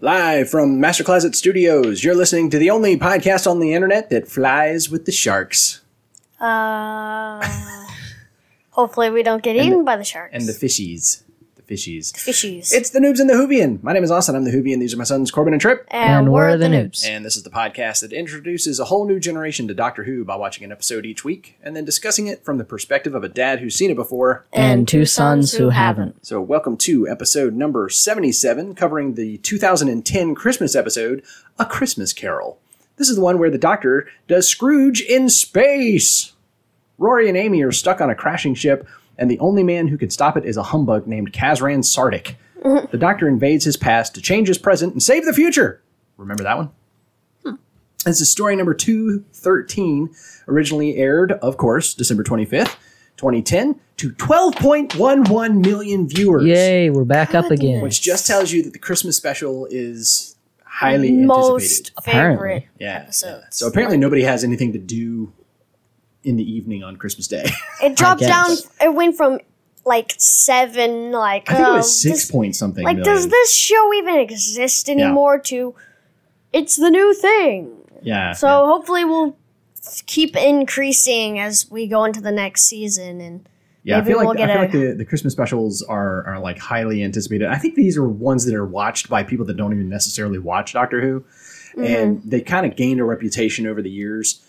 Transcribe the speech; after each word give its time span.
Live 0.00 0.48
from 0.48 0.78
Master 0.78 1.02
Closet 1.02 1.34
Studios, 1.34 2.04
you're 2.04 2.14
listening 2.14 2.50
to 2.50 2.58
the 2.58 2.70
only 2.70 2.96
podcast 2.96 3.50
on 3.50 3.58
the 3.58 3.74
internet 3.74 4.10
that 4.10 4.28
flies 4.28 4.88
with 4.88 5.06
the 5.06 5.12
sharks 5.12 5.80
Uh, 6.40 7.44
hopefully 8.70 9.10
we 9.10 9.24
don't 9.24 9.42
get 9.42 9.56
eaten 9.56 9.84
by 9.84 9.96
the 9.96 10.04
sharks. 10.04 10.32
and 10.32 10.46
the 10.46 10.52
fishies. 10.52 11.22
The 11.68 11.74
fishies. 11.74 12.12
fishies. 12.14 12.72
It's 12.72 12.88
the 12.88 12.98
Noobs 12.98 13.20
and 13.20 13.28
the 13.28 13.34
Whovian. 13.34 13.82
My 13.82 13.92
name 13.92 14.02
is 14.02 14.10
Austin. 14.10 14.34
I'm 14.34 14.44
the 14.44 14.50
Whovian. 14.52 14.80
These 14.80 14.94
are 14.94 14.96
my 14.96 15.04
sons, 15.04 15.30
Corbin 15.30 15.52
and 15.52 15.60
Trip. 15.60 15.86
and, 15.90 16.32
we're 16.32 16.56
the 16.56 16.64
noobs. 16.64 17.06
And 17.06 17.26
this 17.26 17.36
is 17.36 17.42
the 17.42 17.50
podcast 17.50 18.00
that 18.00 18.10
introduces 18.10 18.80
a 18.80 18.86
whole 18.86 19.06
new 19.06 19.20
generation 19.20 19.68
to 19.68 19.74
Doctor 19.74 20.04
Who 20.04 20.24
by 20.24 20.34
watching 20.36 20.64
an 20.64 20.72
episode 20.72 21.04
each 21.04 21.24
week 21.24 21.58
and 21.62 21.76
then 21.76 21.84
discussing 21.84 22.26
it 22.26 22.42
from 22.42 22.56
the 22.56 22.64
perspective 22.64 23.14
of 23.14 23.22
a 23.22 23.28
dad 23.28 23.60
who's 23.60 23.74
seen 23.74 23.90
it 23.90 23.96
before. 23.96 24.46
and 24.50 24.88
two 24.88 25.04
sons 25.04 25.52
who 25.52 25.68
haven't. 25.68 26.24
So, 26.24 26.40
welcome 26.40 26.78
to 26.78 27.06
episode 27.06 27.52
number 27.52 27.90
77, 27.90 28.74
covering 28.74 29.12
the 29.14 29.36
2010 29.36 30.34
Christmas 30.34 30.74
episode, 30.74 31.22
A 31.58 31.66
Christmas 31.66 32.14
Carol. 32.14 32.58
This 32.96 33.10
is 33.10 33.16
the 33.16 33.22
one 33.22 33.38
where 33.38 33.50
the 33.50 33.58
Doctor 33.58 34.08
does 34.26 34.48
Scrooge 34.48 35.02
in 35.02 35.28
space. 35.28 36.32
Rory 36.96 37.28
and 37.28 37.36
Amy 37.36 37.62
are 37.62 37.72
stuck 37.72 38.00
on 38.00 38.08
a 38.08 38.14
crashing 38.14 38.54
ship, 38.54 38.88
and 39.18 39.30
the 39.30 39.38
only 39.40 39.62
man 39.62 39.88
who 39.88 39.98
can 39.98 40.10
stop 40.10 40.36
it 40.36 40.44
is 40.44 40.56
a 40.56 40.62
humbug 40.62 41.06
named 41.06 41.32
Kazran 41.32 41.80
Sardick. 41.84 42.36
The 42.90 42.98
Doctor 42.98 43.28
invades 43.28 43.64
his 43.64 43.76
past 43.76 44.14
to 44.16 44.20
change 44.20 44.48
his 44.48 44.58
present 44.58 44.92
and 44.92 45.02
save 45.02 45.24
the 45.24 45.32
future. 45.32 45.80
Remember 46.16 46.42
that 46.42 46.56
one? 46.56 46.70
Hmm. 47.44 47.54
This 48.04 48.20
is 48.20 48.30
story 48.30 48.56
number 48.56 48.74
213, 48.74 50.10
originally 50.48 50.96
aired, 50.96 51.32
of 51.32 51.56
course, 51.56 51.94
December 51.94 52.24
25th, 52.24 52.76
2010, 53.16 53.78
to 53.98 54.10
12.11 54.10 55.64
million 55.64 56.08
viewers. 56.08 56.44
Yay, 56.44 56.90
we're 56.90 57.04
back 57.04 57.34
up 57.34 57.50
again. 57.50 57.80
Which 57.82 58.00
just 58.02 58.26
tells 58.26 58.50
you 58.52 58.62
that 58.64 58.72
the 58.72 58.78
Christmas 58.78 59.16
special 59.16 59.66
is 59.70 60.36
highly 60.64 61.12
Most 61.12 61.62
anticipated. 61.62 61.92
Apparently. 61.98 62.36
favorite 62.60 62.68
Yeah. 62.80 62.98
episodes. 63.02 63.46
So 63.56 63.66
apparently 63.68 63.96
nobody 63.98 64.22
has 64.22 64.44
anything 64.44 64.72
to 64.72 64.78
do 64.78 65.32
in 66.24 66.36
the 66.36 66.42
evening 66.44 66.82
on 66.82 66.96
Christmas 66.96 67.28
Day. 67.28 67.44
It 67.82 67.96
dropped 67.96 68.20
down. 68.20 68.50
It 68.80 68.94
went 68.94 69.16
from 69.16 69.38
like 69.84 70.14
seven, 70.18 71.12
like 71.12 71.50
I 71.50 71.54
think 71.54 71.68
it 71.68 71.72
was 71.72 72.02
six 72.02 72.18
this- 72.22 72.30
point 72.30 72.56
something. 72.56 72.84
Like, 72.84 72.96
million. 72.96 73.14
does 73.14 73.28
this 73.28 73.54
show 73.54 73.92
even 73.94 74.16
exist 74.18 74.88
anymore? 74.88 75.38
To 75.40 75.74
it's 76.52 76.76
the 76.76 76.90
new 76.90 77.14
thing. 77.14 77.74
Yeah. 78.02 78.32
So 78.32 78.66
hopefully 78.66 79.04
we'll 79.04 79.36
keep 80.06 80.36
increasing 80.36 81.38
as 81.38 81.70
we 81.70 81.86
go 81.86 82.04
into 82.04 82.20
the 82.20 82.32
next 82.32 82.62
season 82.62 83.20
and. 83.20 83.48
Yeah, 83.84 84.00
I 84.00 84.04
feel 84.04 84.18
like 84.18 84.26
we'll 84.26 84.34
get 84.34 84.50
I 84.50 84.54
feel 84.54 84.60
a- 84.60 84.64
like 84.64 84.72
the, 84.72 84.94
the 84.98 85.04
Christmas 85.06 85.32
specials 85.32 85.82
are 85.82 86.26
are 86.26 86.40
like 86.40 86.58
highly 86.58 87.02
anticipated. 87.02 87.46
I 87.48 87.56
think 87.56 87.74
these 87.74 87.96
are 87.96 88.06
ones 88.06 88.44
that 88.44 88.54
are 88.54 88.66
watched 88.66 89.08
by 89.08 89.22
people 89.22 89.46
that 89.46 89.56
don't 89.56 89.72
even 89.72 89.88
necessarily 89.88 90.38
watch 90.38 90.74
Doctor 90.74 91.00
Who, 91.00 91.20
Mm-hmm. 91.70 91.84
and 91.84 92.22
they 92.22 92.40
kind 92.42 92.66
of 92.66 92.76
gained 92.76 92.98
a 93.00 93.04
reputation 93.04 93.66
over 93.66 93.80
the 93.80 93.88
years. 93.90 94.44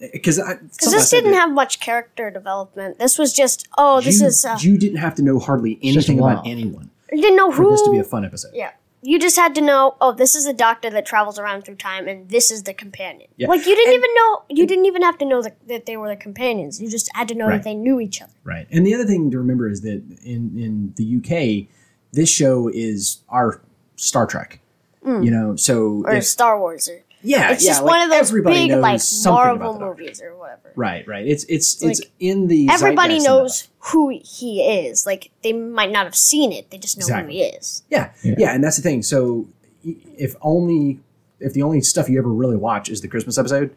Because 0.00 0.38
um, 0.38 0.58
Because 0.70 0.92
this 0.92 1.10
didn't 1.10 1.32
have 1.34 1.50
much 1.52 1.80
character 1.80 2.30
development. 2.30 2.98
This 2.98 3.18
was 3.18 3.32
just, 3.32 3.66
oh, 3.78 4.00
this 4.00 4.20
you, 4.20 4.26
is. 4.26 4.44
Uh, 4.44 4.56
you 4.60 4.76
didn't 4.78 4.98
have 4.98 5.14
to 5.16 5.22
know 5.22 5.38
hardly 5.38 5.78
anything 5.82 6.18
about 6.18 6.46
anyone 6.46 6.90
you 7.10 7.20
didn't 7.20 7.36
know 7.36 7.50
for 7.52 7.62
who. 7.64 7.70
this 7.72 7.82
to 7.82 7.90
be 7.90 7.98
a 7.98 8.04
fun 8.04 8.24
episode. 8.24 8.52
yeah. 8.54 8.70
You 9.04 9.18
just 9.18 9.34
had 9.34 9.54
to 9.56 9.60
know, 9.60 9.96
oh, 10.00 10.12
this 10.12 10.36
is 10.36 10.46
a 10.46 10.52
doctor 10.52 10.88
that 10.88 11.04
travels 11.04 11.36
around 11.36 11.64
through 11.64 11.74
time, 11.74 12.06
and 12.06 12.28
this 12.28 12.52
is 12.52 12.62
the 12.62 12.72
companion. 12.72 13.28
Yeah. 13.36 13.48
Like 13.48 13.66
you 13.66 13.74
didn't 13.74 13.94
And- 13.94 13.98
even 14.04 14.14
know. 14.14 14.42
You 14.48 14.64
didn't 14.66 14.86
even 14.86 15.02
have 15.02 15.18
to 15.18 15.24
know 15.24 15.42
that, 15.42 15.56
that 15.66 15.86
they 15.86 15.96
were 15.96 16.08
the 16.08 16.14
companions. 16.16 16.80
You 16.80 16.88
just 16.88 17.10
had 17.14 17.26
to 17.28 17.34
know 17.34 17.48
Right. 17.48 17.56
that 17.56 17.64
they 17.64 17.74
knew 17.74 17.98
each 17.98 18.22
other. 18.22 18.32
Right. 18.44 18.68
And 18.70 18.86
the 18.86 18.94
other 18.94 19.04
thing 19.04 19.30
to 19.32 19.38
remember 19.38 19.68
is 19.68 19.80
that 19.80 20.02
in 20.24 20.56
in 20.56 20.94
the 20.96 21.04
UK, 21.16 21.66
this 22.12 22.28
show 22.30 22.68
is 22.72 23.18
our 23.28 23.60
Star 23.96 24.24
Trek. 24.26 24.60
You 25.04 25.32
know, 25.32 25.56
so 25.56 25.74
Mm. 26.02 26.04
Or 26.06 26.12
if- 26.14 26.24
Star 26.24 26.56
Wars, 26.60 26.88
or 26.88 27.02
yeah, 27.22 27.52
it's 27.52 27.64
yeah, 27.64 27.70
just 27.70 27.82
like 27.82 27.90
one 27.90 28.02
of 28.02 28.10
those 28.10 28.32
big 28.42 28.72
like 28.72 29.00
something 29.00 29.32
Marvel 29.34 29.56
about 29.56 29.72
the 29.78 29.78
Doctor. 29.86 30.02
movies 30.02 30.22
or 30.22 30.36
whatever. 30.36 30.72
Right, 30.76 31.06
right. 31.06 31.26
It's 31.26 31.44
it's 31.44 31.82
it's 31.82 32.00
Like, 32.00 32.10
in 32.20 32.48
the 32.48 32.68
Everybody 32.70 33.18
zeitgeist 33.20 33.26
enough. 33.26 33.38
knows 33.42 33.68
who 33.78 34.20
he 34.24 34.62
is. 34.62 35.06
Like 35.06 35.30
they 35.42 35.52
might 35.52 35.90
not 35.90 36.04
have 36.04 36.16
seen 36.16 36.52
it, 36.52 36.70
they 36.70 36.78
just 36.78 36.98
know 36.98 37.02
Exactly. 37.04 37.34
who 37.34 37.38
he 37.40 37.44
is. 37.50 37.82
Yeah, 37.90 38.10
yeah, 38.22 38.52
and 38.54 38.62
that's 38.62 38.76
the 38.76 38.82
thing. 38.82 39.02
So 39.02 39.46
if 39.84 40.34
only 40.42 41.00
if 41.40 41.52
the 41.54 41.62
only 41.62 41.80
stuff 41.80 42.08
you 42.08 42.18
ever 42.18 42.28
really 42.28 42.56
watch 42.56 42.88
is 42.88 43.00
the 43.00 43.08
Christmas 43.08 43.38
episode, 43.38 43.74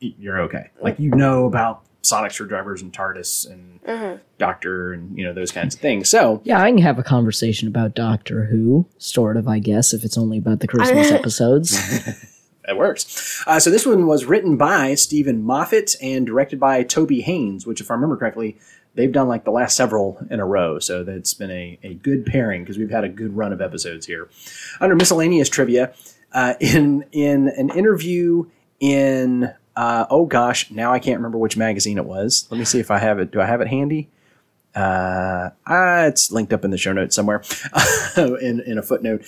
you're 0.00 0.40
okay. 0.42 0.70
Like 0.80 0.98
you 0.98 1.10
know 1.10 1.46
about 1.46 1.82
sonic 2.02 2.32
screwdrivers 2.32 2.80
and 2.82 2.92
TARDIS 2.92 3.50
and 3.50 3.66
Mm-hmm. 3.80 4.16
Doctor 4.36 4.92
and 4.92 5.16
you 5.16 5.24
know 5.24 5.32
those 5.32 5.50
kinds 5.52 5.74
of 5.74 5.80
things. 5.80 6.08
So 6.10 6.42
Yeah, 6.44 6.60
I 6.62 6.68
can 6.70 6.78
have 6.78 6.98
a 6.98 7.02
conversation 7.02 7.66
about 7.66 7.94
Doctor 7.94 8.44
Who, 8.44 8.84
sort 8.98 9.38
of, 9.38 9.48
I 9.48 9.58
guess, 9.58 9.94
if 9.94 10.04
it's 10.04 10.18
only 10.18 10.36
about 10.36 10.60
the 10.60 10.68
Christmas 10.68 11.10
episodes. 11.20 11.78
that 12.70 12.76
works. 12.76 13.42
Uh, 13.48 13.58
so 13.58 13.68
this 13.68 13.84
one 13.84 14.06
was 14.06 14.26
written 14.26 14.56
by 14.56 14.94
Steven 14.94 15.42
Moffat 15.42 15.96
and 16.00 16.24
directed 16.24 16.60
by 16.60 16.84
Toby 16.84 17.20
Haynes, 17.20 17.66
which, 17.66 17.80
if 17.80 17.90
I 17.90 17.94
remember 17.94 18.16
correctly, 18.16 18.58
they've 18.94 19.10
done 19.10 19.26
like 19.26 19.44
the 19.44 19.50
last 19.50 19.76
several 19.76 20.24
in 20.30 20.38
a 20.38 20.46
row. 20.46 20.78
So 20.78 21.02
that's 21.02 21.34
been 21.34 21.50
a, 21.50 21.80
a 21.82 21.94
good 21.94 22.24
pairing 22.26 22.62
because 22.62 22.78
we've 22.78 22.90
had 22.90 23.02
a 23.02 23.08
good 23.08 23.36
run 23.36 23.52
of 23.52 23.60
episodes 23.60 24.06
here. 24.06 24.30
Under 24.80 24.94
miscellaneous 24.94 25.48
trivia, 25.48 25.92
uh, 26.32 26.54
in 26.60 27.04
in 27.10 27.48
an 27.48 27.70
interview 27.70 28.44
in 28.78 29.52
uh, 29.74 30.06
oh 30.08 30.26
gosh, 30.26 30.70
now 30.70 30.92
I 30.92 31.00
can't 31.00 31.18
remember 31.18 31.38
which 31.38 31.56
magazine 31.56 31.98
it 31.98 32.04
was. 32.04 32.46
Let 32.50 32.58
me 32.58 32.64
see 32.64 32.78
if 32.78 32.92
I 32.92 32.98
have 32.98 33.18
it. 33.18 33.32
Do 33.32 33.40
I 33.40 33.46
have 33.46 33.60
it 33.60 33.66
handy? 33.66 34.08
Uh, 34.76 35.50
ah, 35.66 36.04
it's 36.04 36.30
linked 36.30 36.52
up 36.52 36.64
in 36.64 36.70
the 36.70 36.78
show 36.78 36.92
notes 36.92 37.16
somewhere 37.16 37.42
in, 38.16 38.60
in 38.60 38.78
a 38.78 38.82
footnote. 38.82 39.24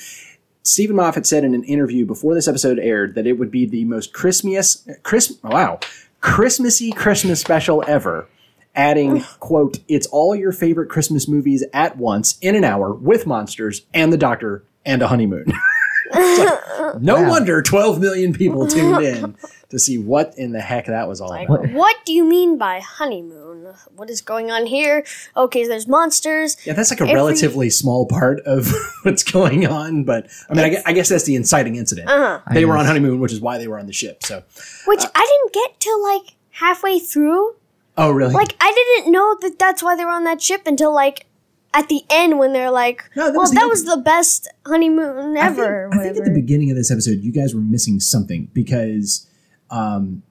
Steven 0.65 0.97
Moffat 0.97 1.27
said 1.27 1.45
in 1.45 1.55
an 1.55 1.65
interview 1.65 2.07
before 2.07 2.35
this 2.35 2.47
episode 2.47 2.79
aired 2.79 3.15
that 3.15 3.27
it 3.27 3.39
would 3.39 3.51
be 3.51 3.67
the 3.67 3.85
most 3.85 4.13
Christmas, 4.13 4.87
Chris, 5.03 5.39
wow, 5.43 5.81
Christmassy 6.21 6.93
Christmas 6.93 7.41
special 7.41 7.83
ever. 7.87 8.29
Adding, 8.75 9.23
quote, 9.41 9.81
it's 9.89 10.07
all 10.07 10.35
your 10.35 10.53
favorite 10.53 10.89
Christmas 10.89 11.29
movies 11.29 11.63
at 11.75 11.99
once 11.99 12.39
in 12.41 12.55
an 12.55 12.65
hour 12.65 12.95
with 12.95 13.27
monsters 13.27 13.83
and 13.93 14.13
the 14.13 14.17
doctor 14.17 14.65
and 14.87 15.03
a 15.03 15.09
honeymoon. 15.09 15.53
It's 16.15 16.81
like, 16.81 17.01
no 17.03 17.23
Wow. 17.23 17.29
wonder 17.31 17.63
12 17.63 18.01
million 18.01 18.33
people 18.33 18.67
tuned 18.67 19.03
in 19.05 19.35
to 19.71 19.79
see 19.79 19.99
what 19.99 20.35
in 20.37 20.53
the 20.53 20.61
heck 20.61 20.87
that 20.87 21.09
was 21.09 21.21
all 21.21 21.31
Like, 21.31 21.49
about. 21.49 21.71
what 21.73 21.97
do 22.05 22.13
you 22.13 22.25
mean 22.25 22.59
by 22.59 22.81
honeymoon? 22.81 23.73
What 23.97 24.11
is 24.11 24.21
going 24.21 24.51
on 24.51 24.67
here? 24.67 25.05
Okay, 25.37 25.67
there's 25.67 25.87
monsters. 25.89 26.57
Yeah, 26.67 26.75
that's 26.75 26.91
like 26.91 27.01
a 27.01 27.05
Every- 27.05 27.15
relatively 27.15 27.71
small 27.71 28.07
part 28.07 28.41
of 28.41 28.71
what's 29.03 29.23
going 29.23 29.67
on, 29.67 30.05
but 30.05 30.27
I 30.51 30.55
mean, 30.55 30.65
I, 30.65 30.69
gue- 30.71 30.83
I 30.87 30.93
guess 30.93 31.09
that's 31.09 31.25
the 31.25 31.37
inciting 31.37 31.77
incident. 31.77 32.09
Uh-huh. 32.09 32.41
They 32.53 32.65
were 32.65 32.77
on 32.77 32.85
honeymoon, 32.87 33.21
which 33.21 33.33
is 33.33 33.41
why 33.41 33.59
they 33.59 33.69
were 33.69 33.79
on 33.79 33.87
the 33.87 33.93
ship. 33.93 34.23
So, 34.25 34.43
Which 34.87 35.03
I 35.15 35.27
didn't 35.43 35.53
get 35.55 35.81
till 35.81 36.03
like 36.03 36.35
halfway 36.51 36.99
through. 36.99 37.55
oh, 37.97 38.11
really? 38.11 38.35
Like 38.35 38.55
I 38.61 38.73
didn't 38.99 39.11
know 39.13 39.37
that 39.41 39.59
that's 39.59 39.83
why 39.83 39.97
they 39.97 40.05
were 40.05 40.11
on 40.11 40.25
that 40.25 40.43
ship 40.43 40.63
until 40.67 40.93
like 40.95 41.27
at 41.75 41.89
the 41.89 42.03
end 42.11 42.39
when 42.39 42.53
they're 42.53 42.71
like, 42.71 43.11
No, 43.17 43.27
that 43.27 43.33
"Well, 43.33 43.41
was 43.41 43.53
that 43.53 43.67
was 43.67 43.85
the 43.85 43.97
best 43.97 44.49
honeymoon 44.67 45.37
I 45.37 45.49
think, 45.49 45.59
ever." 45.59 45.89
I 45.93 45.99
think 45.99 46.17
at 46.19 46.25
the 46.25 46.35
beginning 46.35 46.71
of 46.71 46.77
this 46.77 46.91
episode, 46.91 47.21
you 47.21 47.33
guys 47.33 47.55
were 47.55 47.61
missing 47.61 48.01
something 48.01 48.51
because 48.53 49.29
um, 49.71 50.23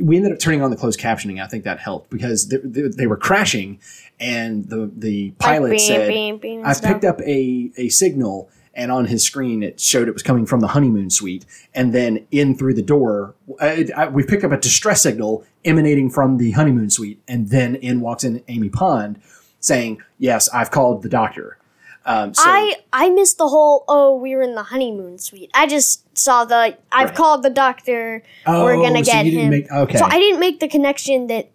we 0.00 0.16
ended 0.16 0.32
up 0.32 0.38
turning 0.38 0.62
on 0.62 0.70
the 0.70 0.76
closed 0.76 1.00
captioning. 1.00 1.42
I 1.42 1.46
think 1.46 1.64
that 1.64 1.78
helped 1.78 2.10
because 2.10 2.48
they, 2.48 2.58
they, 2.58 2.82
they 2.88 3.06
were 3.06 3.16
crashing, 3.16 3.80
and 4.20 4.68
the 4.68 4.90
the 4.94 5.32
pilot 5.38 5.70
beam, 5.70 5.78
said, 5.78 6.08
beam, 6.08 6.38
beam 6.38 6.62
"I 6.64 6.74
picked 6.74 7.04
up 7.04 7.20
a 7.22 7.72
a 7.76 7.88
signal." 7.88 8.50
And 8.74 8.90
on 8.90 9.04
his 9.04 9.22
screen, 9.22 9.62
it 9.62 9.78
showed 9.78 10.08
it 10.08 10.14
was 10.14 10.22
coming 10.22 10.46
from 10.46 10.60
the 10.60 10.68
honeymoon 10.68 11.10
suite, 11.10 11.44
and 11.74 11.92
then 11.94 12.26
in 12.30 12.56
through 12.56 12.72
the 12.72 12.82
door, 12.82 13.34
I, 13.60 13.86
I, 13.94 14.08
we 14.08 14.22
picked 14.24 14.44
up 14.44 14.50
a 14.50 14.56
distress 14.56 15.02
signal 15.02 15.44
emanating 15.62 16.08
from 16.08 16.38
the 16.38 16.52
honeymoon 16.52 16.88
suite, 16.88 17.20
and 17.28 17.50
then 17.50 17.74
in 17.74 18.00
walks 18.00 18.24
in 18.24 18.42
Amy 18.48 18.70
Pond, 18.70 19.20
saying, 19.62 20.02
"Yes, 20.18 20.48
I've 20.50 20.70
called 20.70 21.02
the 21.02 21.08
doctor." 21.08 21.56
Um, 22.04 22.34
so, 22.34 22.42
I 22.44 22.74
I 22.92 23.08
missed 23.10 23.38
the 23.38 23.46
whole 23.48 23.84
oh 23.88 24.16
we 24.16 24.34
were 24.36 24.42
in 24.42 24.54
the 24.56 24.64
honeymoon 24.64 25.18
suite. 25.18 25.50
I 25.54 25.66
just 25.66 26.18
saw 26.18 26.44
the 26.44 26.76
I've 26.92 27.08
Right. 27.08 27.14
called 27.14 27.42
the 27.44 27.50
doctor. 27.50 28.22
oh, 28.46 28.64
we're 28.64 28.76
gonna 28.76 29.04
so 29.04 29.12
get 29.12 29.24
him. 29.26 29.50
Make, 29.50 29.70
okay, 29.72 29.96
So 29.98 30.04
I 30.04 30.18
didn't 30.18 30.40
make 30.40 30.60
the 30.60 30.68
connection 30.68 31.28
that 31.28 31.48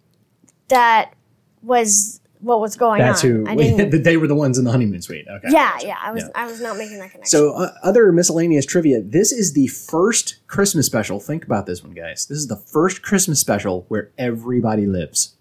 that 0.68 1.12
was 1.62 2.20
what 2.40 2.60
was 2.60 2.76
going 2.76 3.00
That's 3.00 3.24
on. 3.24 3.30
who 3.30 3.44
I 3.48 3.56
didn't. 3.56 3.90
that 3.92 4.04
they 4.04 4.16
were 4.16 4.26
the 4.28 4.34
ones 4.34 4.58
in 4.58 4.64
the 4.64 4.70
honeymoon 4.70 5.02
suite. 5.02 5.26
Okay. 5.28 5.48
yeah, 5.50 5.72
gotcha. 5.72 5.86
yeah. 5.88 5.96
I 6.00 6.12
was 6.12 6.22
Yeah. 6.22 6.30
I 6.34 6.46
was 6.46 6.60
not 6.60 6.76
making 6.78 6.98
that 7.00 7.10
connection. 7.10 7.26
So 7.30 7.52
uh, 7.52 7.72
other 7.82 8.10
miscellaneous 8.12 8.64
trivia. 8.64 9.02
This 9.02 9.32
is 9.32 9.52
the 9.54 9.66
first 9.66 10.36
Christmas 10.46 10.86
special. 10.86 11.18
Think 11.20 11.44
about 11.44 11.66
this 11.66 11.82
one, 11.82 11.92
guys. 11.92 12.26
This 12.26 12.38
is 12.38 12.46
the 12.46 12.56
first 12.56 13.02
Christmas 13.02 13.40
special 13.40 13.84
where 13.88 14.10
everybody 14.18 14.86
lives. 14.86 15.34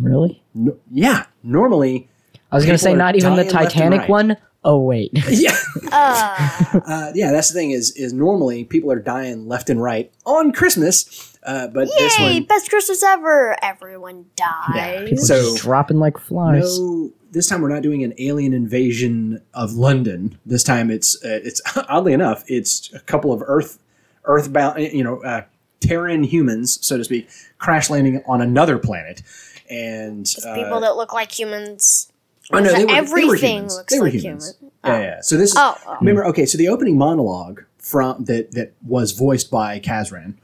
really? 0.00 0.42
No, 0.54 0.76
yeah. 0.90 1.26
Normally, 1.42 2.08
I 2.50 2.56
was 2.56 2.64
going 2.64 2.74
to 2.74 2.82
say, 2.82 2.94
not 2.94 3.16
even 3.16 3.36
the 3.36 3.44
dying 3.44 3.52
left 3.52 3.62
and 3.62 3.70
Titanic 3.70 4.00
right. 4.00 4.08
one. 4.08 4.36
Oh, 4.64 4.78
wait. 4.78 5.12
yeah, 5.30 5.56
uh, 5.92 6.80
uh, 6.86 7.12
yeah. 7.14 7.30
That's 7.30 7.48
the 7.48 7.54
thing 7.54 7.70
is 7.70 7.92
is 7.92 8.12
normally 8.12 8.64
people 8.64 8.90
are 8.90 8.98
dying 8.98 9.46
left 9.46 9.70
and 9.70 9.80
right 9.80 10.12
on 10.24 10.52
Christmas, 10.52 11.38
uh, 11.44 11.68
but 11.68 11.88
this 11.96 12.18
yay! 12.18 12.34
one 12.34 12.42
Best 12.44 12.68
Christmas 12.68 13.02
ever. 13.02 13.56
Everyone 13.62 14.26
dies. 14.34 15.08
People 15.08 15.24
So- 15.24 15.40
just 15.52 15.62
dropping 15.62 15.98
like 15.98 16.18
flies. 16.18 16.78
no 16.78 17.12
this 17.30 17.46
time 17.46 17.60
we're 17.60 17.68
not 17.68 17.82
doing 17.82 18.02
an 18.02 18.14
alien 18.18 18.52
invasion 18.52 19.42
of 19.54 19.72
London. 19.72 20.38
This 20.46 20.62
time 20.62 20.90
it's 20.90 21.16
uh, 21.24 21.40
it's 21.44 21.60
oddly 21.88 22.12
enough 22.12 22.44
it's 22.46 22.92
a 22.94 23.00
couple 23.00 23.32
of 23.32 23.42
Earth 23.46 23.78
Earthbound 24.24 24.80
you 24.80 25.04
know 25.04 25.22
uh, 25.22 25.42
Terran 25.80 26.24
humans 26.24 26.78
so 26.84 26.96
to 26.96 27.04
speak 27.04 27.28
crash 27.58 27.90
landing 27.90 28.22
on 28.26 28.40
another 28.40 28.78
planet 28.78 29.22
and 29.70 30.26
uh, 30.46 30.54
People 30.54 30.80
that 30.80 30.96
look 30.96 31.12
like 31.12 31.38
humans. 31.38 32.10
Oh, 32.52 32.58
no, 32.60 32.72
they 32.72 32.80
were, 32.80 32.86
they 32.86 32.92
were 32.92 32.98
Everything 32.98 33.54
humans. 33.56 33.76
looks 33.76 33.92
They 33.92 33.98
were 34.00 34.04
like 34.06 34.14
humans. 34.14 34.56
human. 34.58 34.72
Yeah, 34.84 35.00
yeah. 35.00 35.20
So 35.22 35.36
this 35.36 35.50
is 35.50 35.56
Oh, 35.58 35.76
oh. 35.86 35.96
remember 36.00 36.24
okay. 36.26 36.46
So 36.46 36.56
the 36.58 36.68
opening 36.68 36.96
monologue 36.96 37.64
from 37.78 38.24
that 38.24 38.52
that 38.52 38.72
was 38.86 39.12
voiced 39.12 39.50
by 39.50 39.80
Kazran. 39.80 40.34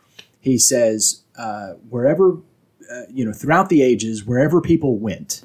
He 0.41 0.59
says 0.59 1.23
uh, 1.39 1.75
wherever 1.89 2.39
uh, 2.93 3.03
you 3.11 3.25
know 3.25 3.33
throughout 3.33 3.69
the 3.69 3.83
ages, 3.83 4.25
wherever 4.25 4.61
people 4.61 4.99
went, 4.99 5.43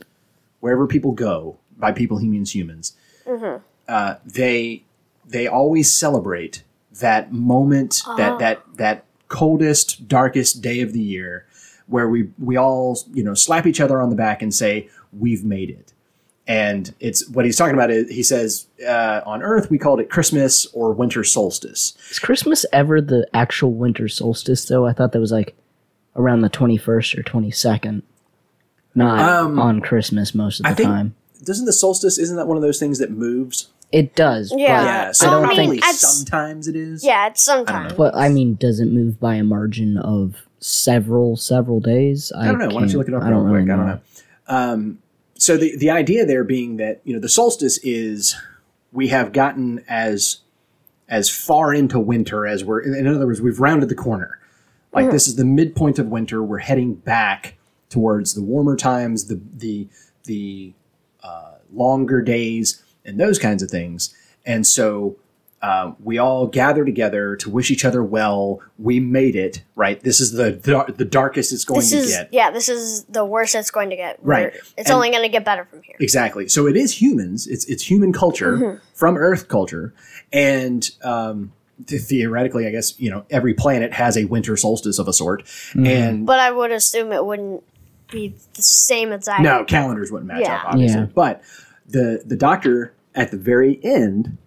wherever 0.59 0.88
people 0.88 1.11
go, 1.13 1.57
by 1.77 1.91
people 1.91 2.17
he 2.17 2.27
means 2.27 2.53
humans. 2.53 2.94
Mm-hmm. 3.25 3.63
Uh, 3.88 4.15
they 4.25 4.83
they 5.25 5.47
always 5.47 5.94
celebrate 5.94 6.63
that 7.00 7.31
moment 7.31 8.01
that 8.17 8.31
Oh. 8.33 8.38
that 8.39 8.63
that 8.75 9.05
coldest 9.27 10.07
darkest 10.07 10.62
day 10.62 10.81
of 10.81 10.91
the 10.91 11.00
year 11.00 11.45
where 11.88 12.09
we 12.09 12.29
we 12.39 12.57
all 12.57 13.00
you 13.13 13.23
know 13.23 13.33
slap 13.35 13.65
each 13.67 13.79
other 13.79 14.01
on 14.01 14.09
the 14.09 14.15
back 14.15 14.41
and 14.41 14.53
say 14.53 14.89
we've 15.17 15.44
made 15.45 15.69
it 15.69 15.94
and 16.50 16.94
it's 17.00 17.30
what 17.30 17.46
he's 17.46 17.56
talking 17.56 17.75
about 17.75 17.92
is 17.92 18.10
he 18.10 18.24
says 18.24 18.66
uh, 18.86 19.22
on 19.25 19.42
earth 19.44 19.69
we 19.69 19.78
called 19.78 20.00
it 20.01 20.10
christmas 20.10 20.66
or 20.74 20.92
winter 20.92 21.24
solstice 21.24 21.94
Is 22.12 22.18
Christmas 22.19 22.66
ever 22.74 23.00
the 23.00 23.25
actual 23.34 23.72
winter 23.72 24.07
solstice 24.10 24.66
though? 24.66 24.86
I 24.88 24.92
thought 24.94 25.12
that 25.13 25.19
was 25.22 25.31
like 25.31 25.56
around 26.16 26.42
the 26.42 26.50
21st 26.50 27.18
or 27.19 27.24
22nd. 27.24 28.01
Not 28.96 29.19
Um, 29.19 29.60
on 29.60 29.80
Christmas 29.80 30.34
most 30.36 30.60
of 30.60 30.63
the 30.66 30.69
I 30.72 30.74
think- 30.74 30.90
time. 30.90 31.16
doesn't 31.44 31.66
the 31.66 31.72
solstice 31.74 32.18
isn't 32.18 32.36
that 32.36 32.48
one 32.48 32.57
of 32.57 32.63
those 32.63 32.80
things 32.80 32.98
that 32.98 33.12
moves 33.12 33.68
It 33.92 34.16
does. 34.16 34.51
Yeah. 34.56 34.84
yeah 34.84 35.12
so 35.12 35.28
I 35.28 35.30
don't 35.31 35.44
probably 35.46 35.68
think- 35.68 35.86
I'd- 35.86 35.98
sometimes 35.98 36.68
it 36.68 36.75
is 36.75 37.04
Yeah, 37.06 37.28
it's 37.28 37.44
sometimes. 37.44 37.94
But, 37.94 38.13
but 38.13 38.16
I 38.19 38.28
mean, 38.30 38.56
does 38.56 38.80
it 38.80 38.86
move 38.88 39.19
by 39.19 39.36
a 39.36 39.44
margin 39.44 39.98
of 39.98 40.36
several, 40.60 41.38
several 41.38 41.80
days? 41.80 42.31
I 42.36 42.46
don't 42.48 42.57
know. 42.60 42.68
Why 42.68 42.81
don't 42.81 42.92
you 42.92 42.98
look 42.98 43.07
it 43.07 43.13
up 43.13 43.22
I 43.24 43.30
real 43.30 43.40
don't 43.40 43.50
quick? 43.50 43.68
really 43.68 43.72
I 43.72 43.75
don't 43.75 43.86
know. 43.88 44.00
Um, 44.48 45.00
so 45.39 45.57
the 45.57 45.75
the 45.77 45.89
idea 45.89 46.25
there 46.25 46.44
being 46.44 46.77
that 46.77 47.01
you 47.03 47.13
know 47.13 47.19
the 47.19 47.30
solstice 47.30 47.80
is 47.80 48.36
we 48.91 49.07
have 49.07 49.31
gotten 49.31 49.83
as 49.88 50.41
as 51.07 51.30
far 51.30 51.74
into 51.74 52.00
winter 52.00 52.45
as 52.45 52.63
we're 52.63 52.81
in 52.81 53.07
other 53.07 53.25
words 53.25 53.41
we've 53.41 53.59
rounded 53.59 53.89
the 53.89 53.95
corner. 53.95 54.39
Like 54.91 55.12
this 55.12 55.27
is 55.27 55.36
the 55.36 55.45
midpoint 55.45 56.00
of 56.00 56.07
winter. 56.07 56.41
We're 56.41 56.57
heading 56.57 56.95
back 56.95 57.57
towards 57.89 58.33
the 58.33 58.41
warmer 58.41 58.75
times, 58.75 59.25
the 59.25 59.39
the 59.56 59.88
the 60.25 60.74
uh, 61.24 61.56
longer 61.71 62.21
days, 62.21 62.83
and 63.06 63.19
those 63.19 63.38
kinds 63.38 63.62
of 63.62 63.69
things. 63.69 64.15
And 64.45 64.65
so 64.65 65.18
uh, 65.61 65.91
we 66.01 66.17
all 66.17 66.47
gather 66.47 66.85
together 66.85 67.35
to 67.35 67.50
wish 67.50 67.69
each 67.71 67.83
other 67.83 68.01
well. 68.03 68.61
We 68.77 69.00
made 69.00 69.35
it, 69.35 69.61
right? 69.75 70.00
This 70.01 70.21
is 70.21 70.31
the 70.31 70.51
the, 70.51 70.94
the 70.95 71.06
darkest 71.06 71.51
it's 71.51 71.65
going 71.65 71.81
this 71.81 71.91
to 71.91 71.97
is 71.97 72.09
get. 72.11 72.29
yeah, 72.31 72.50
this 72.51 72.69
is 72.69 73.03
the 73.06 73.25
worst 73.25 73.56
it's 73.56 73.69
going 73.71 73.89
to 73.89 73.95
get. 73.97 74.19
Right. 74.21 74.53
We're- 74.53 74.59
It's 74.77 74.89
And- 74.89 74.95
only 74.95 75.09
going 75.11 75.23
to 75.23 75.29
get 75.29 75.44
better 75.44 75.65
from 75.65 75.81
here. 75.83 75.95
Exactly. 76.00 76.47
So 76.47 76.65
it 76.67 76.77
is 76.77 77.01
humans. 77.01 77.45
It's 77.47 77.65
it's 77.65 77.83
human 77.83 78.13
culture 78.13 78.81
from 78.94 79.17
Earth 79.17 79.47
culture, 79.50 79.94
and 80.31 80.89
um, 81.03 81.51
th- 81.88 82.01
theoretically, 82.03 82.65
I 82.65 82.71
guess 82.71 82.97
you 83.00 83.09
know 83.09 83.25
every 83.29 83.53
planet 83.53 83.91
has 83.94 84.15
a 84.17 84.25
winter 84.25 84.55
solstice 84.55 84.97
of 85.00 85.07
a 85.09 85.13
sort. 85.13 85.44
And 85.75 86.25
But 86.25 86.39
I 86.39 86.51
would 86.51 86.71
assume 86.71 87.12
it 87.12 87.25
wouldn't 87.25 87.63
be 88.12 88.33
the 88.53 88.62
same 88.62 89.12
exact. 89.12 89.41
no 89.44 89.65
calendars 89.65 90.09
wouldn't 90.12 90.27
match 90.29 90.41
Yeah. 90.41 90.55
up, 90.55 90.65
obviously. 90.73 91.01
Yeah. 91.01 91.07
But 91.13 91.41
the 91.88 92.23
the 92.25 92.38
doctor 92.38 92.94
at 93.13 93.31
the 93.31 93.38
very 93.38 93.79
end, 93.83 94.38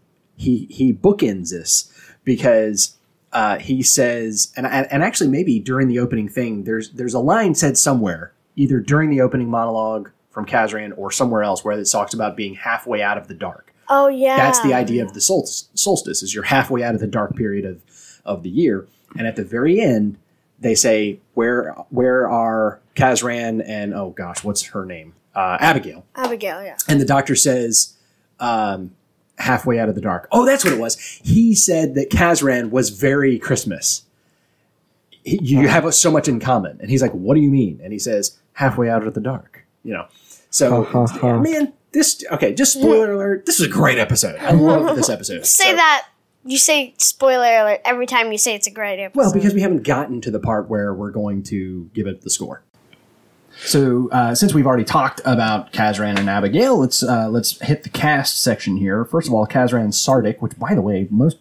he 0.42 0.66
he 0.70 0.92
bookends 0.92 1.50
this 1.50 1.92
because. 2.24 2.96
Uh, 3.34 3.58
he 3.58 3.82
says, 3.82 4.52
and, 4.58 4.66
and 4.66 4.86
and 4.92 5.02
actually 5.02 5.30
maybe 5.30 5.58
during 5.58 5.88
the 5.88 5.98
opening 5.98 6.28
thing, 6.28 6.64
there's 6.64 6.90
there's 6.90 7.14
a 7.14 7.18
line 7.18 7.54
said 7.54 7.78
somewhere, 7.78 8.34
either 8.56 8.78
during 8.78 9.08
the 9.08 9.22
opening 9.22 9.48
monologue 9.48 10.10
from 10.28 10.44
Kazran 10.44 10.92
or 10.98 11.10
somewhere 11.10 11.42
else, 11.42 11.64
where 11.64 11.78
it 11.78 11.90
talks 11.90 12.12
about 12.12 12.36
being 12.36 12.52
halfway 12.56 13.00
out 13.00 13.16
of 13.16 13.28
the 13.28 13.34
dark. 13.34 13.72
Oh 13.88 14.08
yeah. 14.08 14.36
That's 14.36 14.60
the 14.60 14.74
idea 14.74 15.02
of 15.02 15.14
the 15.14 15.20
solstice. 15.22 15.70
Solstice 15.74 16.22
is 16.22 16.34
you're 16.34 16.44
halfway 16.44 16.82
out 16.82 16.94
of 16.94 17.00
the 17.00 17.06
dark 17.06 17.34
period 17.34 17.64
of 17.64 17.82
of 18.26 18.42
the 18.42 18.50
year, 18.50 18.86
and 19.16 19.26
at 19.26 19.36
the 19.36 19.44
very 19.44 19.80
end, 19.80 20.18
they 20.58 20.74
say 20.74 21.18
where 21.32 21.72
where 21.88 22.28
are 22.28 22.80
Kazran 22.96 23.62
and 23.66 23.94
oh 23.94 24.10
gosh, 24.10 24.44
what's 24.44 24.62
her 24.66 24.84
name? 24.84 25.14
Uh, 25.34 25.56
Abigail. 25.60 26.04
Abigail. 26.16 26.62
Yeah. 26.62 26.76
And 26.86 27.00
the 27.00 27.06
doctor 27.06 27.34
says, 27.34 27.94
um, 28.40 28.94
halfway 29.38 29.78
out 29.78 29.88
of 29.88 29.94
the 29.94 30.00
dark. 30.00 30.28
Oh, 30.32 30.44
that's 30.46 30.64
what 30.64 30.72
it 30.72 30.78
was. 30.80 30.96
He 31.24 31.54
said 31.54 31.94
that 31.94 32.10
Kazran 32.10 32.70
was 32.70 32.90
very 32.90 33.38
Christmas. 33.38 34.02
He- 35.24 35.38
You 35.42 35.68
have 35.68 35.92
so 35.94 36.10
much 36.10 36.28
in 36.28 36.40
common. 36.40 36.78
And 36.80 36.90
he's 36.90 37.02
like, 37.02 37.12
what 37.12 37.34
do 37.34 37.40
you 37.40 37.50
mean? 37.50 37.80
And 37.82 37.92
he 37.92 37.98
says, 37.98 38.38
halfway 38.54 38.88
out 38.90 39.06
of 39.06 39.14
the 39.14 39.20
dark. 39.20 39.64
You 39.84 39.94
know, 39.94 40.06
so 40.50 40.84
Ha, 40.84 41.06
ha, 41.06 41.18
ha. 41.18 41.38
man, 41.40 41.72
this 41.92 42.22
okay. 42.30 42.54
Just 42.54 42.74
spoiler 42.74 43.12
alert. 43.12 43.46
This 43.46 43.58
is 43.58 43.66
a 43.66 43.70
great 43.70 43.98
episode. 43.98 44.36
I 44.40 44.52
love 44.52 44.94
this 44.96 45.08
episode. 45.08 45.44
Say 45.46 45.70
So- 45.70 45.76
that. 45.76 46.06
You 46.44 46.58
say 46.58 46.94
spoiler 46.98 47.44
alert 47.46 47.82
every 47.84 48.06
time 48.06 48.32
you 48.32 48.38
say 48.38 48.56
it's 48.56 48.66
a 48.66 48.70
great 48.72 49.00
episode. 49.00 49.16
Well, 49.16 49.32
because 49.32 49.54
we 49.54 49.60
haven't 49.60 49.84
gotten 49.84 50.20
to 50.22 50.30
the 50.32 50.40
part 50.40 50.68
where 50.68 50.92
we're 50.92 51.12
going 51.12 51.44
to 51.44 51.88
give 51.94 52.08
it 52.08 52.22
the 52.22 52.30
score. 52.30 52.64
So, 53.64 54.08
uh, 54.10 54.34
since 54.34 54.54
we've 54.54 54.66
already 54.66 54.84
talked 54.84 55.20
about 55.24 55.72
Kazran 55.72 56.18
and 56.18 56.28
Abigail, 56.28 56.78
let's 56.78 57.02
uh, 57.02 57.28
let's 57.28 57.60
hit 57.60 57.84
the 57.84 57.88
cast 57.88 58.42
section 58.42 58.76
here. 58.76 59.04
First 59.04 59.28
of 59.28 59.34
all, 59.34 59.46
Kazran 59.46 59.88
Sardick, 59.92 60.40
which, 60.40 60.58
by 60.58 60.74
the 60.74 60.82
way, 60.82 61.06
most 61.10 61.38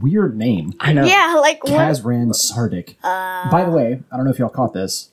weird 0.00 0.36
name. 0.36 0.74
I 0.80 0.92
know. 0.92 1.04
yeah, 1.04 1.36
like 1.40 1.62
what? 1.64 1.72
Kazran 1.72 2.32
Sardick. 2.32 2.96
by 3.02 3.64
the 3.64 3.70
way, 3.70 4.02
I 4.10 4.16
don't 4.16 4.24
know 4.24 4.30
if 4.30 4.38
y'all 4.38 4.48
caught 4.48 4.72
this. 4.72 5.10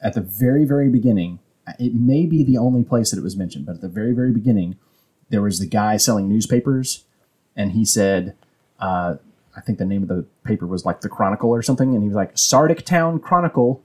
At 0.00 0.14
the 0.14 0.20
very, 0.20 0.64
very 0.64 0.88
beginning, 0.88 1.38
it 1.78 1.94
may 1.94 2.26
be 2.26 2.42
the 2.42 2.58
only 2.58 2.82
place 2.82 3.10
that 3.10 3.18
it 3.18 3.22
was 3.22 3.36
mentioned, 3.36 3.66
but 3.66 3.76
at 3.76 3.80
the 3.80 3.88
very, 3.88 4.12
very 4.12 4.32
beginning, 4.32 4.76
there 5.30 5.42
was 5.42 5.60
the 5.60 5.66
guy 5.66 5.96
selling 5.96 6.28
newspapers, 6.28 7.04
and 7.54 7.72
he 7.72 7.84
said, 7.84 8.34
uh, 8.80 9.16
I 9.56 9.60
think 9.60 9.78
the 9.78 9.84
name 9.84 10.02
of 10.02 10.08
the 10.08 10.24
paper 10.44 10.66
was 10.66 10.84
like 10.84 11.02
the 11.02 11.08
Chronicle 11.08 11.50
or 11.50 11.62
something, 11.62 11.94
and 11.94 12.02
he 12.02 12.08
was 12.08 12.16
like 12.16 12.34
Sardick 12.34 12.84
Town 12.84 13.20
Chronicle. 13.20 13.80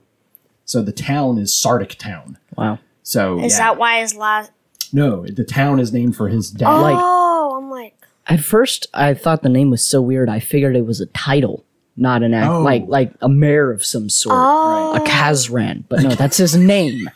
So 0.68 0.82
the 0.82 0.92
town 0.92 1.38
is 1.38 1.50
Sardick 1.54 1.94
Town. 1.96 2.36
Wow. 2.54 2.78
So 3.02 3.40
Is 3.42 3.54
yeah. 3.54 3.58
that 3.60 3.78
why 3.78 4.00
his 4.00 4.14
last? 4.14 4.52
no? 4.92 5.24
The 5.26 5.42
town 5.44 5.80
is 5.80 5.94
named 5.94 6.14
for 6.14 6.28
his 6.28 6.50
dad. 6.50 6.70
Oh, 6.70 6.82
like- 6.82 6.96
oh, 6.98 7.54
I'm 7.56 7.70
like. 7.70 7.94
At 8.26 8.40
first, 8.40 8.86
I 8.92 9.14
thought 9.14 9.42
the 9.42 9.48
name 9.48 9.70
was 9.70 9.82
so 9.82 10.02
weird. 10.02 10.28
I 10.28 10.40
figured 10.40 10.76
it 10.76 10.84
was 10.84 11.00
a 11.00 11.06
title, 11.06 11.64
not 11.96 12.22
an 12.22 12.34
act, 12.34 12.50
Oh. 12.50 12.60
like 12.60 12.84
like 12.86 13.14
a 13.22 13.30
mayor 13.30 13.70
of 13.72 13.82
some 13.82 14.10
sort, 14.10 14.34
Oh. 14.38 14.94
a 14.94 15.00
Kazran. 15.08 15.84
But 15.88 16.02
no, 16.02 16.10
that's 16.10 16.36
his 16.36 16.54
name. 16.54 17.08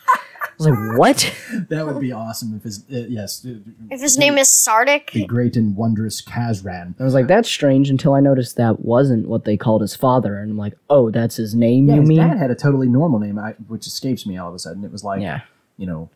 I 0.66 0.70
was 0.70 0.78
like, 0.90 0.98
what? 0.98 1.34
that 1.68 1.86
would 1.86 2.00
be 2.00 2.12
awesome 2.12 2.54
if 2.56 2.62
his 2.62 2.80
uh, 2.92 3.06
yes, 3.08 3.44
uh, 3.46 3.54
If 3.90 4.00
his 4.00 4.16
name 4.18 4.38
is 4.38 4.48
the 4.64 5.24
great 5.26 5.56
and 5.56 5.76
wondrous 5.76 6.22
Kazran. 6.22 6.94
I 7.00 7.04
was 7.04 7.14
like, 7.14 7.26
that's 7.26 7.48
strange 7.48 7.90
until 7.90 8.14
I 8.14 8.20
noticed 8.20 8.56
that 8.56 8.80
wasn't 8.80 9.28
what 9.28 9.44
they 9.44 9.56
called 9.56 9.82
his 9.82 9.94
father, 9.96 10.38
and 10.38 10.50
I'm 10.52 10.56
like, 10.58 10.74
oh, 10.90 11.10
that's 11.10 11.36
his 11.36 11.54
name. 11.54 11.88
Yeah, 11.88 11.94
you 11.96 12.00
his 12.00 12.08
mean? 12.08 12.18
dad 12.18 12.36
had 12.38 12.50
a 12.50 12.54
totally 12.54 12.88
normal 12.88 13.18
name, 13.18 13.38
I, 13.38 13.52
which 13.68 13.86
escapes 13.86 14.26
me 14.26 14.38
all 14.38 14.48
of 14.48 14.54
a 14.54 14.58
sudden. 14.58 14.84
It 14.84 14.92
was 14.92 15.04
like, 15.04 15.20
Yeah. 15.20 15.40
you 15.76 15.86
know, 15.86 16.10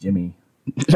Jimmy. 0.00 0.34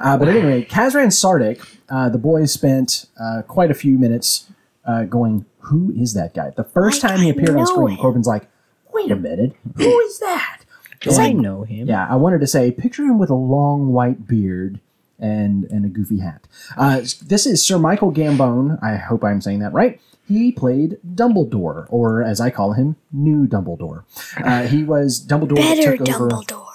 uh, 0.00 0.16
but 0.16 0.28
anyway, 0.28 0.64
Kazran 0.64 1.08
Sardick, 1.08 1.78
uh, 1.88 2.08
the 2.08 2.18
boys 2.18 2.52
spent 2.52 3.06
uh, 3.20 3.42
quite 3.46 3.70
a 3.70 3.74
few 3.74 3.98
minutes 3.98 4.50
uh, 4.84 5.02
going, 5.04 5.46
"Who 5.60 5.92
is 5.96 6.14
that 6.14 6.32
guy?" 6.34 6.50
The 6.56 6.64
first 6.64 7.02
Like, 7.02 7.12
time 7.12 7.20
he 7.22 7.30
appeared 7.30 7.56
on 7.56 7.66
screen, 7.66 7.88
him. 7.90 7.96
Corbin's 7.98 8.26
like, 8.26 8.48
"Wait 8.92 9.10
a 9.10 9.16
minute, 9.16 9.54
who 9.76 9.98
is 10.00 10.20
that?" 10.20 10.61
Because 11.02 11.18
I 11.18 11.32
know 11.32 11.64
him. 11.64 11.88
Yeah, 11.88 12.06
I 12.08 12.14
wanted 12.14 12.40
to 12.42 12.46
say, 12.46 12.70
picture 12.70 13.02
him 13.02 13.18
with 13.18 13.30
a 13.30 13.34
long 13.34 13.92
white 13.92 14.26
beard 14.28 14.80
and 15.18 15.64
and 15.64 15.84
a 15.84 15.88
goofy 15.88 16.20
hat. 16.20 16.46
Uh, 16.76 17.00
this 17.22 17.46
is 17.46 17.64
Sir 17.64 17.78
Michael 17.78 18.12
Gambone. 18.12 18.82
I 18.82 18.96
hope 18.96 19.24
I'm 19.24 19.40
saying 19.40 19.58
that 19.60 19.72
right. 19.72 20.00
He 20.28 20.52
played 20.52 20.98
Dumbledore, 21.06 21.86
or 21.90 22.22
as 22.22 22.40
I 22.40 22.50
call 22.50 22.74
him, 22.74 22.96
New 23.12 23.46
Dumbledore. 23.46 24.04
Uh, 24.44 24.62
he 24.62 24.84
was 24.84 25.24
Dumbledore 25.24 25.56
better 25.56 25.96
took 25.96 26.08
over. 26.08 26.28
Dumbledore. 26.28 26.66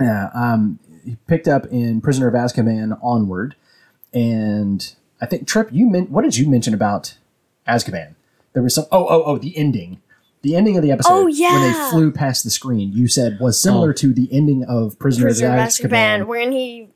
Yeah, 0.00 0.30
um, 0.34 0.78
he 1.04 1.16
picked 1.26 1.46
up 1.46 1.66
in 1.66 2.00
Prisoner 2.00 2.28
of 2.28 2.34
Azkaban 2.34 2.98
onward, 3.02 3.54
and 4.12 4.94
I 5.20 5.26
think 5.26 5.46
Trip, 5.46 5.68
you 5.70 5.88
meant 5.88 6.10
what 6.10 6.22
did 6.22 6.36
you 6.36 6.48
mention 6.48 6.72
about 6.72 7.16
Azkaban? 7.68 8.14
There 8.54 8.62
was 8.62 8.74
some. 8.74 8.86
Oh, 8.90 9.06
oh, 9.08 9.24
oh, 9.24 9.38
the 9.38 9.56
ending. 9.56 10.00
The 10.44 10.54
ending 10.56 10.76
of 10.76 10.82
the 10.84 10.92
episode 10.92 11.12
Oh, 11.12 11.24
when 11.24 11.62
they 11.72 11.90
flew 11.90 12.12
past 12.12 12.44
the 12.44 12.50
screen. 12.50 12.92
You 12.92 13.08
said 13.08 13.38
was 13.40 13.60
similar 13.60 13.90
Oh. 13.90 13.94
to 13.94 14.12
the 14.14 14.28
ending 14.30 14.64
of 14.64 14.96
Prisoner, 14.98 15.26
Prisoner 15.26 15.48
of 15.48 15.54
of 15.54 15.68
Azkaban, 15.68 16.20
Azkaban. 16.20 16.26
when 16.28 16.52
he 16.52 16.88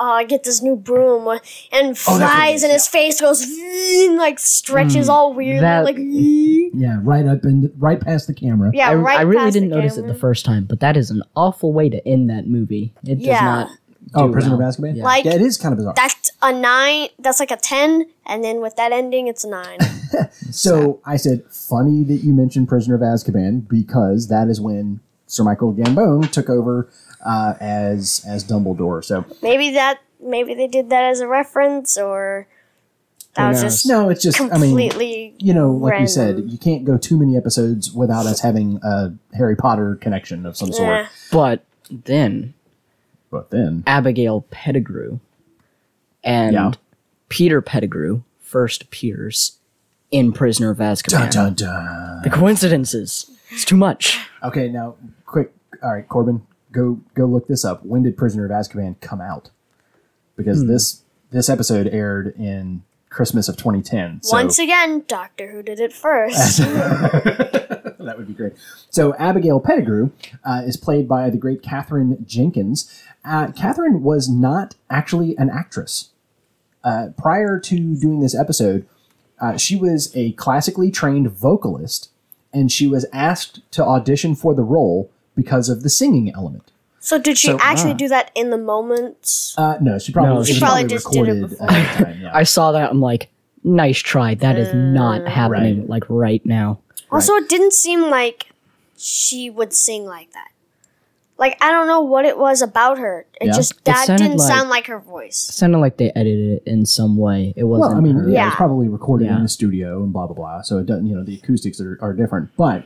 uh, 0.00 0.22
get 0.22 0.44
this 0.44 0.62
new 0.62 0.76
broom 0.76 1.26
uh, 1.26 1.38
and 1.72 1.90
Oh, 1.90 1.94
flies, 1.94 2.22
what 2.22 2.48
it 2.50 2.54
is, 2.54 2.62
and 2.62 2.72
his 2.72 2.86
face 2.86 3.20
goes 3.20 3.42
and 3.42 4.16
like 4.16 4.38
stretches 4.38 5.08
all 5.08 5.34
weird, 5.34 5.60
that- 5.62 5.84
like 5.84 5.96
Yeah, 5.98 7.00
right 7.02 7.26
up 7.26 7.42
and 7.44 7.70
right 7.76 8.00
past 8.00 8.28
the 8.28 8.34
camera. 8.34 8.70
yeah, 8.72 8.90
I, 8.90 8.94
right. 8.94 9.18
I 9.18 9.22
really 9.22 9.42
past 9.46 9.54
didn't 9.54 9.70
the 9.70 9.74
notice 9.76 9.96
it 9.96 10.06
the 10.06 10.14
first 10.14 10.44
time, 10.44 10.66
but 10.66 10.78
that 10.80 10.96
is 10.96 11.10
an 11.10 11.22
awful 11.34 11.72
way 11.72 11.88
to 11.88 12.06
end 12.06 12.30
that 12.30 12.46
movie. 12.46 12.94
It 13.04 13.16
does 13.16 13.26
Yeah. 13.26 13.40
not 13.44 13.70
Oh, 14.14 14.30
Prisoner 14.30 14.56
well. 14.56 14.68
of 14.68 14.74
Azkaban. 14.76 14.96
Yeah. 14.96 15.04
Like- 15.04 15.24
yeah, 15.24 15.34
it 15.34 15.42
is 15.42 15.56
kind 15.56 15.72
of 15.72 15.78
bizarre. 15.78 15.94
That's 15.94 16.30
a 16.42 16.52
nine. 16.52 17.08
That's 17.18 17.40
like 17.40 17.50
a 17.50 17.56
ten, 17.56 18.06
and 18.26 18.42
then 18.42 18.60
with 18.60 18.76
that 18.76 18.92
ending, 18.92 19.28
it's 19.28 19.44
a 19.44 19.48
nine. 19.50 19.78
So 20.50 21.00
I 21.04 21.16
said, 21.16 21.44
funny 21.50 22.02
that 22.04 22.24
you 22.24 22.32
mentioned 22.32 22.68
Prisoner 22.68 22.94
of 22.94 23.02
Azkaban 23.02 23.68
because 23.68 24.28
that 24.28 24.48
is 24.48 24.60
when 24.60 25.00
Sir 25.26 25.44
Michael 25.44 25.74
Gambon 25.74 26.30
took 26.30 26.48
over 26.48 26.88
uh, 27.24 27.54
as 27.60 28.24
as 28.26 28.44
Dumbledore. 28.44 29.04
So 29.04 29.24
maybe 29.42 29.70
that. 29.72 30.00
Maybe 30.20 30.54
they 30.54 30.66
did 30.66 30.90
that 30.90 31.04
as 31.04 31.20
a 31.20 31.28
reference, 31.28 31.96
or 31.96 32.48
that 33.34 33.50
was 33.50 33.60
just 33.62 33.86
no, 33.86 34.08
it's 34.08 34.22
just 34.22 34.40
I 34.40 34.44
mean, 34.44 34.70
completely. 34.70 35.34
you 35.38 35.54
know, 35.54 35.70
like 35.70 36.00
you 36.00 36.08
said, 36.08 36.44
you 36.48 36.58
can't 36.58 36.84
go 36.84 36.98
too 36.98 37.16
many 37.16 37.36
episodes 37.36 37.92
without 37.92 38.26
us 38.26 38.40
having 38.40 38.80
a 38.82 39.12
Harry 39.36 39.54
Potter 39.54 39.94
connection 40.00 40.44
of 40.44 40.56
some 40.56 40.72
sort. 40.72 41.06
But 41.30 41.64
then 41.90 42.54
But 43.30 43.50
then, 43.50 43.84
Abigail 43.86 44.42
Pettigrew 44.50 45.18
and 46.24 46.54
Yeah. 46.54 46.72
Peter 47.28 47.60
Pettigrew 47.60 48.22
first 48.40 48.82
appears 48.82 49.58
in 50.10 50.32
Prisoner 50.32 50.70
of 50.70 50.78
Azkaban. 50.78 51.30
dun 51.30 51.30
dun 51.30 51.54
dun. 51.54 52.22
The 52.22 52.30
coincidences. 52.30 53.30
It's 53.50 53.64
too 53.64 53.76
much. 53.76 54.18
Okay, 54.42 54.68
now 54.68 54.96
quick. 55.26 55.52
All 55.82 55.92
right, 55.92 56.08
Corbin, 56.08 56.42
go 56.72 57.00
go 57.14 57.26
look 57.26 57.48
this 57.48 57.64
up. 57.64 57.84
When 57.84 58.02
did 58.02 58.16
Prisoner 58.16 58.44
of 58.44 58.50
Azkaban 58.50 59.00
come 59.00 59.20
out? 59.20 59.50
Because 60.36 60.62
hmm. 60.62 60.68
this 60.68 61.02
this 61.30 61.48
episode 61.48 61.86
aired 61.88 62.34
in 62.38 62.82
Christmas 63.10 63.48
of 63.48 63.56
2010. 63.56 64.22
So 64.22 64.36
Once 64.36 64.58
again, 64.58 65.04
Doctor 65.06 65.50
Who 65.50 65.62
did 65.62 65.80
it 65.80 65.92
first. 65.92 66.58
that 66.58 68.14
would 68.16 68.26
be 68.26 68.34
great. 68.34 68.54
So 68.90 69.14
Abigail 69.16 69.60
Pettigrew 69.60 70.10
uh, 70.44 70.62
is 70.64 70.76
played 70.76 71.08
by 71.08 71.30
the 71.30 71.38
great 71.38 71.62
Katherine 71.62 72.24
Jenkins. 72.26 73.02
Uh, 73.24 73.52
Catherine 73.52 74.02
was 74.02 74.28
not 74.28 74.74
actually 74.90 75.36
an 75.36 75.50
actress. 75.50 76.10
Uh, 76.84 77.08
prior 77.16 77.58
to 77.58 77.96
doing 77.96 78.20
this 78.20 78.34
episode, 78.34 78.86
uh, 79.40 79.56
she 79.56 79.76
was 79.76 80.14
a 80.16 80.32
classically 80.32 80.90
trained 80.90 81.30
vocalist, 81.30 82.10
and 82.52 82.72
she 82.72 82.86
was 82.86 83.06
asked 83.12 83.60
to 83.72 83.84
audition 83.84 84.34
for 84.34 84.54
the 84.54 84.62
role 84.62 85.10
because 85.34 85.68
of 85.68 85.82
the 85.82 85.90
singing 85.90 86.32
element. 86.34 86.72
So 87.08 87.18
did 87.18 87.38
she 87.38 87.48
So- 87.48 87.58
actually 87.60 87.92
ah. 87.92 88.02
do 88.04 88.08
that 88.08 88.30
in 88.34 88.50
the 88.50 88.58
moment? 88.58 89.54
Uh, 89.56 89.76
no, 89.80 89.98
she 89.98 90.12
probably, 90.12 90.34
No, 90.34 90.40
it 90.40 90.44
she 90.46 90.52
was 90.52 90.60
probably 90.60 90.84
just 90.84 91.10
did 91.10 91.28
it 91.28 91.40
before. 91.48 91.66
time, 91.66 92.20
yeah. 92.20 92.30
I 92.34 92.42
saw 92.42 92.72
that. 92.72 92.90
I'm 92.90 93.00
like, 93.00 93.30
nice 93.64 93.98
try. 93.98 94.34
That 94.34 94.58
is 94.58 94.72
not 94.74 95.26
happening 95.26 95.80
Right. 95.80 95.88
like 95.88 96.04
right 96.08 96.44
now. 96.44 96.80
Also, 97.10 97.32
it 97.36 97.48
didn't 97.48 97.72
seem 97.72 98.02
like 98.10 98.50
she 98.98 99.48
would 99.48 99.72
sing 99.72 100.04
like 100.04 100.32
that. 100.32 100.48
Like 101.38 101.56
I 101.62 101.70
don't 101.70 101.86
know 101.86 102.00
what 102.02 102.24
it 102.24 102.36
was 102.36 102.60
about 102.62 102.98
her. 102.98 103.24
It 103.40 103.46
Yeah. 103.46 103.52
just 103.54 103.82
that 103.84 104.06
sounded 104.06 104.24
didn't 104.24 104.38
like- 104.38 104.48
sound 104.52 104.68
like 104.68 104.86
her 104.88 104.98
voice. 104.98 105.38
sounded 105.38 105.78
like 105.78 105.96
they 105.96 106.10
edited 106.14 106.50
it 106.58 106.62
in 106.66 106.84
some 106.84 107.16
way. 107.16 107.54
It 107.56 107.64
wasn't. 107.64 107.90
Well, 107.90 107.96
I 107.96 108.00
mean, 108.00 108.16
her. 108.16 108.28
yeah, 108.28 108.34
Yeah. 108.34 108.46
it's 108.48 108.56
probably 108.56 108.88
recorded 108.88 109.26
Yeah. 109.26 109.36
in 109.36 109.44
the 109.44 109.48
studio 109.48 110.02
and 110.02 110.12
blah 110.12 110.26
blah 110.26 110.34
blah. 110.36 110.60
So 110.62 110.78
it 110.78 110.86
doesn't, 110.86 111.06
you 111.06 111.14
know, 111.16 111.22
the 111.24 111.36
acoustics 111.42 111.80
are, 111.80 111.96
are 112.02 112.12
different. 112.12 112.50
But 112.56 112.82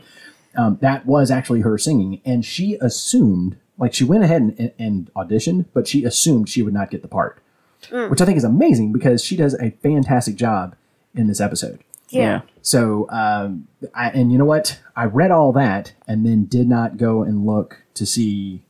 um, 0.54 0.76
that 0.82 1.06
was 1.06 1.30
actually 1.30 1.62
her 1.62 1.78
singing, 1.78 2.20
and 2.26 2.44
she 2.44 2.76
assumed, 2.80 3.56
like, 3.78 3.94
she 3.94 4.04
went 4.04 4.24
ahead 4.24 4.42
and, 4.42 4.58
and, 4.58 4.72
and 4.78 5.10
auditioned, 5.14 5.66
but 5.72 5.86
she 5.88 6.04
assumed 6.04 6.48
she 6.48 6.62
would 6.62 6.74
not 6.74 6.90
get 6.90 7.02
the 7.02 7.08
part, 7.08 7.42
which 7.90 8.20
I 8.20 8.24
think 8.24 8.36
is 8.36 8.44
amazing 8.44 8.92
because 8.92 9.24
she 9.24 9.36
does 9.36 9.54
a 9.54 9.70
fantastic 9.82 10.36
job 10.36 10.76
in 11.14 11.26
this 11.26 11.40
episode. 11.40 11.80
Yeah. 12.10 12.42
So, 12.60 13.08
um, 13.10 13.68
I, 13.94 14.10
and 14.10 14.30
you 14.30 14.38
know 14.38 14.44
what? 14.44 14.78
I 14.94 15.04
read 15.06 15.30
all 15.30 15.52
that 15.52 15.94
and 16.06 16.26
then 16.26 16.44
did 16.44 16.68
not 16.68 16.98
go 16.98 17.22
and 17.22 17.46
look 17.46 17.82
to 17.94 18.06
see 18.06 18.62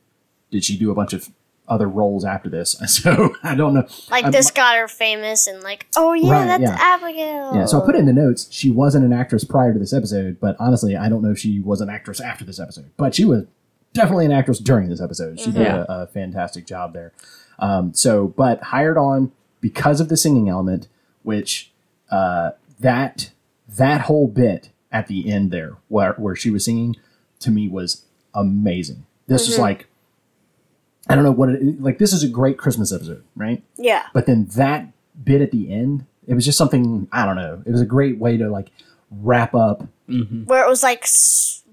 did 0.51 0.63
she 0.63 0.77
do 0.77 0.91
a 0.91 0.95
bunch 0.95 1.13
of 1.13 1.29
other 1.67 1.87
roles 1.87 2.23
after 2.23 2.49
this. 2.49 2.75
So 2.87 3.35
I 3.43 3.55
don't 3.55 3.73
know. 3.73 3.87
Like 4.09 4.25
Um, 4.25 4.31
this 4.31 4.51
got 4.51 4.77
her 4.77 4.87
famous 4.87 5.47
and 5.47 5.61
like, 5.63 5.87
oh 5.95 6.13
yeah, 6.13 6.31
Right, 6.31 6.45
that's 6.45 6.61
yeah. 6.61 6.77
Abigail. 6.79 7.55
Yeah, 7.55 7.65
so 7.65 7.81
I 7.81 7.85
put 7.85 7.95
in 7.95 8.05
the 8.05 8.13
notes 8.13 8.47
she 8.51 8.69
wasn't 8.69 9.03
an 9.03 9.11
actress 9.11 9.43
prior 9.43 9.73
to 9.73 9.79
this 9.79 9.93
episode, 9.93 10.39
but 10.39 10.55
honestly, 10.59 10.95
I 10.95 11.09
don't 11.09 11.21
know 11.21 11.31
if 11.31 11.39
she 11.39 11.59
was 11.59 11.81
an 11.81 11.89
actress 11.89 12.21
after 12.21 12.45
this 12.45 12.59
episode. 12.59 12.91
But 12.97 13.15
she 13.15 13.25
was 13.25 13.45
definitely 13.93 14.25
an 14.25 14.31
actress 14.31 14.59
during 14.59 14.89
this 14.89 15.01
episode. 15.01 15.39
She 15.39 15.51
did 15.51 15.67
a, 15.67 16.03
a 16.03 16.07
fantastic 16.07 16.65
job 16.65 16.93
there. 16.93 17.13
Um, 17.59 17.93
so, 17.93 18.27
but 18.27 18.61
hired 18.63 18.97
on 18.97 19.31
because 19.61 20.01
of 20.01 20.09
the 20.09 20.17
singing 20.17 20.49
element, 20.49 20.87
which 21.21 21.71
uh, 22.11 22.51
that 22.79 23.31
that 23.69 24.01
whole 24.01 24.27
bit 24.27 24.69
at 24.91 25.07
the 25.07 25.31
end 25.31 25.51
there, 25.51 25.77
where 25.87 26.13
where 26.13 26.35
she 26.35 26.49
was 26.49 26.65
singing, 26.65 26.95
to 27.39 27.51
me 27.51 27.67
was 27.67 28.03
amazing. 28.33 29.05
This 29.27 29.47
is 29.47 29.57
like. 29.57 29.87
I 31.09 31.15
don't 31.15 31.25
know 31.25 31.31
what 31.31 31.49
it 31.49 31.81
like. 31.81 31.97
This 31.97 32.13
is 32.13 32.23
a 32.23 32.29
great 32.29 32.57
Christmas 32.57 32.93
episode, 32.93 33.25
right? 33.35 33.61
Yeah. 33.75 34.07
But 34.13 34.25
then 34.25 34.45
that 34.55 34.87
bit 35.21 35.41
at 35.41 35.51
the 35.51 35.69
end, 35.69 36.05
it 36.25 36.33
was 36.33 36.45
just 36.45 36.57
something 36.57 37.09
I 37.11 37.25
don't 37.25 37.35
know. 37.35 37.61
It 37.65 37.71
was 37.71 37.81
a 37.81 37.85
great 37.85 38.19
way 38.19 38.37
to 38.37 38.47
like 38.49 38.69
wrap 39.11 39.53
up. 39.53 39.85
Where 40.45 40.63
it 40.63 40.69
was 40.69 40.81
like 40.81 41.05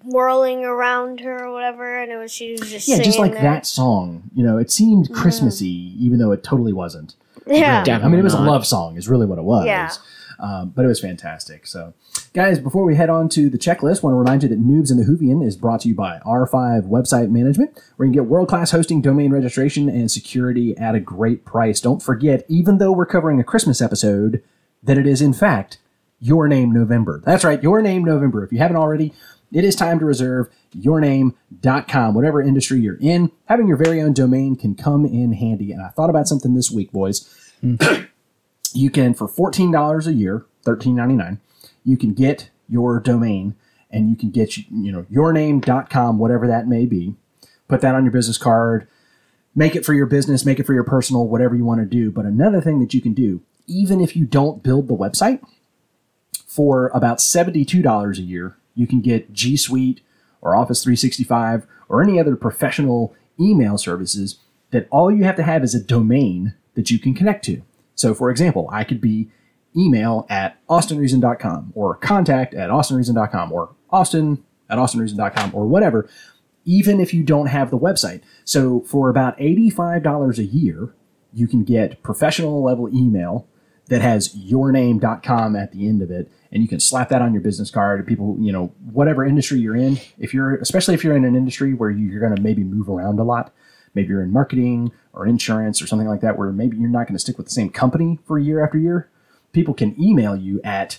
swirling 0.03 0.65
around 0.65 1.21
her 1.21 1.45
or 1.45 1.53
whatever, 1.53 2.01
and 2.03 2.11
it 2.11 2.17
was 2.17 2.33
she 2.33 2.53
was 2.53 2.61
just 2.71 2.89
Yeah, 2.89 2.99
just 3.03 3.19
like 3.19 3.33
there. 3.33 3.43
that 3.43 3.67
song. 3.67 4.25
You 4.35 4.45
know, 4.45 4.59
it 4.59 4.71
seemed 4.71 5.13
Christmassy, 5.13 5.95
even 5.99 6.19
though 6.19 6.33
it 6.33 6.43
totally 6.43 6.73
wasn't. 6.73 7.15
Yeah. 7.47 7.81
Really. 7.81 7.93
I 7.93 8.09
mean, 8.09 8.21
it 8.21 8.25
was 8.25 8.35
a 8.35 8.41
love 8.41 8.67
song, 8.67 8.97
is 8.97 9.09
really 9.09 9.27
what 9.27 9.39
it 9.39 9.45
was. 9.45 9.67
Yeah. 9.67 9.91
Um, 10.39 10.71
but 10.75 10.87
it 10.87 10.89
was 10.89 11.01
fantastic. 11.01 11.67
So, 11.67 11.93
guys, 12.33 12.59
before 12.59 12.83
we 12.85 12.97
head 12.97 13.11
on 13.11 13.29
to 13.31 13.51
the 13.51 13.59
checklist, 13.59 14.03
want 14.03 14.15
to 14.15 14.19
remind 14.19 14.43
you 14.43 14.49
that 14.49 14.59
Noobs 14.59 14.91
in 14.91 14.97
the 14.97 15.05
Whovian 15.05 15.45
is 15.47 15.55
brought 15.55 15.81
to 15.81 15.89
you 15.89 15.95
by 15.95 16.19
R5 16.25 16.89
Website 16.89 17.29
Management, 17.31 17.79
where 17.97 18.07
you 18.07 18.13
can 18.13 18.23
get 18.23 18.31
world 18.31 18.49
class 18.49 18.71
hosting, 18.71 19.03
domain 19.03 19.33
registration, 19.33 19.91
and 19.91 20.11
security 20.11 20.75
at 20.79 20.95
a 20.95 21.01
great 21.01 21.45
price. 21.45 21.79
Don't 21.81 22.03
forget, 22.03 22.47
even 22.49 22.79
though 22.79 22.91
we're 22.93 23.05
covering 23.05 23.39
a 23.39 23.45
Christmas 23.45 23.83
episode, 23.83 24.43
that 24.83 24.97
it 24.97 25.07
is, 25.07 25.21
in 25.21 25.35
fact, 25.35 25.77
Your 26.21 26.49
Name 26.49 26.73
November. 26.73 27.21
That's 27.23 27.45
right, 27.45 27.63
Your 27.63 27.83
Name 27.83 28.03
November. 28.03 28.43
If 28.43 28.51
you 28.51 28.59
haven't 28.59 28.79
already, 28.79 29.13
it 29.53 29.65
is 29.65 29.75
time 29.75 29.99
to 29.99 30.05
reserve 30.05 30.49
yourname.com. 30.77 32.15
Whatever 32.15 32.41
industry 32.41 32.81
you're 32.81 32.99
in, 33.01 33.33
having 33.47 33.67
your 33.67 33.77
very 33.77 34.01
own 34.01 34.13
domain 34.13 34.57
can 34.57 34.75
come 34.75 35.05
in 35.05 35.33
handy. 35.33 35.73
And 35.73 35.83
I 35.83 35.89
thought 35.89 36.11
about 36.11 36.29
something 36.29 36.55
this 36.55 36.71
week, 36.71 36.93
boys. 36.93 37.29
You 38.73 38.89
can 38.91 39.15
for 39.15 39.27
$14 39.27 40.07
a 40.07 40.13
year 40.13 40.47
$13.99 40.65 41.39
you 41.85 41.97
can 41.97 42.13
get 42.13 42.51
your 42.69 43.01
domain 43.01 43.55
and 43.91 44.11
you 44.11 44.17
can 44.17 44.31
get 44.31 44.57
you 44.57 44.93
know 44.93 45.03
yourname.com 45.05 46.19
whatever 46.19 46.47
that 46.47 46.69
may 46.69 46.87
be. 46.87 47.15
Put 47.69 47.81
that 47.81 47.95
on 47.95 48.05
your 48.05 48.13
business 48.13 48.39
card. 48.39 48.87
Make 49.55 49.75
it 49.75 49.85
for 49.85 49.95
your 49.95 50.07
business. 50.07 50.45
Make 50.45 50.61
it 50.61 50.67
for 50.67 50.75
your 50.75 50.85
personal 50.85 51.27
whatever 51.27 51.57
you 51.57 51.65
want 51.65 51.81
to 51.81 51.87
do. 51.87 52.11
But 52.11 52.27
another 52.27 52.61
thing 52.61 52.79
that 52.81 52.95
you 52.95 53.01
can 53.01 53.15
do 53.15 53.43
even 53.67 54.01
if 54.01 54.17
you 54.17 54.25
don't 54.25 54.63
build 54.63 54.89
the 54.89 54.97
website 54.97 55.41
for 56.47 56.89
about 56.89 57.19
$72 57.19 58.19
a 58.19 58.23
year 58.23 58.57
you 58.81 58.87
can 58.87 59.01
get 59.01 59.33
g 59.33 59.57
suite 59.57 60.01
or 60.41 60.57
office 60.57 60.83
365 60.83 61.67
or 61.89 62.03
any 62.03 62.19
other 62.19 62.35
professional 62.35 63.15
email 63.39 63.77
services 63.77 64.39
that 64.71 64.89
all 64.91 65.11
you 65.11 65.25
have 65.25 65.37
to 65.37 65.43
have 65.43 65.63
is 65.63 65.75
a 65.75 65.83
domain 65.83 66.55
that 66.75 66.91
you 66.91 66.99
can 66.99 67.15
connect 67.15 67.45
to 67.45 67.63
so, 68.01 68.15
for 68.15 68.31
example, 68.31 68.67
I 68.73 68.85
could 68.85 69.03
be 69.03 69.29
email 69.77 70.27
at 70.31 70.57
austinreason.com 70.69 71.73
or 71.75 71.97
contact 71.97 72.55
at 72.55 72.71
austinreason.com 72.71 73.53
or 73.53 73.75
austin 73.91 74.43
at 74.71 74.79
austinreason.com 74.79 75.51
or 75.55 75.67
whatever, 75.67 76.09
even 76.65 76.99
if 76.99 77.13
you 77.13 77.23
don't 77.23 77.49
have 77.49 77.71
the 77.71 77.79
website. 77.79 78.23
So, 78.47 78.81
for 78.81 79.11
about 79.11 79.37
$85 79.37 80.39
a 80.39 80.45
year, 80.45 80.95
you 81.35 81.47
can 81.47 81.63
get 81.63 82.03
professional 82.03 82.63
level 82.63 82.89
email 82.89 83.47
that 83.89 84.01
has 84.01 84.35
yourname.com 84.35 85.55
at 85.55 85.73
the 85.73 85.87
end 85.87 86.01
of 86.01 86.11
it 86.11 86.33
and 86.53 86.63
you 86.63 86.69
can 86.69 86.81
slap 86.81 87.09
that 87.11 87.23
on 87.23 87.33
your 87.33 87.43
business 87.43 87.71
card 87.71 88.05
people 88.07 88.37
you 88.41 88.53
know 88.53 88.73
whatever 88.93 89.25
industry 89.25 89.61
you're 89.61 89.77
in. 89.77 89.99
If 90.19 90.35
you're 90.35 90.57
especially 90.57 90.95
if 90.95 91.05
you're 91.05 91.17
in 91.17 91.25
an 91.25 91.37
industry 91.37 91.75
where 91.75 91.91
you're 91.91 92.21
going 92.21 92.35
to 92.35 92.43
maybe 92.43 92.65
move 92.65 92.89
around 92.89 93.19
a 93.19 93.25
lot 93.25 93.53
maybe 93.95 94.09
you're 94.09 94.23
in 94.23 94.33
marketing 94.33 94.93
or 95.13 95.27
insurance 95.27 95.83
or 95.83 95.87
something 95.87 96.09
like 96.09 96.21
that 96.21 96.39
where 96.39 96.53
maybe 96.53 96.77
you're 96.77 96.89
not 96.89 97.09
going 97.09 97.17
to 97.17 97.19
stick 97.19 97.37
with 97.37 97.47
the 97.47 97.53
same 97.53 97.71
company 97.71 98.19
for 98.25 98.39
year 98.39 98.65
after 98.65 98.79
year 98.79 99.09
people 99.53 99.75
can 99.75 100.01
email 100.01 100.37
you 100.37 100.61
at 100.63 100.99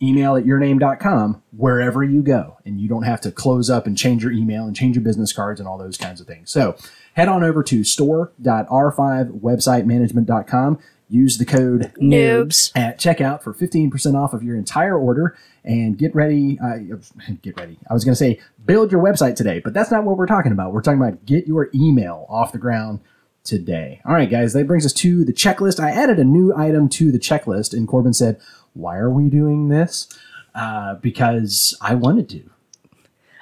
email 0.00 0.36
at 0.36 0.44
yourname.com 0.44 1.42
wherever 1.56 2.04
you 2.04 2.22
go 2.22 2.56
and 2.64 2.80
you 2.80 2.88
don't 2.88 3.02
have 3.02 3.20
to 3.20 3.32
close 3.32 3.68
up 3.68 3.84
and 3.86 3.98
change 3.98 4.22
your 4.22 4.30
email 4.32 4.64
and 4.64 4.76
change 4.76 4.94
your 4.94 5.02
business 5.02 5.32
cards 5.32 5.58
and 5.58 5.68
all 5.68 5.76
those 5.76 5.96
kinds 5.96 6.20
of 6.20 6.26
things. 6.26 6.52
So 6.52 6.76
head 7.14 7.26
on 7.28 7.42
over 7.42 7.64
to 7.64 7.82
store.r5websitemanagement.com 7.82 10.78
use 11.10 11.38
the 11.38 11.44
code 11.46 11.92
Noobs. 12.00 12.70
at 12.76 12.98
checkout 12.98 13.42
for 13.42 13.54
15% 13.54 14.14
off 14.14 14.34
of 14.34 14.42
your 14.42 14.56
entire 14.56 14.98
order 14.98 15.36
and 15.64 15.96
get 15.96 16.14
ready 16.14 16.58
uh, 16.62 16.76
get 17.42 17.56
ready 17.58 17.78
i 17.90 17.94
was 17.94 18.04
going 18.04 18.12
to 18.12 18.16
say 18.16 18.38
build 18.66 18.92
your 18.92 19.02
website 19.02 19.34
today 19.34 19.58
but 19.58 19.72
that's 19.72 19.90
not 19.90 20.04
what 20.04 20.16
we're 20.18 20.26
talking 20.26 20.52
about 20.52 20.72
we're 20.72 20.82
talking 20.82 21.00
about 21.00 21.24
get 21.24 21.46
your 21.46 21.70
email 21.74 22.26
off 22.28 22.52
the 22.52 22.58
ground 22.58 23.00
today 23.44 24.00
all 24.04 24.12
right 24.14 24.28
guys 24.30 24.52
that 24.52 24.66
brings 24.66 24.84
us 24.84 24.92
to 24.92 25.24
the 25.24 25.32
checklist 25.32 25.80
i 25.82 25.90
added 25.90 26.18
a 26.18 26.24
new 26.24 26.54
item 26.54 26.88
to 26.88 27.10
the 27.10 27.18
checklist 27.18 27.72
and 27.72 27.88
corbin 27.88 28.12
said 28.12 28.38
why 28.74 28.96
are 28.98 29.10
we 29.10 29.30
doing 29.30 29.68
this 29.68 30.08
uh, 30.54 30.94
because 30.96 31.76
i 31.80 31.94
wanted 31.94 32.28
to 32.28 32.42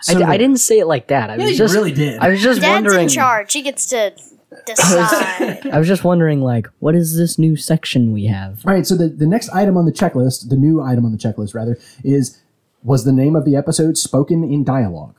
I, 0.09 0.13
So- 0.13 0.25
I 0.25 0.37
didn't 0.37 0.59
say 0.61 0.79
it 0.79 0.87
like 0.87 1.09
that. 1.09 1.31
I 1.31 1.35
Yeah, 1.37 1.43
was 1.45 1.51
you 1.53 1.57
just 1.59 1.75
really 1.75 1.91
did. 1.91 2.21
I 2.21 2.29
was 2.29 2.41
just 2.43 2.61
Dad's 2.61 2.71
wondering. 2.85 3.05
in 3.05 3.09
charge. 3.09 3.53
He 3.55 3.63
gets 3.63 3.89
to 3.89 4.13
Decide. 4.65 5.67
I 5.73 5.79
was 5.79 5.89
just 5.89 6.05
wondering, 6.05 6.41
like, 6.41 6.67
what 6.79 6.95
is 6.95 7.17
this 7.17 7.39
new 7.39 7.57
section 7.57 8.13
we 8.13 8.27
have? 8.27 8.65
All 8.67 8.73
right, 8.73 8.87
so 8.87 8.95
the, 8.97 9.09
the 9.09 9.27
next 9.27 9.49
item 9.51 9.77
on 9.77 9.85
the 9.87 9.93
checklist, 9.93 10.49
the 10.49 10.57
new 10.57 10.81
item 10.81 11.05
on 11.05 11.13
the 11.13 11.19
checklist 11.19 11.55
rather, 11.55 11.79
is 12.05 12.41
was 12.83 13.05
the 13.05 13.13
name 13.13 13.35
of 13.37 13.45
the 13.45 13.57
episode 13.57 13.99
spoken 13.99 14.45
in 14.45 14.65
dialogue? 14.65 15.15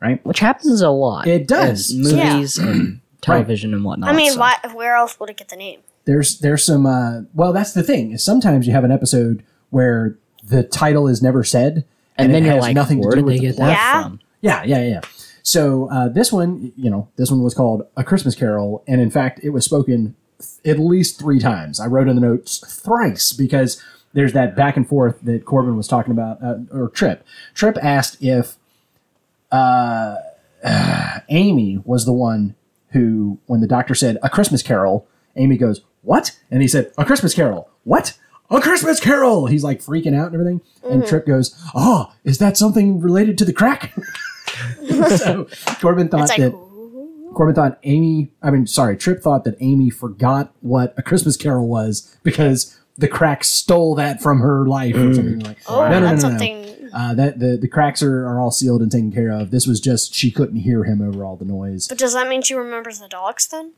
Right? 0.00 0.24
Which 0.26 0.40
happens 0.40 0.80
a 0.82 0.90
lot. 0.90 1.26
It 1.26 1.46
does. 1.48 1.90
in 1.90 2.02
movies 2.02 2.58
and 2.58 3.00
television 3.22 3.72
and 3.72 3.84
whatnot. 3.84 4.10
I 4.10 4.12
mean, 4.12 4.32
so- 4.32 4.40
why, 4.40 4.56
where 4.74 4.96
else 4.96 5.18
would 5.20 5.30
it 5.30 5.36
get 5.36 5.48
the 5.48 5.56
name? 5.56 5.80
There's 6.04 6.38
there's 6.40 6.62
some 6.64 6.84
uh, 6.84 7.22
well 7.32 7.54
that's 7.54 7.72
the 7.72 7.82
thing 7.82 8.12
is 8.12 8.22
sometimes 8.22 8.66
you 8.66 8.74
have 8.74 8.84
an 8.84 8.92
episode 8.92 9.42
where 9.70 10.18
the 10.42 10.62
title 10.62 11.08
is 11.08 11.22
never 11.22 11.42
said 11.42 11.86
And, 12.18 12.28
it 12.30 12.32
then 12.34 12.44
you're 12.44 12.52
has 12.56 12.62
like, 12.62 12.74
nothing 12.74 13.00
where 13.00 13.12
to 13.12 13.16
do 13.16 13.20
did 13.22 13.24
with 13.24 13.34
they 13.34 13.38
the 13.40 13.46
get 13.46 13.56
plot. 13.56 13.68
that 13.68 13.72
Yeah. 13.78 14.02
from? 14.02 14.20
Yeah, 14.42 14.62
yeah, 14.64 14.86
yeah. 14.86 15.00
So 15.44 15.90
uh, 15.90 16.08
this 16.08 16.32
one, 16.32 16.72
you 16.74 16.90
know, 16.90 17.06
this 17.16 17.30
one 17.30 17.42
was 17.42 17.52
called 17.52 17.86
A 17.98 18.02
Christmas 18.02 18.34
Carol, 18.34 18.82
and 18.88 19.00
in 19.00 19.10
fact, 19.10 19.40
it 19.42 19.50
was 19.50 19.64
spoken 19.64 20.16
th- 20.40 20.74
at 20.76 20.82
least 20.82 21.18
three 21.18 21.38
times. 21.38 21.78
I 21.78 21.86
wrote 21.86 22.08
in 22.08 22.16
the 22.16 22.22
notes 22.22 22.64
thrice 22.82 23.30
because 23.32 23.80
there's 24.14 24.32
that 24.32 24.56
back 24.56 24.76
and 24.78 24.88
forth 24.88 25.20
that 25.20 25.44
Corbin 25.44 25.76
was 25.76 25.86
talking 25.86 26.12
about, 26.12 26.42
uh, 26.42 26.56
or 26.72 26.88
Trip. 26.88 27.26
Trip 27.52 27.76
asked 27.82 28.16
if 28.22 28.56
uh, 29.52 30.16
Amy 31.28 31.82
was 31.84 32.06
the 32.06 32.12
one 32.14 32.54
who, 32.92 33.38
when 33.44 33.60
the 33.60 33.66
doctor 33.66 33.94
said 33.94 34.16
A 34.22 34.30
Christmas 34.30 34.62
Carol, 34.62 35.06
Amy 35.36 35.58
goes, 35.58 35.82
What? 36.00 36.38
And 36.50 36.62
he 36.62 36.68
said, 36.68 36.90
A 36.96 37.04
Christmas 37.04 37.34
Carol. 37.34 37.68
What? 37.82 38.16
A 38.50 38.62
Christmas 38.62 38.98
Carol. 38.98 39.46
He's 39.46 39.64
like 39.64 39.80
freaking 39.80 40.16
out 40.18 40.32
and 40.32 40.34
everything. 40.34 40.62
And 40.88 41.04
Trip 41.06 41.26
goes, 41.26 41.54
Oh, 41.74 42.12
is 42.24 42.38
that 42.38 42.56
something 42.56 42.98
related 43.00 43.36
to 43.38 43.44
the 43.44 43.52
crack? 43.52 43.94
so 45.16 45.46
Corbin 45.80 46.08
thought 46.08 46.22
It's 46.22 46.30
like, 46.30 46.40
that 46.40 46.52
ooh. 46.52 47.32
Corbin 47.34 47.54
thought 47.54 47.78
Amy, 47.82 48.30
I 48.42 48.50
mean, 48.50 48.66
sorry, 48.66 48.96
Trip 48.96 49.20
thought 49.20 49.44
that 49.44 49.56
Amy 49.60 49.90
forgot 49.90 50.52
what 50.60 50.94
a 50.96 51.02
Christmas 51.02 51.36
Carol 51.36 51.66
was 51.68 52.16
because 52.22 52.78
the 52.96 53.08
crack 53.08 53.44
stole 53.44 53.94
that 53.96 54.22
from 54.22 54.40
her 54.40 54.66
life 54.66 54.94
or 54.94 55.14
something 55.14 55.40
like. 55.40 55.58
oh, 55.66 55.82
no, 55.82 55.90
no, 55.90 56.00
no, 56.00 56.06
that's 56.06 56.22
no, 56.22 56.28
no. 56.28 56.38
something. 56.38 56.90
Uh, 56.94 57.12
that 57.12 57.40
the 57.40 57.56
the 57.56 57.66
cracks 57.66 58.04
are, 58.04 58.24
are 58.24 58.40
all 58.40 58.52
sealed 58.52 58.80
and 58.80 58.92
taken 58.92 59.10
care 59.10 59.30
of. 59.30 59.50
This 59.50 59.66
was 59.66 59.80
just 59.80 60.14
she 60.14 60.30
couldn't 60.30 60.60
hear 60.60 60.84
him 60.84 61.02
over 61.02 61.24
all 61.24 61.34
the 61.34 61.44
noise. 61.44 61.88
But 61.88 61.98
does 61.98 62.14
that 62.14 62.28
mean 62.28 62.40
she 62.42 62.54
remembers 62.54 63.00
the 63.00 63.08
dogs 63.08 63.48
then? 63.48 63.72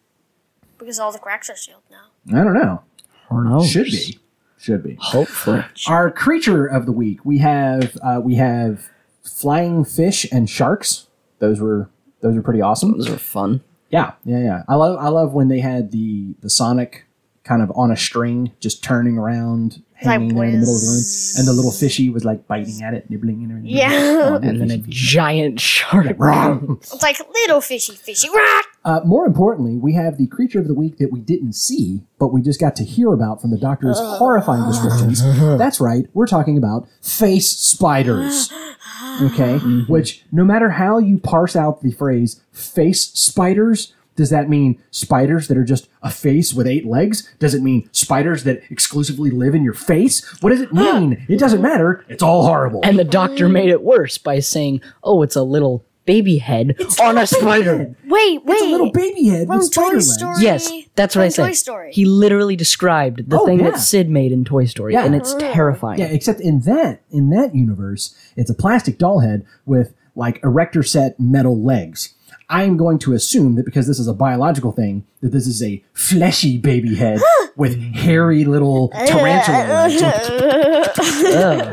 Because 0.76 0.98
all 0.98 1.12
the 1.12 1.18
cracks 1.18 1.48
are 1.48 1.56
sealed 1.56 1.80
now. 1.90 2.38
I 2.38 2.44
don't 2.44 2.52
know. 2.52 2.82
Who 3.30 3.42
knows? 3.42 3.70
Should 3.70 3.86
be, 3.86 4.18
should 4.58 4.82
be. 4.82 4.98
Hopefully. 5.00 5.64
Our 5.88 6.10
creature 6.10 6.66
of 6.66 6.84
the 6.84 6.92
week 6.92 7.24
we 7.24 7.38
have 7.38 7.96
uh, 8.02 8.20
we 8.22 8.34
have 8.34 8.90
flying 9.26 9.84
fish 9.84 10.26
and 10.32 10.48
sharks. 10.48 11.06
Those 11.38 11.60
were 11.60 11.90
those 12.20 12.34
were 12.34 12.42
pretty 12.42 12.60
awesome. 12.60 12.92
Those 12.98 13.10
are 13.10 13.18
fun. 13.18 13.62
Yeah, 13.90 14.12
yeah, 14.24 14.42
yeah. 14.42 14.62
I 14.68 14.74
love 14.74 14.98
I 14.98 15.08
love 15.08 15.32
when 15.32 15.48
they 15.48 15.60
had 15.60 15.92
the 15.92 16.34
the 16.40 16.50
Sonic 16.50 17.04
kind 17.44 17.62
of 17.62 17.70
on 17.76 17.92
a 17.92 17.96
string, 17.96 18.50
just 18.58 18.82
turning 18.82 19.16
around, 19.16 19.80
hanging 19.94 20.34
there 20.34 20.44
in 20.46 20.52
the 20.54 20.58
middle 20.58 20.74
of 20.74 20.80
the 20.80 20.88
room, 20.88 21.38
and 21.38 21.46
the 21.46 21.52
little 21.52 21.70
fishy 21.70 22.10
was 22.10 22.24
like 22.24 22.48
biting 22.48 22.82
at 22.82 22.92
it, 22.92 23.08
nibbling 23.08 23.44
and 23.44 23.52
everything. 23.52 23.70
Yeah. 23.70 23.90
Oh, 24.24 24.34
And 24.42 24.60
then 24.60 24.70
a 24.70 24.74
fishy, 24.78 24.82
fishy. 24.82 24.90
giant 25.06 25.60
shark. 25.60 26.06
Wrong. 26.18 26.78
It's 26.80 27.00
like 27.02 27.18
little 27.34 27.60
fishy 27.60 27.94
fishy. 27.94 28.28
Rah! 28.28 28.62
Uh, 28.84 29.00
more 29.04 29.26
importantly, 29.26 29.76
we 29.76 29.94
have 29.94 30.18
the 30.18 30.26
creature 30.26 30.58
of 30.58 30.66
the 30.66 30.74
week 30.74 30.98
that 30.98 31.12
we 31.12 31.20
didn't 31.20 31.52
see, 31.52 32.02
but 32.18 32.28
we 32.28 32.42
just 32.42 32.58
got 32.58 32.74
to 32.76 32.84
hear 32.84 33.12
about 33.12 33.40
from 33.40 33.52
the 33.52 33.58
doctor's 33.58 33.98
horrifying 33.98 34.66
descriptions. 34.68 35.22
That's 35.58 35.80
right, 35.80 36.06
we're 36.14 36.26
talking 36.26 36.58
about 36.58 36.88
face 37.00 37.48
spiders. 37.50 38.50
Okay? 39.22 39.58
Mm-hmm. 39.58 39.92
Which, 39.92 40.24
no 40.32 40.44
matter 40.44 40.70
how 40.70 40.98
you 40.98 41.18
parse 41.18 41.56
out 41.56 41.82
the 41.82 41.92
phrase 41.92 42.40
face 42.52 43.02
spiders, 43.10 43.92
does 44.16 44.30
that 44.30 44.48
mean 44.48 44.82
spiders 44.90 45.48
that 45.48 45.58
are 45.58 45.64
just 45.64 45.88
a 46.02 46.10
face 46.10 46.54
with 46.54 46.66
eight 46.66 46.86
legs? 46.86 47.28
Does 47.38 47.54
it 47.54 47.62
mean 47.62 47.88
spiders 47.92 48.44
that 48.44 48.62
exclusively 48.70 49.30
live 49.30 49.54
in 49.54 49.62
your 49.62 49.74
face? 49.74 50.24
What 50.40 50.50
does 50.50 50.62
it 50.62 50.72
mean? 50.72 51.26
It 51.28 51.38
doesn't 51.38 51.60
matter. 51.60 52.04
It's 52.08 52.22
all 52.22 52.46
horrible. 52.46 52.80
And 52.82 52.98
the 52.98 53.04
doctor 53.04 53.48
made 53.48 53.68
it 53.68 53.82
worse 53.82 54.16
by 54.16 54.40
saying, 54.40 54.80
"Oh, 55.04 55.22
it's 55.22 55.36
a 55.36 55.42
little 55.42 55.84
baby 56.06 56.38
head 56.38 56.76
on 57.00 57.18
a 57.18 57.26
spider." 57.26 57.94
Wait, 58.06 58.44
wait. 58.44 58.54
it's 58.54 58.62
a 58.62 58.66
little 58.70 58.90
baby 58.92 59.26
head 59.28 59.46
From 59.46 59.58
with 59.58 59.66
spider 59.66 59.88
Toy 59.90 59.94
legs. 59.96 60.14
Story. 60.14 60.34
Yes, 60.40 60.72
that's 60.94 61.14
what 61.14 61.20
From 61.22 61.26
I 61.26 61.28
said. 61.28 61.46
Toy 61.46 61.52
Story. 61.52 61.92
He 61.92 62.04
literally 62.04 62.56
described 62.56 63.28
the 63.28 63.38
Oh, 63.38 63.44
thing 63.46 63.58
yeah. 63.60 63.70
that 63.72 63.78
Sid 63.80 64.08
made 64.08 64.32
in 64.32 64.44
Toy 64.44 64.64
Story, 64.64 64.94
Yeah. 64.94 65.04
and 65.04 65.14
it's 65.14 65.34
terrifying. 65.34 65.98
Yeah, 65.98 66.06
except 66.06 66.40
in 66.40 66.60
that 66.60 67.02
in 67.10 67.30
that 67.30 67.54
universe, 67.54 68.14
it's 68.36 68.48
a 68.50 68.54
plastic 68.54 68.98
doll 68.98 69.20
head 69.20 69.44
with 69.66 69.92
like 70.14 70.40
erector 70.42 70.82
set 70.82 71.20
metal 71.20 71.60
legs. 71.62 72.14
I'm 72.48 72.76
going 72.76 73.00
to 73.00 73.12
assume 73.12 73.56
that 73.56 73.64
because 73.64 73.88
this 73.88 73.98
is 73.98 74.06
a 74.06 74.14
biological 74.14 74.70
thing, 74.70 75.04
that 75.20 75.32
this 75.32 75.48
is 75.48 75.60
a 75.64 75.82
fleshy 75.92 76.56
baby 76.58 76.94
head 76.94 77.20
with 77.56 77.76
hairy 77.94 78.44
little 78.44 78.88
tarantula 79.06 79.88
legs. 79.88 80.00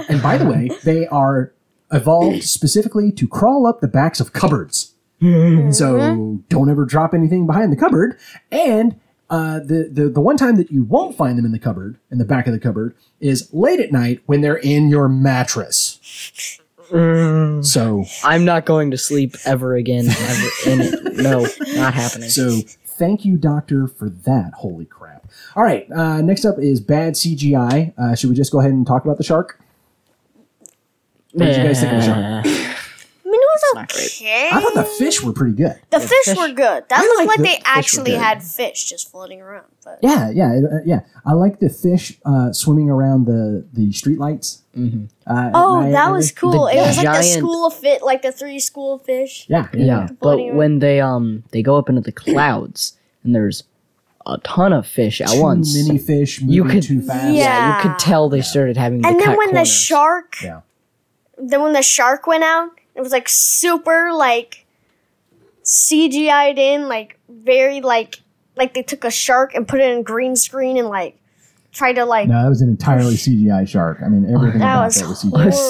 And 0.10 0.22
by 0.22 0.38
the 0.38 0.46
way, 0.46 0.72
they 0.84 1.06
are 1.08 1.54
evolved 1.94 2.44
specifically 2.58 3.12
to 3.14 3.28
crawl 3.28 3.66
up 3.66 3.80
the 3.80 3.88
backs 3.88 4.20
of 4.20 4.34
cupboards. 4.34 4.90
So 5.72 6.42
don't 6.50 6.70
ever 6.70 6.84
drop 6.84 7.14
anything 7.14 7.48
behind 7.48 7.72
the 7.72 7.78
cupboard. 7.78 8.18
And 8.52 9.00
uh, 9.30 9.60
the, 9.60 9.90
the 9.90 10.10
the 10.10 10.20
one 10.22 10.36
time 10.36 10.58
that 10.58 10.70
you 10.70 10.84
won't 10.84 11.16
find 11.16 11.38
them 11.38 11.46
in 11.46 11.54
the 11.54 11.60
cupboard, 11.60 11.98
in 12.12 12.18
the 12.18 12.26
back 12.26 12.46
of 12.46 12.52
the 12.54 12.60
cupboard, 12.60 12.94
is 13.22 13.50
late 13.54 13.80
at 13.80 13.92
night 13.92 14.22
when 14.26 14.42
they're 14.42 14.58
in 14.58 14.90
your 14.90 15.08
mattress. 15.08 16.60
So 16.90 18.04
I'm 18.24 18.46
not 18.46 18.66
going 18.66 18.92
to 18.92 18.98
sleep 18.98 19.36
ever 19.46 19.76
again. 19.76 20.08
Ever 20.10 20.50
in 20.68 20.82
it. 20.82 21.14
No, 21.16 21.48
not 21.74 21.94
happening. 21.94 22.30
so 22.30 22.60
thank 22.86 23.24
you, 23.26 23.38
doctor, 23.38 23.88
for 23.88 24.10
that. 24.10 24.52
Holy 24.58 24.86
crap! 24.86 25.32
All 25.56 25.64
right, 25.64 25.90
uh, 25.92 26.22
next 26.22 26.44
up 26.46 26.60
is 26.60 26.82
bad 26.82 27.14
CGI. 27.14 27.98
Uh, 27.98 28.14
should 28.16 28.30
we 28.30 28.36
just 28.36 28.52
go 28.52 28.60
ahead 28.60 28.72
and 28.72 28.86
talk 28.86 29.06
about 29.06 29.18
the 29.18 29.24
shark? 29.24 29.60
What 31.34 31.46
did 31.46 31.58
you 31.58 31.64
guys 31.64 31.80
think 31.82 31.94
of 31.94 32.00
the 32.00 32.06
shark? 32.06 32.46
I 33.26 33.30
mean, 33.36 33.42
it 33.42 33.50
was 33.56 33.64
not 33.76 33.90
great. 33.92 34.06
okay. 34.22 34.50
I 34.54 34.62
thought 34.62 34.74
the 34.76 34.84
fish 34.84 35.24
were 35.24 35.34
pretty 35.34 35.56
good. 35.56 35.80
The 35.90 36.00
fish, 36.00 36.10
fish- 36.26 36.38
were 36.38 36.50
good. 36.50 36.84
That 36.90 37.00
I 37.00 37.02
looked 37.02 37.18
like 37.18 37.28
like 37.30 37.38
the 37.38 37.44
they 37.44 37.50
fish 37.56 37.64
were 37.64 37.68
actually 37.80 38.12
good. 38.12 38.20
had 38.22 38.44
fish 38.44 38.86
just 38.90 39.10
floating 39.10 39.42
around. 39.42 39.66
But 39.84 40.00
Yeah, 40.04 40.30
yeah, 40.30 40.60
uh, 40.72 40.78
yeah. 40.86 41.00
I 41.26 41.34
like 41.34 41.60
the 41.60 41.70
fish 41.70 42.20
uh, 42.26 42.54
swimming 42.54 42.92
around 42.92 43.26
the 43.26 43.66
the 43.74 43.92
street 43.92 44.20
lights. 44.20 44.62
Mm-hmm. 44.78 45.06
Uh, 45.26 45.40
at 45.48 45.52
oh, 45.56 45.82
night 45.82 45.92
that 45.92 46.04
and 46.06 46.14
was 46.14 46.26
everything. 46.32 46.36
cool. 46.52 46.66
The 46.68 46.74
it 46.74 46.78
was 46.88 46.98
like 46.98 47.06
the 47.08 47.12
giant- 47.24 47.40
school 47.40 47.66
of 47.66 47.74
fit, 47.74 48.04
like 48.04 48.22
the 48.22 48.32
three 48.32 48.60
school 48.60 48.96
of 48.96 49.02
fish. 49.04 49.46
Yeah, 49.50 49.68
yeah. 49.74 49.86
yeah, 49.86 50.06
but 50.10 50.20
floating 50.20 50.48
around. 50.50 50.58
when 50.58 50.80
they 50.80 51.02
um 51.02 51.44
they 51.52 51.64
go 51.64 51.76
up 51.78 51.90
into 51.90 52.02
the 52.02 52.12
clouds 52.12 52.96
and 53.24 53.34
there's 53.34 53.64
a 54.28 54.38
ton 54.40 54.72
of 54.74 54.86
fish 54.86 55.22
at 55.22 55.30
Too 55.30 55.42
once. 55.42 55.76
many 55.76 55.98
fish 55.98 56.40
moving 56.42 56.54
You 56.54 56.64
could- 56.66 56.84
too 56.84 57.02
fast. 57.02 57.34
Yeah. 57.34 57.78
you 57.84 57.90
could 57.90 57.98
tell 58.00 58.30
they 58.30 58.42
started 58.42 58.78
having 58.78 59.02
to 59.02 59.08
And 59.08 59.20
then 59.20 59.26
cut 59.26 59.38
when 59.40 59.48
the 59.50 59.54
corners. 59.54 59.74
shark, 59.74 60.36
Yeah. 60.44 60.62
Then 61.38 61.62
when 61.62 61.74
the 61.74 61.82
shark 61.82 62.28
went 62.28 62.44
out, 62.44 62.70
it 62.96 63.02
was 63.02 63.12
like 63.12 63.28
super 63.30 64.12
like 64.14 64.66
CGI'd 65.64 66.58
in, 66.60 66.88
like 66.88 67.18
very 67.30 67.82
like 67.82 68.20
like 68.56 68.74
they 68.74 68.84
took 68.84 69.04
a 69.04 69.12
shark 69.12 69.56
and 69.56 69.68
put 69.68 69.80
it 69.80 69.90
in 69.96 70.04
green 70.04 70.36
screen 70.36 70.78
and 70.78 70.88
like 70.90 71.18
tried 71.72 71.94
to 71.94 72.06
like 72.06 72.28
No, 72.28 72.44
that 72.44 72.50
was 72.50 72.62
an 72.62 72.70
entirely 72.70 73.16
CGI 73.16 73.68
shark. 73.68 74.00
I 74.06 74.10
mean, 74.10 74.32
everything 74.32 74.60
that 74.60 74.74
about 74.76 74.86
was 74.86 74.96
that 74.96 75.08
was. 75.08 75.24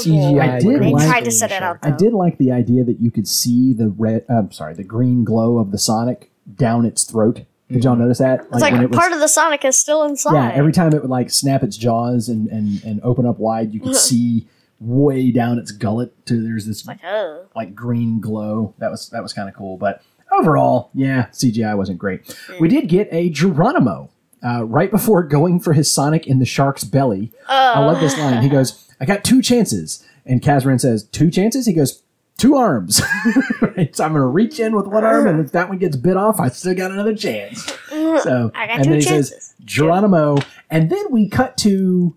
CGI. 0.05 0.35
CGI 0.35 0.41
I 0.41 0.59
did 0.59 0.81
they 0.81 0.91
like- 0.91 1.07
tried 1.07 1.25
to 1.25 1.31
set 1.31 1.51
it 1.51 1.63
out. 1.63 1.77
I 1.81 1.91
did 1.91 2.13
like 2.13 2.37
the 2.37 2.51
idea 2.51 2.83
that 2.83 2.99
you 2.99 3.11
could 3.11 3.27
see 3.27 3.73
the 3.73 3.87
red. 3.89 4.25
Uh, 4.29 4.49
sorry, 4.49 4.73
the 4.73 4.83
green 4.83 5.23
glow 5.23 5.59
of 5.59 5.71
the 5.71 5.77
Sonic 5.77 6.29
down 6.55 6.85
its 6.85 7.03
throat. 7.03 7.41
Did 7.71 7.85
y'all 7.85 7.95
notice 7.95 8.17
that? 8.19 8.41
It's 8.51 8.59
like 8.61 8.73
when 8.73 8.83
it 8.83 8.89
was- 8.89 8.99
part 8.99 9.13
of 9.13 9.19
the 9.19 9.27
Sonic 9.29 9.63
is 9.63 9.77
still 9.77 10.03
inside. 10.03 10.33
Yeah, 10.33 10.51
every 10.53 10.73
time 10.73 10.93
it 10.93 11.01
would 11.01 11.09
like 11.09 11.29
snap 11.29 11.63
its 11.63 11.77
jaws 11.77 12.27
and 12.29 12.47
and, 12.49 12.83
and 12.83 12.99
open 13.03 13.25
up 13.25 13.39
wide, 13.39 13.73
you 13.73 13.79
could 13.79 13.95
see 14.09 14.47
way 14.83 15.31
down 15.31 15.57
its 15.57 15.71
gullet. 15.71 16.25
To 16.27 16.41
there's 16.41 16.65
this 16.65 16.85
like 16.85 16.99
oh. 17.03 17.45
like 17.55 17.75
green 17.75 18.19
glow. 18.19 18.73
That 18.77 18.91
was 18.91 19.09
that 19.09 19.23
was 19.23 19.33
kind 19.33 19.49
of 19.49 19.55
cool. 19.55 19.77
But 19.77 20.01
overall, 20.31 20.89
yeah, 20.93 21.27
CGI 21.27 21.77
wasn't 21.77 21.99
great. 21.99 22.37
We 22.59 22.67
did 22.67 22.87
get 22.87 23.07
a 23.11 23.29
Geronimo 23.29 24.09
uh, 24.45 24.65
right 24.65 24.91
before 24.91 25.23
going 25.23 25.59
for 25.59 25.73
his 25.73 25.91
Sonic 25.91 26.27
in 26.27 26.39
the 26.39 26.45
shark's 26.45 26.83
belly. 26.83 27.31
I 27.47 27.79
love 27.79 27.99
this 27.99 28.17
line. 28.17 28.41
He 28.41 28.49
goes, 28.49 28.87
"I 28.99 29.05
got 29.05 29.23
two 29.23 29.41
chances," 29.41 30.05
and 30.25 30.41
Kazran 30.41 30.79
says, 30.79 31.03
two 31.03 31.31
chances." 31.31 31.65
He 31.65 31.73
goes. 31.73 32.01
Two 32.35 32.55
arms. 32.55 32.99
Right? 33.61 33.95
So 33.95 34.03
I'm 34.03 34.11
going 34.11 34.21
to 34.21 34.27
reach 34.27 34.59
in 34.59 34.75
with 34.75 34.87
one 34.87 35.03
arm, 35.03 35.27
and 35.27 35.39
if 35.39 35.51
that 35.51 35.69
one 35.69 35.77
gets 35.77 35.95
bit 35.95 36.17
off, 36.17 36.39
I 36.39 36.49
still 36.49 36.73
got 36.73 36.91
another 36.91 37.15
chance. 37.15 37.63
So, 37.89 38.51
I 38.53 38.67
got 38.67 38.77
and 38.77 38.85
then 38.85 38.93
he 38.99 39.01
chances. 39.01 39.29
says 39.29 39.55
Geronimo, 39.63 40.37
and 40.69 40.89
then 40.89 41.05
we 41.11 41.29
cut 41.29 41.57
to 41.59 42.15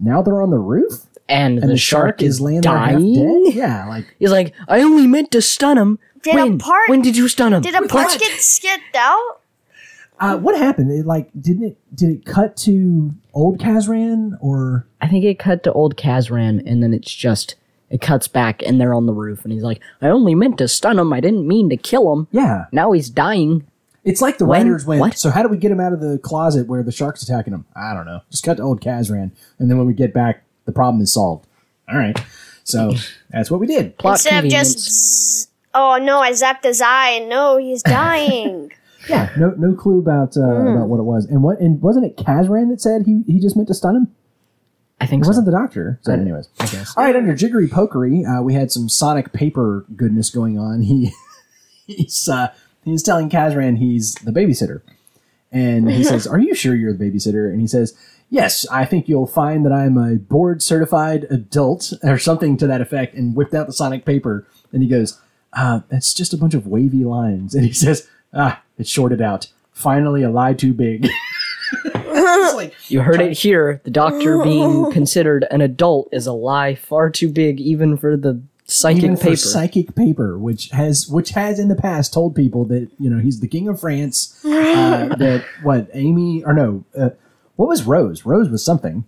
now 0.00 0.22
they're 0.22 0.40
on 0.40 0.50
the 0.50 0.58
roof, 0.58 1.04
and, 1.30 1.58
and 1.60 1.70
the, 1.70 1.76
shark, 1.76 2.20
is 2.22 2.40
laying 2.40 2.60
there 2.62 2.76
half 2.76 2.90
dying. 2.90 3.14
dead. 3.44 3.54
Yeah, 3.54 3.88
like 3.88 4.14
He's 4.18 4.30
like, 4.30 4.54
I 4.68 4.80
only 4.82 5.06
meant 5.06 5.30
to 5.32 5.40
stun 5.42 5.78
him. 5.78 5.98
Did 6.22 6.34
a 6.34 6.36
when? 6.36 6.58
part- 6.58 6.88
when 6.88 7.00
did 7.02 7.16
you 7.16 7.28
stun 7.28 7.52
him? 7.54 7.62
Did 7.62 7.74
a 7.74 7.78
What? 7.80 7.90
part 7.90 8.18
get 8.18 8.40
skipped 8.40 8.94
out? 8.96 9.40
Uh, 10.18 10.36
what 10.36 10.54
happened? 10.58 10.90
It, 10.90 11.06
like, 11.06 11.30
didn't 11.40 11.64
it? 11.64 11.78
Did 11.94 12.10
it 12.10 12.24
cut 12.26 12.54
to 12.58 13.14
old 13.32 13.58
Kazran 13.58 14.32
or? 14.40 14.86
I 15.00 15.08
think 15.08 15.24
it 15.24 15.38
cut 15.38 15.62
to 15.62 15.72
old 15.72 15.96
Kazran, 15.96 16.62
and 16.70 16.82
then 16.82 16.92
it's 16.92 17.14
just 17.14 17.54
it 17.88 18.02
cuts 18.02 18.28
back, 18.28 18.62
and 18.62 18.78
they're 18.78 18.92
on 18.92 19.06
the 19.06 19.14
roof, 19.14 19.44
and 19.44 19.52
he's 19.52 19.62
like, 19.62 19.80
I 20.02 20.08
only 20.08 20.34
meant 20.34 20.58
to 20.58 20.68
stun 20.68 20.98
him. 20.98 21.12
I 21.14 21.20
didn't 21.20 21.48
mean 21.48 21.70
to 21.70 21.76
kill 21.78 22.12
him. 22.12 22.28
Yeah, 22.32 22.66
Now 22.70 22.92
he's 22.92 23.08
dying. 23.08 23.66
It's 24.04 24.20
like 24.22 24.38
the 24.38 24.44
When? 24.46 24.62
writers 24.66 24.84
went. 24.86 25.00
What? 25.00 25.18
So 25.18 25.30
how 25.30 25.42
do 25.42 25.48
we 25.48 25.56
get 25.58 25.70
him 25.70 25.80
out 25.80 25.92
of 25.94 26.00
the 26.00 26.18
closet 26.18 26.66
where 26.66 26.82
the 26.82 26.92
shark's 26.92 27.22
attacking 27.22 27.52
him? 27.54 27.64
I 27.74 27.92
don't 27.94 28.06
know. 28.06 28.20
Just 28.30 28.44
cut 28.44 28.58
to 28.58 28.62
old 28.62 28.80
Kazran, 28.82 29.30
and 29.58 29.70
then 29.70 29.78
when 29.78 29.86
we 29.86 29.94
get 29.94 30.12
back, 30.12 30.42
the 30.70 30.74
problem 30.74 31.02
is 31.02 31.12
solved. 31.12 31.46
All 31.90 31.98
right. 31.98 32.18
So 32.64 32.92
that's 33.30 33.50
what 33.50 33.58
we 33.60 33.66
did. 33.66 33.98
Plot 33.98 34.14
Instead 34.14 34.44
of 34.44 34.50
just, 34.50 35.50
oh 35.74 35.98
no, 36.00 36.20
I 36.20 36.30
zapped 36.32 36.62
his 36.64 36.80
eye, 36.80 37.10
and 37.10 37.28
no, 37.28 37.56
he's 37.56 37.82
dying. 38.00 38.70
Yeah. 39.08 39.30
No, 39.36 39.54
no 39.56 39.74
clue 39.74 39.98
about 39.98 40.36
uh, 40.36 40.40
Hmm. 40.40 40.66
about 40.76 40.88
what 40.88 41.00
it 41.00 41.04
was, 41.04 41.24
and 41.26 41.42
what 41.42 41.58
and 41.60 41.80
wasn't 41.82 42.04
it 42.06 42.16
Kazran 42.16 42.68
that 42.70 42.80
said 42.80 43.02
he 43.06 43.22
he 43.26 43.40
just 43.40 43.56
meant 43.56 43.68
to 43.68 43.74
stun 43.74 43.96
him? 43.96 44.14
I 45.00 45.06
think 45.06 45.22
It 45.22 45.24
so. 45.24 45.28
wasn't 45.30 45.46
the 45.46 45.52
doctor. 45.52 45.98
So, 46.02 46.12
anyways, 46.12 46.48
I 46.60 46.66
guess. 46.66 46.94
all 46.96 47.04
right. 47.04 47.16
Under 47.16 47.34
jiggery 47.34 47.68
pokery, 47.68 48.22
uh, 48.28 48.42
we 48.42 48.52
had 48.52 48.70
some 48.70 48.88
Sonic 48.90 49.32
paper 49.32 49.86
goodness 49.96 50.30
going 50.30 50.58
on. 50.58 50.82
He 51.86 51.94
he's 51.96 52.28
uh, 52.28 52.52
he's 52.84 53.02
telling 53.02 53.28
Kazran 53.30 53.78
he's 53.78 54.14
the 54.16 54.30
babysitter, 54.30 54.82
and 55.50 55.90
he 55.90 56.04
says, 56.10 56.26
"Are 56.26 56.38
you 56.38 56.54
sure 56.54 56.74
you're 56.76 56.92
the 56.92 57.04
babysitter?" 57.04 57.50
And 57.50 57.60
he 57.60 57.66
says. 57.66 57.96
Yes, 58.30 58.64
I 58.68 58.84
think 58.84 59.08
you'll 59.08 59.26
find 59.26 59.66
that 59.66 59.72
I'm 59.72 59.98
a 59.98 60.14
board 60.14 60.62
certified 60.62 61.26
adult 61.30 61.92
or 62.04 62.16
something 62.16 62.56
to 62.58 62.66
that 62.68 62.80
effect, 62.80 63.14
and 63.14 63.34
whipped 63.34 63.54
out 63.54 63.66
the 63.66 63.72
Sonic 63.72 64.04
paper. 64.04 64.46
And 64.72 64.82
he 64.82 64.88
goes, 64.88 65.20
uh, 65.52 65.80
That's 65.88 66.14
just 66.14 66.32
a 66.32 66.36
bunch 66.36 66.54
of 66.54 66.66
wavy 66.66 67.04
lines. 67.04 67.54
And 67.56 67.64
he 67.64 67.72
says, 67.72 68.08
Ah, 68.32 68.62
it's 68.78 68.88
shorted 68.88 69.20
out. 69.20 69.48
Finally, 69.72 70.22
a 70.22 70.30
lie 70.30 70.54
too 70.54 70.72
big. 70.72 71.08
Like, 72.54 72.74
You 72.90 73.00
heard 73.02 73.20
it 73.20 73.38
here. 73.38 73.80
The 73.84 73.90
doctor 73.90 74.38
being 74.44 74.90
considered 74.92 75.46
an 75.50 75.60
adult 75.60 76.08
is 76.12 76.26
a 76.26 76.32
lie 76.32 76.74
far 76.74 77.10
too 77.10 77.28
big, 77.28 77.60
even 77.60 77.96
for 77.96 78.16
the 78.16 78.40
psychic 78.66 79.04
even 79.04 79.16
paper. 79.16 79.30
for 79.30 79.36
psychic 79.36 79.94
paper, 79.94 80.38
which 80.38 80.70
has 80.70 81.08
which 81.08 81.30
has 81.30 81.58
in 81.58 81.68
the 81.68 81.76
past 81.76 82.12
told 82.12 82.34
people 82.34 82.64
that 82.66 82.88
you 82.98 83.08
know 83.08 83.18
he's 83.18 83.40
the 83.40 83.48
king 83.48 83.68
of 83.68 83.80
France. 83.80 84.40
Uh, 84.44 85.14
that 85.16 85.44
what 85.62 85.88
Amy 85.94 86.42
or 86.44 86.52
no, 86.52 86.84
uh, 86.98 87.10
what 87.60 87.68
was 87.68 87.82
Rose? 87.84 88.24
Rose 88.24 88.48
was 88.48 88.64
something. 88.64 89.04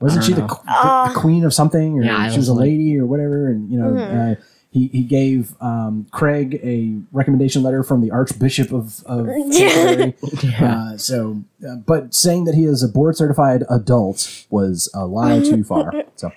Wasn't 0.00 0.24
she 0.24 0.32
the, 0.32 0.46
qu- 0.46 0.64
the, 0.64 1.10
the 1.12 1.20
queen 1.20 1.44
of 1.44 1.52
something, 1.52 1.98
or 1.98 2.02
Yeah, 2.02 2.22
she 2.30 2.38
was 2.38 2.48
was 2.48 2.48
a 2.48 2.54
like- 2.54 2.60
lady, 2.62 2.98
or 2.98 3.04
whatever? 3.04 3.48
And 3.48 3.70
you 3.70 3.78
know, 3.78 3.96
uh, 3.98 4.34
he 4.70 4.86
he 4.86 5.02
gave 5.02 5.54
um, 5.60 6.06
Craig 6.10 6.58
a 6.62 6.96
recommendation 7.12 7.62
letter 7.62 7.82
from 7.82 8.00
the 8.00 8.10
Archbishop 8.10 8.72
of 8.72 9.02
of 9.04 9.26
Canterbury. 9.52 10.14
Uh, 10.58 10.96
so, 10.96 11.42
uh, 11.68 11.74
but 11.76 12.14
saying 12.14 12.44
that 12.44 12.54
he 12.54 12.64
is 12.64 12.82
a 12.82 12.88
board 12.88 13.16
certified 13.16 13.64
adult 13.68 14.46
was 14.48 14.88
a 14.94 15.04
lie 15.06 15.40
too 15.40 15.62
far. 15.70 15.92
So, 16.16 16.30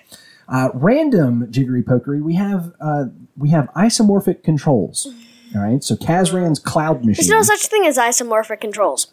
uh, 0.48 0.68
random 0.74 1.50
jiggery 1.50 1.82
pokery. 1.82 2.20
We 2.22 2.34
have 2.34 2.74
uh, 2.80 3.06
we 3.38 3.48
have 3.50 3.70
isomorphic 3.74 4.42
controls. 4.42 5.06
All 5.54 5.62
right. 5.62 5.82
So 5.82 5.94
Kazran's 5.94 6.58
cloud 6.58 6.98
machine. 7.04 7.14
There's 7.14 7.30
no 7.30 7.40
such 7.42 7.66
thing 7.68 7.86
as 7.86 7.96
isomorphic 7.96 8.60
controls. 8.60 9.12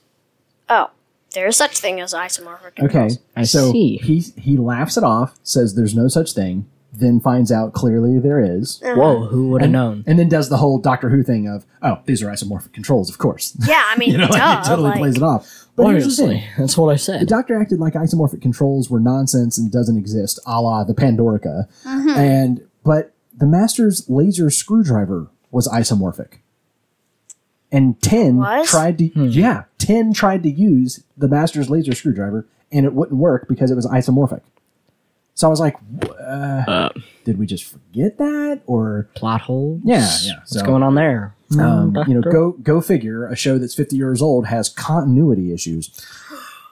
Oh, 0.68 0.90
there 1.34 1.48
is 1.48 1.56
such 1.56 1.78
thing 1.78 2.00
as 2.00 2.14
isomorphic 2.14 2.76
controls. 2.76 3.18
okay. 3.18 3.24
I 3.36 3.44
so 3.44 3.72
see. 3.72 3.98
he 3.98 4.20
he 4.38 4.58
laughs 4.58 4.98
it 4.98 5.04
off, 5.04 5.38
says 5.44 5.76
there's 5.76 5.96
no 5.96 6.08
such 6.08 6.34
thing, 6.34 6.68
then 6.94 7.20
finds 7.20 7.52
out 7.52 7.74
clearly 7.74 8.20
there 8.20 8.40
is, 8.40 8.82
Whoa, 8.84 9.26
who 9.28 9.50
would 9.50 9.62
have 9.62 9.72
known? 9.72 10.04
and 10.08 10.20
then 10.20 10.28
does 10.30 10.50
the 10.50 10.58
whole 10.58 10.78
Doctor 10.80 11.10
Who 11.10 11.24
thing 11.24 11.48
of 11.48 11.66
oh 11.82 12.00
these 12.06 12.22
are 12.22 12.28
isomorphic 12.28 12.74
controls, 12.74 13.10
of 13.10 13.18
course. 13.18 13.56
Yeah, 13.66 13.84
I 13.88 13.98
mean, 14.00 14.12
you 14.12 14.18
know, 14.18 14.28
duh. 14.28 14.34
like, 14.38 14.64
he 14.64 14.70
totally 14.70 14.90
like, 14.90 15.00
plays 15.00 15.16
it 15.18 15.24
off. 15.24 15.68
But 15.78 15.88
here's 15.88 16.18
the 16.18 16.28
thing. 16.28 16.36
Obviously, 16.38 16.54
that's 16.58 16.78
what 16.78 16.92
I 16.92 16.96
said. 16.98 17.16
The 17.16 17.20
said. 17.20 17.28
doctor 17.30 17.60
acted 17.62 17.80
like 17.80 17.94
isomorphic 17.94 18.42
controls 18.42 18.90
were 18.90 19.00
nonsense 19.00 19.58
and 19.58 19.72
doesn't 19.72 19.98
exist, 19.98 20.38
a 20.46 20.62
la 20.62 20.84
the 20.84 20.94
Pandorica. 20.94 21.70
Mm-hmm. 21.86 22.10
And 22.10 22.68
but 22.84 23.14
the 23.34 23.48
master's 23.48 24.10
laser 24.10 24.50
screwdriver 24.50 25.30
was 25.50 25.68
isomorphic. 25.70 26.40
And 27.72 28.02
ten 28.02 28.36
Was? 28.36 28.70
tried 28.70 28.98
to 28.98 29.06
yeah, 29.30 29.64
ten 29.92 30.14
tried 30.14 30.44
to 30.44 30.50
use 30.50 31.04
the 31.18 31.28
master's 31.28 31.70
laser 31.70 31.94
screwdriver 31.94 32.46
and 32.72 32.86
it 32.86 32.94
wouldn't 32.94 33.18
work 33.20 33.48
because 33.48 33.72
it 33.72 33.76
was 33.76 33.86
isomorphic. 33.88 34.42
So 35.34 35.48
I 35.48 35.50
was 35.50 35.60
like, 35.60 35.76
w- 36.00 36.14
uh, 36.24 36.90
did 37.24 37.38
we 37.40 37.46
just 37.46 37.64
forget 37.64 38.18
that 38.18 38.62
or 38.68 39.08
Plot 39.16 39.42
hole. 39.42 39.80
Yeah, 39.84 40.08
yeah, 40.22 40.36
What's 40.40 40.52
so- 40.60 40.66
going 40.66 40.84
on 40.84 40.96
there? 40.96 41.34
um, 41.60 41.96
you 42.08 42.14
know, 42.14 42.22
go 42.22 42.52
go 42.64 42.80
figure. 42.82 43.28
A 43.28 43.36
show 43.36 43.58
that's 43.58 43.74
fifty 43.76 43.96
years 43.98 44.22
old 44.22 44.46
has 44.48 44.70
continuity 44.70 45.52
issues. 45.54 45.90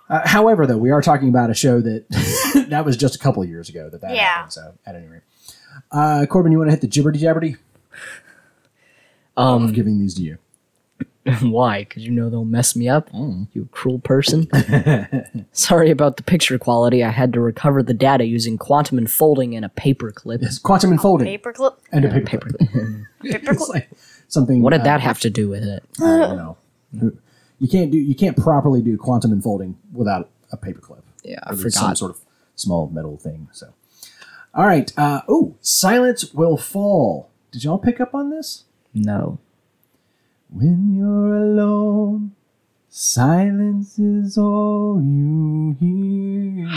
Uh, 0.10 0.27
however, 0.27 0.65
though, 0.65 0.77
we 0.77 0.89
are 0.91 1.01
talking 1.01 1.29
about 1.29 1.49
a 1.49 1.53
show 1.53 1.82
that 1.82 2.05
that 2.69 2.84
was 2.86 2.95
just 2.97 3.15
a 3.15 3.19
couple 3.19 3.43
of 3.43 3.49
years 3.49 3.69
ago 3.69 3.89
that 3.89 4.01
that 4.01 4.15
Yeah. 4.15 4.23
happened. 4.25 4.53
So, 4.53 4.73
at 4.86 4.95
any 4.95 5.08
rate, 5.08 5.21
uh, 5.91 6.25
Corbin, 6.29 6.51
you 6.51 6.58
want 6.58 6.67
to 6.69 6.71
hit 6.71 6.82
the 6.82 6.88
jibberty 6.88 7.19
jabberty? 7.19 7.58
I'm 9.38 9.63
Um, 9.65 9.71
giving 9.73 9.99
these 9.99 10.15
to 10.15 10.21
you. 10.21 10.38
Why? 11.42 11.80
Because 11.84 12.06
you 12.06 12.12
know 12.12 12.30
they'll 12.30 12.46
mess 12.46 12.76
me 12.76 12.88
up. 12.89 13.12
Mm. 13.12 13.48
You 13.54 13.68
cruel 13.72 14.00
person. 14.00 14.48
Sorry 15.52 15.89
about 15.92 16.18
the 16.18 16.24
picture 16.24 16.58
quality. 16.58 17.04
I 17.04 17.10
had 17.10 17.34
to 17.34 17.42
recover 17.42 17.84
the 17.84 17.94
data 17.94 18.26
using 18.26 18.58
quantum 18.58 18.98
enfolding 18.98 19.56
and 19.56 19.65
a 19.65 19.70
paper 19.70 20.12
clip. 20.12 20.42
It's 20.42 20.60
quantum 20.60 20.92
enfolding 20.92 21.28
Paperclip. 21.28 21.76
and 21.92 22.06
a 22.06 22.10
paper. 22.22 22.52
Paper. 22.60 23.06
It's 23.22 23.68
like 23.68 23.89
something. 24.30 24.62
What 24.62 24.72
did 24.72 24.82
uh, 24.82 24.86
that 24.86 25.02
have 25.02 25.20
to 25.22 25.30
do 25.30 25.50
with 25.50 25.63
it? 25.63 25.84
I 26.02 26.06
don't 26.06 26.38
know. 26.38 26.58
You 27.60 27.68
can't 27.68 27.92
do. 27.92 27.98
You 27.98 28.15
can't 28.15 28.38
properly 28.38 28.82
do 28.82 28.98
quantum 28.98 29.34
enfolding 29.34 29.76
without 29.92 30.30
a 30.54 30.58
paperclip. 30.58 31.02
Yeah, 31.24 31.39
I 31.44 31.52
Or 31.52 31.56
there's 31.56 31.76
Some 31.76 31.96
sort 31.96 32.12
of 32.12 32.22
small 32.56 32.89
metal 32.89 33.18
thing. 33.18 33.50
So, 33.52 33.74
all 34.54 34.65
right. 34.65 34.92
Uh, 34.98 35.22
oh, 35.28 35.56
silence 35.60 36.34
will 36.34 36.56
fall. 36.58 37.30
Did 37.52 37.65
y'all 37.65 37.78
pick 37.78 38.00
up 38.00 38.15
on 38.15 38.30
this? 38.30 38.63
No. 38.94 39.39
When 40.52 40.96
you're 40.96 41.36
alone, 41.36 42.32
silence 42.90 44.00
is 44.00 44.38
all 44.38 45.02
you 45.02 45.76
hear. 45.80 46.68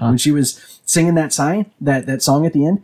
When 0.00 0.18
she 0.18 0.30
was 0.30 0.80
singing 0.84 1.14
that 1.14 1.32
sign, 1.32 1.66
that 1.80 2.06
that 2.06 2.22
song 2.22 2.44
at 2.46 2.52
the 2.52 2.66
end, 2.66 2.82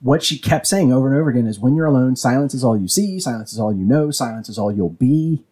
what 0.00 0.22
she 0.22 0.38
kept 0.38 0.66
saying 0.66 0.92
over 0.92 1.08
and 1.08 1.16
over 1.18 1.30
again 1.30 1.46
is, 1.46 1.58
"When 1.58 1.74
you're 1.74 1.86
alone, 1.86 2.14
silence 2.16 2.54
is 2.54 2.62
all 2.62 2.76
you 2.76 2.86
see. 2.88 3.18
Silence 3.18 3.52
is 3.52 3.58
all 3.58 3.72
you 3.74 3.84
know. 3.84 4.10
Silence 4.10 4.48
is 4.48 4.58
all 4.58 4.70
you'll 4.72 4.90
be." 4.90 5.42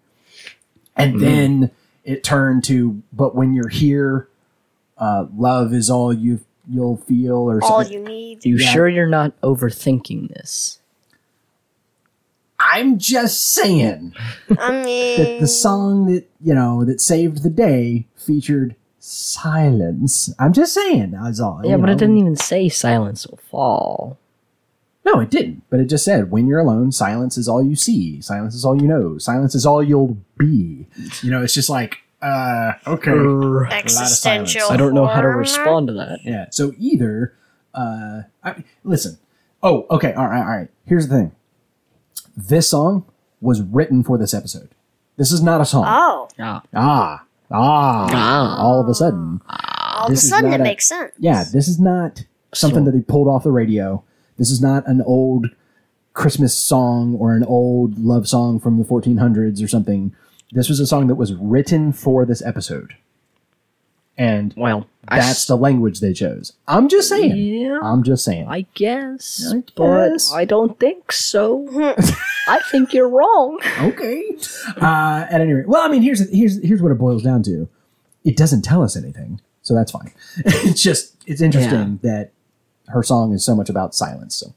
And 0.97 1.21
then 1.21 1.71
it 2.05 2.23
turned 2.23 2.63
to, 2.65 3.03
"But 3.13 3.35
when 3.35 3.53
you're 3.53 3.69
here, 3.69 4.29
uh, 4.97 5.27
love 5.37 5.75
is 5.75 5.91
all 5.91 6.13
you 6.13 6.39
you'll 6.71 6.99
feel." 6.99 7.37
Or 7.37 7.63
All 7.65 7.81
something. 7.83 7.93
you 7.93 8.05
need. 8.05 8.45
You 8.45 8.57
Yeah. 8.59 8.69
sure 8.69 8.89
you're 8.89 9.09
not 9.09 9.39
overthinking 9.41 10.29
this? 10.35 10.79
I'm 12.73 12.99
just 12.99 13.41
saying. 13.41 14.15
I 14.51 14.71
that 15.19 15.37
the 15.41 15.47
song 15.47 16.07
that 16.07 16.29
you 16.41 16.55
know 16.55 16.85
that 16.85 17.01
saved 17.01 17.43
the 17.43 17.51
day 17.51 18.07
featured 18.17 18.77
silence. 18.99 20.33
I'm 20.39 20.53
just 20.53 20.73
saying. 20.75 21.13
That's 21.13 21.41
all. 21.41 21.61
Yeah, 21.65 21.77
but 21.77 21.87
know. 21.87 21.93
it 21.93 21.99
didn't 21.99 22.19
even 22.19 22.37
say 22.37 22.69
silence 22.69 23.27
will 23.27 23.39
fall. 23.39 24.19
No, 25.05 25.21
it 25.21 25.31
didn't. 25.31 25.63
But 25.69 25.81
it 25.81 25.87
just 25.87 26.05
said, 26.05 26.31
"When 26.31 26.47
you're 26.47 26.61
alone, 26.61 26.91
silence 26.91 27.37
is 27.37 27.49
all 27.49 27.63
you 27.63 27.77
see. 27.77 28.21
Silence 28.23 28.55
is 28.55 28.65
all 28.65 28.81
you 28.81 28.89
know. 28.89 29.19
Silence 29.19 29.55
is 29.55 29.67
all 29.67 29.83
you'll 29.83 30.17
be." 30.39 30.87
You 31.23 31.31
know, 31.31 31.43
it's 31.43 31.53
just 31.53 31.69
like, 31.69 31.99
uh, 32.23 32.73
okay, 32.87 33.11
existential. 33.77 34.71
I 34.71 34.77
don't 34.77 34.95
know 34.95 35.07
how 35.07 35.21
to 35.21 35.29
respond 35.29 35.89
to 35.89 35.95
that. 35.95 36.21
yeah. 36.25 36.47
So 36.51 36.73
either, 36.79 37.35
uh, 37.75 38.23
I, 38.43 38.65
listen. 38.83 39.19
Oh, 39.63 39.87
okay. 39.91 40.13
All 40.15 40.27
right. 40.27 40.41
All 40.41 40.59
right. 40.59 40.69
Here's 40.87 41.09
the 41.09 41.17
thing. 41.17 41.33
This 42.37 42.69
song 42.71 43.05
was 43.41 43.63
written 43.63 44.03
for 44.03 44.19
this 44.19 44.35
episode. 44.35 44.69
This 45.17 45.31
is 45.31 45.43
not 45.43 45.61
a 45.61 45.65
song. 45.67 45.85
Oh, 45.87 46.29
Ah. 46.41 46.63
ah, 46.75 47.25
ah. 47.53 48.09
Ah. 48.13 48.57
All 48.63 48.81
of 48.81 48.89
a 48.89 48.95
sudden, 48.95 49.41
all 49.49 50.07
of 50.07 50.11
a 50.11 50.13
This 50.15 50.25
is 50.25 50.31
sudden 50.31 50.51
not 50.51 50.57
it 50.59 50.61
a- 50.61 50.65
makes 50.65 50.89
sense. 50.89 51.13
Yeah, 51.19 51.45
this 51.45 51.69
is 51.69 51.79
not 51.79 52.25
something 52.53 52.81
So- 52.85 52.91
that 52.91 52.97
they 52.97 53.03
pulled 53.03 53.29
off 53.29 53.45
the 53.45 53.53
radio. 53.53 54.03
This 54.39 54.51
is 54.51 54.61
not 54.61 54.87
an 54.89 55.03
old 55.03 55.47
Christmas 56.15 56.57
song 56.57 57.17
or 57.19 57.35
an 57.35 57.45
old 57.45 57.99
love 57.99 58.27
song 58.29 58.59
from 58.59 58.79
the 58.79 58.85
1400s 58.85 59.63
or 59.63 59.69
something. 59.69 60.13
This 60.53 60.69
was 60.69 60.81
a 60.81 60.87
song 60.87 61.07
that 61.09 61.15
was 61.17 61.35
written 61.35 61.93
for 61.93 62.25
this 62.25 62.43
episode. 62.43 62.95
And 64.17 64.55
Well, 64.57 64.87
that's 65.09 65.27
s- 65.29 65.47
the 65.47 65.57
language 65.57 65.99
they 66.01 66.13
chose. 66.13 66.53
I'm 66.69 66.89
just 66.89 67.09
saying. 67.09 67.37
Yeah. 67.37 67.81
I'm 67.83 68.03
just 68.05 68.25
saying. 68.25 68.47
I 68.49 68.67
guess, 68.75 69.53
I 69.53 69.63
but. 69.75 70.21
I 70.33 70.45
don't 70.45 70.79
think 70.79 71.11
so. 71.11 71.67
I 72.49 72.61
think 72.71 72.93
you're 72.95 73.09
wrong. 73.09 73.59
okay. 73.81 74.23
Uh, 74.81 75.27
at 75.31 75.41
any 75.41 75.53
rate, 75.53 75.69
well, 75.69 75.83
I 75.83 75.89
mean, 75.89 76.03
here's 76.03 76.31
here's 76.31 76.63
here's 76.65 76.81
what 76.81 76.93
it 76.93 76.99
boils 76.99 77.23
down 77.25 77.43
to. 77.45 77.69
It 78.25 78.37
doesn't 78.37 78.63
tell 78.63 78.83
us 78.83 78.97
anything, 78.97 79.41
so 79.63 79.75
that's 79.75 79.91
fine. 79.91 80.13
it's 80.37 80.83
just 80.83 81.17
it's 81.27 81.41
interesting 81.41 81.99
that 82.03 82.31
her 82.89 83.03
song 83.03 83.33
is 83.33 83.45
so 83.45 83.57
much 83.57 83.69
about 83.71 83.95
silence. 83.95 84.37
So, 84.37 84.55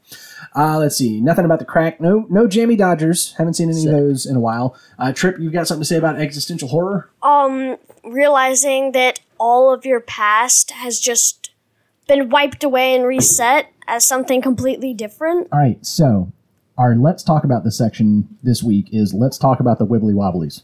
uh, 0.54 0.78
let's 0.78 0.96
see, 0.96 1.20
nothing 1.20 1.44
about 1.46 1.58
the 1.58 1.64
crack. 1.64 2.00
No, 2.00 2.26
no 2.30 2.46
jammy 2.46 2.76
Dodgers. 2.76 3.34
Haven't 3.38 3.54
seen 3.54 3.70
any 3.70 3.80
Sick. 3.80 3.90
of 3.90 3.98
those 3.98 4.24
in 4.26 4.36
a 4.36 4.40
while. 4.40 4.76
Uh, 4.98 5.12
Trip, 5.12 5.36
you've 5.40 5.52
got 5.52 5.66
something 5.66 5.80
to 5.82 5.86
say 5.86 5.96
about 5.96 6.20
existential 6.20 6.68
horror? 6.68 7.10
Um, 7.22 7.76
realizing 8.04 8.92
that 8.92 9.20
all 9.38 9.72
of 9.72 9.84
your 9.84 10.00
past 10.00 10.70
has 10.72 11.00
just 11.00 11.50
been 12.06 12.30
wiped 12.30 12.64
away 12.64 12.94
and 12.94 13.04
reset 13.04 13.72
as 13.86 14.04
something 14.04 14.40
completely 14.42 14.94
different. 14.94 15.48
All 15.52 15.58
right, 15.58 15.84
so 15.84 16.32
our 16.76 16.94
let's 16.94 17.22
talk 17.22 17.44
about 17.44 17.64
this 17.64 17.76
section 17.76 18.38
this 18.42 18.62
week 18.62 18.88
is 18.92 19.12
let's 19.12 19.38
talk 19.38 19.60
about 19.60 19.78
the 19.78 19.86
wibbly 19.86 20.14
wobblies. 20.14 20.62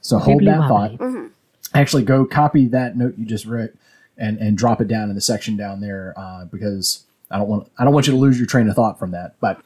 So 0.00 0.18
hold 0.18 0.44
that 0.46 0.68
thought. 0.68 0.92
Wibbly-wobbly. 0.92 1.30
Actually, 1.74 2.02
go 2.02 2.24
copy 2.24 2.66
that 2.66 2.96
note 2.96 3.14
you 3.16 3.24
just 3.24 3.46
wrote 3.46 3.72
and 4.16 4.38
and 4.38 4.56
drop 4.56 4.80
it 4.80 4.88
down 4.88 5.08
in 5.08 5.14
the 5.14 5.20
section 5.20 5.56
down 5.56 5.80
there 5.80 6.14
uh, 6.16 6.44
because 6.44 7.04
I 7.30 7.38
don't 7.38 7.48
want 7.48 7.70
I 7.78 7.84
don't 7.84 7.94
want 7.94 8.06
you 8.06 8.12
to 8.12 8.18
lose 8.18 8.38
your 8.38 8.46
train 8.46 8.68
of 8.68 8.76
thought 8.76 8.98
from 8.98 9.12
that. 9.12 9.34
But 9.40 9.60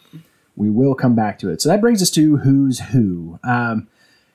we 0.57 0.70
will 0.70 0.94
come 0.94 1.14
back 1.14 1.38
to 1.40 1.51
it. 1.51 1.61
So 1.61 1.68
that 1.68 1.81
brings 1.81 2.01
us 2.03 2.11
to 2.12 2.38
who's 2.38 2.79
who. 2.81 3.38
Um, 3.42 3.88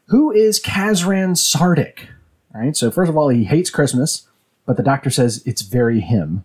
who 0.07 0.31
is 0.31 0.59
Kazran 0.59 1.35
Sardick? 1.37 2.07
All 2.53 2.61
right. 2.61 2.75
So 2.75 2.91
first 2.91 3.09
of 3.09 3.17
all, 3.17 3.29
he 3.29 3.45
hates 3.45 3.69
Christmas, 3.69 4.27
but 4.65 4.77
the 4.77 4.83
doctor 4.83 5.09
says 5.09 5.43
it's 5.45 5.61
very 5.61 5.99
him. 5.99 6.43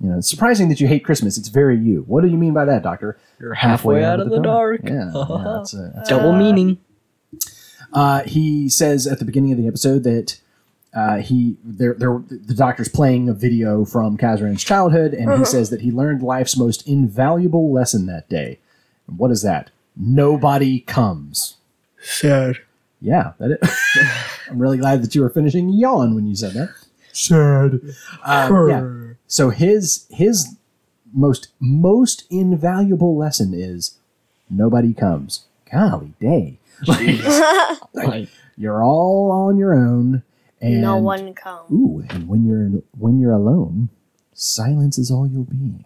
You 0.00 0.10
know, 0.10 0.18
it's 0.18 0.28
surprising 0.28 0.68
that 0.68 0.80
you 0.80 0.86
hate 0.86 1.04
Christmas. 1.04 1.38
It's 1.38 1.48
very 1.48 1.78
you. 1.78 2.04
What 2.06 2.22
do 2.22 2.28
you 2.28 2.36
mean 2.36 2.52
by 2.52 2.66
that, 2.66 2.82
doctor? 2.82 3.18
You're 3.40 3.54
halfway, 3.54 4.04
out 4.04 4.20
of 4.20 4.28
the 4.28 4.40
dark. 4.40 4.82
Yeah, 4.84 5.10
yeah 5.14 5.42
that's 5.56 5.74
a, 5.74 5.92
that's 5.94 6.08
Double 6.08 6.34
meaning. 6.34 6.78
uh, 7.92 8.22
he 8.24 8.68
says 8.68 9.06
at 9.06 9.18
the 9.18 9.24
beginning 9.24 9.52
of 9.52 9.58
the 9.58 9.66
episode 9.66 10.02
that 10.04 10.38
uh, 10.94 11.18
he 11.18 11.56
they're, 11.64 11.94
they're, 11.94 12.22
the 12.28 12.54
doctor's 12.54 12.88
playing 12.88 13.28
a 13.28 13.34
video 13.34 13.84
from 13.84 14.18
Kazran's 14.18 14.64
childhood, 14.64 15.14
and 15.14 15.38
he 15.38 15.44
says 15.44 15.70
that 15.70 15.80
he 15.82 15.90
learned 15.90 16.22
life's 16.22 16.56
most 16.56 16.86
invaluable 16.86 17.72
lesson 17.72 18.06
that 18.06 18.28
day. 18.28 18.58
And 19.06 19.18
what 19.18 19.30
is 19.30 19.42
that? 19.42 19.70
Nobody 19.96 20.80
comes. 20.80 21.56
Sad. 22.00 22.58
Yeah, 23.00 23.32
that 23.38 23.50
it. 23.52 23.60
I'm 24.50 24.58
really 24.58 24.78
glad 24.78 25.02
that 25.02 25.14
you 25.14 25.22
were 25.22 25.30
finishing 25.30 25.68
yawn 25.70 26.14
when 26.14 26.26
you 26.26 26.34
said 26.34 26.52
that. 26.52 26.70
Sad. 27.12 27.80
Um, 28.24 28.68
yeah. 28.68 29.14
So 29.26 29.50
his 29.50 30.06
his 30.10 30.56
most 31.12 31.48
most 31.60 32.24
invaluable 32.30 33.16
lesson 33.16 33.52
is 33.54 33.98
nobody 34.50 34.92
comes. 34.92 35.44
Golly 35.70 36.14
day. 36.20 36.58
Like, 37.94 38.28
You're 38.58 38.84
all 38.84 39.30
on 39.32 39.56
your 39.56 39.74
own. 39.74 40.22
And 40.60 40.82
no 40.82 40.98
one 40.98 41.32
comes. 41.32 41.70
Ooh, 41.72 42.04
and 42.10 42.28
when 42.28 42.44
you're 42.44 42.82
when 42.98 43.18
you're 43.18 43.32
alone, 43.32 43.88
silence 44.34 44.98
is 44.98 45.10
all 45.10 45.26
you'll 45.26 45.44
be. 45.44 45.85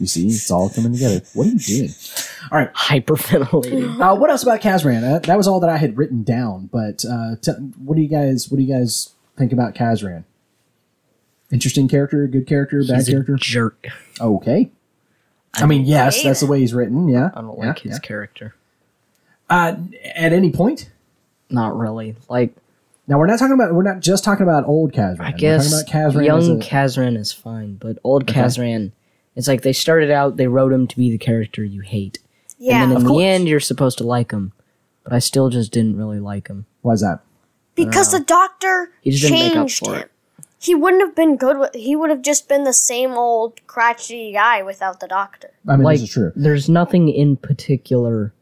You 0.00 0.06
see, 0.06 0.26
it's 0.28 0.50
all 0.50 0.68
coming 0.70 0.92
together. 0.92 1.22
What 1.34 1.46
are 1.46 1.50
you 1.50 1.58
doing? 1.58 1.90
All 2.52 2.58
right. 2.58 2.72
hyperventilating. 2.74 3.98
Uh, 4.00 4.14
what 4.14 4.30
else 4.30 4.42
about 4.42 4.60
Kazran? 4.60 5.02
Uh, 5.02 5.18
that 5.20 5.36
was 5.36 5.48
all 5.48 5.60
that 5.60 5.70
I 5.70 5.76
had 5.76 5.96
written 5.98 6.22
down. 6.22 6.68
But 6.72 7.04
uh, 7.04 7.36
t- 7.40 7.50
what 7.52 7.96
do 7.96 8.02
you 8.02 8.08
guys 8.08 8.48
what 8.50 8.58
do 8.58 8.62
you 8.62 8.72
guys 8.72 9.14
think 9.36 9.52
about 9.52 9.74
Kazran? 9.74 10.24
Interesting 11.50 11.88
character, 11.88 12.26
good 12.26 12.46
character, 12.46 12.82
bad 12.86 12.96
He's 12.96 13.08
a 13.08 13.12
character. 13.12 13.36
jerk. 13.36 13.86
Okay. 14.20 14.70
I 15.54 15.66
mean, 15.66 15.84
yes, 15.86 16.22
that's 16.22 16.40
the 16.40 16.46
way 16.46 16.60
he's 16.60 16.74
written. 16.74 17.08
Yeah. 17.08 17.30
I 17.34 17.40
don't 17.40 17.58
yeah, 17.58 17.66
like 17.68 17.78
his 17.80 17.92
yeah. 17.92 17.98
character. 17.98 18.54
Uh, 19.50 19.76
at 20.14 20.32
any 20.32 20.52
point. 20.52 20.90
Not 21.50 21.76
really. 21.76 22.14
Like 22.28 22.54
Now 23.06 23.18
we're 23.18 23.26
not 23.26 23.38
talking 23.38 23.54
about. 23.54 23.72
We're 23.74 23.82
not 23.82 24.00
just 24.00 24.22
talking 24.24 24.42
about 24.42 24.66
old 24.66 24.92
Kazran. 24.92 25.20
I 25.20 25.30
We're 25.30 25.38
guess 25.38 25.70
talking 25.70 26.00
about 26.02 26.12
Kazran 26.22 26.26
young 26.26 26.38
as 26.40 26.48
a- 26.48 26.56
Kazran 26.70 27.16
is 27.16 27.32
fine, 27.32 27.74
but 27.76 27.98
old 28.04 28.26
Kazran, 28.26 28.92
it's 29.38 29.48
like 29.48 29.62
they 29.62 29.72
started 29.72 30.10
out, 30.10 30.36
they 30.36 30.48
wrote 30.48 30.72
him 30.72 30.86
to 30.88 30.96
be 30.96 31.10
the 31.10 31.16
character 31.18 31.64
you 31.64 31.80
hate, 31.80 32.18
Yeah, 32.58 32.82
and 32.82 32.82
then 32.82 32.90
in 32.90 32.96
Of 32.98 33.02
the 33.04 33.08
course. 33.10 33.22
end, 33.22 33.48
you're 33.48 33.60
supposed 33.60 33.96
to 33.98 34.04
like 34.04 34.32
him. 34.32 34.52
But 35.04 35.12
I 35.14 35.20
still 35.20 35.48
just 35.48 35.72
didn't 35.72 35.96
really 35.96 36.20
like 36.20 36.48
him. 36.48 36.66
Why 36.82 36.92
is 36.92 37.00
that? 37.00 37.20
because 37.74 38.10
the 38.10 38.18
doctor 38.20 38.90
He 39.02 39.12
just 39.12 39.22
didn't 39.22 39.38
make 39.38 39.50
up 39.52 39.68
changed 39.68 39.78
for 39.86 39.94
him. 39.94 40.00
it. 40.02 40.10
He 40.60 40.74
wouldn't 40.74 41.00
have 41.00 41.14
been 41.14 41.36
good. 41.36 41.56
With, 41.58 41.72
he 41.74 41.94
would 41.94 42.10
have 42.10 42.22
just 42.22 42.48
been 42.48 42.64
the 42.64 42.72
same 42.72 43.12
old 43.12 43.64
crotchety 43.68 44.32
guy 44.32 44.62
without 44.64 44.98
the 44.98 45.06
doctor. 45.06 45.50
I 45.68 45.76
mean, 45.76 45.84
like 45.84 46.00
this 46.00 46.08
is 46.08 46.12
true. 46.12 46.32
there's 46.34 46.68
nothing 46.68 47.08
in 47.08 47.36
particular 47.36 48.34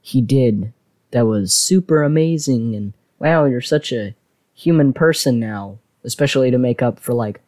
he 0.00 0.20
did 0.20 0.72
that 1.10 1.26
was 1.26 1.52
super 1.52 2.02
amazing 2.04 2.74
and 2.76 2.92
wow 3.18 3.44
you're 3.44 3.60
such 3.60 3.92
a 3.92 4.14
human 4.54 4.92
person 4.92 5.40
now 5.40 5.78
especially 6.04 6.50
to 6.52 6.58
make 6.58 6.80
up 6.82 7.00
for 7.00 7.12
like 7.14 7.40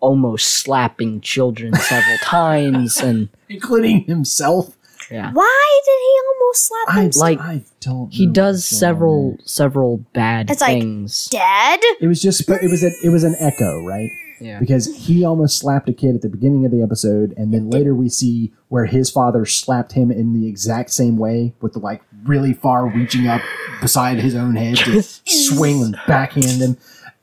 almost 0.00 0.46
slapping 0.48 1.20
children 1.20 1.74
several 1.74 2.18
times 2.22 2.98
and 2.98 3.28
including 3.48 4.04
himself. 4.04 4.76
yeah 5.10 5.30
Why 5.32 5.80
did 5.84 6.00
he 6.00 6.20
almost 6.28 6.66
slap 6.66 6.96
I 6.96 7.02
himself? 7.02 7.22
Like, 7.22 7.40
I 7.40 7.64
don't. 7.80 8.12
he 8.12 8.26
does 8.26 8.56
what's 8.58 8.72
on 8.74 8.78
several 8.78 9.38
several 9.44 9.96
bad 10.12 10.50
It's 10.50 10.60
like- 10.60 10.80
things 10.80 11.28
Dead? 11.28 11.80
It 12.00 12.06
was 12.06 12.20
just. 12.22 12.48
It 12.48 12.70
was. 12.70 12.82
A, 12.82 12.90
it 13.04 13.10
was 13.10 13.24
an 13.24 13.36
echo, 13.38 13.84
right? 13.86 14.10
yeah 14.40 14.58
Because 14.60 14.94
he 15.06 15.24
almost 15.24 15.58
slapped 15.58 15.88
a 15.88 15.92
kid 15.94 16.14
at 16.14 16.20
the 16.22 16.28
beginning 16.28 16.64
of 16.66 16.70
the 16.70 16.82
episode, 16.82 17.32
and 17.38 17.54
then 17.54 17.70
later 17.70 17.94
we 17.94 18.08
see 18.10 18.52
where 18.68 18.84
his 18.84 19.08
father 19.10 19.46
slapped 19.46 19.92
him 19.92 20.10
in 20.10 20.34
the 20.38 20.46
exact 20.46 20.90
same 20.90 21.16
way, 21.16 21.54
with 21.62 21.72
the 21.72 21.78
like 21.78 22.02
really 22.24 22.52
far 22.52 22.86
reaching 22.86 23.28
up 23.28 23.40
beside 23.80 24.18
his 24.18 24.34
own 24.34 24.56
head 24.56 24.76
to 24.76 25.00
swing 25.26 25.82
and 25.82 25.96
backhand 26.06 26.60
him. 26.60 26.76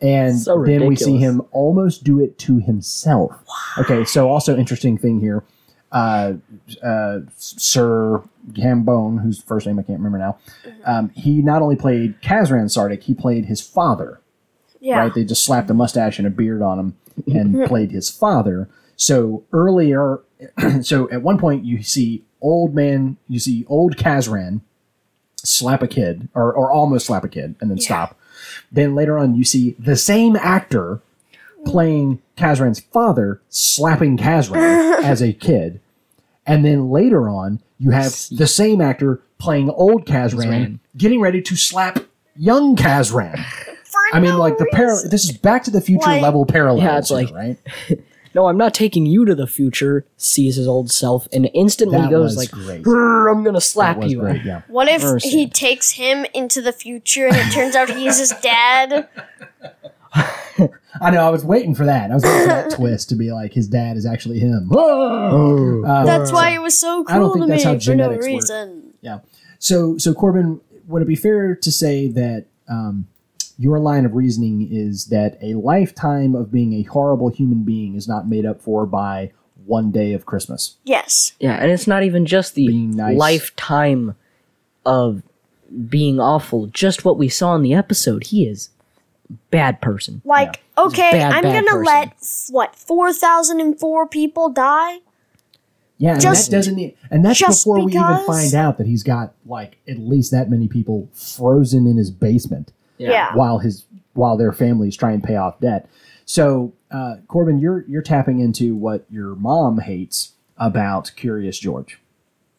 And 0.04 0.38
So 0.38 0.64
then 0.64 0.86
we 0.86 0.96
see 0.98 1.18
him 1.18 1.42
almost 1.52 2.04
do 2.04 2.20
it 2.20 2.38
to 2.40 2.60
himself. 2.60 3.34
Okay, 3.80 4.04
so 4.04 4.30
also 4.30 4.56
interesting 4.58 4.98
thing 4.98 5.20
here. 5.22 5.44
Uh, 5.94 6.34
uh, 6.84 7.20
Sir 7.38 8.22
Gambone, 8.52 9.22
whose 9.22 9.42
first 9.42 9.66
name 9.66 9.80
I 9.80 9.84
can't 9.84 10.00
remember 10.00 10.18
now, 10.18 10.38
um, 10.86 11.10
he 11.16 11.42
not 11.42 11.62
only 11.62 11.76
played 11.78 12.20
Kazran 12.22 12.66
Sardick, 12.66 13.04
he 13.04 13.14
played 13.14 13.46
his 13.46 13.62
father 13.62 14.20
Yeah. 14.82 15.00
right? 15.00 15.14
They 15.14 15.24
just 15.24 15.44
slapped 15.46 15.70
a 15.70 15.74
mustache 15.74 16.18
and 16.18 16.28
a 16.28 16.32
beard 16.32 16.62
on 16.62 16.80
him 16.80 16.98
and 17.28 17.66
played 17.68 17.92
his 17.92 18.10
father. 18.10 18.68
So 18.96 19.44
earlier, 19.54 20.20
so 20.82 21.10
at 21.12 21.22
one 21.22 21.38
point 21.38 21.64
you 21.64 21.82
see 21.84 22.24
old 22.42 22.76
man, 22.76 23.18
you 23.30 23.40
see 23.40 23.64
old 23.70 23.96
Kazran 23.96 24.62
slap 25.38 25.82
a 25.84 25.88
kid 25.88 26.28
or, 26.34 26.52
or 26.54 26.72
almost 26.72 27.06
slap 27.06 27.24
a 27.24 27.30
kid 27.30 27.56
and 27.62 27.70
then 27.70 27.78
stop. 27.80 28.18
Then 28.72 28.96
later 28.96 29.18
on 29.18 29.36
you 29.36 29.44
see 29.44 29.76
the 29.80 29.96
same 29.96 30.36
actor 30.36 31.02
playing 31.66 32.22
Kazran's 32.38 32.80
father 32.80 33.42
slapping 33.50 34.18
Kazran 34.18 35.00
as 35.04 35.22
a 35.22 35.34
kid. 35.34 35.80
And 36.46 36.66
then 36.66 36.90
later 36.90 37.30
on 37.30 37.62
you 37.80 37.92
have 37.92 38.12
the 38.32 38.48
same 38.48 38.82
actor 38.82 39.22
playing 39.38 39.70
old 39.70 40.06
Kazran 40.06 40.80
getting 40.98 41.22
ready 41.22 41.42
to 41.42 41.56
slap 41.56 42.00
young 42.36 42.76
Kazran. 42.76 43.44
I 44.14 44.20
mean, 44.20 44.32
no 44.32 44.38
like 44.40 44.58
the 44.58 44.68
parallel. 44.72 45.10
This 45.10 45.24
is 45.24 45.36
Back 45.38 45.64
to 45.64 45.72
the 45.72 45.82
Future 45.82 46.06
Like- 46.08 46.22
level 46.22 46.46
parallels. 46.46 46.84
Yeah, 46.84 46.98
it's 46.98 47.10
here, 47.10 47.18
like- 47.20 47.34
right. 47.34 47.58
no 48.36 48.48
i'm 48.48 48.58
not 48.58 48.74
taking 48.74 49.06
you 49.06 49.26
to 49.26 49.36
the 49.36 49.48
future 49.48 50.06
sees 50.18 50.56
his 50.56 50.68
old 50.68 50.92
self 50.92 51.28
and 51.34 51.50
instantly 51.54 52.00
That 52.00 52.10
goes 52.10 52.36
was 52.36 52.38
like 52.38 52.52
great. 52.52 52.82
"Grr, 52.84 53.32
i'm 53.32 53.44
gonna 53.44 53.62
slap 53.62 53.98
was 53.98 54.12
you 54.12 54.20
great. 54.20 54.44
Yeah. 54.44 54.62
What 54.68 54.88
if 54.88 55.02
Mercy. 55.04 55.30
he 55.30 55.48
takes 55.50 55.92
him 55.92 56.26
into 56.34 56.62
the 56.62 56.72
future 56.74 57.28
and 57.28 57.36
it 57.36 57.52
turns 57.54 57.76
out 57.76 57.90
he's 57.90 58.18
his 58.20 58.34
dad? 58.42 59.08
I 61.02 61.10
know. 61.10 61.26
I 61.26 61.30
was 61.32 61.44
waiting 61.44 61.74
for 61.74 61.86
that. 61.86 62.12
I 62.12 62.14
was 62.14 62.24
waiting 62.24 62.42
for 62.42 62.48
that 62.48 62.72
twist 62.76 63.10
to 63.10 63.16
be 63.16 63.32
like 63.32 63.52
his 63.54 63.68
dad 63.68 63.98
is 63.98 64.06
actually 64.06 64.40
him. 64.40 64.70
Uh, 65.84 66.06
That's 66.06 66.32
why 66.32 66.52
it 66.52 66.60
was 66.62 66.78
so 66.80 67.04
I 67.08 67.18
don't 67.18 67.24
cool 67.26 67.34
think 67.34 67.46
to 67.46 67.52
that's 67.52 67.66
me 67.66 67.66
how 67.66 67.72
for 67.72 67.76
no 67.76 67.80
genetics 67.80 68.26
work. 68.26 68.26
reason. 68.28 68.94
Yeah. 69.02 69.20
So, 69.60 69.98
so 69.98 70.14
Corbin, 70.14 70.62
would 70.88 71.02
it 71.02 71.08
be 71.08 71.16
fair 71.16 71.56
to 71.56 71.72
say 71.72 72.08
that 72.10 72.46
um, 72.70 73.08
your 73.58 73.80
line 73.80 74.06
of 74.06 74.16
reasoning 74.16 74.68
is 74.72 75.06
that 75.08 75.38
a 75.42 75.54
lifetime 75.56 76.36
of 76.36 76.52
being 76.52 76.74
a 76.74 76.84
horrible 76.84 77.30
human 77.30 77.64
being 77.64 77.96
is 77.96 78.08
not 78.08 78.28
made 78.28 78.46
up 78.46 78.62
for 78.62 78.86
by 78.86 79.32
one 79.66 79.92
day 79.92 80.14
of 80.14 80.26
Christmas? 80.26 80.78
Yes. 80.84 81.34
Yeah, 81.40 81.54
and 81.56 81.72
it's 81.72 81.88
not 81.88 82.04
even 82.04 82.26
just 82.26 82.56
the 82.56 82.68
nice. 82.68 83.18
lifetime 83.18 84.16
of 84.86 85.24
being 85.90 86.20
awful. 86.20 86.68
Just 86.68 87.06
what 87.06 87.18
we 87.18 87.30
saw 87.30 87.56
in 87.56 87.62
the 87.62 87.74
episode. 87.74 88.26
He 88.26 88.46
is 88.48 88.70
bad 89.50 89.82
person. 89.82 90.22
Like, 90.26 90.62
okay, 90.78 91.12
bad, 91.12 91.34
I'm 91.34 91.44
bad 91.44 91.66
gonna 91.66 91.78
person. 91.78 91.86
let 91.86 92.08
f- 92.22 92.48
what 92.50 92.76
four 92.76 93.14
thousand 93.14 93.62
and 93.62 93.80
four 93.80 94.08
people 94.08 94.50
die. 94.50 95.00
Yeah, 95.98 96.14
and 96.14 96.22
Just- 96.22 96.50
that 96.52 96.58
doesn't. 96.58 96.96
And 97.10 97.24
that's 97.24 97.40
just 97.40 97.64
before 97.64 97.86
we 97.86 97.94
even 97.94 98.26
find 98.26 98.54
out 98.54 98.78
that 98.78 98.88
he's 98.88 99.04
got 99.04 99.34
like 99.46 99.78
at 99.88 100.00
least 100.00 100.32
that 100.32 100.50
many 100.50 100.68
people 100.68 101.10
frozen 101.14 101.88
in 101.88 101.98
his 101.98 102.12
basement. 102.12 102.72
Yeah. 102.98 103.36
while 103.36 103.60
his 103.60 103.86
while 104.14 104.38
their 104.38 104.52
families 104.52 104.96
try 104.96 105.12
and 105.12 105.24
pay 105.24 105.36
off 105.36 105.60
debt. 105.60 105.90
So, 106.26 106.74
uh, 106.92 107.16
Corbin, 107.28 107.60
you're 107.60 107.84
you're 107.88 108.02
tapping 108.02 108.40
into 108.40 108.76
what 108.76 109.06
your 109.10 109.36
mom 109.36 109.80
hates 109.80 110.34
about 110.58 111.12
Curious 111.16 111.58
George. 111.60 112.00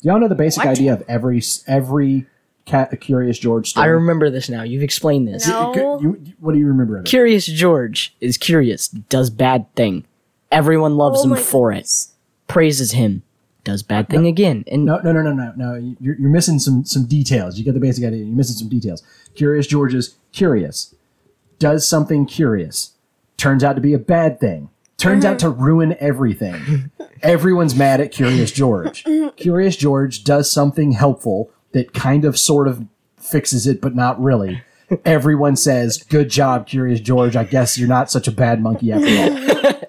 Do 0.02 0.08
y'all 0.08 0.18
know 0.20 0.28
the 0.28 0.34
basic 0.34 0.64
What? 0.64 0.70
idea 0.72 0.92
of 0.92 1.02
every 1.08 1.40
every 1.66 2.26
cat, 2.66 3.00
Curious 3.00 3.38
George 3.38 3.70
story? 3.70 3.84
I 3.86 3.90
remember 3.90 4.28
this 4.30 4.48
now. 4.50 4.62
You've 4.64 4.82
explained 4.82 5.28
this. 5.28 5.46
No. 5.48 5.72
You- 6.00 6.18
you- 6.24 6.32
what 6.40 6.52
do 6.52 6.58
you 6.58 6.66
remember 6.66 6.98
of 6.98 7.04
it? 7.04 7.08
Curious 7.08 7.46
George 7.46 8.14
is 8.20 8.36
curious, 8.36 8.88
does 8.88 9.30
bad 9.30 9.72
thing. 9.74 10.04
Everyone 10.52 10.96
loves 10.96 11.20
Oh 11.24 11.30
him 11.32 11.36
for 11.36 11.70
goodness. 11.70 12.12
it. 12.12 12.52
Praises 12.52 12.92
him, 12.92 13.22
does 13.64 13.82
bad 13.82 14.08
thing 14.08 14.26
again. 14.26 14.64
And 14.70 14.84
No, 14.84 14.98
no, 14.98 15.12
no, 15.12 15.22
no, 15.22 15.32
no, 15.32 15.52
no. 15.56 15.96
You're, 16.00 16.16
you're 16.16 16.30
missing 16.30 16.58
some 16.58 16.84
some 16.84 17.06
details. 17.06 17.58
You 17.58 17.64
get 17.64 17.74
the 17.74 17.80
basic 17.80 18.04
idea. 18.04 18.24
You're 18.24 18.36
missing 18.36 18.56
some 18.56 18.68
details. 18.68 19.02
Curious 19.34 19.66
George 19.66 19.94
is 19.94 20.16
curious, 20.32 20.94
does 21.58 21.86
something 21.86 22.26
curious, 22.26 22.92
turns 23.36 23.64
out 23.64 23.74
to 23.74 23.80
be 23.80 23.92
a 23.94 23.98
bad 23.98 24.38
thing, 24.38 24.68
turns 24.96 25.24
out 25.24 25.38
to 25.40 25.48
ruin 25.48 25.96
everything. 25.98 26.90
Everyone's 27.22 27.74
mad 27.74 28.00
at 28.00 28.12
Curious 28.12 28.52
George. 28.52 29.04
Curious 29.36 29.76
George 29.76 30.24
does 30.24 30.50
something 30.50 30.92
helpful 30.92 31.50
that 31.72 31.92
kind 31.94 32.24
of 32.24 32.38
sort 32.38 32.68
of 32.68 32.84
fixes 33.18 33.66
it, 33.66 33.80
but 33.80 33.94
not 33.94 34.20
really. 34.22 34.62
Everyone 35.04 35.56
says, 35.56 36.02
"Good 36.02 36.28
job, 36.28 36.66
Curious 36.66 37.00
George. 37.00 37.34
I 37.34 37.44
guess 37.44 37.78
you're 37.78 37.88
not 37.88 38.10
such 38.10 38.28
a 38.28 38.32
bad 38.32 38.60
monkey 38.62 38.92
after 38.92 39.08
all." 39.08 39.80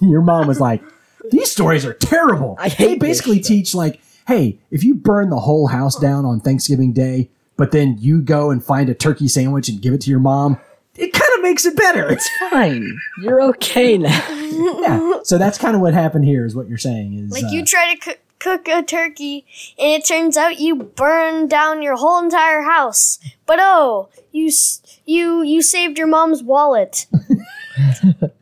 Your 0.00 0.22
mom 0.22 0.46
was 0.48 0.60
like, 0.60 0.82
"These 1.30 1.50
stories 1.50 1.84
are 1.84 1.94
terrible." 1.94 2.56
I 2.58 2.68
they 2.68 2.96
basically 2.96 3.38
this 3.38 3.48
teach 3.48 3.74
like, 3.74 4.00
"Hey, 4.26 4.58
if 4.70 4.84
you 4.84 4.94
burn 4.94 5.30
the 5.30 5.40
whole 5.40 5.68
house 5.68 5.98
down 5.98 6.24
on 6.24 6.40
Thanksgiving 6.40 6.92
Day, 6.92 7.30
but 7.56 7.72
then 7.72 7.96
you 7.98 8.20
go 8.20 8.50
and 8.50 8.64
find 8.64 8.88
a 8.88 8.94
turkey 8.94 9.28
sandwich 9.28 9.68
and 9.68 9.80
give 9.80 9.94
it 9.94 10.00
to 10.02 10.10
your 10.10 10.20
mom, 10.20 10.58
it 10.96 11.12
kind 11.12 11.30
of 11.36 11.42
makes 11.42 11.64
it 11.64 11.76
better." 11.76 12.10
It's 12.10 12.28
Fine. 12.50 12.98
You're 13.22 13.42
okay 13.42 13.98
now. 13.98 14.22
yeah. 14.80 15.18
So 15.22 15.38
that's 15.38 15.58
kind 15.58 15.74
of 15.74 15.82
what 15.82 15.94
happened 15.94 16.24
here. 16.24 16.44
Is 16.44 16.54
what 16.54 16.68
you're 16.68 16.78
saying 16.78 17.14
is 17.14 17.32
Like 17.32 17.44
uh, 17.44 17.48
you 17.48 17.64
try 17.64 17.94
to 17.94 18.00
cook, 18.00 18.18
cook 18.38 18.68
a 18.68 18.82
turkey, 18.82 19.46
and 19.78 19.90
it 19.90 20.06
turns 20.06 20.36
out 20.36 20.60
you 20.60 20.76
burn 20.76 21.48
down 21.48 21.82
your 21.82 21.96
whole 21.96 22.22
entire 22.22 22.62
house. 22.62 23.18
But 23.46 23.58
oh, 23.60 24.08
you 24.32 24.50
you 25.06 25.42
you 25.42 25.62
saved 25.62 25.98
your 25.98 26.06
mom's 26.06 26.42
wallet. 26.42 27.06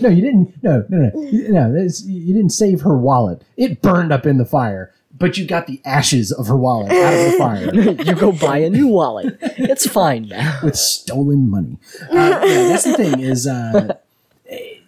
No, 0.00 0.08
you 0.08 0.20
didn't. 0.22 0.62
No, 0.62 0.84
no, 0.88 0.98
no, 0.98 1.10
no. 1.14 1.72
that's- 1.72 2.04
You 2.04 2.34
didn't 2.34 2.50
save 2.50 2.82
her 2.82 2.96
wallet. 2.96 3.42
It 3.56 3.80
burned 3.82 4.12
up 4.12 4.26
in 4.26 4.38
the 4.38 4.44
fire, 4.44 4.92
but 5.16 5.36
you 5.38 5.46
got 5.46 5.66
the 5.66 5.80
ashes 5.84 6.30
of 6.32 6.46
her 6.48 6.56
wallet 6.56 6.92
out 6.92 7.12
of 7.14 7.32
the 7.32 7.38
fire 7.38 7.74
you 8.04 8.14
go 8.14 8.32
buy 8.32 8.58
a 8.58 8.70
new 8.70 8.86
wallet. 8.88 9.36
It's 9.40 9.86
fine 9.86 10.28
now. 10.28 10.58
with 10.62 10.76
stolen 10.76 11.48
money. 11.50 11.78
Uh, 12.02 12.14
yeah, 12.14 12.68
that's 12.68 12.84
the 12.84 12.94
thing. 12.94 13.20
Is 13.20 13.46
uh, 13.46 13.96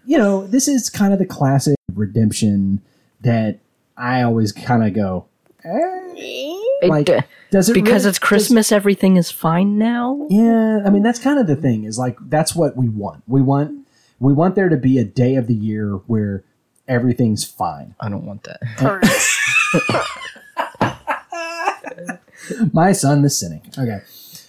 you 0.05 0.19
know, 0.19 0.47
this 0.47 0.69
is 0.69 0.91
kind 0.91 1.13
of 1.13 1.19
the 1.19 1.27
classic 1.27 1.77
redemption 1.95 2.81
that 3.21 3.59
I 3.97 4.23
always 4.23 4.53
kind 4.53 4.85
of 4.85 4.93
go. 4.95 5.27
Eh, 5.65 5.71
It, 6.83 6.89
Like, 6.89 7.09
does 7.51 7.69
it 7.69 7.75
because 7.75 8.03
really- 8.03 8.09
it's 8.11 8.19
Christmas, 8.19 8.73
everything 8.73 9.17
is 9.17 9.31
fine 9.31 9.79
now. 9.79 10.27
Yeah, 10.31 10.81
I 10.85 10.91
mean 10.91 11.03
that's 11.03 11.19
kind 11.21 11.39
of 11.39 11.47
the 11.47 11.55
thing. 11.57 11.85
Is 11.85 11.99
like 11.99 12.17
that's 12.29 12.55
what 12.57 12.77
we 12.77 12.89
want. 12.89 13.23
We 13.29 13.41
want 13.43 13.82
we 14.23 14.33
want 14.33 14.55
there 14.55 14.69
to 14.69 14.77
be 14.77 14.99
a 14.99 15.05
day 15.05 15.35
of 15.35 15.49
the 15.49 15.55
year 15.55 15.95
where 16.07 16.45
everything's 16.87 17.45
fine. 17.45 17.95
I 18.01 18.09
don't 18.09 18.25
want 18.25 18.45
that. 18.45 18.61
My 22.73 22.93
son, 22.93 23.23
the 23.23 23.31
cynic. 23.31 23.63
Okay, 23.79 24.01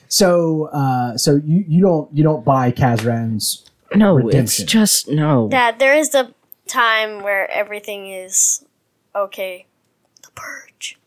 so 0.07 0.65
uh, 0.65 1.17
so 1.17 1.35
you 1.43 1.63
you 1.67 1.81
don't 1.81 2.11
you 2.13 2.23
don't 2.23 2.43
buy 2.43 2.71
Kazran's 2.71 3.65
No, 3.95 4.15
Redemption. 4.15 4.63
it's 4.63 4.71
just 4.71 5.07
no. 5.09 5.47
Dad, 5.49 5.79
there 5.79 5.95
is 5.95 6.09
the 6.09 6.33
time 6.67 7.21
where 7.23 7.49
everything 7.51 8.11
is 8.11 8.65
okay. 9.15 9.65
The 10.23 10.29
purge. 10.35 10.97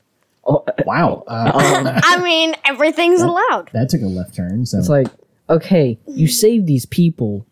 Oh, 0.46 0.64
wow. 0.84 1.24
Uh, 1.26 2.00
I 2.04 2.22
mean, 2.22 2.54
everything's 2.64 3.20
allowed. 3.20 3.70
that 3.72 3.88
took 3.88 4.02
a 4.02 4.06
left 4.06 4.36
turn. 4.36 4.64
So 4.64 4.78
It's 4.78 4.88
like, 4.88 5.08
okay, 5.50 5.98
you 6.06 6.28
saved 6.28 6.68
these 6.68 6.86
people, 6.86 7.44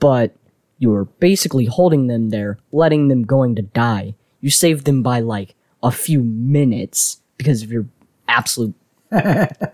but 0.00 0.34
you're 0.82 1.04
basically 1.04 1.66
holding 1.66 2.08
them 2.08 2.30
there, 2.30 2.58
letting 2.72 3.06
them 3.06 3.22
going 3.22 3.54
to 3.54 3.62
die. 3.62 4.16
You 4.40 4.50
saved 4.50 4.84
them 4.84 5.00
by 5.00 5.20
like 5.20 5.54
a 5.80 5.92
few 5.92 6.18
minutes 6.22 7.20
because 7.36 7.62
of 7.62 7.70
your 7.70 7.86
absolute 8.26 8.74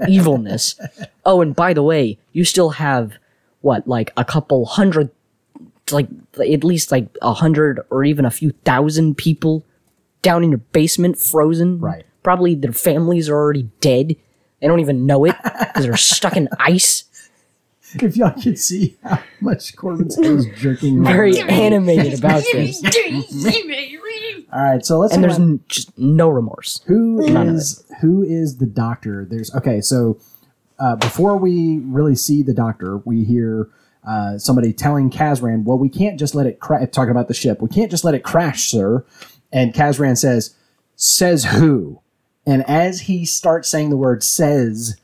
evilness. 0.07 0.79
Oh, 1.25 1.41
and 1.41 1.57
by 1.57 1.73
the 1.73 1.83
way, 1.83 2.19
you 2.33 2.45
still 2.45 2.69
have 2.69 3.15
what, 3.63 3.89
like 3.89 4.13
a 4.19 4.25
couple 4.25 4.67
hundred, 4.67 5.09
like 5.91 6.09
at 6.35 6.63
least 6.63 6.93
like 6.93 7.09
a 7.23 7.33
hundred 7.33 7.81
or 7.89 8.05
even 8.05 8.27
a 8.27 8.31
few 8.31 8.51
thousand 8.67 9.17
people 9.17 9.65
down 10.21 10.45
in 10.45 10.51
your 10.51 10.59
basement, 10.59 11.19
frozen. 11.19 11.81
Right. 11.81 12.05
Probably 12.23 12.55
their 12.55 12.75
families 12.75 13.31
are 13.31 13.37
already 13.37 13.71
dead. 13.81 14.15
They 14.61 14.67
don't 14.67 14.81
even 14.81 15.07
know 15.07 15.25
it 15.25 15.37
because 15.43 15.85
they're 15.85 15.97
stuck 15.97 16.37
in 16.37 16.51
ice. 16.59 17.05
if 18.03 18.17
y'all 18.17 18.31
could 18.31 18.59
see 18.59 18.97
how 19.03 19.23
much 19.41 19.75
Corbin's 19.77 20.17
head 20.23 20.25
is 20.27 20.47
jerking. 20.57 20.99
around. 20.99 21.07
Very 21.07 21.41
animated 21.41 22.15
about 22.19 22.43
this, 22.53 22.83
All 24.53 24.63
right, 24.63 24.85
so 24.85 24.99
let's 24.99 25.15
and 25.15 25.23
there's 25.23 25.39
n- 25.39 25.61
just 25.69 25.97
no 25.99 26.29
remorse. 26.29 26.81
Who 26.87 27.27
None 27.31 27.49
is 27.49 27.85
who 28.01 28.23
is 28.23 28.59
the 28.59 28.67
doctor. 28.67 29.27
There's 29.29 29.55
okay, 29.55 29.81
so 29.81 30.19
uh, 30.79 30.97
before 30.97 31.37
we 31.37 31.79
really 31.79 32.15
see 32.15 32.43
the 32.43 32.55
doctor, 32.55 32.99
we 32.99 33.25
hear 33.25 33.69
uh, 34.07 34.39
somebody 34.39 34.73
telling 34.73 35.11
Kazran, 35.11 35.65
"Well, 35.65 35.79
we 35.79 35.89
can't 35.89 36.19
just 36.19 36.35
let 36.35 36.47
it 36.47 36.61
crash." 36.61 36.89
Talking 36.93 37.11
about 37.11 37.29
the 37.29 37.35
ship, 37.35 37.61
we 37.61 37.69
can't 37.69 37.91
just 37.91 38.05
let 38.05 38.15
it 38.15 38.23
crash, 38.23 38.71
sir. 38.71 39.05
And 39.53 39.75
Kazran 39.75 40.17
says, 40.17 40.55
"Says 40.97 41.45
who?" 41.45 42.01
And 42.47 42.65
as 42.69 43.01
he 43.03 43.27
starts 43.27 43.69
saying 43.69 43.91
the 43.91 43.97
word 43.97 44.23
"says," 44.23 44.97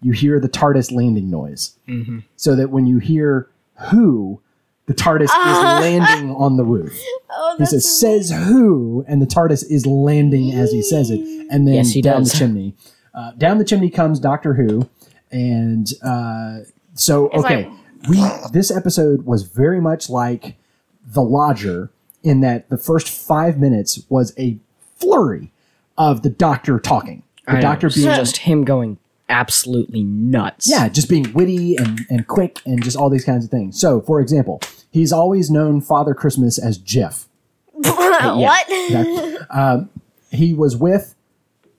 you 0.00 0.12
hear 0.12 0.38
the 0.40 0.48
TARDIS 0.48 0.92
landing 0.92 1.30
noise. 1.30 1.76
So 2.36 2.54
that 2.56 2.70
when 2.70 2.86
you 2.86 2.98
hear 2.98 3.48
"who," 3.90 4.40
the 4.86 4.94
TARDIS 4.94 5.24
is 5.24 5.30
landing 5.30 6.30
on 6.34 6.56
the 6.56 6.64
roof. 6.64 6.98
Oh, 7.40 7.52
He 7.52 7.58
that's 7.58 7.70
says, 7.70 8.00
"Says 8.00 8.30
who?" 8.46 9.04
and 9.06 9.20
the 9.22 9.26
TARDIS 9.26 9.70
is 9.70 9.86
landing 9.86 10.50
as 10.52 10.72
he 10.72 10.82
says 10.82 11.10
it, 11.10 11.20
and 11.50 11.68
then 11.68 11.74
Yes, 11.74 11.92
he 11.92 12.02
down 12.02 12.20
does. 12.22 12.32
the 12.32 12.38
chimney. 12.38 12.74
Uh, 13.14 13.30
down 13.32 13.58
the 13.58 13.64
chimney 13.64 13.90
comes 13.90 14.18
Doctor 14.18 14.54
Who, 14.54 14.88
and 15.30 15.92
uh, 16.02 16.60
so 16.94 17.28
okay, 17.30 17.70
we 18.08 18.24
this 18.52 18.70
episode 18.72 19.24
was 19.24 19.42
very 19.44 19.80
much 19.80 20.08
like 20.10 20.56
The 21.06 21.22
Lodger 21.22 21.90
in 22.24 22.40
that 22.40 22.70
the 22.70 22.78
first 22.78 23.08
five 23.08 23.58
minutes 23.58 24.00
was 24.08 24.32
a 24.38 24.58
flurry 24.96 25.52
of 25.96 26.22
the 26.22 26.30
Doctor 26.30 26.80
talking, 26.80 27.22
the 27.46 27.58
I 27.58 27.60
Doctor 27.60 27.86
it's 27.88 27.96
being 27.96 28.08
just 28.16 28.38
him 28.38 28.64
going 28.64 28.98
absolutely 29.28 30.02
nuts. 30.02 30.68
yeah, 30.68 30.88
just 30.88 31.08
being 31.08 31.32
witty 31.32 31.76
and, 31.76 32.00
and 32.10 32.26
quick 32.26 32.60
and 32.66 32.82
just 32.82 32.96
all 32.96 33.10
these 33.10 33.24
kinds 33.24 33.44
of 33.44 33.50
things. 33.50 33.80
So, 33.80 34.00
for 34.00 34.20
example, 34.20 34.60
he's 34.90 35.12
always 35.12 35.50
known 35.50 35.80
Father 35.80 36.14
Christmas 36.14 36.58
as 36.58 36.78
Jeff. 36.78 37.26
what? 37.72 39.46
Um, 39.50 39.90
he 40.30 40.52
was 40.54 40.76
with 40.76 41.14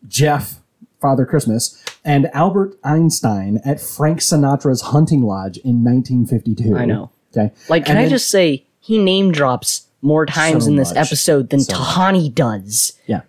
Jeff, 0.07 0.59
Father 1.01 1.25
Christmas, 1.25 1.83
and 2.05 2.27
Albert 2.33 2.75
Einstein 2.83 3.59
at 3.65 3.79
Frank 3.81 4.19
Sinatra's 4.19 4.81
hunting 4.81 5.21
lodge 5.23 5.57
in 5.57 5.83
1952. 5.83 6.77
I 6.77 6.85
know. 6.85 7.11
Okay. 7.35 7.53
Like, 7.67 7.85
can 7.85 7.91
And 7.91 7.99
I 7.99 8.03
then- 8.03 8.11
just 8.11 8.29
say 8.31 8.65
he 8.79 8.97
name 8.97 9.31
drops 9.31 9.87
more 10.01 10.25
times 10.25 10.63
So 10.63 10.69
in 10.71 10.77
this 10.77 10.89
much. 10.93 11.07
episode 11.07 11.49
than 11.49 11.59
So 11.59 11.77
much. 11.77 11.87
Tahani 11.87 12.33
does. 12.33 12.93
Yeah. 13.05 13.21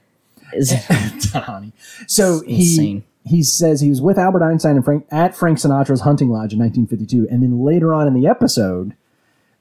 Is 0.55 0.73
Tahani. 0.73 1.73
So 2.07 2.41
he 2.43 2.55
insane. 2.57 3.05
He 3.31 3.45
says 3.45 3.81
he 3.81 3.89
was 3.89 4.01
with 4.01 4.19
Albert 4.19 4.43
Einstein 4.43 4.75
and 4.75 4.85
Frank 4.85 5.07
at 5.11 5.37
Frank 5.37 5.59
Sinatra's 5.59 6.01
hunting 6.01 6.31
lodge 6.31 6.53
in 6.53 6.59
1952, 6.59 7.29
and 7.31 7.43
then 7.43 7.65
later 7.65 7.95
on 7.95 8.09
in 8.09 8.15
the 8.15 8.27
episode, 8.27 8.95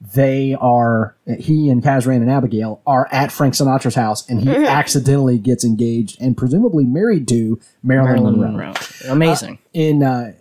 they 0.01 0.55
are 0.59 1.15
he 1.37 1.69
and 1.69 1.83
Kazran 1.83 2.17
and 2.17 2.31
Abigail 2.31 2.81
are 2.87 3.07
at 3.11 3.31
Frank 3.31 3.53
Sinatra's 3.53 3.93
house, 3.93 4.27
and 4.27 4.41
he 4.41 4.49
accidentally 4.65 5.37
gets 5.37 5.63
engaged 5.63 6.19
and 6.19 6.35
presumably 6.35 6.83
married 6.83 7.27
to 7.27 7.59
Marilyn, 7.83 8.23
Marilyn 8.23 8.41
Monroe. 8.41 8.65
Monroe. 8.67 8.73
Amazing. 9.07 9.59
in 9.73 10.01
uh, 10.01 10.33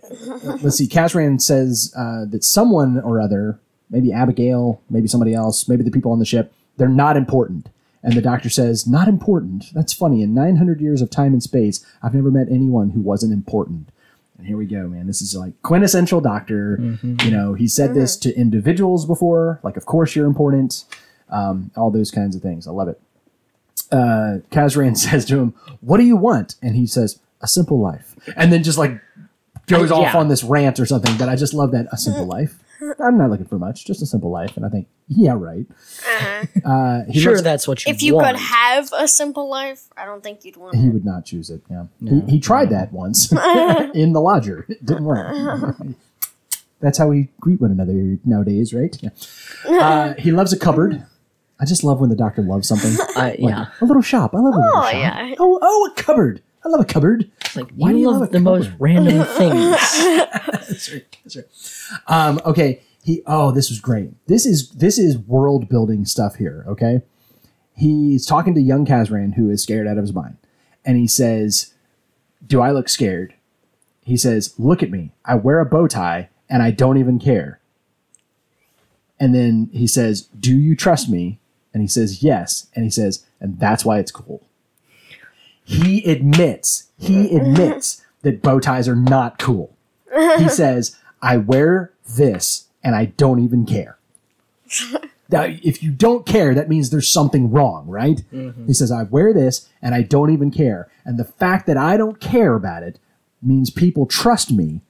let's 0.63 0.77
see, 0.77 0.87
Kazran 0.87 1.39
says 1.39 1.93
uh, 1.95 2.25
that 2.25 2.43
someone 2.43 2.99
or 2.99 3.21
other, 3.21 3.59
maybe 3.91 4.11
Abigail, 4.11 4.81
maybe 4.89 5.07
somebody 5.07 5.35
else, 5.35 5.69
maybe 5.69 5.83
the 5.83 5.91
people 5.91 6.11
on 6.11 6.17
the 6.17 6.25
ship, 6.25 6.51
they're 6.77 6.89
not 6.89 7.15
important. 7.15 7.69
And 8.01 8.13
the 8.13 8.21
doctor 8.21 8.49
says, 8.49 8.87
"Not 8.87 9.07
important. 9.07 9.73
That's 9.73 9.91
funny. 9.93 10.21
In 10.21 10.33
900 10.33 10.79
years 10.79 11.01
of 11.01 11.09
time 11.09 11.33
and 11.33 11.43
space, 11.43 11.85
I've 12.01 12.13
never 12.15 12.31
met 12.31 12.47
anyone 12.49 12.91
who 12.91 13.01
wasn't 13.01 13.33
important." 13.33 13.89
And 14.37 14.47
here 14.47 14.55
we 14.55 14.65
go, 14.65 14.87
man. 14.87 15.05
This 15.05 15.21
is 15.21 15.35
like 15.35 15.61
quintessential 15.63 16.21
doctor. 16.21 16.97
You 17.03 17.31
know, 17.31 17.55
he 17.55 17.67
said 17.67 17.93
this 17.93 18.15
to 18.17 18.33
individuals 18.37 19.05
before, 19.05 19.59
like, 19.63 19.75
"Of 19.75 19.85
course 19.85 20.15
you're 20.15 20.27
important." 20.27 20.85
Um, 21.29 21.71
all 21.75 21.91
those 21.91 22.09
kinds 22.09 22.35
of 22.35 22.41
things. 22.41 22.67
I 22.67 22.71
love 22.71 22.87
it. 22.87 22.99
Uh, 23.91 24.39
Kazran 24.51 24.97
says 25.05 25.25
to 25.25 25.39
him, 25.39 25.53
"What 25.81 25.97
do 25.97 26.03
you 26.03 26.15
want?" 26.15 26.55
And 26.61 26.75
he 26.77 26.87
says, 26.87 27.19
"A 27.41 27.47
simple 27.47 27.79
life." 27.79 28.15
And 28.37 28.51
then 28.53 28.63
just 28.63 28.77
like 28.77 29.01
goes 29.69 29.91
Uh, 29.91 29.95
off 29.97 30.13
yeah. 30.13 30.17
on 30.19 30.27
this 30.27 30.43
rant 30.43 30.79
or 30.79 30.85
something. 30.85 31.15
But 31.17 31.29
I 31.29 31.35
just 31.35 31.53
love 31.53 31.71
that 31.71 31.87
a 31.91 31.97
simple 31.97 32.25
life. 32.25 32.59
I'm 33.03 33.17
not 33.17 33.29
looking 33.29 33.45
for 33.45 33.59
much, 33.59 33.85
just 33.85 34.01
a 34.01 34.05
simple 34.05 34.31
life. 34.31 34.55
And 34.55 34.65
I 34.65 34.69
think, 34.69 34.87
yeah, 35.09 35.33
right. 35.37 35.65
Uh, 36.63 37.01
he 37.09 37.19
Sure, 37.19 37.33
loves- 37.33 37.43
that's 37.43 37.67
what 37.67 37.85
you 37.85 37.91
if 37.91 38.01
you 38.01 38.15
want. 38.15 38.27
could 38.27 38.35
have 38.37 38.89
a 38.97 39.07
simple 39.07 39.49
life, 39.49 39.83
I 39.97 40.05
don't 40.05 40.23
think 40.23 40.45
you'd 40.45 40.55
want 40.55 40.75
he 40.75 40.87
it. 40.87 40.93
would 40.93 41.03
not 41.05 41.25
choose 41.25 41.49
it. 41.49 41.61
Yeah, 41.69 41.85
he, 42.01 42.21
he 42.31 42.39
tried 42.39 42.69
that 42.69 42.93
once 42.93 43.31
in 43.93 44.13
the 44.13 44.21
lodger. 44.21 44.65
It 44.69 44.85
didn't 44.85 45.03
work. 45.05 45.75
That's 46.79 46.97
how 46.97 47.07
we 47.07 47.27
greet 47.41 47.59
one 47.59 47.71
another 47.71 48.17
nowadays, 48.23 48.73
right? 48.73 48.97
Yeah. 49.01 49.09
Uh, 49.67 50.13
he 50.17 50.31
loves 50.31 50.53
a 50.53 50.57
cupboard. 50.59 51.03
I 51.59 51.65
just 51.65 51.83
love 51.83 51.99
when 51.99 52.09
the 52.09 52.15
doctor 52.15 52.41
loves 52.41 52.69
something. 52.69 52.95
I- 53.17 53.35
yeah. 53.37 53.65
A 53.81 53.85
little 53.85 54.01
shop. 54.01 54.33
I 54.33 54.37
love 54.37 54.53
a 54.53 54.57
little 54.57 54.71
Oh, 54.77 54.83
shop. 54.83 54.93
yeah. 54.93 55.35
Oh, 55.39 55.59
oh, 55.61 55.91
a 55.91 56.01
cupboard. 56.01 56.41
I 56.63 56.69
love 56.69 56.81
a 56.81 56.85
cupboard. 56.85 57.31
Like, 57.55 57.69
Why 57.71 57.91
do 57.91 57.95
you 57.97 58.01
you 58.01 58.11
love 58.11 58.21
love 58.21 58.31
the 58.31 58.39
most 58.39 58.69
random 58.79 59.23
things. 59.37 59.77
That's 60.67 60.91
right. 60.91 61.17
That's 61.23 61.35
right. 61.37 61.45
Um, 62.07 62.41
okay. 62.45 62.81
He. 63.03 63.21
Oh, 63.25 63.51
this 63.51 63.69
was 63.69 63.79
great. 63.79 64.11
This 64.27 64.45
is 64.45 64.69
this 64.71 64.97
is 64.99 65.17
world 65.17 65.69
building 65.69 66.05
stuff 66.05 66.35
here. 66.35 66.65
Okay. 66.67 67.01
He's 67.73 68.25
talking 68.25 68.53
to 68.55 68.61
young 68.61 68.85
Kazran, 68.85 69.35
who 69.35 69.49
is 69.49 69.63
scared 69.63 69.87
out 69.87 69.97
of 69.97 70.03
his 70.03 70.13
mind, 70.13 70.37
and 70.83 70.97
he 70.97 71.07
says, 71.07 71.73
"Do 72.45 72.61
I 72.61 72.71
look 72.71 72.89
scared?" 72.89 73.33
he 74.01 74.17
says, 74.17 74.53
"Look 74.57 74.83
at 74.83 74.91
me. 74.91 75.13
I 75.23 75.35
wear 75.35 75.59
a 75.59 75.65
bow 75.65 75.87
tie 75.87 76.29
and 76.49 76.61
I 76.61 76.71
don't 76.71 76.97
even 76.97 77.19
care." 77.19 77.59
And 79.19 79.33
then 79.33 79.69
he 79.71 79.87
says, 79.87 80.23
"Do 80.37 80.55
you 80.57 80.75
trust 80.75 81.09
me?" 81.09 81.39
And 81.73 81.81
he 81.81 81.87
says, 81.87 82.21
"Yes." 82.21 82.67
And 82.75 82.83
he 82.83 82.91
says, 82.91 83.25
"And 83.39 83.59
that's 83.59 83.85
why 83.85 83.99
it's 83.99 84.11
cool." 84.11 84.48
He 85.69 86.03
admits, 86.09 86.89
he 86.97 87.35
admits 87.35 88.03
that 88.23 88.41
bow 88.41 88.59
ties 88.59 88.87
are 88.89 88.95
not 88.95 89.37
cool. 89.37 89.75
He 90.37 90.49
says, 90.49 90.97
"I 91.21 91.37
wear 91.37 91.93
this 92.15 92.67
and 92.83 92.95
I 92.95 93.05
don't 93.05 93.39
even 93.39 93.65
care." 93.65 93.97
Now, 95.31 95.43
if 95.43 95.83
you 95.83 95.91
don't 95.91 96.25
care, 96.25 96.55
that 96.55 96.69
means 96.69 96.89
there's 96.89 97.07
something 97.07 97.51
wrong, 97.51 97.87
right? 97.87 98.23
Mm-hmm. 98.33 98.65
He 98.65 98.73
says, 98.73 98.91
I 98.91 99.03
wear 99.03 99.31
this 99.31 99.69
and 99.79 99.93
I 99.93 100.01
don't 100.01 100.31
even 100.31 100.49
care. 100.49 100.89
And 101.05 101.19
the 101.19 101.23
fact 101.23 101.67
that 101.67 101.77
I 101.77 101.97
don't 101.97 102.19
care 102.19 102.55
about 102.55 102.81
it 102.81 102.97
means 103.39 103.69
people 103.69 104.07
trust 104.07 104.51
me, 104.51 104.81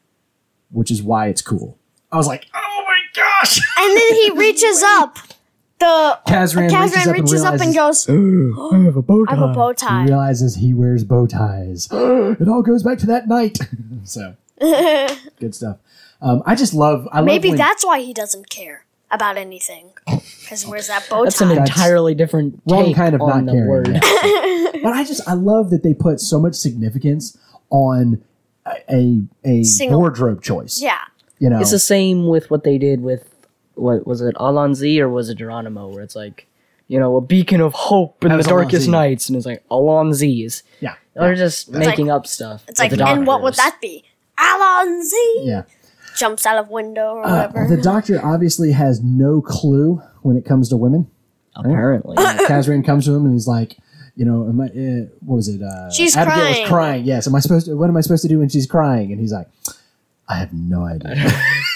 which 0.72 0.92
is 0.92 1.04
why 1.04 1.28
it's 1.28 1.42
cool. 1.42 1.78
I 2.10 2.16
was 2.16 2.26
like, 2.26 2.48
oh 2.56 2.84
my 2.88 3.00
gosh! 3.14 3.60
And 3.78 3.98
then 3.98 4.14
he 4.14 4.32
reaches 4.36 4.82
up. 4.82 5.18
The 5.80 6.20
Kazran, 6.28 6.70
Kazran 6.70 7.14
reaches 7.14 7.44
up 7.44 7.60
and 7.62 7.74
goes, 7.74 8.06
oh, 8.10 8.72
I 8.74 8.84
have 8.84 8.98
a 8.98 9.02
bow 9.02 9.26
tie. 9.26 9.32
I 9.32 9.36
have 9.36 9.50
a 9.50 9.54
bow 9.54 9.72
tie. 9.74 10.02
He 10.04 10.08
realizes 10.10 10.56
he 10.58 10.74
wears 10.74 11.04
bow 11.06 11.26
ties. 11.26 11.88
it 11.92 12.48
all 12.50 12.62
goes 12.62 12.84
back 12.84 12.98
to 13.00 13.06
that 13.08 13.28
night. 13.30 13.58
so, 14.04 14.36
good 15.40 15.56
stuff. 15.56 15.78
Um, 16.22 16.44
I 16.46 16.56
just 16.56 16.74
love. 16.74 17.08
I 17.14 17.22
Maybe 17.22 17.50
love 17.50 17.52
when- 17.54 17.58
that's 17.60 17.86
why 17.86 18.02
he 18.02 18.14
doesn't 18.14 18.50
care 18.50 18.86
about 19.10 19.38
anything. 19.38 19.92
Because 20.06 20.64
he 20.64 20.70
wears 20.70 20.88
that 20.88 21.08
bow 21.10 21.20
tie? 21.20 21.24
That's 21.26 21.42
an 21.42 21.52
entirely 21.52 22.14
different 22.14 22.62
wrong 22.70 22.86
take 22.86 22.96
kind 22.98 23.16
of 23.16 23.22
on 23.22 23.46
not 23.46 23.52
the 23.54 23.58
caring. 23.58 23.68
word. 23.70 24.84
but 24.84 24.94
I 24.94 25.04
just 25.06 25.26
I 25.30 25.34
love 25.34 25.70
that 25.70 25.82
they 25.84 25.94
put 25.94 26.20
so 26.20 26.40
much 26.40 26.56
significance 26.56 27.38
on 27.70 28.22
a 28.68 28.74
a, 28.94 29.22
a 29.46 29.64
Single- 29.64 30.00
wardrobe 30.00 30.42
choice. 30.42 30.82
yeah. 30.82 31.00
You 31.40 31.50
know, 31.50 31.62
It's 31.62 31.72
the 31.72 31.80
same 31.80 32.28
with 32.28 32.52
what 32.52 32.66
they 32.66 32.78
did 32.78 33.00
with 33.02 33.29
what 33.82 34.06
was 34.08 34.22
it 34.22 34.36
Allons-y 34.36 34.98
or 35.00 35.10
was 35.10 35.30
it 35.30 35.36
Geronimo 35.40 35.88
where 35.88 36.04
it's 36.04 36.16
like 36.16 36.48
you 36.88 37.00
know 37.00 37.16
a 37.18 37.22
beacon 37.22 37.62
of 37.62 37.74
hope 37.74 38.24
in 38.24 38.30
That 38.32 38.38
the 38.44 38.50
darkest 38.50 38.88
Allons-y. 38.88 39.08
nights 39.10 39.30
and 39.30 39.36
it's 39.38 39.46
like 39.46 39.64
Allons-y's. 39.70 40.64
yeah, 40.82 40.96
They're 41.16 41.36
just 41.36 41.72
making 41.72 42.08
like- 42.08 42.16
up 42.16 42.28
stuff. 42.28 42.64
It's 42.68 42.80
like, 42.80 42.92
the 42.92 43.06
and 43.06 43.26
what 43.28 43.42
would 43.44 43.56
that 43.56 43.78
be? 43.82 44.04
Allons-y 44.38 45.42
yeah. 45.44 45.64
jumps 46.18 46.46
out 46.46 46.58
of 46.58 46.70
window 46.70 47.16
or 47.16 47.26
Uh, 47.28 47.48
whatever. 47.48 47.76
the 47.76 47.82
doctor 47.82 48.20
obviously 48.26 48.72
has 48.72 49.02
no 49.04 49.42
clue 49.42 50.02
when 50.22 50.36
it 50.38 50.46
comes 50.46 50.70
to 50.70 50.78
women. 50.78 51.08
Apparently, 51.56 52.16
Kazran 52.48 52.86
comes 52.86 53.06
to 53.06 53.14
him 53.16 53.26
and 53.26 53.34
he's 53.34 53.48
like, 53.48 53.78
you 54.16 54.24
know, 54.26 54.48
am 54.48 54.60
I, 54.62 54.66
uh, 54.68 55.08
what 55.26 55.36
was 55.36 55.48
it? 55.50 55.62
Uh, 55.62 55.90
She's 55.92 56.16
Abigail 56.16 56.40
crying. 56.40 56.60
was 56.62 56.70
crying. 56.70 57.06
Yes. 57.06 57.28
Am 57.28 57.36
I 57.36 57.40
supposed 57.40 57.66
to? 57.68 57.76
What 57.76 57.90
am 57.90 57.98
I 57.98 58.02
supposed 58.02 58.22
to 58.24 58.28
do 58.30 58.40
when 58.40 58.50
she's 58.50 58.66
crying? 58.68 59.12
And 59.12 59.20
he's 59.20 59.32
like, 59.34 59.48
I 60.28 60.36
have 60.38 60.54
no 60.54 60.84
idea. 60.86 61.16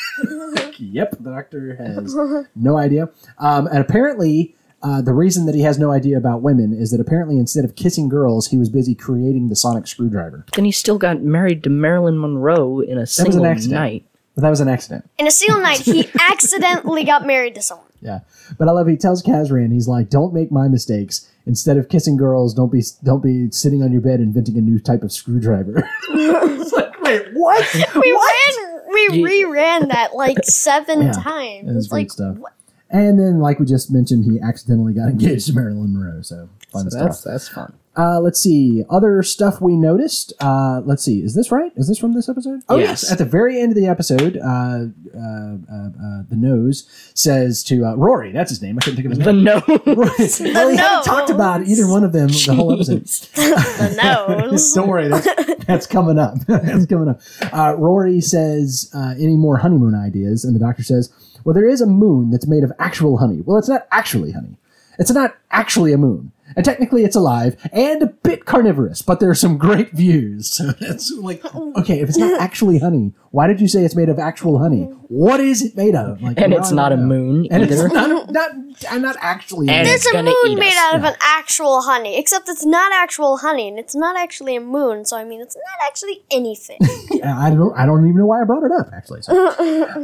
yep, 0.94 1.12
the 1.20 1.32
doctor 1.32 1.76
has 1.76 2.16
no 2.56 2.78
idea. 2.78 3.10
Um, 3.40 3.68
and 3.68 3.80
apparently, 3.80 4.56
uh, 4.82 5.02
the 5.02 5.14
reason 5.14 5.46
that 5.46 5.56
he 5.56 5.62
has 5.62 5.80
no 5.80 5.92
idea 5.92 6.18
about 6.18 6.42
women 6.42 6.74
is 6.74 6.92
that 6.92 7.00
apparently 7.00 7.38
instead 7.38 7.66
of 7.66 7.76
kissing 7.76 8.10
girls, 8.10 8.48
he 8.48 8.58
was 8.58 8.70
busy 8.70 8.94
creating 8.96 9.50
the 9.50 9.56
sonic 9.56 9.88
screwdriver. 9.88 10.46
then 10.56 10.66
he 10.66 10.72
still 10.72 10.98
got 10.98 11.22
married 11.22 11.64
to 11.64 11.70
Marilyn 11.70 12.20
Monroe 12.20 12.80
in 12.82 12.98
a 12.98 13.02
was 13.02 13.20
an 13.20 13.26
single 13.26 13.46
accident. 13.46 13.74
night. 13.82 14.06
But 14.36 14.42
that 14.42 14.50
was 14.50 14.62
an 14.62 14.68
accident. 14.68 15.08
In 15.20 15.28
a 15.28 15.32
single 15.32 15.62
night, 15.62 15.80
he 15.82 16.10
accidentally 16.20 17.04
got 17.04 17.26
married 17.28 17.54
to 17.56 17.62
someone. 17.62 17.88
Yeah, 18.02 18.22
but 18.58 18.68
I 18.68 18.72
love. 18.72 18.88
He 18.88 18.98
tells 18.98 19.22
Kazran, 19.24 19.72
he's 19.72 19.88
like, 19.88 20.10
"Don't 20.10 20.34
make 20.34 20.52
my 20.52 20.68
mistakes. 20.68 21.30
Instead 21.46 21.78
of 21.78 21.88
kissing 21.88 22.18
girls, 22.18 22.54
don't 22.54 22.72
be 22.72 22.82
don't 23.04 23.22
be 23.24 23.52
sitting 23.52 23.84
on 23.84 23.92
your 23.92 24.02
bed 24.02 24.20
inventing 24.20 24.58
a 24.58 24.62
new 24.62 24.80
type 24.80 25.04
of 25.04 25.12
screwdriver." 25.12 25.88
it's 26.10 26.74
like, 26.74 27.00
wait, 27.02 27.28
what? 27.34 27.76
We 27.96 28.12
ran, 28.12 28.73
we 28.94 29.24
reran 29.44 29.90
that 29.90 30.16
like 30.16 30.38
seven 30.44 31.02
Yeah, 31.04 31.12
times. 31.12 31.70
It 31.70 31.74
was 31.74 31.92
like, 31.92 32.12
stuff. 32.12 32.38
what? 32.38 32.54
And 32.90 33.20
then, 33.20 33.40
like 33.40 33.60
we 33.60 33.66
just 33.66 33.92
mentioned, 33.92 34.24
he 34.32 34.40
accidentally 34.40 34.94
got 34.94 35.10
engaged 35.10 35.48
to 35.48 35.54
Marilyn 35.54 35.94
Monroe. 35.94 36.22
So 36.22 36.48
fun 36.74 36.90
So 36.90 36.98
stuff. 36.98 37.04
that's 37.10 37.22
that's 37.22 37.48
fun. 37.50 37.74
Uh, 37.96 38.20
let's 38.20 38.40
see. 38.42 38.84
Other 38.90 39.22
stuff 39.22 39.62
we 39.62 39.76
noticed. 39.76 40.34
Uh, 40.40 40.82
let's 40.84 41.04
see. 41.04 41.20
Is 41.22 41.36
this 41.36 41.52
right? 41.52 41.72
Is 41.76 41.88
this 41.88 42.00
from 42.00 42.16
this 42.16 42.28
episode? 42.28 42.62
Oh, 42.68 42.78
yes. 42.80 43.04
Yes. 43.04 43.12
At 43.12 43.20
the 43.20 43.26
very 43.26 43.62
end 43.62 43.72
of 43.72 43.76
the 43.76 43.86
episode, 43.86 44.36
uh, 44.38 44.42
uh, 44.44 45.16
uh, 45.16 45.90
uh, 45.94 46.24
the 46.28 46.36
nose 46.36 46.90
says 47.14 47.64
to 47.66 47.86
uh, 47.86 47.94
Rory, 47.94 48.32
that's 48.32 48.50
his 48.50 48.64
name. 48.64 48.80
I 48.80 48.82
couldn't 48.82 48.96
think 48.96 49.06
of 49.06 49.12
his 49.12 49.20
The 49.24 49.32
name. 49.32 49.44
no. 49.44 49.62
well, 49.86 50.10
he 50.18 50.54
hadn't 50.54 50.76
nose. 50.78 51.06
talked 51.06 51.30
about 51.30 51.68
either 51.68 51.88
one 51.88 52.04
of 52.04 52.14
them 52.14 52.30
the 52.30 52.54
whole 52.56 52.74
episode. 52.74 53.06
the 53.36 54.48
nose. 54.52 54.74
Don't 54.76 54.88
worry, 54.88 55.08
that's, 55.10 55.64
that's 55.66 55.86
coming 55.86 56.18
up. 56.18 56.34
that's 56.48 56.88
coming 56.88 57.10
up. 57.10 57.22
Uh, 57.54 57.76
Rory 57.78 58.22
says, 58.22 58.90
uh, 58.96 59.14
"Any 59.20 59.36
more 59.36 59.58
honeymoon 59.58 59.94
ideas?" 59.94 60.44
And 60.44 60.56
the 60.56 60.60
doctor 60.60 60.82
says, 60.82 61.12
"Well, 61.44 61.54
there 61.54 61.70
is 61.70 61.80
a 61.80 61.86
moon 61.86 62.32
that's 62.32 62.48
made 62.48 62.64
of 62.64 62.72
actual 62.80 63.18
honey. 63.20 63.42
Well, 63.46 63.58
it's 63.60 63.70
not 63.70 63.88
actually 63.92 64.32
honey. 64.32 64.58
It's 64.98 65.12
not 65.12 65.36
actually 65.52 65.94
a 65.94 65.98
moon, 66.00 66.32
and 66.56 66.64
technically 66.66 67.04
it's 67.04 67.16
alive 67.16 67.56
and 67.72 68.02
a 68.04 68.08
bit 68.08 68.46
carnivorous. 68.46 69.02
But 69.02 69.20
there 69.20 69.30
are 69.30 69.36
some 69.36 69.58
great 69.58 69.92
views. 69.92 70.52
So 70.64 70.72
that's 70.72 71.12
like, 71.12 71.44
okay, 71.56 72.00
if 72.02 72.10
it's 72.10 72.18
not 72.18 72.40
actually 72.48 72.80
honey, 72.80 73.14
why 73.32 73.48
did 73.48 73.60
you 73.60 73.68
say 73.68 73.84
it's 73.84 73.96
made 73.96 74.10
of 74.10 74.20
actual 74.20 74.60
honey? 74.60 74.84
What 75.08 75.40
is 75.40 75.62
it 75.62 75.76
made 75.76 75.96
of? 75.96 76.22
Like, 76.22 76.40
And 76.40 76.54
it's 76.54 76.72
not 76.72 76.92
a 76.92 76.98
know. 76.98 77.04
moon 77.06 77.48
And 77.52 77.64
either. 77.64 77.86
it's 77.86 77.94
not, 77.94 78.32
not, 78.32 78.52
I'm 78.92 79.02
not 79.02 79.16
actually. 79.22 79.70
And 79.70 79.86
There's 79.88 80.06
it's 80.06 80.14
a 80.14 80.22
moon 80.24 80.60
made 80.60 80.68
us. 80.74 80.78
out 80.78 80.96
of 80.96 81.02
Yeah. 81.04 81.10
an 81.10 81.16
actual 81.22 81.82
honey, 81.82 82.18
except 82.20 82.48
it's 82.50 82.66
not 82.66 82.92
actual 82.94 83.38
honey, 83.38 83.68
and 83.68 83.80
it's 83.80 83.96
not 83.96 84.16
actually 84.18 84.56
a 84.56 84.62
moon. 84.62 85.06
So 85.06 85.18
I 85.18 85.24
mean, 85.24 85.42
it's 85.42 85.56
not 85.56 85.88
actually 85.88 86.24
anything. 86.32 86.78
I 87.24 87.50
don't. 87.50 87.74
I 87.78 87.86
don't 87.86 88.06
even 88.08 88.18
know 88.18 88.26
why 88.28 88.42
I 88.42 88.46
brought 88.46 88.64
it 88.64 88.72
up. 88.72 88.90
Actually, 88.94 89.22
so. 89.24 89.34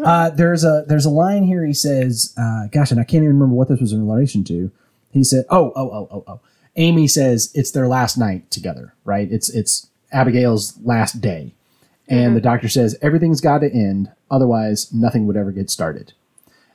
uh, 0.04 0.30
there's 0.32 0.64
a 0.64 0.84
there's 0.88 1.06
a 1.06 1.10
line 1.10 1.44
here. 1.44 1.66
He 1.66 1.74
says, 1.74 2.34
uh, 2.38 2.68
"Gosh, 2.72 2.92
and 2.92 3.00
I 3.00 3.04
can't 3.04 3.24
even 3.24 3.36
remember 3.36 3.56
what 3.56 3.68
this 3.68 3.80
was 3.80 3.94
in 3.94 4.06
relation 4.08 4.44
to." 4.46 4.72
He 5.12 5.24
said, 5.24 5.46
"Oh, 5.50 5.72
oh, 5.76 5.90
oh, 5.90 6.08
oh, 6.12 6.24
oh." 6.28 6.40
Amy 6.76 7.08
says 7.08 7.52
it's 7.54 7.72
their 7.72 7.88
last 7.88 8.18
night 8.18 8.50
together, 8.52 8.94
right? 9.04 9.32
It's 9.32 9.50
it's 9.50 9.90
Abigail's 10.12 10.78
last 10.84 11.22
day, 11.22 11.54
and 12.08 12.28
mm-hmm. 12.28 12.36
the 12.36 12.42
doctor 12.42 12.70
says 12.70 12.98
everything's 13.02 13.42
got 13.42 13.60
to 13.60 13.72
end, 13.72 14.12
otherwise 14.32 14.94
nothing 14.94 15.28
would 15.28 15.38
ever 15.38 15.52
get 15.52 15.70
started. 15.70 16.14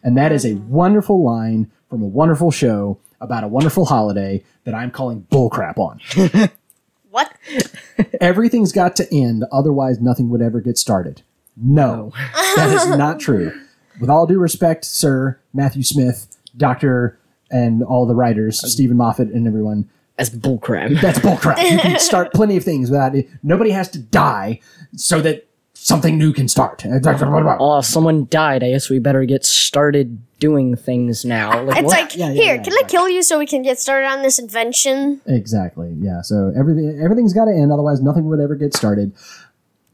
And 0.02 0.16
that 0.16 0.32
is 0.32 0.44
a 0.44 0.50
mm-hmm. 0.50 0.68
wonderful 0.68 1.22
line 1.22 1.70
from 1.88 2.02
a 2.02 2.06
wonderful 2.06 2.50
show 2.50 2.98
about 3.20 3.44
a 3.44 3.48
wonderful 3.48 3.86
holiday 3.86 4.44
that 4.64 4.74
I'm 4.74 4.90
calling 4.90 5.26
bullcrap 5.30 5.78
on. 5.78 6.00
what? 7.10 7.32
everything's 8.20 8.72
got 8.72 8.96
to 8.96 9.14
end, 9.14 9.44
otherwise 9.50 10.00
nothing 10.00 10.28
would 10.30 10.42
ever 10.42 10.60
get 10.60 10.78
started. 10.78 11.22
No, 11.56 12.12
that 12.56 12.70
is 12.70 12.86
not 12.96 13.20
true. 13.20 13.52
With 14.00 14.10
all 14.10 14.26
due 14.26 14.40
respect, 14.40 14.84
sir, 14.84 15.38
Matthew 15.52 15.84
Smith, 15.84 16.36
Doctor, 16.56 17.18
and 17.54 17.82
all 17.82 18.04
the 18.06 18.14
writers, 18.14 18.60
Steven 18.70 18.96
Moffat 18.96 19.28
and 19.28 19.46
everyone, 19.46 19.88
That's 20.18 20.30
bullcrap. 20.30 21.00
that's 21.04 21.18
bullcrap. 21.20 21.58
you 21.70 21.78
can 21.78 21.98
start 22.10 22.32
plenty 22.34 22.56
of 22.56 22.64
things 22.64 22.90
without 22.90 23.14
it. 23.14 23.28
Nobody 23.42 23.70
has 23.70 23.88
to 23.90 23.98
die 23.98 24.60
so 24.96 25.20
that 25.22 25.46
something 25.74 26.16
new 26.18 26.32
can 26.32 26.48
start. 26.48 26.84
Oh, 26.84 27.80
someone 27.80 28.26
died. 28.30 28.62
I 28.64 28.70
guess 28.70 28.88
we 28.90 28.98
better 28.98 29.24
get 29.24 29.44
started 29.44 30.18
doing 30.40 30.76
things 30.76 31.24
now. 31.24 31.62
Like, 31.62 31.78
It's 31.78 31.86
what? 31.86 32.00
like, 32.00 32.16
Yeah, 32.16 32.28
yeah, 32.28 32.32
here, 32.42 32.54
yeah, 32.56 32.62
can 32.62 32.72
I 32.72 32.82
kill 32.88 33.08
you 33.08 33.22
so 33.22 33.38
we 33.38 33.46
can 33.46 33.62
get 33.62 33.78
started 33.78 34.06
on 34.08 34.22
this 34.22 34.38
invention? 34.38 35.20
Exactly. 35.26 35.94
Yeah. 36.00 36.22
So 36.22 36.52
everything 36.56 37.00
everything's 37.02 37.32
got 37.32 37.46
to 37.46 37.52
end, 37.52 37.72
otherwise 37.72 38.00
nothing 38.02 38.26
would 38.28 38.40
ever 38.40 38.54
get 38.56 38.74
started. 38.74 39.12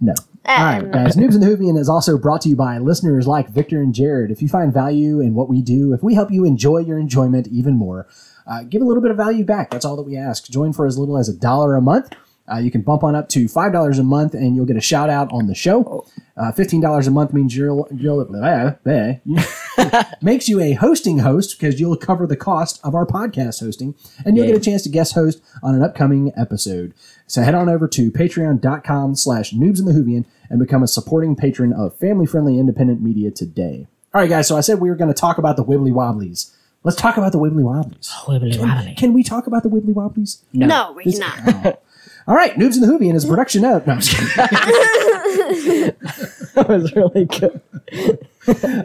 No. 0.00 0.14
All 0.46 0.64
right, 0.64 0.90
guys. 0.90 1.16
Noobs 1.16 1.34
and 1.34 1.42
the 1.42 1.46
Whovian 1.46 1.78
is 1.78 1.88
also 1.88 2.16
brought 2.16 2.40
to 2.42 2.48
you 2.48 2.56
by 2.56 2.78
listeners 2.78 3.26
like 3.26 3.50
Victor 3.50 3.80
and 3.82 3.94
Jared. 3.94 4.30
If 4.30 4.40
you 4.40 4.48
find 4.48 4.72
value 4.72 5.20
in 5.20 5.34
what 5.34 5.48
we 5.48 5.60
do, 5.60 5.92
if 5.92 6.02
we 6.02 6.14
help 6.14 6.30
you 6.30 6.44
enjoy 6.44 6.78
your 6.78 6.98
enjoyment 6.98 7.46
even 7.48 7.76
more, 7.76 8.08
uh, 8.46 8.62
give 8.62 8.80
a 8.80 8.84
little 8.84 9.02
bit 9.02 9.10
of 9.10 9.16
value 9.18 9.44
back. 9.44 9.70
That's 9.70 9.84
all 9.84 9.96
that 9.96 10.02
we 10.02 10.16
ask. 10.16 10.48
Join 10.50 10.72
for 10.72 10.86
as 10.86 10.96
little 10.98 11.18
as 11.18 11.28
a 11.28 11.36
dollar 11.36 11.76
a 11.76 11.82
month. 11.82 12.14
Uh, 12.50 12.58
you 12.58 12.70
can 12.70 12.80
bump 12.80 13.04
on 13.04 13.14
up 13.14 13.28
to 13.28 13.46
five 13.46 13.72
dollars 13.72 13.98
a 13.98 14.02
month, 14.02 14.34
and 14.34 14.56
you'll 14.56 14.66
get 14.66 14.76
a 14.76 14.80
shout 14.80 15.08
out 15.08 15.30
on 15.32 15.46
the 15.46 15.54
show. 15.54 16.04
Uh, 16.36 16.50
Fifteen 16.50 16.80
dollars 16.80 17.06
a 17.06 17.10
month 17.10 17.32
means 17.32 17.54
you'll, 17.54 17.86
you'll 17.94 18.24
blah, 18.24 18.70
blah, 18.84 20.02
makes 20.20 20.48
you 20.48 20.58
a 20.60 20.72
hosting 20.72 21.20
host 21.20 21.56
because 21.58 21.78
you'll 21.78 21.96
cover 21.96 22.26
the 22.26 22.36
cost 22.36 22.80
of 22.82 22.94
our 22.94 23.06
podcast 23.06 23.60
hosting, 23.60 23.94
and 24.24 24.36
you'll 24.36 24.46
Yay. 24.46 24.52
get 24.52 24.60
a 24.60 24.64
chance 24.64 24.82
to 24.82 24.88
guest 24.88 25.14
host 25.14 25.40
on 25.62 25.76
an 25.76 25.82
upcoming 25.82 26.32
episode. 26.36 26.92
So 27.30 27.42
head 27.42 27.54
on 27.54 27.68
over 27.68 27.86
to 27.86 28.10
patreon.com 28.10 29.14
slash 29.14 29.52
noobs 29.52 29.78
in 29.78 29.84
the 29.84 29.92
Whovian 29.92 30.24
and 30.48 30.58
become 30.58 30.82
a 30.82 30.88
supporting 30.88 31.36
patron 31.36 31.72
of 31.72 31.96
family-friendly 31.96 32.58
independent 32.58 33.02
media 33.02 33.30
today. 33.30 33.86
All 34.12 34.20
right, 34.20 34.28
guys, 34.28 34.48
so 34.48 34.56
I 34.56 34.62
said 34.62 34.80
we 34.80 34.90
were 34.90 34.96
going 34.96 35.14
to 35.14 35.18
talk 35.18 35.38
about 35.38 35.56
the 35.56 35.64
Wibbly 35.64 35.92
Wobblies. 35.92 36.52
Let's 36.82 36.96
talk 36.96 37.16
about 37.18 37.30
the 37.30 37.38
Wibbly 37.38 37.62
Wobblies. 37.62 38.10
Wibbly 38.26 38.58
wobbly. 38.58 38.94
Can 38.96 39.12
we 39.12 39.22
talk 39.22 39.46
about 39.46 39.62
the 39.62 39.68
Wibbly 39.68 39.94
Wobblies? 39.94 40.42
no. 40.52 40.90
we 40.90 41.04
This- 41.04 41.20
cannot. 41.20 41.66
Oh. 41.66 41.78
All 42.26 42.34
right, 42.34 42.54
Noobs 42.56 42.74
in 42.74 42.80
the 42.80 42.88
Whovian 42.88 43.14
is 43.14 43.24
a 43.24 43.28
production 43.28 43.64
of... 43.64 43.86
No, 43.86 43.92
I'm 43.94 44.00
just 44.00 44.16
kidding. 44.16 44.26
that 46.54 46.66
was 46.68 46.92
really 46.96 47.26
good. 47.26 47.60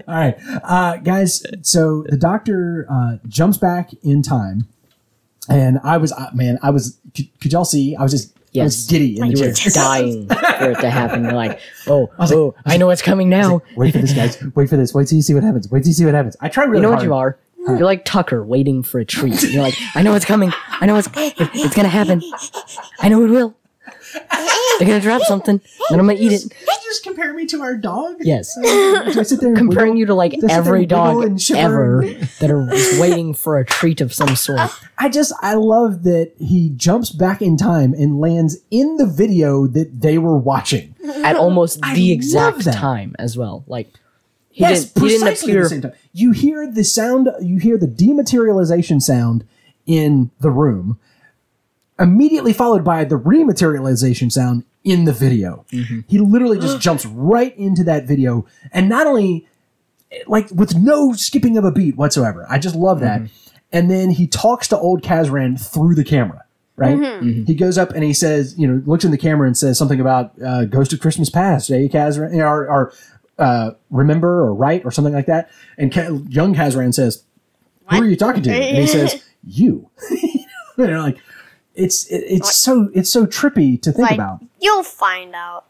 All 0.08 0.16
right, 0.16 0.36
uh, 0.64 0.98
guys. 0.98 1.44
So 1.64 2.04
the 2.10 2.18
doctor 2.18 2.86
uh, 2.90 3.18
jumps 3.28 3.58
back 3.58 3.90
in 4.04 4.22
time, 4.22 4.68
and 5.50 5.80
I 5.84 5.98
was, 5.98 6.12
uh, 6.12 6.30
man, 6.34 6.60
I 6.62 6.70
was. 6.70 7.00
Could, 7.16 7.28
could 7.40 7.52
y'all 7.52 7.66
see? 7.66 7.96
I 7.96 8.04
was 8.04 8.12
just 8.12 8.35
I 8.58 8.64
was 8.64 8.76
Yes. 8.78 8.88
giddy 8.88 9.20
And 9.20 9.38
You 9.38 9.46
were 9.46 9.52
dying 9.74 10.28
for 10.28 10.72
it 10.72 10.80
to 10.80 10.90
happen. 10.90 11.24
You're 11.24 11.34
like, 11.34 11.60
oh, 11.88 12.10
was 12.18 12.32
like- 12.32 12.38
oh, 12.38 12.56
I 12.66 12.78
know 12.78 12.88
what's 12.88 13.02
coming 13.02 13.30
now. 13.30 13.62
Wait 13.76 13.92
for 13.94 14.00
this, 14.00 14.14
guys. 14.14 14.42
Wait 14.56 14.70
for 14.70 14.78
this. 14.78 14.94
Wait 14.94 15.08
till 15.08 15.18
you 15.18 15.22
see 15.22 15.34
what 15.34 15.44
happens. 15.44 15.70
Wait 15.70 15.82
till 15.82 15.88
you 15.90 15.94
see 15.94 16.06
what 16.06 16.14
happens. 16.14 16.36
I 16.42 16.50
try 16.50 16.64
really 16.64 16.78
You 16.78 16.82
know 16.84 16.90
hard. 16.90 17.00
what 17.00 17.06
you 17.06 17.14
are? 17.14 17.38
You're 17.68 17.80
like 17.80 18.06
Tucker 18.06 18.44
waiting 18.44 18.84
for 18.84 19.00
a 19.00 19.06
treat. 19.06 19.42
You're 19.42 19.64
like, 19.64 19.74
I 19.96 20.04
know 20.04 20.12
what's 20.14 20.26
coming. 20.26 20.52
I 20.70 20.86
know 20.86 20.98
it's 20.98 21.10
it's 21.16 21.76
gonna 21.76 21.88
happen. 21.88 22.22
I 23.00 23.10
know 23.10 23.24
it 23.24 23.30
will. 23.30 23.56
They're 24.80 24.88
gonna 24.88 25.00
drop 25.02 25.22
something, 25.24 25.62
and 25.90 26.00
I'm 26.02 26.06
gonna 26.08 26.20
eat 26.20 26.32
it. 26.34 26.44
You 26.44 26.76
just 26.84 27.04
compare 27.04 27.34
me 27.34 27.46
to 27.48 27.62
our 27.62 27.76
dog? 27.76 28.16
Yes, 28.22 28.54
Do 28.56 28.64
I 28.66 29.24
sit 29.24 29.40
there 29.40 29.50
and 29.50 29.58
comparing 29.58 29.92
wiggle? 29.92 30.00
you 30.00 30.06
to 30.08 30.14
like 30.16 30.32
sit 30.34 30.42
there 30.42 30.50
every 30.52 30.84
and 30.84 30.92
wiggle 30.92 31.14
dog 31.22 31.24
and 31.24 31.42
shiver 31.42 32.04
ever 32.04 32.14
that 32.40 32.52
are 32.52 32.68
just 32.72 33.00
waiting 33.00 33.34
for 33.34 33.58
a 33.58 33.66
treat 33.66 34.02
of 34.02 34.14
some 34.14 34.36
sort. 34.36 34.60
Uh, 34.60 34.68
I 34.98 35.08
just 35.10 35.32
I 35.42 35.54
love 35.54 36.04
that 36.04 36.34
he 36.40 36.70
jumps 36.76 37.10
back 37.12 37.42
in 37.42 37.56
time 37.58 37.94
and 37.94 38.20
lands 38.20 38.58
in 38.70 38.98
the 38.98 39.06
video 39.06 39.66
that 39.68 40.02
they 40.02 40.18
were 40.18 40.38
watching. 40.38 40.96
At 41.24 41.36
almost 41.38 41.80
I 41.84 41.96
the 41.96 42.10
love 42.10 42.16
exact 42.16 42.66
that. 42.66 42.74
time 42.76 43.16
as 43.18 43.38
well. 43.38 43.64
Like 43.68 43.88
he 44.50 44.62
yes, 44.62 44.86
didn't 44.92 45.04
he 45.04 45.10
didn't 45.10 45.22
precisely 45.28 45.52
at 45.52 45.56
appear 45.56 45.64
the 45.64 45.70
same 45.70 45.82
time. 45.82 45.94
You 46.12 46.32
hear 46.32 46.70
the 46.72 46.84
sound. 46.84 47.30
You 47.42 47.60
hear 47.60 47.78
the 47.78 47.88
dematerialization 47.88 49.02
sound 49.02 49.46
in 49.86 50.32
the 50.40 50.50
room, 50.50 50.98
immediately 52.00 52.54
followed 52.54 52.84
by 52.84 53.04
the 53.04 53.16
rematerialization 53.18 54.32
sound 54.32 54.64
in 54.84 55.06
the 55.06 55.14
video. 55.14 55.66
He 56.08 56.20
literally 56.20 56.60
just 56.60 56.80
jumps 56.80 57.06
right 57.06 57.58
into 57.58 57.84
that 57.86 58.06
video, 58.06 58.46
and 58.72 58.88
not 58.90 59.08
only 59.08 59.48
like 60.28 60.50
with 60.52 60.76
no 60.76 61.14
skipping 61.14 61.58
of 61.58 61.66
a 61.66 61.72
beat 61.72 61.98
whatsoever. 61.98 62.46
I 62.50 62.60
just 62.60 62.76
love 62.76 63.00
that. 63.02 63.22
And 63.72 63.90
then 63.92 64.12
he 64.12 64.28
talks 64.28 64.68
to 64.70 64.78
old 64.78 65.02
Kazran 65.02 65.60
through 65.60 65.96
the 65.96 66.04
camera. 66.04 66.44
Right, 66.78 66.98
he 67.48 67.56
goes 67.56 67.78
up 67.78 67.92
and 67.92 68.04
he 68.04 68.14
says, 68.14 68.54
you 68.60 68.68
know, 68.68 68.84
looks 68.86 69.06
in 69.06 69.12
the 69.12 69.18
camera 69.18 69.48
and 69.48 69.58
says 69.58 69.78
something 69.78 70.02
about 70.02 70.34
uh, 70.44 70.66
"Ghost 70.66 70.92
of 70.92 71.00
Christmas 71.00 71.30
Past," 71.30 71.72
eh, 71.72 71.88
Kazran, 71.88 72.36
or, 72.40 72.70
or 72.70 72.94
uh, 73.40 73.72
remember 73.90 74.42
or 74.42 74.54
write 74.54 74.84
or 74.84 74.92
something 74.92 75.14
like 75.14 75.28
that. 75.28 75.50
And 75.78 75.90
Ka- 75.90 76.20
young 76.28 76.54
Kazran 76.54 76.94
says, 76.94 77.24
"Who 77.90 78.02
are 78.02 78.06
you 78.06 78.18
talking 78.18 78.44
to?" 78.44 78.52
And 78.52 78.78
he 78.78 78.88
says, 78.88 79.24
"You." 79.46 79.90
you 80.12 80.46
know, 80.78 81.00
like 81.00 81.18
it's 81.76 82.06
it, 82.08 82.24
it's 82.28 82.56
so 82.56 82.90
it's 82.94 83.10
so 83.10 83.26
trippy 83.26 83.82
to 83.82 83.92
think 83.92 84.10
Like, 84.10 84.16
about. 84.16 84.40
you'll 84.60 84.84
find 84.84 85.36
out. 85.36 85.66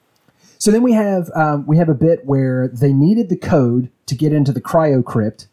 So 0.57 0.71
then 0.71 0.83
we 0.83 0.93
have 0.93 1.29
um, 1.35 1.65
we 1.65 1.77
have 1.77 1.89
a 1.89 1.93
bit 1.93 2.25
where 2.25 2.67
they 2.67 2.93
needed 2.93 3.29
the 3.29 3.37
code 3.37 3.89
to 4.07 4.15
get 4.15 4.33
into 4.33 4.51
the 4.51 4.61
cryo 4.61 5.03
crypt. 5.03 5.47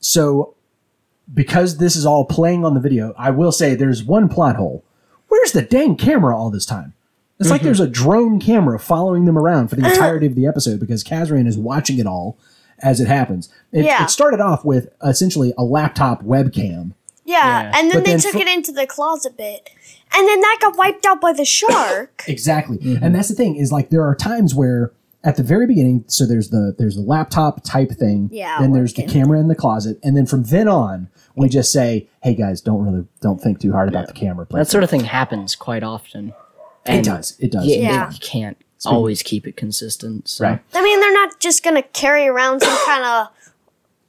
So 0.00 0.54
because 1.32 1.78
this 1.78 1.94
is 1.96 2.04
all 2.06 2.24
playing 2.24 2.64
on 2.64 2.74
the 2.74 2.80
video, 2.80 3.14
I 3.16 3.30
will 3.30 3.52
say 3.52 3.74
there's 3.74 4.02
one 4.02 4.28
plot 4.28 4.56
hole. 4.56 4.84
Where's 5.28 5.52
the 5.52 5.62
dang 5.62 5.96
camera 5.96 6.36
all 6.36 6.50
this 6.50 6.66
time? 6.66 6.94
It's 7.38 7.48
like 7.50 7.62
there's 7.62 7.80
a 7.80 7.86
drone 7.88 8.38
camera 8.38 8.78
following 8.78 9.24
them 9.24 9.38
around 9.38 9.68
for 9.68 9.76
the 9.76 9.86
entirety 9.90 10.26
of 10.26 10.34
the 10.34 10.46
episode 10.46 10.78
because 10.80 11.02
Kazran 11.02 11.46
is 11.46 11.56
watching 11.56 11.98
it 11.98 12.06
all 12.06 12.36
as 12.80 13.00
it 13.00 13.06
happens. 13.08 13.48
It, 13.72 13.84
Yeah. 13.84 14.04
it 14.04 14.10
started 14.10 14.40
off 14.40 14.64
with 14.64 14.88
essentially 15.02 15.54
a 15.56 15.64
laptop 15.64 16.22
webcam. 16.22 16.92
Yeah, 17.24 17.62
Yeah. 17.62 17.72
and 17.78 17.90
then 17.90 17.98
But 17.98 18.04
they 18.04 18.10
then 18.12 18.20
took 18.20 18.32
fr- 18.32 18.38
it 18.38 18.48
into 18.48 18.72
the 18.72 18.86
closet 18.86 19.36
bit, 19.36 19.70
and 20.16 20.26
then 20.28 20.40
that 20.40 20.58
got 20.60 20.76
wiped 20.76 21.04
out 21.06 21.20
by 21.20 21.32
the 21.32 21.44
shark. 21.44 22.24
Exactly. 22.28 22.78
Mm-hmm. 22.78 23.04
And 23.04 23.14
that's 23.14 23.28
the 23.28 23.34
thing 23.34 23.56
is 23.56 23.70
like 23.72 23.90
there 23.90 24.02
are 24.04 24.14
times 24.14 24.54
where 24.54 24.92
at 25.22 25.36
the 25.36 25.42
very 25.42 25.66
beginning, 25.66 26.04
so 26.06 26.24
there's 26.26 26.48
the 26.50 26.74
there's 26.78 26.96
the 26.96 27.02
laptop 27.02 27.62
type 27.62 27.90
thing. 27.92 28.30
Yeah, 28.32 28.58
Then 28.60 28.72
there's 28.72 28.94
the 28.94 29.02
camera 29.06 29.38
in 29.38 29.48
the 29.48 29.54
closet, 29.54 29.98
and 30.02 30.16
then 30.16 30.24
from 30.26 30.44
then 30.44 30.66
on, 30.66 31.08
we 31.36 31.48
just 31.50 31.70
say, 31.72 32.08
"Hey 32.22 32.34
guys, 32.34 32.60
don't 32.62 32.82
really 32.84 33.04
don't 33.20 33.38
think 33.40 33.60
too 33.60 33.72
hard 33.72 33.88
about 33.90 34.06
the 34.06 34.14
camera." 34.14 34.46
that 34.50 34.68
sort 34.68 34.82
of 34.82 34.88
thing 34.90 35.04
happens 35.04 35.54
quite 35.56 35.82
often. 35.82 36.32
it 36.86 37.04
does. 37.04 37.36
It 37.38 37.52
does. 37.52 37.66
Yeah, 37.66 37.76
Yeah. 37.76 38.10
you 38.10 38.18
can't 38.20 38.56
always 38.86 39.22
keep 39.22 39.46
it 39.46 39.54
consistent. 39.58 40.26
So. 40.26 40.44
Right. 40.46 40.60
I 40.72 40.82
mean, 40.82 40.98
they're 41.00 41.12
not 41.12 41.38
just 41.38 41.62
gonna 41.62 41.82
carry 41.82 42.26
around 42.26 42.62
some 42.62 42.78
kind 42.86 43.04
of 43.04 43.28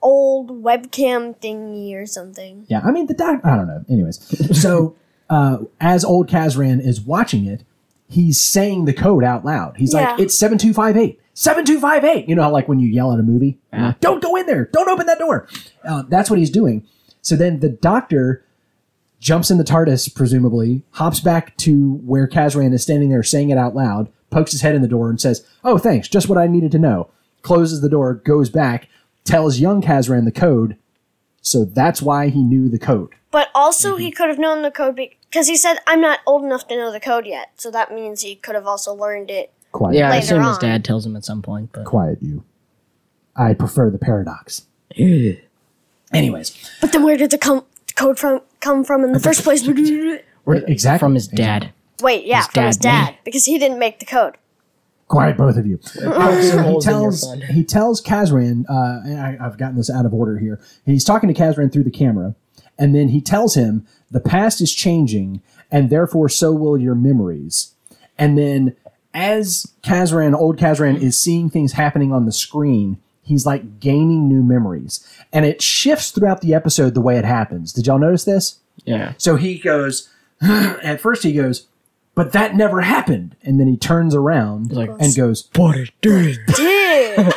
old 0.02 0.64
webcam 0.64 1.38
thingy 1.39 1.93
or 1.95 2.06
something. 2.06 2.66
Yeah, 2.68 2.82
I 2.84 2.91
mean 2.91 3.08
the 3.08 3.14
doc. 3.14 3.41
I 3.43 3.56
don't 3.56 3.68
know. 3.68 3.84
Anyways, 3.89 4.62
so 4.62 4.95
uh, 5.30 5.60
as 5.80 6.04
old 6.04 6.28
Kazran 6.28 6.86
is 6.86 7.02
watching 7.02 7.45
it, 7.45 7.64
he's 8.08 8.39
saying 8.39 8.86
the 8.86 8.93
code 8.93 9.24
out 9.24 9.45
loud. 9.45 9.78
He's 9.78 9.93
like, 9.93 10.20
"It's 10.20 10.38
seven 10.38 10.58
two 10.58 10.74
five 10.74 10.97
eight. 10.97 11.20
Seven 11.34 11.66
two 11.66 11.80
five 11.80 12.04
eight. 12.04 12.28
You 12.28 12.36
know 12.36 12.43
how 12.43 12.52
like 12.52 12.68
when 12.68 12.80
you 12.80 12.88
yell 12.88 13.14
at 13.14 13.20
a 13.20 13.24
movie, 13.24 13.60
You're 13.74 13.95
don't 13.99 14.22
go 14.22 14.36
in 14.36 14.45
there. 14.45 14.66
Don't 14.66 14.89
open 14.89 15.06
that 15.08 15.20
door. 15.20 15.47
Uh, 15.84 16.04
that's 16.08 16.30
what 16.30 16.39
he's 16.39 16.52
doing. 16.52 16.86
So 17.22 17.36
then 17.36 17.60
the 17.60 17.70
doctor 17.70 18.43
jumps 19.22 19.52
in 19.52 19.58
the 19.60 19.64
TARDIS, 19.64 20.14
presumably, 20.14 20.84
hops 20.91 21.20
back 21.20 21.56
to 21.58 21.93
where 22.04 22.28
Kazran 22.28 22.74
is 22.74 22.82
standing 22.82 23.10
there 23.10 23.24
saying 23.24 23.52
it 23.52 23.58
out 23.58 23.76
loud, 23.76 24.10
pokes 24.32 24.52
his 24.52 24.62
head 24.62 24.76
in 24.76 24.82
the 24.82 24.88
door 24.88 25.10
and 25.10 25.22
says, 25.22 25.47
Oh, 25.64 25.78
thanks, 25.78 26.10
just 26.10 26.28
what 26.28 26.39
I 26.39 26.47
needed 26.47 26.72
to 26.74 26.80
know. 26.80 27.10
Closes 27.43 27.82
the 27.82 27.89
door, 27.89 28.16
goes 28.16 28.49
back, 28.49 28.89
tells 29.24 29.59
young 29.59 29.82
Kazran 29.82 30.26
the 30.26 30.32
code. 30.32 30.78
So 31.41 31.65
that's 31.65 32.01
why 32.01 32.30
he 32.30 32.43
knew 32.43 32.69
the 32.69 32.78
code. 32.80 33.09
But 33.32 33.49
also, 33.55 33.93
Mm-hmm. 33.93 34.01
he 34.01 34.11
could 34.11 34.30
have 34.30 34.38
known 34.39 34.61
the 34.61 34.72
code 34.72 34.95
because 34.95 35.47
he 35.47 35.55
said, 35.57 35.78
"I'm 35.88 36.01
not 36.01 36.19
old 36.28 36.43
enough 36.43 36.67
to 36.67 36.76
know 36.76 36.91
the 36.91 36.99
code 36.99 37.26
yet." 37.26 37.51
So 37.55 37.72
that 37.72 37.91
means 37.93 38.22
he 38.22 38.36
could 38.36 38.55
have 38.55 38.67
also 38.67 38.93
learned 38.93 39.32
it. 39.32 39.51
Quiet. 39.72 39.95
Yeah, 39.95 40.07
I 40.07 40.11
Later 40.19 40.26
assume 40.36 40.43
his 40.43 40.57
dad 40.57 40.84
tells 40.86 41.05
him 41.05 41.15
at 41.15 41.24
some 41.26 41.41
point, 41.41 41.72
but 41.72 41.86
Quiet 41.86 42.19
you. 42.22 42.43
I 43.36 43.53
prefer 43.53 43.89
the 43.89 43.97
paradox. 43.97 44.63
Anyways, 46.13 46.69
But 46.82 46.91
then, 46.91 47.03
where 47.03 47.15
did 47.15 47.32
the 47.32 47.38
com- 47.38 47.63
code 47.95 48.19
from 48.19 48.41
come 48.59 48.84
from 48.84 49.03
in 49.05 49.13
the 49.13 49.19
first 49.19 49.43
place? 49.43 49.65
Wait, 50.45 50.63
exactly. 50.67 50.99
from 50.99 51.13
his 51.15 51.28
dad. 51.28 51.72
Wait, 52.01 52.26
yeah, 52.26 52.41
from 52.47 52.65
his 52.65 52.78
dad. 52.78 53.05
dad 53.11 53.15
because 53.24 53.45
he 53.45 53.57
didn't 53.57 53.80
make 53.80 53.99
the 53.99 54.05
code. 54.05 54.36
Quiet, 55.12 55.38
both 55.38 55.57
of 55.57 55.68
you. 55.68 55.78
Uh, 56.01 56.41
so 56.41 56.57
he 56.57 56.64
Holes 56.64 56.88
in 56.88 56.93
your 56.93 57.12
tells 57.12 57.34
he 57.49 57.64
tells 57.66 58.01
Kazran. 58.01 58.64
Uh, 58.70 59.01
and 59.05 59.20
I, 59.20 59.38
I've 59.45 59.57
gotten 59.57 59.76
this 59.76 59.89
out 59.89 60.05
of 60.05 60.14
order 60.14 60.38
here. 60.38 60.59
He's 60.86 61.03
talking 61.03 61.32
to 61.32 61.39
Kazran 61.39 61.72
through 61.72 61.84
the 61.84 61.91
camera, 61.91 62.34
and 62.80 62.95
then 62.95 63.09
he 63.09 63.20
tells 63.20 63.55
him 63.55 63.86
the 64.09 64.22
past 64.22 64.62
is 64.62 64.74
changing, 64.74 65.41
and 65.70 65.89
therefore 65.89 66.30
so 66.30 66.53
will 66.53 66.78
your 66.78 66.95
memories. 66.95 67.74
And 68.18 68.38
then, 68.38 68.76
as 69.14 69.72
Kazran, 69.84 70.34
old 70.34 70.57
Kazran, 70.57 71.01
is 71.01 71.18
seeing 71.18 71.49
things 71.49 71.74
happening 71.74 72.14
on 72.14 72.26
the 72.26 72.32
screen, 72.32 72.97
he's 73.22 73.45
like 73.45 73.80
gaining 73.82 74.30
new 74.30 74.43
memories, 74.43 75.05
and 75.34 75.45
it 75.45 75.62
shifts 75.62 76.12
throughout 76.12 76.39
the 76.39 76.53
episode 76.53 76.93
the 76.93 77.01
way 77.01 77.18
it 77.18 77.26
happens. 77.26 77.74
Did 77.74 77.88
y'all 77.88 77.99
notice 77.99 78.24
this? 78.24 78.59
Yeah. 78.86 79.14
So 79.18 79.36
he 79.36 79.57
goes, 79.59 80.09
at 80.41 81.01
first 81.01 81.24
he 81.24 81.34
goes, 81.34 81.68
but 82.16 82.32
that 82.34 82.55
never 82.55 82.82
happened. 82.82 83.36
And 83.43 83.59
then 83.59 83.68
he 83.68 83.78
turns 83.78 84.14
around 84.16 84.72
like, 84.72 84.89
and 84.99 85.16
goes, 85.16 85.43
But 85.43 85.78
it 85.78 85.91
did. 86.01 86.39
Did 86.55 87.34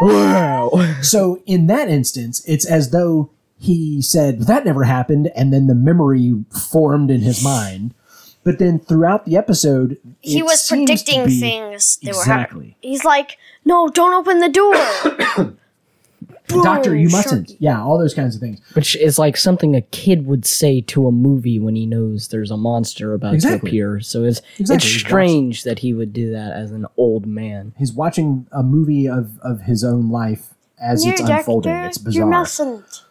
Wow. 0.00 0.70
so 1.02 1.40
in 1.46 1.66
that 1.68 1.88
instance, 1.88 2.44
it's 2.46 2.66
as 2.66 2.90
though 2.90 3.30
he 3.58 4.02
said, 4.02 4.40
that 4.42 4.64
never 4.64 4.84
happened. 4.84 5.30
And 5.36 5.52
then 5.52 5.66
the 5.66 5.74
memory 5.74 6.44
formed 6.70 7.10
in 7.10 7.20
his 7.20 7.42
mind. 7.42 7.94
But 8.42 8.58
then 8.58 8.78
throughout 8.78 9.24
the 9.24 9.36
episode, 9.38 9.96
he 10.20 10.42
was 10.42 10.66
predicting 10.68 11.24
be- 11.26 11.40
things 11.40 11.96
that 12.02 12.14
were 12.14 12.20
Exactly. 12.20 12.42
happening. 12.42 12.74
He's 12.82 13.02
like, 13.04 13.38
"No, 13.64 13.88
don't 13.88 14.12
open 14.12 14.40
the 14.40 14.50
door." 14.50 15.56
Doctor, 16.48 16.94
you 16.94 17.06
Boom, 17.08 17.12
mustn't. 17.12 17.48
Sharky. 17.48 17.56
Yeah, 17.58 17.82
all 17.82 17.98
those 17.98 18.12
kinds 18.14 18.34
of 18.34 18.40
things. 18.40 18.60
Which 18.74 18.96
is 18.96 19.18
like 19.18 19.36
something 19.36 19.74
a 19.74 19.80
kid 19.80 20.26
would 20.26 20.44
say 20.44 20.80
to 20.82 21.06
a 21.06 21.12
movie 21.12 21.58
when 21.58 21.74
he 21.74 21.86
knows 21.86 22.28
there's 22.28 22.50
a 22.50 22.56
monster 22.56 23.14
about 23.14 23.32
Exactly. 23.34 23.58
to 23.60 23.66
appear. 23.76 24.00
So 24.00 24.24
it's 24.24 24.42
Exactly. 24.58 24.76
it's 24.88 25.00
strange 25.00 25.62
that 25.64 25.78
he 25.78 25.94
would 25.94 26.12
do 26.12 26.30
that 26.32 26.52
as 26.52 26.70
an 26.70 26.86
old 26.98 27.26
man. 27.26 27.72
He's 27.78 27.92
watching 27.92 28.46
a 28.52 28.62
movie 28.62 29.08
of, 29.08 29.38
of 29.40 29.62
his 29.62 29.82
own 29.82 30.10
life 30.10 30.50
as 30.78 31.04
it's 31.06 31.20
You're 31.20 31.30
unfolding. 31.38 31.72
doctor, 31.72 31.88
It's 31.88 31.98
You 31.98 32.04
bizarre. 32.04 32.26
mustn't. 32.26 33.02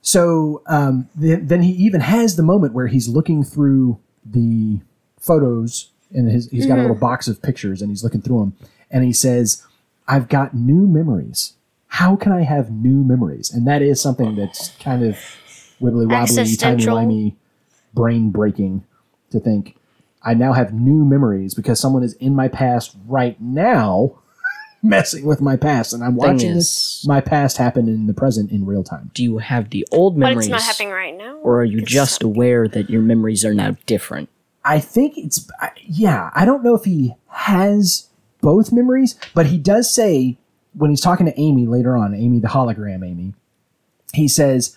So 0.00 0.62
um, 0.66 1.08
th- 1.20 1.40
then 1.42 1.62
he 1.62 1.72
even 1.72 2.00
has 2.00 2.36
the 2.36 2.42
moment 2.42 2.72
where 2.72 2.86
he's 2.86 3.08
looking 3.08 3.44
through 3.44 3.98
the 4.24 4.80
photos 5.20 5.90
and 6.12 6.30
his, 6.30 6.48
he's 6.50 6.64
got 6.66 6.78
a 6.78 6.82
little 6.82 6.96
box 6.96 7.28
of 7.28 7.42
pictures 7.42 7.82
and 7.82 7.90
he's 7.90 8.02
looking 8.02 8.22
through 8.22 8.38
them 8.38 8.52
and 8.90 9.04
he 9.04 9.12
says, 9.12 9.62
I've 10.06 10.28
got 10.28 10.54
new 10.54 10.86
memories. 10.86 11.52
How 11.88 12.16
can 12.16 12.32
I 12.32 12.42
have 12.42 12.70
new 12.70 13.02
memories? 13.04 13.52
And 13.52 13.66
that 13.66 13.82
is 13.82 14.00
something 14.00 14.36
that's 14.36 14.70
kind 14.76 15.02
of 15.04 15.16
wibbly 15.80 16.06
wobbly, 16.08 16.10
timey 16.12 16.20
Existential. 16.22 16.96
wimey, 16.96 17.34
brain 17.94 18.30
breaking 18.30 18.84
to 19.30 19.40
think. 19.40 19.76
I 20.22 20.34
now 20.34 20.52
have 20.52 20.72
new 20.72 21.04
memories 21.04 21.54
because 21.54 21.80
someone 21.80 22.02
is 22.02 22.14
in 22.14 22.34
my 22.34 22.48
past 22.48 22.96
right 23.06 23.40
now 23.40 24.18
messing 24.82 25.24
with 25.24 25.40
my 25.40 25.56
past 25.56 25.92
and 25.92 26.04
I'm 26.04 26.14
watching 26.16 26.54
this 26.54 27.04
my 27.06 27.20
past 27.20 27.56
happen 27.56 27.88
in 27.88 28.06
the 28.06 28.14
present 28.14 28.50
in 28.50 28.66
real 28.66 28.84
time. 28.84 29.10
Do 29.14 29.22
you 29.22 29.38
have 29.38 29.70
the 29.70 29.86
old 29.90 30.16
memories? 30.16 30.20
But 30.20 30.28
memories? 30.30 30.46
it's 30.46 30.52
not 30.52 30.62
happening 30.62 30.92
right 30.92 31.16
now. 31.16 31.36
Or 31.38 31.60
are 31.60 31.64
you 31.64 31.78
It's 31.78 31.90
just 31.90 32.22
aware 32.22 32.68
that 32.68 32.90
your 32.90 33.00
memories 33.02 33.44
are 33.44 33.54
now 33.54 33.76
different? 33.86 34.28
I 34.64 34.80
think 34.80 35.16
it's 35.16 35.48
I- 35.60 35.70
yeah. 35.84 36.30
I 36.34 36.44
don't 36.44 36.62
know 36.62 36.74
if 36.74 36.84
he 36.84 37.14
has 37.28 38.08
both 38.40 38.70
memories, 38.72 39.16
but 39.34 39.46
he 39.46 39.56
does 39.58 39.92
say 39.92 40.36
when 40.74 40.90
he's 40.90 41.00
talking 41.00 41.26
to 41.26 41.40
Amy 41.40 41.66
later 41.66 41.96
on, 41.96 42.14
Amy 42.14 42.40
the 42.40 42.48
hologram, 42.48 43.06
Amy. 43.06 43.34
He 44.14 44.28
says, 44.28 44.76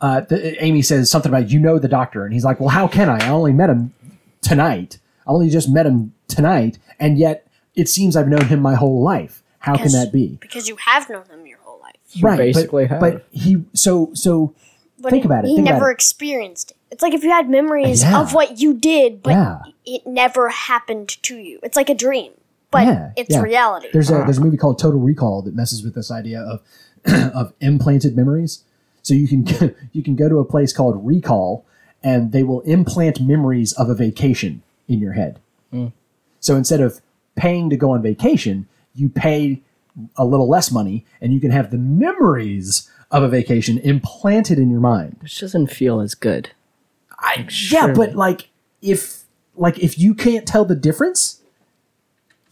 uh, 0.00 0.20
the, 0.20 0.62
Amy 0.62 0.82
says 0.82 1.10
something 1.10 1.30
about 1.30 1.50
you 1.50 1.58
know 1.60 1.78
the 1.78 1.88
doctor, 1.88 2.24
and 2.24 2.32
he's 2.34 2.44
like, 2.44 2.60
"Well, 2.60 2.68
how 2.70 2.88
can 2.88 3.08
I? 3.08 3.18
I 3.26 3.28
only 3.30 3.52
met 3.52 3.70
him 3.70 3.94
tonight. 4.40 4.98
I 5.26 5.30
only 5.30 5.48
just 5.48 5.68
met 5.70 5.86
him 5.86 6.12
tonight, 6.28 6.78
and 6.98 7.18
yet 7.18 7.46
it 7.74 7.88
seems 7.88 8.16
I've 8.16 8.28
known 8.28 8.46
him 8.46 8.60
my 8.60 8.74
whole 8.74 9.02
life. 9.02 9.42
How 9.60 9.76
can 9.76 9.92
that 9.92 10.12
be? 10.12 10.38
Because 10.40 10.68
you 10.68 10.76
have 10.76 11.08
known 11.08 11.24
him 11.26 11.46
your 11.46 11.58
whole 11.58 11.80
life. 11.80 11.94
You 12.10 12.26
basically 12.36 12.84
but, 12.86 12.90
have. 12.90 13.00
but 13.00 13.26
he 13.30 13.64
so 13.74 14.10
so 14.14 14.54
But 14.98 15.10
Think 15.10 15.22
he, 15.22 15.26
about 15.26 15.44
it, 15.44 15.48
He 15.48 15.54
think 15.56 15.68
never 15.68 15.88
it. 15.90 15.94
experienced 15.94 16.72
it. 16.72 16.76
It's 16.90 17.02
like 17.02 17.14
if 17.14 17.22
you 17.22 17.30
had 17.30 17.48
memories 17.48 18.02
Yeah. 18.02 18.20
of 18.20 18.34
what 18.34 18.58
you 18.60 18.74
did, 18.74 19.22
but 19.22 19.30
Yeah. 19.30 19.58
it 19.86 20.06
never 20.06 20.48
happened 20.48 21.08
to 21.22 21.36
you. 21.36 21.60
It's 21.62 21.76
like 21.76 21.88
a 21.88 21.94
dream, 21.94 22.32
but 22.72 22.86
Yeah, 22.86 23.12
it's 23.16 23.30
yeah. 23.30 23.42
reality. 23.42 23.88
There's 23.92 24.10
a 24.10 24.16
uh-huh. 24.16 24.24
there's 24.24 24.38
a 24.38 24.40
movie 24.40 24.56
called 24.56 24.80
Total 24.80 24.98
Recall 24.98 25.42
that 25.42 25.54
messes 25.54 25.84
with 25.84 25.94
this 25.94 26.10
idea 26.10 26.40
of 26.40 26.60
of 27.34 27.52
implanted 27.60 28.16
memories. 28.16 28.64
So 29.02 29.14
you 29.14 29.28
can 29.28 29.74
you 29.92 30.02
can 30.02 30.16
go 30.16 30.28
to 30.28 30.38
a 30.40 30.44
place 30.44 30.72
called 30.72 31.06
Recall, 31.06 31.64
and 32.02 32.32
they 32.32 32.42
will 32.42 32.62
implant 32.62 33.20
memories 33.20 33.72
of 33.74 33.88
a 33.88 33.94
vacation 33.94 34.62
in 34.88 34.98
your 34.98 35.12
head. 35.12 35.38
Hmm. 35.70 35.88
So 36.40 36.56
instead 36.56 36.80
of 36.80 37.00
paying 37.36 37.70
to 37.70 37.76
go 37.76 37.92
on 37.92 38.02
vacation, 38.02 38.66
you 38.94 39.08
pay 39.08 39.62
a 40.16 40.24
little 40.24 40.48
less 40.48 40.72
money, 40.72 41.04
and 41.20 41.32
you 41.32 41.40
can 41.40 41.50
have 41.50 41.70
the 41.70 41.78
memories 41.78 42.90
of 43.10 43.22
a 43.22 43.28
vacation 43.28 43.78
implanted 43.78 44.58
in 44.58 44.70
your 44.70 44.80
mind. 44.80 45.18
which 45.20 45.38
doesn't 45.38 45.66
feel 45.68 46.00
as 46.00 46.14
good. 46.14 46.50
I, 47.18 47.46
yeah, 47.70 47.92
but 47.92 48.14
like 48.14 48.48
if 48.80 49.24
like 49.54 49.78
if 49.78 49.98
you 49.98 50.14
can't 50.14 50.46
tell 50.46 50.64
the 50.64 50.74
difference, 50.74 51.41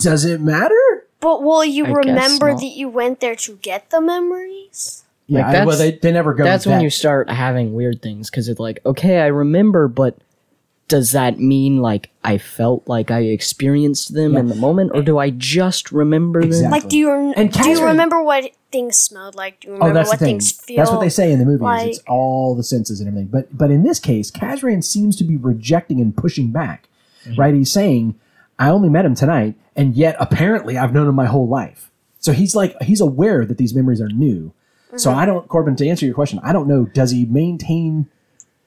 does 0.00 0.24
it 0.24 0.40
matter? 0.40 0.74
but 1.20 1.42
will 1.42 1.62
you 1.64 1.84
I 1.84 1.90
remember 1.90 2.54
that 2.54 2.64
you 2.64 2.88
went 2.88 3.20
there 3.20 3.36
to 3.36 3.56
get 3.56 3.90
the 3.90 4.00
memories? 4.00 5.04
Yeah, 5.26 5.46
Like, 5.46 5.46
I- 5.46 5.50
well, 5.66 5.76
that's- 5.76 5.78
they, 5.78 5.98
they 5.98 6.12
never 6.12 6.32
go. 6.34 6.44
That's 6.44 6.64
when 6.66 6.78
that- 6.78 6.82
you 6.84 6.88
start 6.90 7.28
having 7.28 7.74
weird 7.74 8.00
things 8.02 8.30
because 8.30 8.48
it's 8.48 8.58
like, 8.58 8.80
okay, 8.86 9.20
I 9.20 9.26
remember, 9.26 9.86
but 9.86 10.16
does 10.88 11.12
that 11.12 11.38
mean 11.38 11.76
like 11.82 12.10
I 12.24 12.38
felt 12.38 12.88
like 12.88 13.10
I 13.12 13.20
experienced 13.20 14.14
them 14.14 14.36
in 14.36 14.48
the 14.48 14.54
moment, 14.56 14.90
or 14.94 15.02
do 15.02 15.18
I 15.18 15.30
just 15.30 15.92
remember 15.92 16.44
them? 16.44 16.70
Like, 16.70 16.88
do 16.88 16.96
you 16.98 17.12
rem- 17.12 17.34
And 17.36 17.52
do 17.52 17.68
you 17.68 17.84
remember 17.84 18.22
what 18.22 18.50
things 18.72 18.96
smelled 18.96 19.34
like? 19.36 19.60
Do 19.60 19.68
you 19.68 19.74
Oh, 19.74 19.76
remember 19.76 19.94
that's 20.00 20.08
what 20.08 20.18
the 20.18 20.24
thing. 20.24 20.34
things 20.40 20.50
feel? 20.52 20.78
That's 20.78 20.90
what 20.90 21.00
they 21.00 21.08
say 21.10 21.30
in 21.30 21.38
the 21.38 21.44
movies. 21.44 21.60
like- 21.60 21.88
it's 21.90 22.00
all 22.08 22.54
the 22.56 22.64
senses 22.64 22.98
and 23.00 23.08
everything. 23.08 23.28
But 23.30 23.56
but 23.56 23.70
in 23.70 23.82
this 23.84 24.00
case, 24.00 24.30
Kazran 24.32 24.82
seems 24.82 25.14
to 25.16 25.24
be 25.24 25.36
rejecting 25.36 26.00
and 26.00 26.16
pushing 26.16 26.50
back. 26.50 26.88
Mm-hmm. 27.26 27.38
Right? 27.40 27.54
He's 27.54 27.70
saying, 27.70 28.14
"I 28.58 28.70
only 28.70 28.88
met 28.88 29.04
him 29.04 29.14
tonight, 29.14 29.54
and 29.80 29.94
yet 29.94 30.14
apparently 30.20 30.76
I've 30.78 30.92
known 30.92 31.08
him 31.08 31.14
my 31.14 31.26
whole 31.26 31.48
life." 31.48 31.90
So 32.18 32.32
he's 32.32 32.54
like 32.54 32.74
he's 32.82 33.00
aware 33.00 33.44
that 33.46 33.58
these 33.58 33.74
memories 33.74 34.00
are 34.00 34.08
new. 34.08 34.52
So 34.96 35.10
Mm-hmm. 35.10 35.18
I 35.20 35.24
don't, 35.26 35.48
Corbin, 35.48 35.76
to 35.76 35.88
answer 35.88 36.04
your 36.04 36.14
question, 36.16 36.40
I 36.42 36.52
don't 36.52 36.66
know. 36.66 36.84
Does 36.84 37.12
he 37.12 37.24
maintain 37.24 38.08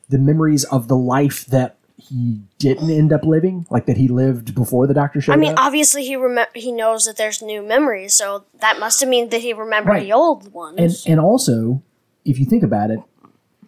the 0.10 0.18
memories 0.18 0.64
of 0.66 0.88
the 0.88 0.96
life 0.96 1.46
that 1.48 1.76
he 1.98 2.40
didn't 2.60 2.90
end 2.90 3.12
up 3.14 3.24
living, 3.24 3.66
like 3.70 3.86
that 3.88 3.98
he 3.98 4.08
lived 4.08 4.56
before 4.56 4.88
the 4.88 4.94
doctor 4.94 5.20
showed 5.22 5.34
up? 5.34 5.38
I 5.38 5.42
mean, 5.42 5.52
up? 5.52 5.60
obviously 5.66 6.04
he 6.06 6.16
rem- 6.16 6.48
he 6.56 6.72
knows 6.72 7.04
that 7.06 7.18
there's 7.18 7.42
new 7.42 7.62
memories, 7.62 8.16
so 8.16 8.46
that 8.62 8.80
must 8.80 9.00
have 9.02 9.10
mean 9.10 9.30
that 9.30 9.42
he 9.42 9.52
remembered 9.54 9.92
Right. 9.92 10.04
the 10.04 10.14
old 10.14 10.52
ones. 10.54 10.78
and 10.80 10.94
and 11.12 11.20
also 11.20 11.82
if 12.26 12.40
you 12.40 12.46
think 12.46 12.64
about 12.64 12.90
it 12.90 13.00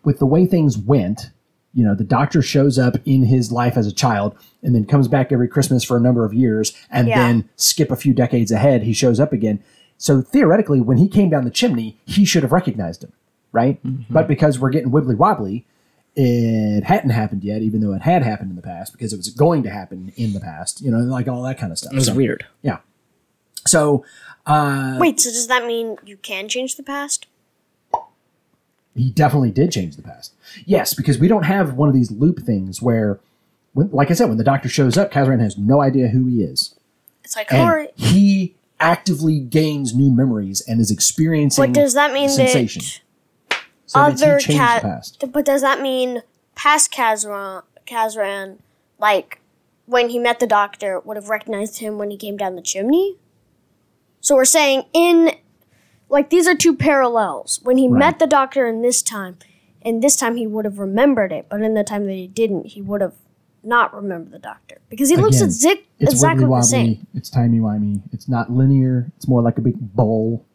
with 0.05 0.19
the 0.19 0.25
way 0.25 0.45
things 0.45 0.77
went 0.77 1.31
you 1.75 1.83
know 1.85 1.93
the 1.93 2.03
doctor 2.03 2.41
shows 2.41 2.79
up 2.79 2.95
in 3.05 3.23
his 3.25 3.51
life 3.51 3.75
as 3.77 3.85
a 3.85 3.91
child 3.93 4.35
and 4.63 4.73
then 4.73 4.85
comes 4.85 5.07
back 5.07 5.31
every 5.31 5.47
christmas 5.47 5.83
for 5.83 5.97
a 5.97 5.99
number 5.99 6.25
of 6.25 6.33
years 6.33 6.73
and 6.89 7.07
Yeah. 7.07 7.19
then 7.19 7.49
skip 7.57 7.91
a 7.91 7.95
few 7.95 8.13
decades 8.13 8.49
ahead 8.51 8.83
he 8.83 8.93
shows 8.93 9.19
up 9.19 9.31
again 9.33 9.61
so 9.97 10.21
theoretically 10.21 10.81
when 10.81 10.97
he 10.97 11.07
came 11.07 11.29
down 11.29 11.43
the 11.43 11.51
chimney 11.51 11.97
he 12.05 12.25
should 12.25 12.43
have 12.43 12.51
recognized 12.51 13.03
him 13.03 13.11
right 13.51 13.79
but 14.09 14.27
because 14.27 14.57
we're 14.59 14.69
getting 14.71 14.91
wibbly 14.91 15.15
wobbly 15.17 15.65
it 16.15 16.85
hadn't 16.85 17.09
happened 17.09 17.43
yet 17.43 17.61
even 17.61 17.81
though 17.81 17.93
it 17.93 18.01
had 18.03 18.23
happened 18.23 18.49
in 18.49 18.55
the 18.55 18.61
past 18.61 18.93
because 18.93 19.11
it 19.11 19.17
was 19.17 19.29
going 19.29 19.61
to 19.63 19.69
happen 19.69 20.13
in 20.15 20.31
the 20.33 20.39
past 20.39 20.79
you 20.81 20.89
know 20.89 20.99
like 20.99 21.27
all 21.27 21.41
that 21.43 21.57
kind 21.57 21.71
of 21.73 21.77
stuff 21.77 21.91
It 21.91 21.95
was 21.95 22.05
So- 22.07 22.15
weird. 22.15 22.45
yeah 22.61 22.77
so 23.67 24.05
uh 24.45 24.97
Wait, 24.99 25.19
so 25.19 25.29
does 25.29 25.47
that 25.47 25.65
mean 25.65 25.97
you 26.05 26.17
can 26.17 26.47
change 26.47 26.75
the 26.77 26.83
past? 26.83 27.25
He 28.95 29.11
definitely 29.11 29.51
did 29.51 29.71
change 29.71 29.95
the 29.95 30.01
past. 30.01 30.33
Yes, 30.65 30.93
because 30.93 31.19
we 31.19 31.27
don't 31.27 31.43
have 31.43 31.73
one 31.73 31.89
of 31.89 31.95
these 31.95 32.11
loop 32.11 32.39
things 32.39 32.81
where, 32.81 33.19
when, 33.73 33.89
like 33.91 34.09
I 34.09 34.13
said, 34.13 34.29
when 34.29 34.37
the 34.37 34.43
doctor 34.43 34.69
shows 34.69 34.97
up, 34.97 35.11
Kazran 35.11 35.41
has 35.41 35.57
no 35.57 35.81
idea 35.81 36.07
who 36.07 36.25
he 36.27 36.41
is, 36.43 36.75
It's 37.23 37.35
like, 37.35 37.51
and 37.51 37.61
alright, 37.61 37.91
he 37.95 38.55
actively 38.79 39.39
gains 39.39 39.93
new 39.95 40.09
memories 40.11 40.61
and 40.67 40.79
is 40.79 40.91
experiencing. 40.91 41.61
What 41.61 41.73
does 41.73 41.93
that 41.93 42.13
mean 42.13 42.29
sensation? 42.29 42.81
that 43.49 43.61
So 43.85 43.99
other 43.99 44.37
he 44.37 44.53
cat? 44.53 44.81
past. 44.81 45.23
But 45.31 45.45
does 45.45 45.61
that 45.61 45.81
mean 45.81 46.23
past 46.55 46.91
Kazran, 46.91 47.63
Kazran, 47.85 48.57
like 48.99 49.39
when 49.85 50.09
he 50.09 50.19
met 50.19 50.39
the 50.39 50.47
doctor, 50.47 50.99
would 51.01 51.17
have 51.17 51.29
recognized 51.29 51.79
him 51.79 51.97
when 51.97 52.09
he 52.11 52.17
came 52.17 52.37
down 52.37 52.55
the 52.55 52.61
chimney? 52.61 53.17
So 54.21 54.35
we're 54.35 54.45
saying 54.45 54.85
in, 54.93 55.31
like 56.09 56.29
these 56.29 56.47
are 56.47 56.55
two 56.55 56.75
parallels. 56.75 57.59
When 57.63 57.77
he 57.77 57.87
Right. 57.87 57.99
met 57.99 58.19
the 58.19 58.27
doctor 58.27 58.65
in 58.67 58.81
this 58.81 59.01
time, 59.01 59.37
and 59.81 60.01
this 60.01 60.15
time 60.15 60.35
he 60.35 60.47
would 60.47 60.65
have 60.65 60.79
remembered 60.79 61.31
it, 61.31 61.45
but 61.49 61.61
in 61.61 61.73
the 61.73 61.83
time 61.83 62.05
that 62.05 62.13
he 62.13 62.27
didn't, 62.27 62.67
he 62.67 62.81
would 62.81 63.01
have 63.01 63.13
not 63.63 63.93
remembered 63.95 64.31
the 64.31 64.39
doctor 64.39 64.77
because 64.89 65.09
he 65.09 65.15
looks 65.15 65.37
Again, 65.37 65.47
exact, 65.47 65.79
It's 65.99 66.11
exactly 66.13 66.45
wibbly 66.45 66.59
the 66.61 66.63
same. 66.67 66.87
wobbly. 66.89 67.07
It's 67.15 67.29
timey 67.29 67.59
wimey. 67.59 68.01
It's 68.13 68.27
not 68.29 68.51
linear. 68.51 69.11
It's 69.17 69.27
more 69.27 69.41
like 69.41 69.57
a 69.57 69.61
big 69.61 69.75
bowl 69.95 70.45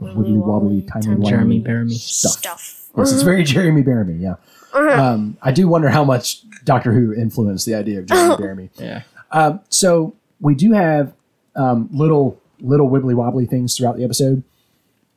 of 0.00 0.06
wibbly 0.08 0.36
wobbly, 0.38 0.82
Wibbly-wobbly, 0.82 0.82
timey 0.82 1.02
timey-wimey. 1.06 1.28
Jeremy 1.28 1.60
wimey 1.60 1.66
Bearimy. 1.66 1.94
stuff. 1.94 2.32
Stuff. 2.38 2.88
Yes, 2.96 3.12
it's 3.12 3.22
very 3.22 3.42
Jeremy 3.44 3.82
Bearimy. 3.82 4.20
Yeah. 4.20 4.34
Uh-huh. 4.72 5.02
Um, 5.02 5.36
I 5.42 5.50
do 5.52 5.66
wonder 5.68 5.88
how 5.88 6.04
much 6.04 6.42
Doctor 6.64 6.92
Who 6.92 7.12
influenced 7.12 7.66
the 7.66 7.74
idea 7.74 7.98
of 7.98 8.06
Jeremy 8.06 8.36
Bearimy. 8.42 8.70
Yeah. 8.78 9.02
Um, 9.32 9.60
so 9.68 10.14
we 10.40 10.54
do 10.54 10.72
have 10.72 11.12
um, 11.56 11.88
little 11.92 12.40
little 12.60 12.88
wibbly 12.88 13.14
wobbly 13.14 13.46
things 13.46 13.76
throughout 13.76 13.96
the 13.96 14.04
episode. 14.04 14.42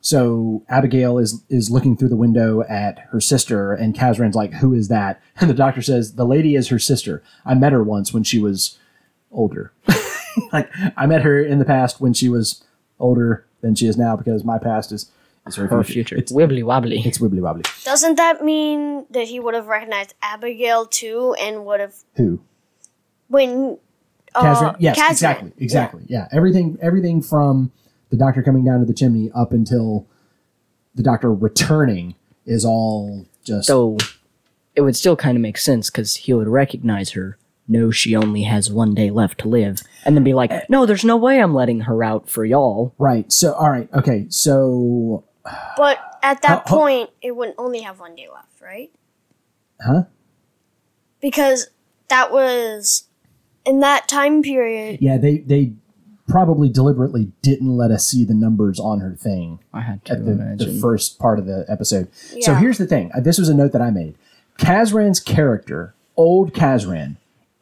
So 0.04 0.62
Abigail 0.68 1.16
is 1.16 1.42
is 1.48 1.70
looking 1.70 1.96
through 1.96 2.10
the 2.10 2.16
window 2.16 2.60
at 2.68 2.98
her 3.10 3.22
sister, 3.22 3.72
and 3.72 3.94
Kazran's 3.94 4.34
like, 4.36 4.52
"Who 4.52 4.74
is 4.74 4.88
that?" 4.88 5.18
And 5.40 5.48
the 5.48 5.54
doctor 5.54 5.80
says, 5.80 6.14
"The 6.16 6.26
lady 6.26 6.56
is 6.56 6.68
her 6.68 6.78
sister. 6.78 7.22
I 7.46 7.54
met 7.54 7.72
her 7.72 7.82
once 7.82 8.12
when 8.12 8.22
she 8.22 8.38
was 8.38 8.78
older. 9.32 9.72
like 10.52 10.68
I 10.94 11.06
met 11.06 11.22
her 11.22 11.42
in 11.42 11.58
the 11.58 11.64
past 11.64 12.02
when 12.02 12.12
she 12.12 12.28
was 12.28 12.62
older 13.00 13.46
than 13.62 13.74
she 13.74 13.86
is 13.86 13.96
now 13.96 14.14
because 14.14 14.44
my 14.44 14.58
past 14.58 14.92
is 14.92 15.10
is 15.46 15.56
her, 15.56 15.68
Her 15.68 15.82
future. 15.82 15.92
future. 16.10 16.16
It's 16.16 16.30
Wibbly 16.32 16.62
wobbly. 16.62 17.00
it's 17.00 17.16
wibbly 17.18 17.40
wobbly. 17.40 17.62
Doesn't 17.82 18.16
that 18.16 18.44
mean 18.44 19.06
that 19.08 19.26
he 19.28 19.40
would 19.40 19.54
have 19.54 19.68
recognized 19.68 20.12
Abigail 20.20 20.84
too, 20.84 21.34
and 21.40 21.64
would 21.64 21.80
have 21.80 21.94
Who? 22.16 22.40
when 23.28 23.78
uh, 24.34 24.42
Kazran? 24.42 24.76
Yes, 24.80 24.98
Kazran. 24.98 25.10
exactly, 25.12 25.52
exactly. 25.58 26.02
Yeah. 26.08 26.28
everything, 26.30 26.76
everything 26.82 27.22
from 27.22 27.72
the 28.14 28.24
doctor 28.24 28.42
coming 28.42 28.64
down 28.64 28.78
to 28.78 28.86
the 28.86 28.94
chimney 28.94 29.28
up 29.34 29.52
until 29.52 30.06
the 30.94 31.02
doctor 31.02 31.32
returning 31.34 32.14
is 32.46 32.64
all 32.64 33.26
just. 33.44 33.66
So 33.66 33.96
it 34.76 34.82
would 34.82 34.94
still 34.94 35.16
kind 35.16 35.36
of 35.36 35.42
make 35.42 35.58
sense 35.58 35.90
because 35.90 36.14
he 36.14 36.32
would 36.32 36.46
recognize 36.46 37.10
her, 37.10 37.36
know 37.66 37.90
she 37.90 38.14
only 38.14 38.42
has 38.44 38.70
one 38.70 38.94
day 38.94 39.10
left 39.10 39.38
to 39.40 39.48
live, 39.48 39.80
and 40.04 40.16
then 40.16 40.22
be 40.22 40.34
like, 40.34 40.52
eh. 40.52 40.62
no, 40.68 40.86
there's 40.86 41.04
no 41.04 41.16
way 41.16 41.40
I'm 41.40 41.54
letting 41.54 41.80
her 41.82 42.04
out 42.04 42.28
for 42.28 42.44
y'all. 42.44 42.94
right. 42.98 43.30
So, 43.32 43.52
all 43.54 43.70
right. 43.70 43.88
Okay. 43.92 44.26
So, 44.28 45.24
But 45.76 45.98
at 46.22 46.42
that 46.42 46.48
How- 46.48 46.62
how- 46.66 46.76
point, 46.78 47.10
it 47.20 47.34
would 47.34 47.54
only 47.58 47.80
have 47.80 47.98
one 47.98 48.14
day 48.14 48.28
left, 48.32 48.60
right? 48.62 48.90
huh? 49.84 50.04
Because 51.20 51.68
that 52.08 52.30
was 52.32 53.04
in 53.64 53.80
that 53.80 54.06
time 54.08 54.42
period. 54.42 54.98
Yeah. 55.00 55.16
They 55.18 55.38
they 55.38 55.72
probably 56.28 56.68
deliberately 56.68 57.32
didn't 57.42 57.76
let 57.76 57.90
us 57.90 58.06
see 58.06 58.24
the 58.24 58.34
numbers 58.34 58.80
on 58.80 59.00
her 59.00 59.14
thing 59.14 59.58
I 59.72 59.82
had 59.82 60.04
to 60.06 60.12
at 60.12 60.24
the, 60.24 60.56
the 60.58 60.78
first 60.80 61.18
part 61.18 61.38
of 61.38 61.46
the 61.46 61.64
episode. 61.68 62.08
So 62.40 62.54
here's 62.54 62.78
the 62.78 62.86
thing. 62.86 63.10
Uh, 63.14 63.20
This 63.20 63.38
was 63.38 63.48
a 63.48 63.54
note 63.54 63.72
that 63.72 63.82
I 63.82 63.90
made. 63.90 64.16
Kazran's 64.58 65.20
character, 65.20 65.94
old 66.16 66.52
Kazran, 66.54 67.16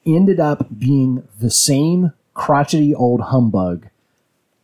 ended 0.07 0.39
up 0.41 0.79
being 0.79 1.27
the 1.41 1.51
same 1.51 2.13
crotchety 2.35 2.95
old 2.95 3.21
humbug 3.21 3.89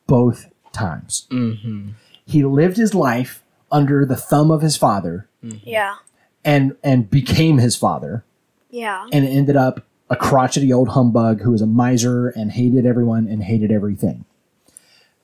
both 0.07 0.47
times. 0.73 1.27
Mm-hmm. 1.31 1.91
He 2.25 2.45
lived 2.45 2.77
his 2.77 2.95
life 2.95 3.43
under 3.71 4.05
the 4.05 4.17
thumb 4.17 4.51
of 4.51 4.63
his 4.63 4.77
father 4.77 5.29
Yeah, 5.43 5.97
and 6.45 6.77
and 6.83 7.11
became 7.11 7.59
his 7.59 7.77
father 7.77 8.25
yeah, 8.71 9.07
and 9.13 9.27
ended 9.27 9.57
up 9.57 9.85
a 10.11 10.17
crotchety 10.17 10.73
old 10.73 10.91
humbug 10.91 11.41
who 11.43 11.51
was 11.51 11.61
a 11.63 11.67
miser 11.67 12.29
and 12.29 12.53
hated 12.53 12.87
everyone 12.87 13.27
and 13.29 13.43
hated 13.45 13.71
everything. 13.71 14.25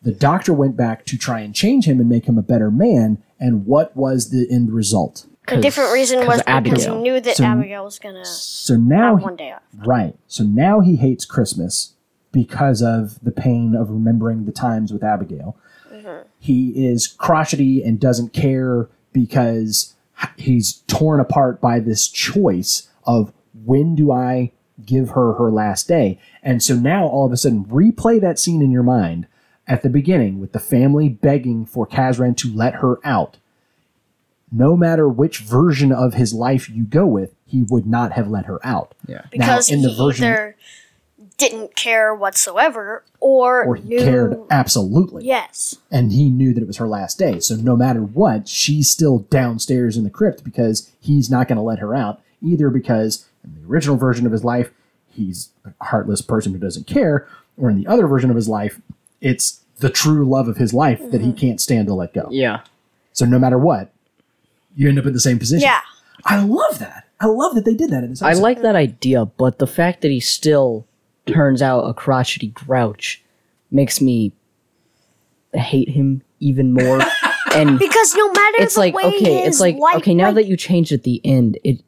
The 0.03 0.13
doctor 0.13 0.53
went 0.53 0.77
back 0.77 1.07
to 1.07 1.17
try 1.17 1.41
and 1.41 1.55
change 1.55 1.87
him 1.87 1.99
and 2.01 2.09
make 2.09 2.27
him 2.27 2.37
a 2.37 2.43
better 2.43 2.71
man, 2.71 3.23
and 3.41 3.65
what 3.67 3.97
was 3.97 4.31
the 4.31 4.47
end 4.51 4.71
result? 4.73 5.27
A 5.49 5.61
different 5.61 5.93
reason 5.93 6.19
was 6.27 6.39
because 6.39 6.43
Abigail. 6.47 6.97
he 6.97 7.03
knew 7.03 7.21
that 7.21 7.37
So- 7.37 7.45
Abigail 7.45 7.85
was 7.85 7.99
gonna 7.99 8.25
So 8.25 8.77
now 8.77 9.11
have 9.13 9.19
he- 9.21 9.25
one 9.25 9.37
day 9.37 9.53
off. 9.53 9.63
Right. 9.87 10.17
So 10.27 10.45
now 10.45 10.81
he 10.81 10.97
hates 10.97 11.25
Christmas 11.25 11.93
because 12.33 12.83
of 12.83 13.19
the 13.23 13.31
pain 13.31 13.75
of 13.75 13.91
remembering 13.91 14.45
the 14.45 14.53
times 14.53 14.93
with 14.93 15.03
Abigail. 15.05 15.57
Mm-hmm. 15.93 16.27
He 16.39 16.71
is 16.87 17.07
crotchety 17.07 17.83
and 17.83 18.01
doesn't 18.01 18.33
care 18.33 18.89
because 19.13 19.95
he's 20.37 20.83
torn 20.87 21.21
apart 21.21 21.61
by 21.61 21.79
this 21.81 22.09
choice 22.09 22.89
of 23.07 23.33
when 23.65 23.95
do 23.95 24.11
I 24.13 24.51
give 24.85 25.11
her 25.11 25.35
her 25.35 25.51
last 25.51 25.87
day. 25.89 26.19
And 26.43 26.63
so 26.63 26.75
now 26.75 27.07
all 27.07 27.27
of 27.27 27.33
a 27.33 27.37
sudden, 27.37 27.65
replay 27.67 28.21
that 28.21 28.39
scene 28.39 28.63
in 28.63 28.71
your 28.71 28.83
mind 28.83 29.27
at 29.67 29.83
the 29.83 29.89
beginning 29.89 30.41
with 30.41 30.53
the 30.53 30.59
family 30.59 31.09
begging 31.09 31.65
for 31.67 31.87
Kazran 31.87 32.37
to 32.39 32.53
let 32.55 32.75
her 32.77 32.99
out. 33.05 33.37
No 34.53 34.77
matter 34.77 35.09
which 35.09 35.39
version 35.39 35.91
of 35.91 36.15
his 36.15 36.33
life 36.35 36.69
you 36.71 36.85
go 36.85 37.07
with, 37.07 37.35
he 37.47 37.63
would 37.69 37.87
not 37.87 38.13
have 38.13 38.29
let 38.29 38.47
her 38.47 38.65
out. 38.65 38.95
Yeah. 39.07 39.23
because 39.31 39.71
in 39.71 39.83
the 39.83 39.91
he 39.91 39.97
version- 39.97 40.25
either 40.27 40.57
didn't 41.37 41.75
care 41.75 42.15
whatsoever 42.15 43.03
or, 43.19 43.65
Or 43.65 43.75
he 43.77 43.83
knew 43.89 43.99
cared 43.99 44.39
absolutely. 44.51 45.25
yes 45.25 45.75
and 45.91 46.13
he 46.13 46.31
knew 46.31 46.55
that 46.55 46.63
it 46.63 46.67
was 46.67 46.77
her 46.77 46.87
last 46.87 47.19
day. 47.19 47.41
So 47.41 47.57
no 47.57 47.75
matter 47.75 48.01
what, 48.03 48.47
she's 48.47 48.89
still 48.89 49.21
downstairs 49.31 49.97
in 49.97 50.05
the 50.05 50.11
crypt 50.11 50.45
because 50.45 50.93
he's 51.01 51.29
not 51.31 51.49
going 51.49 51.57
to 51.57 51.63
let 51.63 51.81
her 51.81 51.93
out. 51.95 52.21
Either 52.41 52.71
because 52.71 53.27
in 53.45 53.55
the 53.61 53.69
original 53.69 53.97
version 53.97 54.27
of 54.27 54.33
his 54.33 54.45
life, 54.45 54.71
he's 55.09 55.51
a 55.65 55.85
heartless 55.85 56.21
person 56.23 56.53
who 56.53 56.59
doesn't 56.59 56.87
care, 56.87 57.29
or 57.57 57.71
in 57.71 57.77
the 57.79 57.87
other 57.87 58.07
version 58.07 58.31
of 58.31 58.37
his 58.37 58.49
life, 58.49 58.81
it's 59.21 59.61
the 59.79 59.91
true 59.91 60.29
love 60.29 60.49
of 60.49 60.57
his 60.57 60.73
life 60.75 60.99
that 61.11 61.21
Mm-hmm. 61.21 61.25
he 61.25 61.33
can't 61.33 61.61
stand 61.61 61.87
to 61.89 61.95
let 61.95 62.15
go. 62.15 62.29
Yeah. 62.31 62.61
So 63.13 63.25
no 63.27 63.39
matter 63.39 63.59
what, 63.59 63.93
you 64.77 64.89
end 64.89 64.99
up 64.99 65.07
in 65.07 65.13
the 65.13 65.21
same 65.21 65.39
position. 65.39 65.63
yeah 65.63 65.81
I 66.27 66.43
love 66.43 66.79
that. 66.79 67.05
I 67.21 67.27
love 67.27 67.55
that 67.55 67.65
they 67.65 67.75
did 67.75 67.91
that 67.91 68.03
in 68.03 68.11
this 68.11 68.23
I 68.23 68.33
like 68.33 68.63
that 68.63 68.75
idea, 68.77 69.25
but 69.25 69.59
the 69.59 69.67
fact 69.67 70.01
that 70.03 70.11
he 70.11 70.21
still 70.21 70.87
turns 71.27 71.61
out 71.63 71.83
a 71.89 71.95
crotchety 71.95 72.49
grouch 72.49 73.23
makes 73.71 74.01
me 74.01 74.33
hate 75.53 75.89
him 75.91 76.23
even 76.41 76.73
more. 76.73 77.01
and 77.55 77.79
because 77.79 78.15
no 78.15 78.29
matter 78.33 78.63
it's 78.63 78.75
the 78.75 78.81
like 78.81 78.95
way 78.95 79.05
okay, 79.05 79.35
his 79.43 79.49
it's 79.49 79.61
like 79.61 79.77
life- 79.77 79.97
okay, 79.97 80.15
now 80.15 80.27
like, 80.27 80.35
that 80.37 80.47
you 80.47 80.57
changed 80.57 80.93
at 80.93 81.03
the 81.05 81.21
end, 81.25 81.59
it 81.65 81.83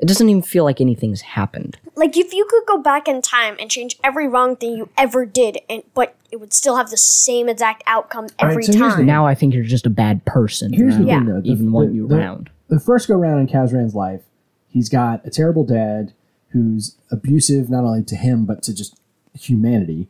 it 0.00 0.06
doesn't 0.08 0.28
even 0.28 0.42
feel 0.42 0.64
like 0.64 0.80
anything's 0.80 1.20
happened. 1.20 1.78
like 1.94 2.16
if 2.16 2.32
you 2.32 2.46
could 2.48 2.64
go 2.66 2.78
back 2.78 3.06
in 3.06 3.20
time 3.22 3.56
and 3.60 3.70
change 3.70 3.96
every 4.02 4.26
wrong 4.26 4.56
thing 4.56 4.76
you 4.76 4.88
ever 4.96 5.26
did 5.26 5.58
and 5.68 5.82
but 5.94 6.16
it 6.32 6.40
would 6.40 6.52
still 6.54 6.76
have 6.76 6.90
the 6.90 6.96
same 6.96 7.48
exact 7.48 7.82
outcome 7.86 8.24
right, 8.42 8.50
every 8.50 8.62
so 8.64 8.72
here's 8.72 8.92
the- 8.94 8.98
time 8.98 9.06
Now 9.06 9.26
I 9.26 9.34
think 9.34 9.52
you're 9.54 9.64
just 9.64 9.84
a 9.86 9.90
bad 9.90 10.24
person. 10.24 10.72
Here's 10.72 10.96
the 10.96 11.04
thing, 11.04 11.06
don't 11.06 11.26
though. 11.26 11.40
The- 11.42 11.50
even 11.50 11.66
the- 11.66 11.72
want 11.72 11.92
you 11.94 12.08
the- 12.08 12.16
around. 12.16 12.48
the 12.68 12.80
first 12.80 13.08
go 13.08 13.14
round 13.14 13.40
in 13.40 13.46
Kazran's 13.54 13.94
life, 13.94 14.22
he's 14.68 14.88
got 14.88 15.26
a 15.26 15.30
terrible 15.30 15.64
dad 15.64 16.12
who's 16.52 16.96
abusive 17.10 17.68
not 17.68 17.84
only 17.84 18.02
to 18.04 18.16
him 18.16 18.44
but 18.46 18.62
to 18.62 18.74
just 18.74 18.96
humanity, 19.38 20.08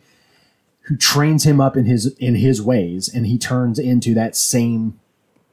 who 0.83 0.97
trains 0.97 1.45
him 1.45 1.61
up 1.61 1.77
in 1.77 1.85
his 1.87 2.07
in 2.19 2.37
his 2.37 2.63
ways, 2.63 3.09
and 3.13 3.27
he 3.27 3.37
turns 3.39 3.79
into 3.79 4.15
that 4.15 4.37
same 4.37 5.00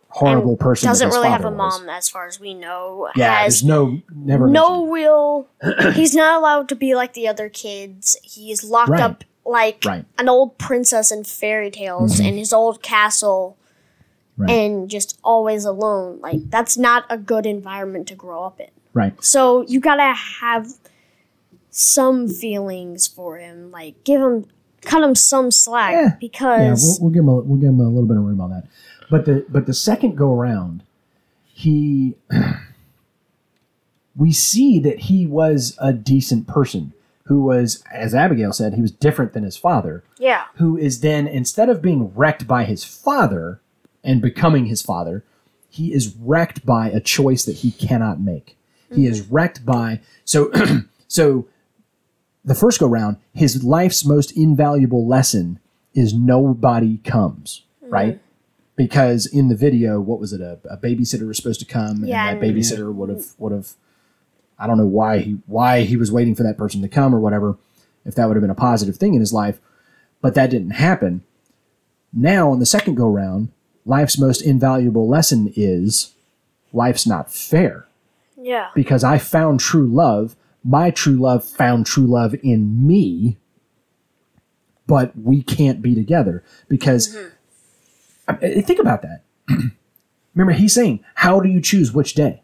horrible 0.09 0.51
And 0.51 0.59
person. 0.59 0.87
doesn't 0.87 1.09
really 1.09 1.29
have 1.29 1.45
a 1.45 1.49
was. 1.49 1.79
mom 1.79 1.89
as 1.89 2.09
far 2.09 2.27
as 2.27 2.39
we 2.39 2.53
know 2.53 3.09
Yeah, 3.15 3.39
has 3.43 3.61
there's 3.61 3.63
no 3.63 4.01
never 4.15 4.47
no 4.47 4.69
mentioned. 4.85 4.93
real 4.93 5.47
he's 5.93 6.15
not 6.15 6.37
allowed 6.39 6.69
to 6.69 6.75
be 6.75 6.95
like 6.95 7.13
the 7.13 7.27
other 7.27 7.49
kids 7.49 8.17
he's 8.23 8.63
locked 8.63 8.89
Right. 8.89 9.01
up 9.01 9.23
like 9.45 9.83
Right. 9.85 10.01
Mm-hmm. 10.01 10.19
an 10.19 10.29
old 10.29 10.57
princess 10.57 11.11
in 11.11 11.23
fairy 11.23 11.69
tales 11.71 12.19
in 12.19 12.37
his 12.37 12.51
old 12.53 12.81
castle 12.81 13.57
Right. 14.37 14.49
and 14.51 14.89
just 14.89 15.19
always 15.23 15.65
alone 15.65 16.19
like 16.21 16.49
that's 16.49 16.77
not 16.77 17.05
a 17.09 17.17
good 17.17 17.45
environment 17.45 18.07
to 18.09 18.15
grow 18.15 18.43
up 18.43 18.59
in 18.59 18.67
right. 18.93 19.13
so 19.23 19.61
you 19.67 19.79
gotta 19.79 20.13
have 20.41 20.67
some 21.69 22.27
feelings 22.27 23.07
for 23.07 23.37
him 23.37 23.71
like 23.71 24.03
give 24.03 24.21
him 24.21 24.45
cut 24.81 25.03
him 25.03 25.15
some 25.15 25.51
slack 25.51 25.91
Yeah. 25.93 26.01
Yeah, 26.03 26.15
because 26.19 26.99
we'll, 27.01 27.09
we'll 27.09 27.13
give 27.13 27.23
him 27.23 27.29
a, 27.29 27.35
we'll 27.41 27.59
give 27.59 27.69
him 27.69 27.79
a 27.79 27.89
little 27.89 28.07
bit 28.07 28.17
of 28.17 28.23
room 28.23 28.39
on 28.41 28.51
that. 28.51 28.63
But 29.09 29.25
the 29.25 29.45
but 29.49 29.65
the 29.65 29.73
second 29.73 30.15
go 30.15 30.33
around, 30.33 30.83
he 31.45 32.15
we 34.15 34.31
see 34.31 34.79
that 34.79 34.99
he 35.01 35.25
was 35.25 35.77
a 35.79 35.93
decent 35.93 36.47
person 36.47 36.93
who 37.25 37.41
was, 37.41 37.83
as 37.91 38.15
Abigail 38.15 38.53
said, 38.53 38.73
he 38.73 38.81
was 38.81 38.91
different 38.91 39.33
than 39.33 39.43
his 39.43 39.57
father. 39.57 40.03
yeah 40.17 40.45
Who 40.55 40.77
is 40.77 41.01
then 41.01 41.27
instead 41.27 41.69
of 41.69 41.81
being 41.81 42.13
wrecked 42.15 42.47
by 42.47 42.63
his 42.63 42.83
father 42.83 43.61
and 44.03 44.21
becoming 44.21 44.65
his 44.65 44.81
father, 44.81 45.23
he 45.69 45.93
is 45.93 46.15
wrecked 46.19 46.65
by 46.65 46.89
a 46.89 47.01
choice 47.01 47.43
that 47.45 47.57
he 47.57 47.71
cannot 47.71 48.19
make. 48.21 48.57
He 48.93 49.05
is 49.05 49.21
mm-hmm. 49.21 49.35
wrecked 49.35 49.65
by 49.65 49.99
so 50.23 50.51
so 51.07 51.47
the 52.45 52.55
first 52.55 52.79
go 52.79 52.87
round, 52.87 53.17
his 53.33 53.63
life's 53.63 54.05
most 54.05 54.31
invaluable 54.37 55.05
lesson 55.05 55.59
is 55.93 56.13
nobody 56.13 56.97
comes, 56.99 57.63
right? 57.81 58.15
Mm-hmm. 58.15 58.26
Because 58.77 59.25
in 59.25 59.49
the 59.49 59.55
video, 59.55 59.99
what 59.99 60.19
was 60.19 60.31
it? 60.31 60.39
A, 60.39 60.59
a 60.69 60.77
babysitter 60.77 61.27
was 61.27 61.35
supposed 61.35 61.59
to 61.59 61.65
come, 61.65 62.05
Yeah, 62.05 62.29
and 62.29 62.39
that 62.41 62.45
babysitter 62.45 62.93
would 62.93 63.09
have 63.09 63.25
would 63.37 63.51
have. 63.51 63.73
I 64.57 64.65
don't 64.67 64.77
know 64.77 64.85
why 64.85 65.19
he 65.19 65.37
why 65.47 65.81
he 65.81 65.97
was 65.97 66.11
waiting 66.11 66.35
for 66.35 66.43
that 66.43 66.57
person 66.57 66.81
to 66.83 66.87
come 66.87 67.13
or 67.13 67.19
whatever. 67.19 67.57
If 68.05 68.15
that 68.15 68.27
would 68.27 68.37
have 68.37 68.41
been 68.41 68.49
a 68.49 68.55
positive 68.55 68.95
thing 68.95 69.13
in 69.15 69.19
his 69.19 69.33
life, 69.33 69.59
but 70.21 70.33
that 70.35 70.49
didn't 70.51 70.71
happen. 70.71 71.23
Now 72.13 72.49
on 72.51 72.59
the 72.59 72.65
second 72.65 72.95
go 72.95 73.09
round, 73.09 73.49
life's 73.85 74.17
most 74.17 74.41
invaluable 74.41 75.07
lesson 75.09 75.51
is 75.55 76.13
life's 76.71 77.05
not 77.07 77.31
fair 77.33 77.87
yeah 78.39 78.69
because 78.75 79.03
I 79.03 79.17
found 79.17 79.59
true 79.59 79.87
love. 79.87 80.35
My 80.63 80.91
true 80.91 81.15
love 81.17 81.43
found 81.43 81.85
true 81.85 82.05
love 82.07 82.35
in 82.43 82.85
me, 82.87 83.37
but 84.85 85.17
we 85.17 85.41
can't 85.41 85.81
be 85.81 85.95
together 85.95 86.43
because 86.69 87.15
I- 87.15 87.29
I- 88.27 88.61
think 88.61 88.79
about 88.79 89.01
that. 89.03 89.23
Remember, 90.35 90.53
he's 90.53 90.73
saying, 90.73 91.03
"How 91.15 91.39
do 91.39 91.49
you 91.49 91.61
choose 91.61 91.91
which 91.93 92.13
day? 92.13 92.41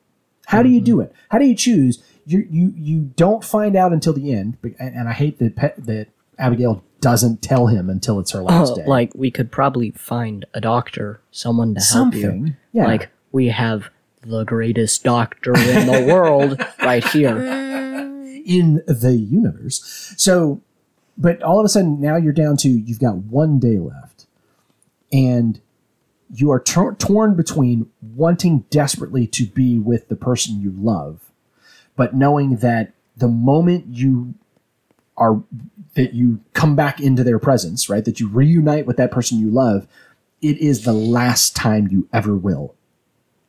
How 0.48 0.64
do 0.64 0.70
you 0.70 0.78
mm-hmm. 0.78 0.86
do 0.86 1.02
it? 1.02 1.14
How 1.30 1.38
do 1.38 1.46
you 1.46 1.56
choose? 1.56 2.04
You 2.26 2.48
you 2.50 2.74
you 2.76 3.12
don't 3.16 3.44
find 3.44 3.76
out 3.76 3.94
until 3.94 4.14
the 4.14 4.34
end." 4.34 4.62
be- 4.62 4.76
And, 4.80 4.96
and 4.96 5.10
I 5.10 5.14
hate 5.14 5.40
that 5.40 5.56
Pe- 5.56 5.74
that 5.78 6.08
Abigail 6.40 6.84
doesn't 7.02 7.42
tell 7.42 7.68
him 7.68 7.90
until 7.90 8.20
it's 8.20 8.32
her 8.32 8.42
last 8.42 8.72
Oh, 8.72 8.76
day. 8.78 8.86
like 8.86 9.12
we 9.14 9.30
could 9.30 9.52
probably 9.52 9.92
find 9.92 10.46
a 10.54 10.62
doctor, 10.62 11.20
someone 11.32 11.76
to 11.76 11.82
help 11.82 12.14
you. 12.16 12.22
something, 12.22 12.58
yeah. 12.72 12.86
Like 12.86 13.10
we 13.32 13.50
have 13.50 13.90
the 14.22 14.46
greatest 14.46 15.04
doctor 15.04 15.54
in 15.54 15.86
the 15.86 16.06
world 16.14 16.66
right 16.82 17.04
here. 17.10 17.38
in 18.46 18.82
the 18.88 19.14
universe. 19.14 20.14
So, 20.18 20.62
but 21.18 21.42
all 21.44 21.60
of 21.60 21.66
a 21.66 21.70
sudden 21.70 22.02
now 22.02 22.16
you're 22.18 22.34
down 22.34 22.58
to 22.58 22.70
you've 22.70 23.00
got 23.00 23.18
one 23.18 23.60
day 23.60 23.78
left, 23.80 24.28
and 25.12 25.62
you 26.34 26.52
are 26.52 26.60
tor- 26.60 26.96
torn 26.96 27.36
between 27.36 27.90
wanting 28.16 28.66
desperately 28.70 29.28
to 29.28 29.46
be 29.46 29.78
with 29.78 30.08
the 30.10 30.16
person 30.16 30.60
you 30.62 30.74
love, 30.78 31.32
but 31.96 32.16
knowing 32.16 32.58
that 32.58 32.94
the 33.18 33.28
moment 33.28 33.86
you 33.90 34.34
are 35.18 35.44
that 35.94 36.14
you 36.16 36.40
come 36.54 36.76
back 36.76 37.00
into 37.00 37.24
their 37.24 37.38
presence, 37.38 37.88
right? 37.88 38.04
That 38.04 38.20
you 38.20 38.28
reunite 38.28 38.88
with 38.88 38.98
that 38.98 39.12
person 39.12 39.40
you 39.40 39.52
love, 39.52 39.88
it 40.42 40.58
is 40.58 40.84
the 40.86 40.94
last 40.94 41.56
time 41.56 41.88
you 41.92 42.08
ever 42.12 42.36
will. 42.36 42.74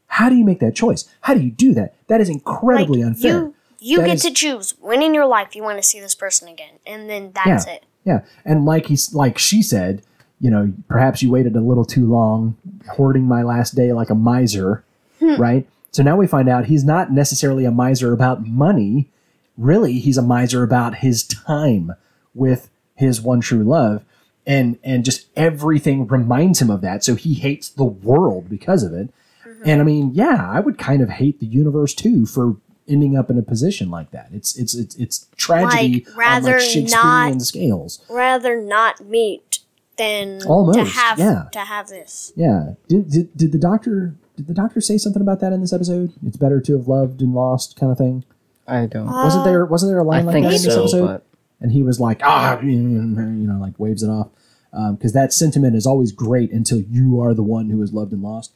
How 0.09 0.28
do 0.28 0.37
you 0.37 0.45
make 0.45 0.61
that 0.61 0.76
choice? 0.76 1.09
How 1.22 1.32
do 1.35 1.41
you 1.41 1.51
do 1.51 1.72
that? 1.74 1.95
That 2.09 2.20
is 2.20 2.28
incredibly 2.28 2.99
like 3.01 3.07
unfair. 3.09 3.32
you 3.32 3.55
you 3.80 3.99
That 3.99 4.07
get 4.07 4.14
is- 4.16 4.22
to 4.24 4.30
choose 4.30 4.74
when 4.80 5.03
in 5.03 5.14
your 5.14 5.26
life 5.26 5.57
you 5.57 5.62
want 5.62 5.78
to 5.78 5.82
see 5.82 6.01
this 6.01 6.14
person 6.14 6.49
again 6.49 6.74
and 6.87 7.09
then 7.09 7.32
that's 7.35 7.66
Yeah. 7.66 7.72
it 7.72 7.85
Yeah, 8.05 8.20
and 8.45 8.64
like 8.66 8.87
he's 8.87 9.14
like 9.14 9.39
she 9.39 9.62
said, 9.62 10.03
you 10.45 10.51
know, 10.51 10.70
perhaps 10.88 11.22
you 11.22 11.30
waited 11.30 11.57
a 11.57 11.61
little 11.62 11.86
too 11.86 12.07
long, 12.07 12.55
hoarding 12.90 13.22
my 13.24 13.42
last 13.42 13.74
day 13.74 13.95
like 13.95 14.11
a 14.11 14.14
miser, 14.14 14.84
hmm. 15.18 15.36
right? 15.36 15.66
So 15.90 16.03
now 16.03 16.18
we 16.18 16.26
find 16.26 16.51
out 16.51 16.66
he's 16.66 16.84
not 16.84 17.11
necessarily 17.11 17.64
a 17.64 17.70
miser 17.70 18.12
about 18.12 18.47
money. 18.47 19.09
Really, 19.57 20.01
he's 20.01 20.18
a 20.18 20.22
miser 20.22 20.62
about 20.62 20.97
his 20.97 21.22
time 21.22 21.95
with 22.34 22.68
his 22.95 23.22
one 23.22 23.40
true 23.40 23.64
love, 23.64 24.05
and 24.47 24.78
and 24.84 25.03
just 25.03 25.28
everything 25.34 26.07
reminds 26.07 26.61
him 26.61 26.68
of 26.68 26.82
that. 26.82 27.05
So 27.05 27.14
he 27.14 27.32
hates 27.32 27.70
the 27.70 27.84
world 27.84 28.51
because 28.51 28.82
of 28.82 28.92
it. 28.92 29.09
Mm-hmm. 29.49 29.62
And 29.64 29.80
I 29.80 29.84
mean, 29.84 30.11
yeah, 30.12 30.47
I 30.47 30.61
would 30.61 30.76
kind 30.76 31.01
of 31.01 31.09
hate 31.09 31.40
the 31.40 31.47
universe 31.47 31.95
too 31.95 32.26
for 32.26 32.59
ending 32.86 33.16
up 33.16 33.30
in 33.30 33.38
a 33.38 33.42
position 33.42 33.88
like 33.88 34.11
that. 34.11 34.28
It's 34.30 34.59
it's 34.59 34.74
it's 34.74 34.95
it's 34.97 35.26
tragedy 35.38 36.05
Like, 36.07 36.16
rather 36.18 36.57
on 36.57 36.59
like 36.59 36.68
Shakespearean 36.68 37.38
not- 37.38 37.42
scales. 37.42 38.05
rather 38.11 38.61
not 38.61 39.07
meet 39.07 39.53
than 39.97 40.40
to 40.40 40.49
Almost, 40.49 40.92
have 40.97 41.18
yeah. 41.18 41.45
to 41.53 41.61
have 41.61 41.88
this 41.88 42.32
Yeah. 42.36 42.74
Did, 42.88 43.11
did 43.11 43.36
did 43.36 43.53
the 43.53 43.59
doctor 43.59 44.14
did 44.36 44.47
the 44.47 44.55
doctor 44.55 44.80
say 44.80 44.99
something 44.99 45.22
about 45.22 45.40
that 45.40 45.53
in 45.53 45.61
this 45.61 45.72
episode? 45.72 46.12
It's 46.26 46.36
better 46.36 46.61
to 46.61 46.76
have 46.76 46.88
loved 46.88 47.20
and 47.20 47.34
lost, 47.34 47.78
kind 47.78 47.92
of 47.92 47.99
thing. 47.99 48.24
I 48.66 48.86
don't. 48.86 49.07
wasn't 49.07 49.45
there 49.45 49.64
wasn't 49.66 49.90
there 49.90 49.99
a 49.99 50.05
line 50.05 50.22
I 50.22 50.32
like 50.32 50.42
that 50.42 50.47
in 50.47 50.51
this 50.51 50.64
so, 50.64 50.82
episode? 50.82 51.07
but 51.07 51.26
And 51.61 51.72
he 51.72 51.82
was 51.82 52.01
like, 52.01 52.20
ah, 52.24 52.61
you 52.61 52.72
know, 52.72 53.59
like 53.61 53.78
waves 53.78 54.03
it 54.03 54.09
off. 54.09 54.28
Because 54.72 55.12
that 55.12 55.32
sentiment 55.32 55.76
is 55.76 55.86
always 55.86 56.11
great 56.11 56.51
until 56.51 56.80
you 56.80 57.20
are 57.20 57.32
the 57.32 57.45
one 57.45 57.70
who 57.70 57.80
is 57.80 57.92
loved 57.92 58.12
and 58.12 58.22
lost. 58.22 58.53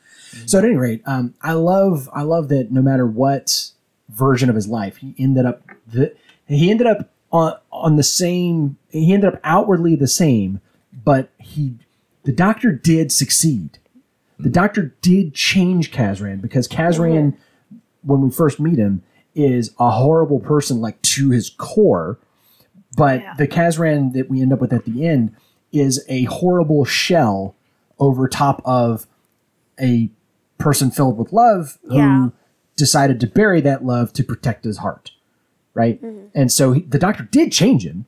So 0.47 0.59
at 0.59 0.64
any 0.64 0.74
rate, 0.74 1.03
um, 1.07 1.34
I 1.43 1.53
love 1.53 2.09
I 2.12 2.22
love 2.22 2.49
that 2.49 2.72
no 2.72 2.82
matter 2.82 3.07
what 3.07 3.70
version 4.09 4.49
of 4.49 4.57
his 4.57 4.66
life, 4.66 4.97
he 4.97 5.14
ended 5.18 5.47
up 5.47 5.62
the 5.86 6.14
he 6.47 6.70
ended 6.70 6.86
up 6.89 7.11
on 7.30 7.55
on 7.70 7.97
the 7.97 8.03
same 8.03 8.78
he 8.89 9.14
ended 9.14 9.34
up 9.34 9.41
outwardly 9.45 9.95
the 9.95 10.09
same, 10.09 10.61
but 11.09 11.31
he 11.39 11.75
the 12.25 12.33
doctor 12.33 12.71
did 12.71 13.11
succeed. 13.11 13.79
The 14.39 14.51
doctor 14.51 14.95
did 15.01 15.33
change 15.33 15.91
Kazran 15.91 16.43
because 16.43 16.69
Kazran, 16.69 17.35
when 18.03 18.21
we 18.21 18.31
first 18.31 18.61
meet 18.61 18.77
him, 18.77 19.03
is 19.35 19.75
a 19.81 19.91
horrible 19.91 20.39
person, 20.39 20.83
like 20.83 21.01
to 21.01 21.31
his 21.31 21.49
core. 21.49 22.19
But 22.95 23.21
Yeah. 23.23 23.35
the 23.39 23.49
Kazran 23.49 24.13
that 24.13 24.29
we 24.29 24.43
end 24.43 24.53
up 24.53 24.61
with 24.61 24.71
at 24.71 24.85
the 24.85 25.07
end 25.09 25.31
is 25.73 26.05
a 26.11 26.25
horrible 26.25 26.85
shell 26.85 27.55
over 27.99 28.29
top 28.29 28.61
of 28.67 29.07
a 29.81 30.11
person 30.59 30.91
filled 30.91 31.17
with 31.17 31.33
love 31.33 31.79
Yeah. 31.89 32.25
who 32.25 32.33
decided 32.77 33.19
to 33.21 33.27
bury 33.27 33.63
that 33.63 33.83
love 33.83 34.13
to 34.13 34.23
protect 34.23 34.65
his 34.65 34.77
heart. 34.77 35.13
Right? 35.73 36.03
Mm-hmm. 36.03 36.27
And 36.35 36.53
so 36.53 36.73
he, 36.73 36.83
the 36.83 36.99
doctor 36.99 37.23
did 37.31 37.51
change 37.51 37.87
him. 37.87 38.05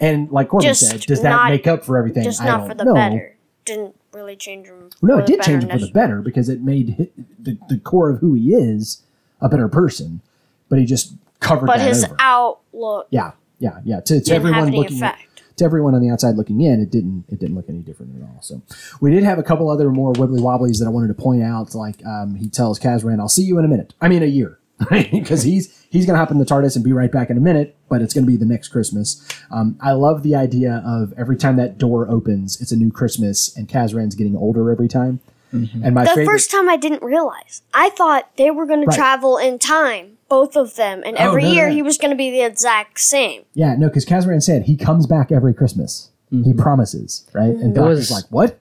And 0.00 0.30
like 0.30 0.48
Corbin 0.48 0.68
Just 0.68 0.88
said, 0.88 1.00
does 1.02 1.20
that 1.22 1.30
not- 1.30 1.50
make 1.50 1.66
up 1.66 1.84
for 1.84 1.98
everything? 1.98 2.24
Just 2.24 2.40
I 2.40 2.46
not 2.46 2.58
don't 2.60 2.68
for 2.68 2.74
the 2.74 2.84
know. 2.84 2.94
better. 2.94 3.36
Didn't 3.66 3.94
really 4.12 4.34
change 4.36 4.66
him. 4.66 4.90
No, 5.02 5.18
it 5.18 5.26
did 5.26 5.42
change 5.42 5.62
him 5.64 5.70
for 5.70 5.78
the 5.78 5.90
better 5.92 6.22
because 6.22 6.48
it 6.48 6.62
made 6.62 7.10
the, 7.38 7.58
the 7.68 7.78
core 7.78 8.08
of 8.10 8.18
who 8.20 8.34
he 8.34 8.54
is 8.54 9.02
a 9.40 9.48
better 9.48 9.68
person. 9.68 10.22
But 10.70 10.78
he 10.78 10.86
just 10.86 11.14
covered 11.40 11.66
But 11.66 11.78
that 11.78 11.88
his 11.88 12.04
over. 12.04 12.16
outlook 12.18 13.06
yeah, 13.10 13.32
yeah, 13.58 13.80
yeah. 13.84 14.00
To, 14.00 14.20
to 14.20 14.34
everyone 14.34 14.70
looking, 14.72 14.98
to 15.00 15.64
everyone 15.64 15.94
on 15.94 16.00
the 16.00 16.08
outside 16.10 16.36
looking 16.36 16.60
in, 16.62 16.80
it 16.80 16.90
didn't 16.90 17.24
it 17.28 17.38
didn't 17.38 17.54
look 17.56 17.68
any 17.68 17.80
different 17.80 18.16
at 18.16 18.22
all. 18.22 18.38
So 18.40 18.62
we 19.00 19.10
did 19.10 19.24
have 19.24 19.38
a 19.38 19.42
couple 19.42 19.68
other 19.68 19.90
more 19.90 20.12
wibbly 20.14 20.40
wobblies 20.40 20.78
that 20.78 20.86
I 20.86 20.90
wanted 20.90 21.08
to 21.08 21.14
point 21.14 21.42
out. 21.42 21.74
Like 21.74 22.04
um, 22.06 22.36
he 22.36 22.48
tells 22.48 22.78
Kazran, 22.78 23.20
"I'll 23.20 23.28
see 23.28 23.42
you 23.42 23.58
in 23.58 23.64
a 23.64 23.68
minute." 23.68 23.92
I 24.00 24.08
mean, 24.08 24.22
a 24.22 24.26
year, 24.26 24.58
because 24.90 25.42
he's 25.42 25.76
he's 25.90 26.06
gonna 26.06 26.18
hop 26.18 26.30
in 26.30 26.38
the 26.38 26.44
TARDIS 26.44 26.74
and 26.76 26.84
be 26.84 26.92
right 26.92 27.10
back 27.12 27.30
in 27.30 27.36
a 27.36 27.40
minute. 27.40 27.76
But 27.88 28.02
it's 28.02 28.14
gonna 28.14 28.26
be 28.26 28.36
the 28.36 28.46
next 28.46 28.68
Christmas. 28.68 29.26
Um, 29.50 29.76
I 29.80 29.92
love 29.92 30.22
the 30.22 30.34
idea 30.34 30.82
of 30.86 31.12
every 31.18 31.36
time 31.36 31.56
that 31.56 31.76
door 31.78 32.08
opens, 32.10 32.60
it's 32.60 32.72
a 32.72 32.76
new 32.76 32.90
Christmas, 32.90 33.54
and 33.56 33.68
Kazran's 33.68 34.14
getting 34.14 34.36
older 34.36 34.70
every 34.70 34.88
time. 34.88 35.20
And 35.52 35.94
my 35.96 36.04
The 36.04 36.10
favorite, 36.10 36.26
first 36.26 36.48
time 36.52 36.68
I 36.68 36.76
didn't 36.76 37.02
realize. 37.02 37.62
I 37.74 37.90
thought 37.90 38.30
they 38.36 38.52
were 38.52 38.66
going 38.66 38.82
Right. 38.84 38.90
to 38.92 38.96
travel 38.96 39.36
in 39.36 39.58
time, 39.58 40.18
both 40.28 40.54
of 40.54 40.76
them, 40.76 41.02
and 41.04 41.16
Oh, 41.18 41.30
every 41.30 41.42
no, 41.42 41.50
year 41.50 41.68
no. 41.68 41.74
he 41.74 41.82
was 41.82 41.98
going 41.98 42.12
to 42.12 42.16
be 42.16 42.30
the 42.30 42.42
exact 42.42 43.00
same. 43.00 43.42
Yeah, 43.52 43.74
no, 43.74 43.88
because 43.88 44.06
Kazran 44.06 44.40
said 44.44 44.62
he 44.66 44.76
comes 44.76 45.08
back 45.08 45.32
every 45.32 45.52
Christmas. 45.52 46.10
He 46.30 46.52
promises, 46.52 47.26
right? 47.34 47.50
And 47.50 47.74
Doctor's 47.74 47.98
was- 47.98 48.10
like, 48.12 48.24
"What? 48.30 48.60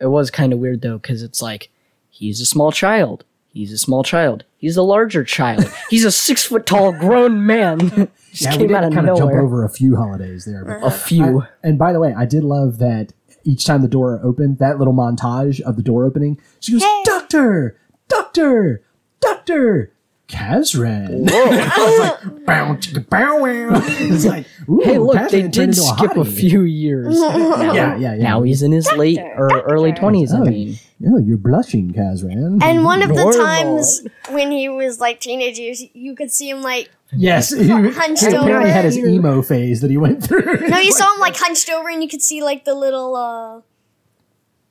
It 0.00 0.06
was 0.06 0.30
kind 0.30 0.54
of 0.54 0.60
weird 0.60 0.80
though, 0.80 0.96
because 0.96 1.22
it's 1.22 1.42
like 1.42 1.68
he's 2.08 2.40
a 2.40 2.46
small 2.46 2.72
child. 2.72 3.24
He's 3.54 3.72
a 3.72 3.78
small 3.78 4.02
child. 4.02 4.44
He's 4.58 4.76
a 4.76 4.82
larger 4.82 5.22
child. 5.24 5.64
He's 5.88 6.04
a 6.04 6.10
six 6.12 6.42
foot 6.44 6.66
tall 6.66 6.92
grown 6.92 7.46
man. 7.46 7.78
Just 8.32 8.42
Yeah, 8.42 8.50
we 8.52 8.58
came 8.58 8.66
did 8.68 8.76
out 8.76 8.84
of 8.84 8.92
kind 8.92 9.08
of 9.08 9.16
jump 9.16 9.32
over 9.32 9.64
a 9.64 9.68
few 9.70 9.94
holidays 9.96 10.44
there. 10.44 10.64
But 10.64 10.82
A 10.86 10.90
few. 10.90 11.40
I- 11.42 11.48
and 11.62 11.78
by 11.78 11.92
the 11.92 12.00
way, 12.00 12.12
I 12.12 12.24
did 12.26 12.42
love 12.44 12.78
that 12.78 13.12
each 13.44 13.64
time 13.64 13.80
the 13.82 13.88
door 13.88 14.20
opened, 14.24 14.58
that 14.58 14.78
little 14.78 14.92
montage 14.94 15.60
of 15.60 15.76
the 15.76 15.82
door 15.82 16.04
opening, 16.04 16.40
she 16.60 16.72
goes, 16.72 16.82
Hey. 16.82 17.02
"Doctor, 17.04 17.78
Doctor, 18.08 18.82
Doctor." 19.20 19.92
Kazran. 20.28 21.28
I 21.30 21.78
was 21.78 21.98
like, 22.00 22.46
bow, 22.46 22.74
chicka, 22.76 23.08
bow, 23.08 23.38
wow. 23.38 23.80
It's 23.84 24.24
like, 24.24 24.46
ooh, 24.68 24.80
hey, 24.82 24.98
look, 24.98 25.16
Kazran 25.16 25.30
they 25.30 25.40
turned 25.42 25.52
did 25.52 25.62
into 25.64 25.80
skip 25.82 26.10
a 26.12 26.14
hottie. 26.20 26.36
few 26.40 26.62
years. 26.62 27.20
now, 27.20 27.36
Yeah, 27.74 27.96
yeah, 27.96 28.14
yeah. 28.14 28.22
Now 28.22 28.42
he's 28.42 28.62
in 28.62 28.72
his 28.72 28.90
late 28.92 29.18
or 29.18 29.48
early 29.62 29.92
twenties. 29.92 30.32
I 30.32 30.38
Oh, 30.40 30.44
mean, 30.44 30.76
Oh, 31.06 31.18
you're 31.18 31.36
blushing, 31.36 31.92
Kazran. 31.92 32.62
And 32.62 32.84
one 32.84 33.02
of 33.02 33.08
the 33.10 33.14
Normal. 33.16 33.32
times 33.38 34.06
when 34.30 34.50
he 34.50 34.70
was 34.70 34.98
like 35.00 35.20
teenage 35.20 35.58
years, 35.58 35.82
you 35.92 36.14
could 36.16 36.32
see 36.32 36.48
him 36.48 36.62
like 36.62 36.90
yes, 37.12 37.50
he, 37.50 37.62
he 37.64 37.68
hunched 37.68 38.22
apparently 38.22 38.54
over. 38.54 38.66
had 38.70 38.86
his 38.86 38.96
emo 38.96 39.42
phase 39.42 39.82
that 39.82 39.90
he 39.90 39.98
went 39.98 40.24
through. 40.24 40.66
No, 40.68 40.78
you 40.78 40.92
saw 40.92 41.12
him 41.14 41.20
like 41.20 41.36
hunched 41.36 41.68
over, 41.68 41.90
and 41.90 42.02
you 42.02 42.08
could 42.08 42.22
see 42.22 42.42
like 42.42 42.64
the 42.64 42.74
little 42.74 43.14
uh, 43.14 43.60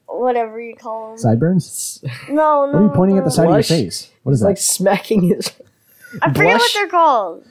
whatever 0.07 0.59
you 0.59 0.75
call 0.75 1.09
them. 1.09 1.17
Sideburns? 1.19 2.03
No, 2.29 2.65
no. 2.65 2.71
What 2.71 2.75
are 2.75 2.83
you 2.83 2.89
pointing 2.89 3.17
at 3.19 3.25
the 3.25 3.31
side 3.31 3.47
Blush? 3.47 3.69
of 3.69 3.77
your 3.77 3.85
face? 3.85 4.09
What 4.23 4.33
is 4.33 4.39
that? 4.41 4.47
like 4.47 4.57
smacking 4.57 5.23
his. 5.23 5.51
I 6.21 6.29
forget 6.29 6.45
what 6.45 6.57
blush? 6.59 6.73
they're 6.73 6.87
called. 6.87 7.45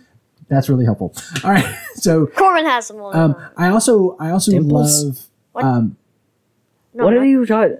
That's 0.49 0.69
really 0.69 0.85
helpful. 0.85 1.15
All 1.45 1.51
right, 1.51 1.65
so 1.95 2.27
Corbin 2.27 2.65
has 2.67 2.89
them. 2.89 3.01
all 3.01 3.17
um. 3.17 3.37
I 3.57 3.69
also 3.69 4.17
I 4.21 4.31
also 4.31 4.51
Dimples? 4.53 5.05
love 5.05 5.19
What? 5.53 5.65
um, 5.65 5.97
No, 6.95 7.05
what 7.05 7.15
not 7.15 7.23
are 7.23 7.27
you 7.27 7.47
talking? 7.47 7.79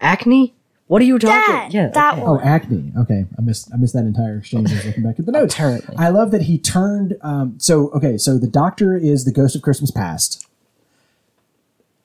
Acne? 0.00 0.54
What 0.88 1.00
are 1.02 1.04
you 1.04 1.20
talking? 1.20 1.54
That, 1.54 1.72
yeah, 1.72 1.88
that 1.90 2.14
okay. 2.14 2.22
oh 2.24 2.32
one. 2.34 2.42
acne. 2.44 2.92
Okay, 2.98 3.24
I 3.38 3.42
missed 3.42 3.70
I 3.72 3.76
missed 3.76 3.94
that 3.94 4.04
entire 4.06 4.38
exchange. 4.38 4.70
I 4.72 4.74
was 4.74 4.86
looking 4.86 5.04
back 5.04 5.20
at 5.20 5.26
the 5.26 5.30
notes. 5.32 5.54
Apparently. 5.54 5.94
I 5.96 6.08
love 6.08 6.32
that 6.32 6.42
he 6.42 6.58
turned. 6.58 7.16
Um, 7.22 7.54
so 7.58 7.90
okay, 7.90 8.18
so 8.18 8.38
the 8.38 8.48
Doctor 8.48 8.96
is 8.96 9.24
the 9.24 9.32
ghost 9.32 9.54
of 9.54 9.62
Christmas 9.62 9.92
past. 9.92 10.46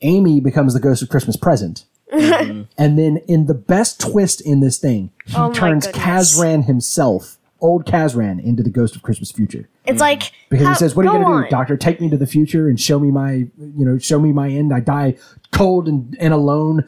Amy 0.01 0.39
becomes 0.39 0.73
the 0.75 0.79
ghost 0.79 1.01
of 1.01 1.09
Christmas 1.09 1.35
present. 1.35 1.85
Mm-hmm. 2.19 2.61
And 2.77 2.99
then, 2.99 3.17
in 3.27 3.45
the 3.45 3.53
best 3.53 3.99
twist 3.99 4.41
in 4.41 4.59
this 4.59 4.77
thing, 4.77 5.11
he 5.25 5.35
Oh 5.35 5.51
turns 5.51 5.85
goodness. 5.85 6.03
Kazran 6.05 6.65
himself, 6.65 7.37
old 7.61 7.85
Kazran, 7.85 8.43
into 8.43 8.63
the 8.63 8.69
ghost 8.69 8.95
of 8.95 9.01
Christmas 9.01 9.31
future. 9.31 9.67
It's 9.85 10.01
like 10.01 10.31
because 10.49 10.65
how- 10.65 10.73
he 10.73 10.79
says, 10.79 10.95
"What 10.95 11.05
are 11.05 11.17
you 11.17 11.23
going 11.23 11.43
to 11.43 11.47
do. 11.47 11.51
Doctor? 11.51 11.77
Take 11.77 12.01
me 12.01 12.09
to 12.09 12.17
the 12.17 12.27
future 12.27 12.67
and 12.67 12.79
show 12.79 12.99
me 12.99 13.11
my, 13.11 13.31
you 13.31 13.85
know, 13.85 13.97
show 13.97 14.19
me 14.19 14.33
my 14.33 14.49
end. 14.49 14.73
I 14.73 14.79
die 14.79 15.15
cold 15.51 15.87
and, 15.87 16.15
and 16.19 16.33
alone. 16.33 16.83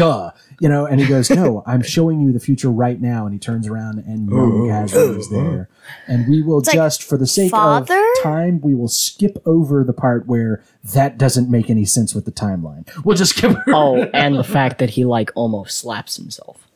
Uh, 0.00 0.30
Duh, 0.30 0.30
you 0.60 0.68
know." 0.68 0.86
And 0.86 1.00
he 1.00 1.06
goes, 1.06 1.30
"No, 1.30 1.62
I'm 1.66 1.82
showing 1.82 2.20
you 2.20 2.32
the 2.32 2.40
future 2.40 2.70
right 2.70 3.00
now." 3.00 3.24
And 3.24 3.32
he 3.32 3.38
turns 3.38 3.66
around 3.66 3.98
and 3.98 4.28
young 4.28 4.68
Kazran 4.68 5.18
is 5.18 5.30
there, 5.30 5.68
and 6.06 6.28
we 6.28 6.42
will 6.42 6.60
like, 6.60 6.74
just, 6.74 7.02
for 7.02 7.16
the 7.16 7.26
sake 7.26 7.50
"Father?" 7.50 7.98
of 7.98 8.22
time, 8.22 8.60
we 8.60 8.74
will 8.74 8.88
skip 8.88 9.40
over 9.46 9.84
the 9.84 9.92
part 9.92 10.26
where 10.26 10.62
that 10.92 11.18
doesn't 11.18 11.50
make 11.50 11.70
any 11.70 11.84
sense 11.84 12.14
with 12.14 12.24
the 12.24 12.32
timeline. 12.32 12.88
We'll 13.04 13.16
just 13.16 13.36
skip. 13.36 13.50
Over. 13.50 13.64
Oh, 13.68 14.10
and 14.14 14.36
the 14.36 14.44
fact 14.44 14.78
that 14.78 14.90
he 14.90 15.04
like 15.04 15.30
almost 15.34 15.78
slaps 15.78 16.16
himself. 16.16 16.66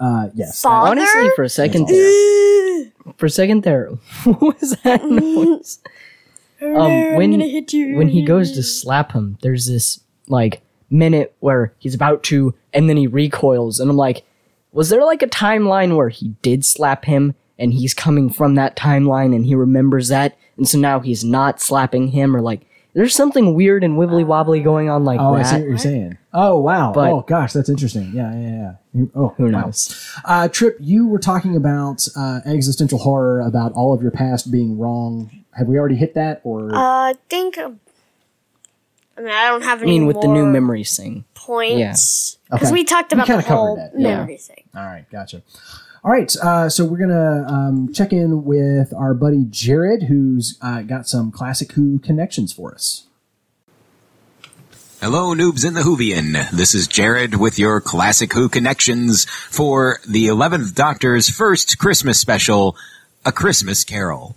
Uh, 0.00 0.28
yes. 0.34 0.62
Father? 0.62 0.92
Honestly, 0.92 1.30
for 1.34 1.42
a 1.42 1.48
second 1.48 1.88
there, 1.88 2.92
for 3.16 3.26
a 3.26 3.30
second 3.30 3.64
there, 3.64 3.88
what 4.24 4.60
was 4.60 4.76
that 4.82 5.04
noise? 5.10 5.80
Um, 6.60 7.14
when 7.16 7.32
when 7.96 8.08
he 8.08 8.22
goes 8.22 8.52
to 8.52 8.62
slap 8.62 9.12
him, 9.12 9.38
there's 9.42 9.66
this 9.66 10.00
like 10.28 10.62
minute 10.90 11.34
where 11.40 11.72
he's 11.78 11.94
about 11.94 12.22
to, 12.24 12.54
and 12.72 12.88
then 12.88 12.96
he 12.96 13.06
recoils, 13.06 13.80
and 13.80 13.90
I'm 13.90 13.96
like, 13.96 14.24
was 14.72 14.88
there 14.90 15.04
like 15.04 15.22
a 15.22 15.26
timeline 15.28 15.96
where 15.96 16.08
he 16.10 16.28
did 16.42 16.64
slap 16.64 17.04
him, 17.04 17.34
and 17.58 17.72
he's 17.72 17.94
coming 17.94 18.30
from 18.30 18.54
that 18.54 18.76
timeline, 18.76 19.34
and 19.34 19.44
he 19.46 19.54
remembers 19.54 20.08
that, 20.08 20.36
and 20.56 20.68
so 20.68 20.78
now 20.78 21.00
he's 21.00 21.24
not 21.24 21.60
slapping 21.60 22.08
him, 22.08 22.34
or 22.36 22.40
like, 22.40 22.62
there's 22.94 23.14
something 23.14 23.54
weird 23.54 23.84
and 23.84 23.96
wibbly 23.96 24.24
wobbly 24.26 24.60
going 24.60 24.88
on 24.88 25.04
like 25.04 25.20
Oh, 25.20 25.34
I 25.34 25.42
see 25.42 25.56
what 25.58 25.68
you're 25.68 25.78
saying. 25.78 26.18
Oh, 26.32 26.58
wow. 26.58 26.92
But- 26.92 27.10
oh, 27.12 27.20
gosh, 27.20 27.52
that's 27.52 27.68
interesting. 27.68 28.10
Yeah, 28.14 28.32
yeah, 28.34 28.48
yeah. 28.48 28.72
You- 28.94 29.10
oh, 29.14 29.28
Who 29.36 29.44
wow. 29.52 29.66
knows? 29.66 30.10
Uh, 30.24 30.48
Trip, 30.48 30.76
you 30.80 31.06
were 31.06 31.18
talking 31.18 31.54
about 31.54 32.08
uh, 32.16 32.40
existential 32.46 32.98
horror, 32.98 33.40
about 33.40 33.72
all 33.72 33.92
of 33.94 34.02
your 34.02 34.10
past 34.10 34.50
being 34.50 34.78
wrong. 34.78 35.30
Have 35.52 35.68
we 35.68 35.78
already 35.78 35.96
hit 35.96 36.14
that, 36.14 36.40
or 36.44 36.74
Uh, 36.74 36.78
I 36.78 37.14
think. 37.28 37.58
I 39.18 39.20
mean, 39.20 39.30
I 39.32 39.48
don't 39.48 39.62
have 39.62 39.82
any. 39.82 39.90
I 39.90 39.98
mean, 39.98 40.06
with 40.06 40.20
the 40.20 40.28
new 40.28 40.44
more 40.44 40.52
memories 40.52 40.96
thing. 40.96 41.24
points 41.34 42.38
because 42.50 42.68
Okay. 42.68 42.72
we 42.72 42.84
talked 42.84 43.10
We 43.12 43.16
about 43.16 43.26
the 43.26 43.32
kinda 43.32 43.42
covered 43.46 43.56
whole 43.56 43.76
that, 43.76 43.92
yeah. 43.96 44.16
memory 44.18 44.36
thing. 44.36 44.64
all 44.76 44.82
right, 44.84 45.04
gotcha. 45.10 45.42
All 46.04 46.12
right, 46.12 46.34
uh, 46.36 46.68
so 46.68 46.84
we're 46.84 46.98
gonna 46.98 47.44
um, 47.48 47.92
check 47.92 48.12
in 48.12 48.44
with 48.44 48.92
our 48.94 49.14
buddy 49.14 49.44
Jared, 49.50 50.04
who's 50.04 50.56
uh, 50.62 50.82
got 50.82 51.08
some 51.08 51.32
classic 51.32 51.72
Who 51.72 51.98
connections 51.98 52.52
for 52.52 52.72
us. 52.72 53.04
Hello, 55.00 55.32
noobs 55.34 55.64
in 55.66 55.74
the 55.74 55.82
Whovian. 55.82 56.50
This 56.50 56.74
is 56.74 56.88
Jared 56.88 57.36
with 57.36 57.58
your 57.58 57.80
Classic 57.80 58.32
Who 58.32 58.48
connections 58.48 59.24
for 59.26 59.98
the 60.08 60.26
11th 60.26 60.74
Doctor's 60.74 61.28
first 61.30 61.78
Christmas 61.78 62.18
special, 62.18 62.76
A 63.24 63.30
Christmas 63.32 63.84
Carol. 63.84 64.34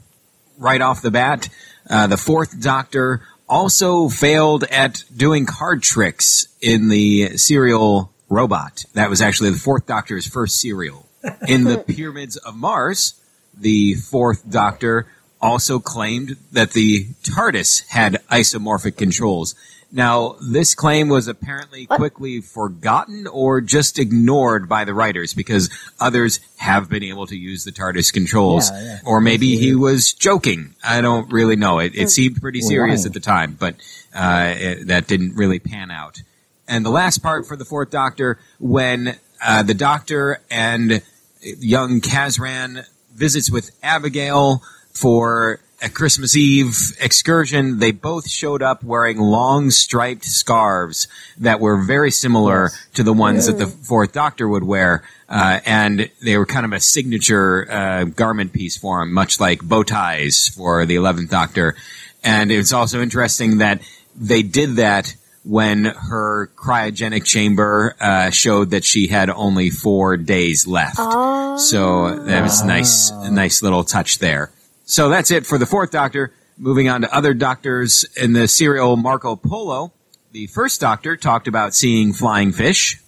Right 0.60 0.82
off 0.82 1.02
the 1.02 1.10
bat, 1.10 1.50
uh, 1.90 2.06
the 2.08 2.18
fourth 2.18 2.60
Doctor 2.62 3.22
also 3.52 4.08
failed 4.08 4.64
at 4.64 5.04
doing 5.16 5.46
card 5.46 5.84
tricks 5.84 6.48
in 6.62 6.88
the 6.88 7.38
serial 7.38 8.12
robot. 8.30 8.86
That 8.94 9.10
was 9.10 9.22
actually 9.22 9.52
the 9.52 9.60
fourth 9.60 9.86
Doctor's 9.86 10.26
first 10.26 10.60
serial. 10.60 11.06
In 11.48 11.66
the 11.66 11.78
Pyramids 11.88 12.38
of 12.38 12.56
Mars, 12.56 13.22
the 13.56 13.96
fourth 13.96 14.50
Doctor 14.50 15.06
also 15.42 15.80
claimed 15.80 16.38
that 16.54 16.72
the 16.72 17.08
TARDIS 17.24 17.88
had 17.90 18.22
isomorphic 18.32 18.96
controls. 18.96 19.54
Now, 19.94 20.38
this 20.42 20.74
claim 20.74 21.10
was 21.10 21.28
apparently 21.28 21.86
quickly 21.86 22.40
forgotten 22.40 23.28
or 23.28 23.60
just 23.60 24.00
ignored 24.00 24.70
by 24.70 24.86
the 24.86 24.94
writers 24.94 25.34
because 25.34 25.70
others 26.00 26.40
have 26.58 26.90
been 26.90 27.04
able 27.04 27.28
to 27.28 27.36
use 27.36 27.66
the 27.66 27.72
TARDIS 27.72 28.14
controls. 28.14 28.72
Yeah, 28.72 28.84
yeah. 28.84 29.00
Or 29.06 29.20
maybe 29.20 29.58
he 29.58 29.76
was 29.76 30.14
joking. 30.14 30.76
I 30.82 31.02
don't 31.02 31.32
really 31.32 31.58
know. 31.58 31.80
It, 31.80 31.94
it 31.96 32.10
seemed 32.10 32.42
pretty 32.42 32.62
serious 32.62 33.06
at 33.06 33.14
the 33.14 33.20
time, 33.20 33.58
but 33.60 33.76
uh, 34.16 34.54
it, 34.56 34.88
that 34.88 35.08
didn't 35.08 35.36
really 35.36 35.60
pan 35.60 35.92
out. 35.92 36.22
And 36.70 36.86
the 36.86 36.90
last 36.90 37.22
part 37.22 37.46
for 37.46 37.58
the 37.58 37.66
Fourth 37.66 37.90
Doctor, 37.90 38.40
when 38.60 39.18
uh, 39.46 39.64
the 39.64 39.74
Doctor 39.74 40.40
and 40.50 41.02
young 41.42 42.00
Kazran 42.00 42.86
visits 43.14 43.52
with 43.52 43.72
Abigail 43.84 44.64
for 44.94 45.60
a 45.82 45.90
Christmas 45.90 46.36
Eve 46.36 46.76
excursion, 47.00 47.80
they 47.80 47.92
both 47.92 48.30
showed 48.30 48.62
up 48.62 48.84
wearing 48.84 49.18
long 49.18 49.72
striped 49.72 50.26
scarves 50.26 51.08
that 51.40 51.60
were 51.60 51.82
very 51.82 52.12
similar 52.12 52.70
to 52.94 53.04
the 53.04 53.14
ones 53.14 53.48
that 53.48 53.58
the 53.58 53.68
Fourth 53.68 54.14
Doctor 54.14 54.48
would 54.48 54.64
wear. 54.64 55.04
Uh, 55.28 55.60
and 55.66 56.10
they 56.22 56.38
were 56.38 56.46
kind 56.46 56.66
of 56.66 56.74
a 56.74 56.80
signature 56.80 57.66
uh, 57.72 58.04
garment 58.04 58.54
piece 58.54 58.78
for 58.78 59.02
him, 59.02 59.14
much 59.14 59.40
like 59.40 59.62
bow 59.62 59.82
ties 59.82 60.50
for 60.50 60.86
the 60.86 60.96
Eleventh 60.96 61.30
Doctor. 61.30 61.76
And 62.24 62.52
it's 62.52 62.74
also 62.74 63.02
interesting 63.02 63.58
that 63.60 63.82
they 64.16 64.44
did 64.44 64.76
that 64.76 65.16
when 65.44 65.86
her 65.86 66.52
cryogenic 66.56 67.26
chamber 67.26 67.96
uh, 68.00 68.30
showed 68.30 68.70
that 68.72 68.86
she 68.86 69.08
had 69.08 69.30
only 69.30 69.72
four 69.72 70.16
days 70.16 70.68
left. 70.68 70.98
So 70.98 72.16
that 72.26 72.44
was 72.44 72.64
nice, 72.64 73.10
a 73.10 73.32
nice 73.32 73.64
little 73.64 73.84
touch 73.84 74.20
there. 74.20 74.52
So 74.92 75.08
that's 75.08 75.32
it 75.32 75.46
for 75.46 75.58
the 75.58 75.66
fourth 75.66 75.90
Doctor. 75.90 76.34
Moving 76.58 76.90
on 76.90 77.00
to 77.00 77.16
other 77.16 77.34
doctors 77.34 78.04
in 78.18 78.34
the 78.34 78.46
serial 78.46 78.98
Marco 78.98 79.38
Polo. 79.38 79.94
The 80.34 80.48
first 80.48 80.82
Doctor 80.82 81.16
talked 81.16 81.48
about 81.48 81.74
seeing 81.74 82.12
flying 82.12 82.52
fish, 82.52 83.00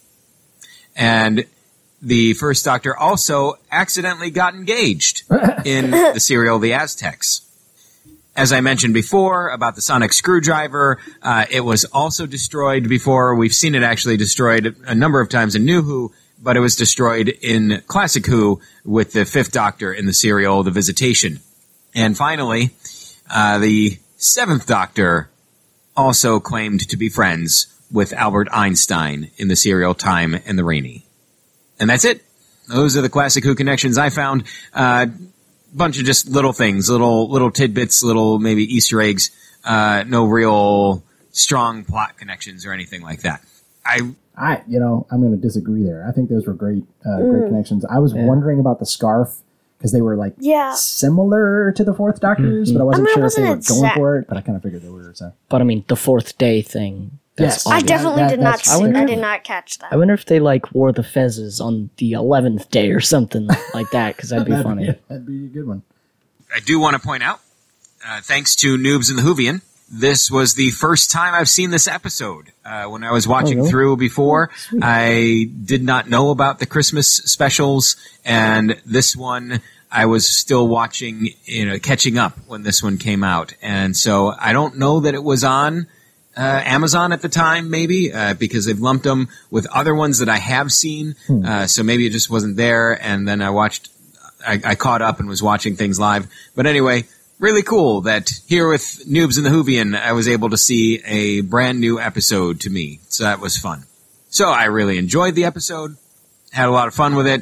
and 0.95 1.43
the 2.01 2.35
first 2.35 2.63
Doctor 2.63 2.95
also 2.95 3.55
accidentally 3.69 4.31
got 4.31 4.53
engaged 4.53 5.23
in 5.65 5.91
the 5.91 6.21
serial 6.21 6.57
The 6.57 6.71
Aztecs. 6.71 7.41
As 8.33 8.53
I 8.53 8.61
mentioned 8.61 8.93
before 8.93 9.49
about 9.49 9.75
the 9.75 9.81
sonic 9.81 10.13
screwdriver, 10.13 10.99
uh, 11.21 11.47
it 11.51 11.65
was 11.65 11.83
also 11.83 12.25
destroyed 12.25 12.87
before. 12.87 13.35
We've 13.35 13.53
seen 13.53 13.75
it 13.75 13.83
actually 13.83 14.15
destroyed 14.15 14.77
a 14.87 14.95
number 14.95 15.19
of 15.19 15.27
times 15.27 15.53
in 15.53 15.65
New 15.65 15.81
Who, 15.81 16.13
but 16.41 16.55
it 16.55 16.61
was 16.61 16.77
destroyed 16.77 17.27
in 17.41 17.83
Classic 17.87 18.25
Who 18.25 18.61
with 18.85 19.11
the 19.11 19.25
fifth 19.25 19.51
Doctor 19.51 19.93
in 19.93 20.05
the 20.05 20.13
serial 20.13 20.63
The 20.63 20.71
Visitation. 20.71 21.41
And 21.95 22.17
finally, 22.17 22.71
uh, 23.29 23.59
the 23.59 23.99
seventh 24.17 24.65
Doctor 24.65 25.29
also 25.95 26.39
claimed 26.39 26.87
to 26.89 26.97
be 26.97 27.09
friends 27.09 27.67
with 27.91 28.13
Albert 28.13 28.47
Einstein 28.51 29.29
in 29.37 29.47
the 29.47 29.55
serial 29.55 29.93
Time 29.93 30.35
and 30.45 30.57
the 30.57 30.63
Rani. 30.63 31.05
And 31.79 31.89
that's 31.89 32.05
it. 32.05 32.23
Those 32.67 32.97
are 32.97 33.01
the 33.01 33.09
Classic 33.09 33.43
Who 33.43 33.55
connections 33.55 33.97
I 33.97 34.09
found. 34.09 34.45
Uh, 34.73 35.07
bunch 35.73 35.99
of 35.99 36.05
just 36.05 36.27
little 36.27 36.53
things, 36.53 36.89
little 36.89 37.29
little 37.29 37.51
tidbits, 37.51 38.03
little 38.03 38.39
maybe 38.39 38.63
Easter 38.63 39.01
eggs. 39.01 39.31
Uh, 39.63 40.03
no 40.07 40.25
real 40.25 41.03
strong 41.31 41.83
plot 41.83 42.17
connections 42.17 42.65
or 42.65 42.73
anything 42.73 43.01
like 43.01 43.21
that. 43.21 43.41
I 43.85 44.13
I, 44.35 44.63
you 44.67 44.79
know, 44.79 45.05
I'm 45.11 45.21
going 45.21 45.35
to 45.35 45.41
disagree 45.41 45.83
there. 45.83 46.07
I 46.07 46.11
think 46.11 46.29
those 46.29 46.47
were 46.47 46.53
great, 46.53 46.83
uh, 47.05 47.17
great 47.17 47.47
connections. 47.49 47.85
I 47.85 47.99
was 47.99 48.13
wondering 48.15 48.59
about 48.59 48.79
the 48.79 48.85
scarf 48.85 49.41
because 49.83 49.91
they 49.91 50.01
were 50.01 50.15
like 50.15 50.33
Yeah. 50.39 50.73
similar 50.75 51.73
to 51.73 51.83
the 51.83 51.93
Fourth 51.93 52.21
Doctor's, 52.21 52.71
but 52.71 52.79
I 52.79 52.85
wasn't 52.85 53.09
I 53.09 53.11
mean, 53.11 53.11
it 53.11 53.15
sure 53.15 53.25
if 53.25 53.35
they 53.35 53.41
were 53.41 53.47
going 53.49 53.57
exact. 53.57 53.95
for 53.97 54.15
it. 54.15 54.27
But 54.29 54.37
I 54.37 54.41
kind 54.41 54.55
of 54.55 54.63
figured 54.63 54.81
they 54.81 54.87
were. 54.89 55.11
So 55.13 55.33
But 55.49 55.59
I 55.59 55.65
mean, 55.65 55.83
the 55.89 55.97
fourth 55.97 56.37
day 56.37 56.61
thing. 56.61 57.19
Yes. 57.37 57.65
That's 57.65 57.67
I 57.67 57.81
definitely 57.81 58.21
that- 58.21 58.29
did 58.29 58.39
not 58.39 58.59
see. 58.63 58.71
I 58.73 58.77
wonder 58.77 58.99
I 58.99 59.05
did 59.05 59.19
not 59.19 59.43
catch 59.43 59.79
that. 59.79 59.91
I 59.91 59.97
wonder 59.97 60.13
if 60.13 60.23
they 60.25 60.39
like 60.39 60.73
wore 60.73 60.93
the 60.93 61.01
fezzes 61.01 61.59
on 61.59 61.89
the 61.97 62.13
eleventh 62.13 62.69
day 62.71 62.91
or 62.91 63.01
something 63.01 63.47
like 63.73 63.89
that, 63.91 64.15
because 64.15 64.29
that'd 64.29 64.45
be 64.45 64.51
that'd, 64.53 64.63
funny. 64.65 64.85
Be, 64.85 64.97
that'd 65.09 65.25
be 65.25 65.45
a 65.45 65.49
good 65.49 65.67
one. 65.67 65.81
I 66.55 66.59
do 66.61 66.79
want 66.79 66.95
to 66.95 67.05
point 67.05 67.23
out, 67.23 67.41
uh, 68.07 68.21
thanks 68.21 68.55
to 68.57 68.77
Noobs 68.77 69.09
and 69.09 69.17
the 69.19 69.23
Whovian, 69.23 69.61
this 69.93 70.31
was 70.31 70.55
the 70.55 70.71
first 70.71 71.11
time 71.11 71.33
I've 71.33 71.49
seen 71.49 71.69
this 71.69 71.87
episode. 71.87 72.51
Uh, 72.65 72.85
when 72.85 73.03
I 73.03 73.11
was 73.11 73.27
watching 73.27 73.59
really? 73.59 73.69
through 73.69 73.97
before, 73.97 74.49
I 74.81 75.49
did 75.63 75.83
not 75.83 76.09
know 76.09 76.31
about 76.31 76.59
the 76.59 76.65
Christmas 76.65 77.07
specials, 77.07 77.95
and 78.25 78.81
this 78.85 79.15
one 79.15 79.61
I 79.91 80.07
was 80.07 80.27
still 80.27 80.67
watching, 80.67 81.29
you 81.45 81.65
know, 81.65 81.77
catching 81.77 82.17
up 82.17 82.37
when 82.47 82.63
this 82.63 82.81
one 82.81 82.97
came 82.97 83.23
out, 83.23 83.53
and 83.61 83.95
so 83.95 84.33
I 84.39 84.53
don't 84.53 84.77
know 84.77 85.01
that 85.01 85.13
it 85.13 85.23
was 85.23 85.43
on 85.43 85.87
uh, 86.35 86.61
Amazon 86.65 87.11
at 87.11 87.21
the 87.21 87.29
time, 87.29 87.69
maybe 87.69 88.11
uh, 88.11 88.33
because 88.33 88.65
they've 88.65 88.79
lumped 88.79 89.03
them 89.03 89.27
with 89.51 89.67
other 89.67 89.93
ones 89.93 90.17
that 90.19 90.29
I 90.29 90.37
have 90.37 90.71
seen. 90.71 91.15
Uh, 91.45 91.67
so 91.67 91.83
maybe 91.83 92.07
it 92.07 92.11
just 92.11 92.29
wasn't 92.29 92.57
there, 92.57 92.99
and 93.03 93.27
then 93.27 93.41
I 93.41 93.51
watched 93.51 93.89
I, 94.45 94.59
I 94.65 94.75
caught 94.75 95.01
up 95.01 95.19
and 95.19 95.29
was 95.29 95.43
watching 95.43 95.75
things 95.75 95.99
live. 95.99 96.27
But 96.55 96.65
anyway, 96.65 97.05
really 97.43 97.61
cool 97.61 97.99
that 97.99 98.39
here 98.47 98.69
with 98.69 99.03
Noobs 99.05 99.37
in 99.37 99.43
the 99.43 99.49
Whovian, 99.49 99.99
I 99.99 100.13
was 100.13 100.29
able 100.29 100.49
to 100.51 100.57
see 100.57 101.01
a 101.05 101.41
brand 101.41 101.81
new 101.81 101.99
episode 101.99 102.61
to 102.61 102.69
me. 102.69 103.01
So 103.09 103.25
that 103.25 103.41
was 103.41 103.57
fun. 103.57 103.83
So 104.29 104.49
I 104.49 104.65
really 104.65 104.97
enjoyed 104.97 105.35
the 105.35 105.43
episode, 105.43 105.97
had 106.53 106.69
a 106.69 106.71
lot 106.71 106.87
of 106.87 106.93
fun 106.95 107.15
with 107.15 107.27
it. 107.27 107.41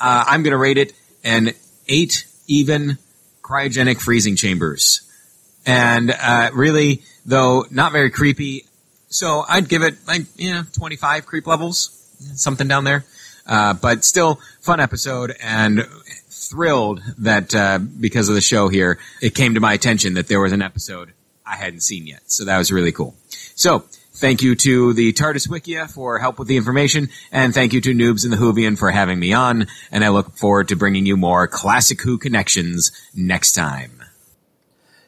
Uh, 0.00 0.24
I'm 0.26 0.42
going 0.42 0.52
to 0.52 0.56
rate 0.56 0.78
it 0.78 0.94
an 1.24 1.50
eight 1.88 2.26
even 2.46 2.96
cryogenic 3.42 4.00
freezing 4.00 4.34
chambers. 4.34 5.02
And 5.66 6.10
uh, 6.10 6.50
really, 6.54 7.02
though, 7.26 7.66
not 7.70 7.92
very 7.92 8.10
creepy. 8.10 8.64
So 9.08 9.44
I'd 9.46 9.68
give 9.68 9.82
it 9.82 9.94
like, 10.06 10.22
you 10.36 10.54
know, 10.54 10.62
25 10.72 11.26
creep 11.26 11.46
levels, 11.46 11.90
something 12.34 12.66
down 12.66 12.84
there. 12.84 13.04
Uh, 13.46 13.74
but 13.74 14.04
still, 14.04 14.40
fun 14.62 14.80
episode 14.80 15.36
and 15.38 15.86
thrilled 16.48 17.02
that 17.18 17.54
uh, 17.54 17.78
because 17.78 18.28
of 18.28 18.34
the 18.34 18.40
show 18.40 18.68
here, 18.68 18.98
it 19.20 19.34
came 19.34 19.54
to 19.54 19.60
my 19.60 19.72
attention 19.72 20.14
that 20.14 20.28
there 20.28 20.40
was 20.40 20.52
an 20.52 20.62
episode 20.62 21.12
I 21.46 21.56
hadn't 21.56 21.82
seen 21.82 22.06
yet. 22.06 22.22
So 22.26 22.44
that 22.44 22.58
was 22.58 22.72
really 22.72 22.92
cool. 22.92 23.14
So 23.54 23.84
thank 24.14 24.42
you 24.42 24.54
to 24.56 24.92
the 24.92 25.12
TARDIS 25.12 25.48
Wikia 25.48 25.90
for 25.90 26.18
help 26.18 26.38
with 26.38 26.48
the 26.48 26.56
information, 26.56 27.08
and 27.30 27.52
thank 27.52 27.72
you 27.72 27.80
to 27.82 27.94
Noobs 27.94 28.24
and 28.24 28.32
the 28.32 28.36
Whovian 28.36 28.78
for 28.78 28.90
having 28.90 29.18
me 29.18 29.32
on. 29.32 29.66
And 29.90 30.04
I 30.04 30.08
look 30.08 30.36
forward 30.36 30.68
to 30.68 30.76
bringing 30.76 31.06
you 31.06 31.16
more 31.16 31.46
classic 31.46 32.00
Who 32.02 32.18
connections 32.18 32.92
next 33.14 33.52
time. 33.52 34.02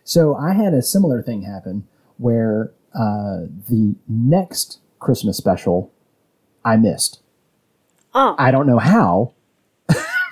So 0.04 0.36
I 0.36 0.52
had 0.52 0.74
a 0.74 0.82
similar 0.82 1.22
thing 1.22 1.42
happen 1.42 1.88
where 2.18 2.72
uh, 2.94 3.46
the 3.68 3.96
next 4.08 4.78
Christmas 4.98 5.36
special 5.36 5.92
I 6.64 6.76
missed. 6.76 7.20
Oh. 8.14 8.34
I 8.38 8.50
don't 8.50 8.66
know 8.66 8.78
how 8.78 9.32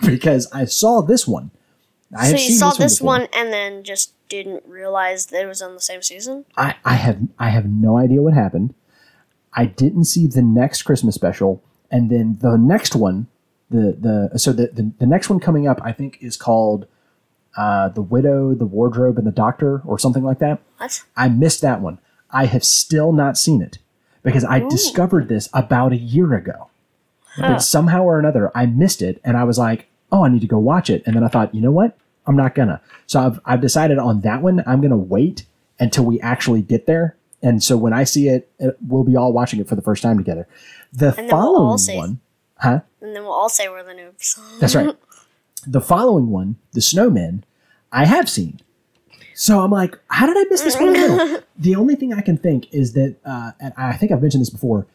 because 0.11 0.51
I 0.53 0.65
saw 0.65 1.01
this 1.01 1.27
one. 1.27 1.51
I 2.17 2.27
so 2.27 2.31
have 2.33 2.41
you 2.41 2.47
seen 2.49 2.59
saw 2.59 2.71
this, 2.71 2.79
this 2.79 3.01
one. 3.01 3.23
one 3.23 3.31
and 3.35 3.53
then 3.53 3.83
just 3.83 4.13
didn't 4.29 4.65
realize 4.67 5.27
that 5.27 5.43
it 5.43 5.47
was 5.47 5.63
on 5.63 5.75
the 5.75 5.81
same 5.81 6.03
season? 6.03 6.45
I, 6.57 6.77
I 6.85 6.95
have 6.95 7.21
I 7.39 7.51
have 7.51 7.67
no 7.67 7.97
idea 7.99 8.23
what 8.23 8.35
happened. 8.35 8.75
I 9.53 9.67
didn't 9.67 10.05
see 10.05 10.27
the 10.27 10.43
next 10.43 10.83
Christmas 10.83 11.15
special, 11.15 11.63
and 11.91 12.11
then 12.11 12.39
the 12.41 12.57
next 12.57 12.95
one, 12.95 13.29
the 13.71 13.97
the 14.33 14.39
so 14.39 14.53
the 14.53 14.69
the, 14.69 14.93
the 14.99 15.07
next 15.07 15.29
one 15.29 15.41
coming 15.41 15.67
up, 15.67 15.81
I 15.83 15.93
think 15.93 16.19
is 16.21 16.37
called 16.37 16.87
uh, 17.57 17.89
the 17.89 18.03
Widow, 18.03 18.55
the 18.55 18.67
Wardrobe, 18.67 19.19
and 19.19 19.27
the 19.27 19.33
Doctor, 19.33 19.83
or 19.85 19.99
something 19.99 20.25
like 20.25 20.39
that. 20.41 20.61
What? 20.79 21.05
I 21.17 21.29
missed 21.29 21.63
that 21.63 21.81
one. 21.81 21.99
I 22.31 22.47
have 22.47 22.65
still 22.65 23.13
not 23.13 23.39
seen 23.39 23.63
it 23.63 23.79
because 24.23 24.45
I 24.45 24.59
discovered 24.59 25.29
this 25.29 25.49
about 25.53 25.93
a 25.93 25.97
year 25.97 26.35
ago. 26.35 26.69
But 27.37 27.59
somehow 27.59 28.05
or 28.05 28.19
another, 28.19 28.53
I 28.55 28.67
missed 28.67 29.03
it, 29.03 29.21
and 29.25 29.37
I 29.37 29.43
was 29.43 29.59
like, 29.59 29.89
"Oh, 30.13 30.25
I 30.25 30.29
need 30.29 30.41
to 30.43 30.47
go 30.47 30.59
watch 30.59 30.91
it." 30.91 31.03
And 31.07 31.17
then 31.17 31.25
I 31.25 31.29
thought, 31.29 31.55
you 31.55 31.61
know 31.61 31.71
what? 31.71 31.97
I'm 32.27 32.37
not 32.37 32.55
gonna. 32.55 32.81
So 33.07 33.21
I've 33.21 33.41
I've 33.45 33.61
decided 33.61 33.99
on 33.99 34.21
that 34.23 34.43
one. 34.43 34.63
I'm 34.67 34.81
gonna 34.81 34.97
wait 34.97 35.45
until 35.79 36.05
we 36.05 36.21
actually 36.21 36.63
get 36.63 36.87
there. 36.87 37.17
And 37.43 37.63
so 37.63 37.77
when 37.77 37.93
I 37.93 38.05
see 38.05 38.29
it, 38.29 38.51
it 38.59 38.77
we'll 38.87 39.05
be 39.05 39.17
all 39.17 39.33
watching 39.33 39.61
it 39.61 39.69
for 39.69 39.77
the 39.77 39.83
first 39.83 40.03
time 40.03 40.17
together. 40.17 40.47
The 40.93 41.11
then 41.11 41.27
we'll 41.27 41.31
following 41.31 41.79
say- 41.79 41.97
one, 41.97 42.21
huh? 42.59 42.81
And 43.01 43.15
then 43.15 43.23
we'll 43.25 43.33
all 43.33 43.51
say 43.51 43.69
we're 43.69 43.83
the 43.83 43.93
noobs. 43.93 44.39
That's 44.61 44.75
right. 44.75 44.97
the 45.67 45.81
following 45.81 46.31
one, 46.31 46.57
The 46.73 46.81
Snowmen, 46.81 47.43
I 47.93 48.07
have 48.07 48.31
seen. 48.31 48.61
So 49.35 49.61
I'm 49.61 49.71
like, 49.71 49.99
how 50.09 50.27
did 50.27 50.37
I 50.39 50.45
miss 50.49 50.63
this 50.63 50.77
one? 50.77 50.93
the 50.95 51.45
the 51.59 51.75
only 51.77 51.97
thing 51.97 52.15
I 52.15 52.21
can 52.23 52.39
think 52.39 52.73
is 52.73 52.95
that, 52.95 53.17
uh, 53.25 53.53
and 53.61 53.75
I 53.77 53.95
think 53.97 54.11
I've 54.13 54.23
mentioned 54.23 54.41
this 54.41 54.51
before, 54.51 54.87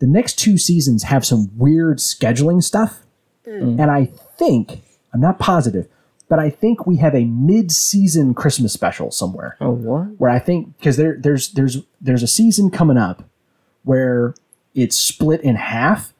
the 0.00 0.06
next 0.06 0.38
two 0.38 0.58
seasons 0.58 1.04
have 1.04 1.24
some 1.24 1.50
weird 1.56 1.98
scheduling 1.98 2.62
stuff. 2.62 3.01
Mm. 3.46 3.80
And 3.80 3.90
I 3.90 4.06
think, 4.38 4.82
I'm 5.12 5.20
not 5.20 5.38
positive, 5.38 5.88
but 6.28 6.38
I 6.38 6.48
think 6.50 6.86
we 6.86 6.96
have 6.96 7.14
a 7.14 7.24
mid-season 7.24 8.34
Christmas 8.34 8.72
special 8.72 9.10
somewhere 9.10 9.56
Oh, 9.60 9.70
what? 9.72 10.18
where 10.18 10.30
I 10.30 10.38
think 10.38 10.76
because 10.78 10.96
there 10.96 11.16
there's 11.20 11.50
there's 11.52 11.78
there's 12.00 12.22
a 12.22 12.26
season 12.28 12.70
coming 12.70 12.96
up 12.96 13.24
where 13.84 14.34
it's 14.74 14.96
split 14.96 15.42
in 15.42 15.56
half. 15.56 16.14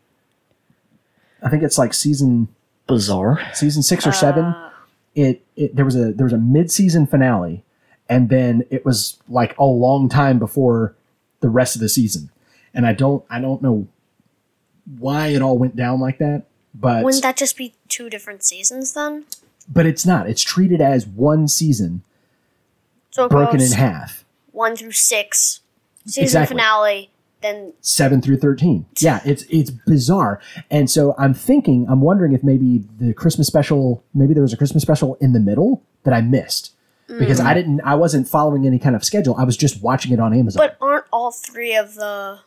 I 1.43 1.49
think 1.49 1.63
it's 1.63 1.79
like 1.79 1.95
season 1.95 2.49
Bizarre. 2.87 3.41
season 3.55 3.83
six 3.83 4.07
or 4.07 4.13
seven. 4.13 4.45
Uh. 4.45 4.71
It, 5.15 5.45
it 5.57 5.77
there 5.77 5.85
was 5.85 5.95
a 5.97 6.13
there 6.13 6.25
was 6.25 6.33
a 6.33 6.39
mid 6.39 6.71
season 6.71 7.07
finale, 7.07 7.65
and 8.09 8.29
then 8.29 8.65
it 8.71 8.85
was 8.85 9.19
like 9.29 9.57
a 9.59 9.65
long 9.65 10.09
time 10.09 10.39
before 10.39 10.95
the 11.41 11.49
rest 11.49 11.75
of 11.77 11.81
the 11.81 11.89
season. 11.89 12.31
And 12.75 12.87
I 12.87 12.93
don't 12.93 13.25
I 13.31 13.41
don't 13.41 13.63
know 13.63 13.87
why 14.99 15.29
it 15.29 15.41
all 15.43 15.59
went 15.59 15.77
down 15.77 16.01
like 16.01 16.19
that, 16.19 16.45
but 16.75 17.05
Wouldn't 17.05 17.23
that 17.23 17.37
just 17.37 17.57
be 17.57 17.75
two 17.89 18.09
different 18.11 18.43
seasons 18.45 18.93
then? 18.95 19.25
but 19.69 19.87
it's 19.87 20.05
not. 20.05 20.29
It's 20.29 20.43
treated 20.43 20.81
as 20.81 21.07
one 21.07 21.47
season 21.49 22.03
So 23.11 23.29
broken 23.29 23.61
in 23.61 23.73
half. 23.73 24.25
one 24.51 24.77
through 24.77 24.93
six, 24.93 25.61
season 26.05 26.25
Exactly. 26.25 26.55
finale, 26.57 27.11
then 27.43 27.73
seven 27.81 28.21
through 28.23 28.39
thirteen. 28.39 28.87
Yeah, 28.99 29.21
it's 29.25 29.45
it's 29.45 29.71
bizarre. 29.71 30.41
And 30.71 30.91
so 30.91 31.15
I'm 31.19 31.35
thinking, 31.35 31.87
I'm 31.89 32.01
wondering 32.01 32.33
if 32.33 32.43
maybe 32.43 32.85
the 32.99 33.13
Christmas 33.15 33.47
special, 33.47 34.03
maybe 34.15 34.35
there 34.35 34.43
was 34.43 34.53
a 34.53 34.57
Christmas 34.57 34.83
special 34.83 35.15
in 35.21 35.33
the 35.33 35.41
middle 35.41 35.83
that 36.05 36.15
I 36.15 36.21
missed. 36.21 36.73
because 37.19 37.41
I 37.41 37.53
mm. 37.53 37.55
didn't, 37.55 37.81
I 37.83 37.95
wasn't 37.95 38.27
following 38.29 38.67
any 38.67 38.79
kind 38.79 38.97
of 38.97 39.05
schedule. 39.05 39.35
I 39.37 39.45
was 39.45 39.57
just 39.57 39.83
watching 39.83 40.13
it 40.13 40.21
on 40.21 40.33
Amazon. 40.33 40.61
But 40.61 40.77
aren't 40.81 41.05
all 41.13 41.31
three 41.31 41.77
of 41.77 41.95
the, 41.95 42.39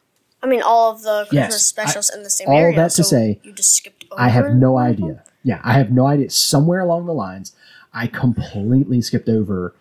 I 0.42 0.48
mean, 0.48 0.62
all 0.62 0.92
of 0.92 1.02
the 1.02 1.26
Christmas 1.30 1.54
Yes, 1.54 1.66
specials 1.66 2.10
in 2.10 2.24
the 2.24 2.30
same 2.30 2.48
all 2.48 2.58
area? 2.58 2.78
All 2.78 2.84
that 2.84 2.92
to 2.96 3.04
so 3.04 3.10
say, 3.10 3.40
you 3.44 3.52
just 3.52 3.76
skipped 3.76 4.06
over. 4.12 4.22
I 4.22 4.30
have 4.30 4.54
no 4.54 4.74
one 4.74 4.92
of 4.92 4.98
them? 4.98 5.06
idea. 5.06 5.24
Yeah, 5.44 5.62
I 5.64 5.74
have 5.74 5.92
no 5.92 6.08
idea. 6.08 6.30
Somewhere 6.30 6.80
along 6.80 7.06
the 7.06 7.14
lines, 7.14 7.56
I 7.94 8.08
completely 8.08 9.02
skipped 9.02 9.30
over 9.30 9.74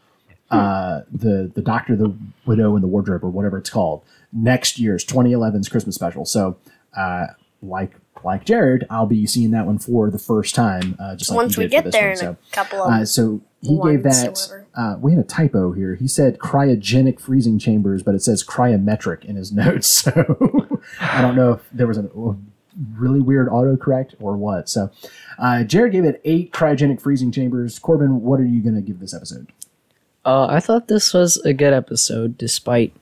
uh, 0.51 1.03
the 1.11 1.51
the 1.55 1.63
Doctor, 1.63 1.97
the 1.97 2.15
Widow, 2.47 2.75
and 2.75 2.83
the 2.83 2.89
Wardrobe, 2.89 3.25
or 3.25 3.31
whatever 3.31 3.59
it's 3.59 3.71
called. 3.71 4.03
Next 4.33 4.79
year's 4.79 5.05
2011's 5.05 5.69
Christmas 5.69 5.95
special. 5.95 6.25
So, 6.25 6.57
uh, 6.97 7.27
like 7.63 7.93
like 8.25 8.45
Jared, 8.45 8.87
I'll 8.91 9.07
be 9.07 9.27
seeing 9.27 9.51
that 9.53 9.67
one 9.67 9.79
for 9.79 10.11
the 10.11 10.19
first 10.19 10.55
time. 10.55 10.97
Uh, 10.99 11.17
just 11.17 11.31
like 11.31 11.37
Once 11.37 11.57
you 11.57 11.63
we 11.65 11.69
did 11.69 11.79
for 11.79 11.83
get 11.85 11.93
there 11.93 12.03
one. 12.09 12.11
in 12.13 12.17
So, 12.17 12.31
a 12.31 12.55
couple 12.55 12.83
of 12.83 12.93
uh, 12.93 13.05
so 13.05 13.41
he 13.61 13.79
gave 13.83 14.03
that. 14.03 14.65
Uh, 14.75 14.97
we 15.01 15.13
had 15.13 15.21
a 15.21 15.27
typo 15.27 15.73
here. 15.73 15.95
He 15.95 16.07
said 16.09 16.39
cryogenic 16.39 17.21
freezing 17.21 17.59
chambers, 17.59 18.03
but 18.03 18.15
it 18.15 18.23
says 18.23 18.45
cryometric 18.45 19.25
in 19.25 19.37
his 19.37 19.53
notes. 19.63 19.89
So 19.89 20.81
I 21.01 21.23
don't 21.23 21.37
know 21.37 21.53
if 21.53 21.61
there 21.73 21.87
was 21.87 21.99
a 21.99 22.09
really 22.97 23.21
weird 23.21 23.49
autocorrect 23.49 24.15
or 24.21 24.37
what. 24.37 24.69
So 24.69 24.91
uh, 25.39 25.65
Jared 25.65 25.93
gave 25.93 26.05
it 26.05 26.21
eight 26.25 26.53
cryogenic 26.53 27.01
freezing 27.01 27.33
chambers. 27.33 27.79
Corbin, 27.79 28.23
what 28.23 28.41
are 28.41 28.45
you 28.47 28.61
going 28.63 28.75
to 28.75 28.81
give 28.83 29.01
this 29.01 29.15
episode? 29.15 29.51
Uh, 30.25 30.47
I 30.47 30.61
thought 30.61 30.89
this 30.89 31.13
was 31.13 31.37
a 31.39 31.53
good 31.53 31.73
episode, 31.75 32.39
despite 32.39 32.95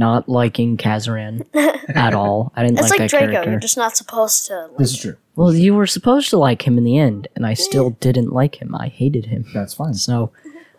not 0.00 0.28
liking 0.28 0.76
Kazran 0.76 1.46
at 1.94 2.14
all. 2.14 2.52
I 2.56 2.64
didn't 2.64 2.78
like 2.78 2.84
him. 2.84 2.84
It's 2.84 2.90
like, 2.90 3.00
like 3.00 3.10
that 3.10 3.16
Draco. 3.18 3.32
character. 3.32 3.50
You're 3.52 3.60
just 3.60 3.76
not 3.76 3.96
supposed 3.96 4.46
to. 4.46 4.66
Like, 4.66 4.78
This 4.78 4.90
is 4.94 4.98
true. 4.98 5.16
Well, 5.36 5.54
you 5.54 5.74
were 5.74 5.86
supposed 5.86 6.28
to 6.30 6.38
like 6.38 6.66
him 6.66 6.76
in 6.76 6.84
the 6.84 6.98
end, 6.98 7.28
and 7.36 7.46
I 7.46 7.54
still 7.54 7.90
didn't 7.90 8.32
like 8.32 8.60
him. 8.60 8.74
I 8.74 8.88
hated 8.88 9.26
him. 9.26 9.46
That's 9.54 9.74
fine. 9.74 9.94
So 9.94 10.32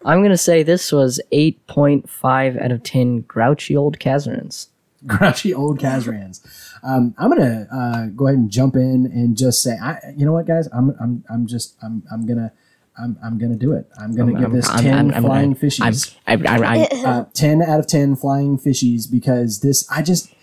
I'm 0.03 0.22
gonna 0.22 0.38
say 0.38 0.63
this 0.63 0.91
was 0.91 1.22
8.5 1.32 2.61
out 2.61 2.72
of 2.72 2.84
10 2.84 3.22
grouchy 3.22 3.76
old 3.78 3.99
Kazrans. 3.99 4.67
Grouchy 5.07 5.53
old 5.53 5.80
Kazrans. 5.80 6.41
Um, 6.84 7.15
I'm 7.17 7.30
gonna 7.30 7.67
uh, 7.74 8.05
go 8.15 8.28
ahead 8.28 8.38
and 8.39 8.51
jump 8.51 8.76
in 8.76 9.05
and 9.13 9.38
just 9.38 9.61
say, 9.63 9.78
I, 9.82 9.97
you 10.15 10.26
know 10.26 10.34
what, 10.34 10.45
guys, 10.47 10.67
I'm, 10.74 10.95
I'm, 10.99 11.24
I'm 11.30 11.47
just, 11.47 11.76
I'm, 11.82 12.03
I'm 12.11 12.26
gonna, 12.26 12.51
I'm, 13.02 13.18
I'm 13.24 13.38
gonna 13.38 13.56
do 13.56 13.74
it. 13.74 13.89
I'm 13.99 14.16
gonna 14.16 14.39
give 14.39 14.52
this 14.52 14.70
10 14.70 15.12
flying 15.22 15.56
fishies. 15.56 16.16
I'm, 16.28 16.45
I, 16.45 16.58
I, 16.58 16.78
I, 16.78 17.04
uh, 17.06 17.26
10 17.34 17.62
out 17.62 17.80
of 17.80 17.88
10 17.88 18.16
flying 18.16 18.58
fishies 18.58 19.10
because 19.10 19.62
this 19.62 19.89
i 19.89 20.02
just 20.02 20.34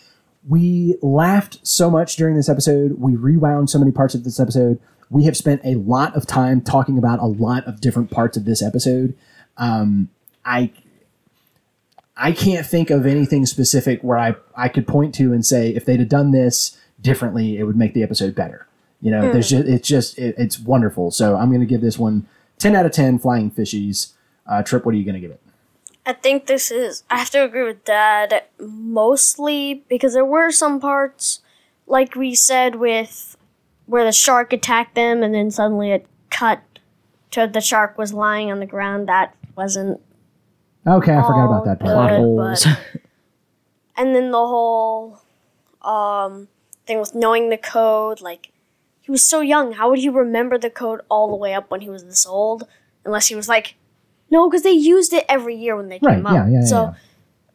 we 0.49 0.97
laughed 1.03 1.59
so 1.63 1.91
much 1.91 2.17
during 2.17 2.35
this 2.35 2.49
episode. 2.49 2.99
We 2.99 3.17
rewound 3.17 3.69
so 3.69 3.79
many 3.79 3.93
parts 3.93 4.15
of 4.15 4.25
this 4.25 4.41
episode. 4.41 4.81
We 5.11 5.25
have 5.25 5.37
spent 5.37 5.61
a 5.65 5.75
lot 5.75 6.15
of 6.17 6.27
time 6.27 6.61
talking 6.63 6.97
about 6.97 7.19
a 7.19 7.27
lot 7.27 7.67
of 7.67 7.81
different 7.81 8.11
parts 8.11 8.37
of 8.37 8.45
this 8.45 8.63
episode. 8.63 9.17
Um, 9.57 10.11
i 10.45 10.71
i 12.17 12.33
can't 12.33 12.67
think 12.67 12.91
of 12.91 13.05
anything 13.05 13.45
specific 13.45 14.01
where 14.03 14.17
i 14.17 14.35
i 14.57 14.69
could 14.69 14.87
point 14.87 15.15
to 15.15 15.33
and 15.33 15.45
say 15.45 15.71
if 15.71 15.85
they'd 15.85 16.01
have 16.01 16.09
done 16.09 16.31
this 16.31 16.79
differently 17.01 17.59
it 17.59 17.65
would 17.65 17.77
make 17.77 17.93
the 17.95 18.03
episode 18.03 18.35
better. 18.35 18.67
You 19.01 19.11
know 19.13 19.33
there's 19.33 19.51
just 19.51 19.69
it's 19.69 19.87
just 19.87 20.19
it, 20.19 20.35
it's 20.39 20.59
wonderful. 20.59 21.11
So 21.11 21.37
i'm 21.37 21.49
going 21.49 21.61
to 21.61 21.67
give 21.67 21.81
this 21.81 21.99
one 21.99 22.27
10 22.59 22.75
out 22.77 22.87
of 22.87 22.93
10 22.93 23.19
flying 23.19 23.51
fishies 23.51 24.13
uh, 24.47 24.63
trip 24.63 24.85
what 24.85 24.95
are 24.95 24.99
you 24.99 25.05
going 25.05 25.15
to 25.15 25.21
give 25.21 25.31
it 25.31 25.41
I 26.09 26.15
think 26.15 26.47
this 26.47 26.71
is. 26.71 27.05
I 27.11 27.19
have 27.19 27.29
to 27.31 27.45
agree 27.45 27.65
with 27.65 27.85
Dad 27.85 28.45
mostly 28.59 29.85
because 29.91 30.15
there 30.15 30.25
were 30.25 30.51
some 30.51 30.81
parts, 30.81 31.41
like 31.87 32.15
we 32.15 32.35
said, 32.35 32.77
with 32.77 33.37
where 33.85 34.05
the 34.05 34.13
shark 34.13 34.55
attacked 34.55 34.95
them 34.95 35.23
and 35.23 35.35
then 35.35 35.51
suddenly 35.51 35.91
it 35.91 36.07
cut 36.31 36.63
to 37.33 37.47
the 37.47 37.61
shark 37.61 37.99
was 37.99 38.15
lying 38.15 38.51
on 38.51 38.59
the 38.59 38.65
ground. 38.65 39.07
That 39.07 39.35
wasn't. 39.55 40.01
Okay, 40.87 41.15
I 41.15 41.21
forgot 41.21 41.45
about 41.45 41.65
that 41.67 41.79
part. 41.79 41.93
plot 41.93 42.11
good, 42.11 42.17
holes. 42.17 42.65
but- 42.65 42.79
And 43.99 44.15
then 44.15 44.31
the 44.31 44.39
whole 44.39 45.21
um, 45.83 46.49
thing 46.87 47.01
with 47.01 47.15
knowing 47.15 47.51
the 47.51 47.59
code, 47.59 48.23
like 48.23 48.51
he 49.09 49.11
was 49.13 49.25
so 49.25 49.41
young. 49.41 49.73
How 49.73 49.89
would 49.89 49.99
he 50.01 50.11
remember 50.11 50.59
the 50.59 50.69
code 50.69 51.01
all 51.09 51.29
the 51.31 51.37
way 51.37 51.55
up 51.55 51.71
when 51.71 51.81
he 51.81 51.89
was 51.89 52.05
this 52.05 52.27
old? 52.27 52.65
Unless 53.07 53.29
he 53.29 53.35
was 53.35 53.49
like, 53.49 53.75
no, 54.31 54.51
because 54.51 54.63
they 54.65 54.73
used 54.73 55.15
it 55.15 55.25
every 55.31 55.57
year 55.57 55.75
when 55.77 55.89
they 55.89 55.99
Right, 56.03 56.17
came 56.17 56.27
out. 56.27 56.35
yeah, 56.35 56.49
yeah, 56.61 56.65
so, 56.67 56.83
yeah. 56.83 56.95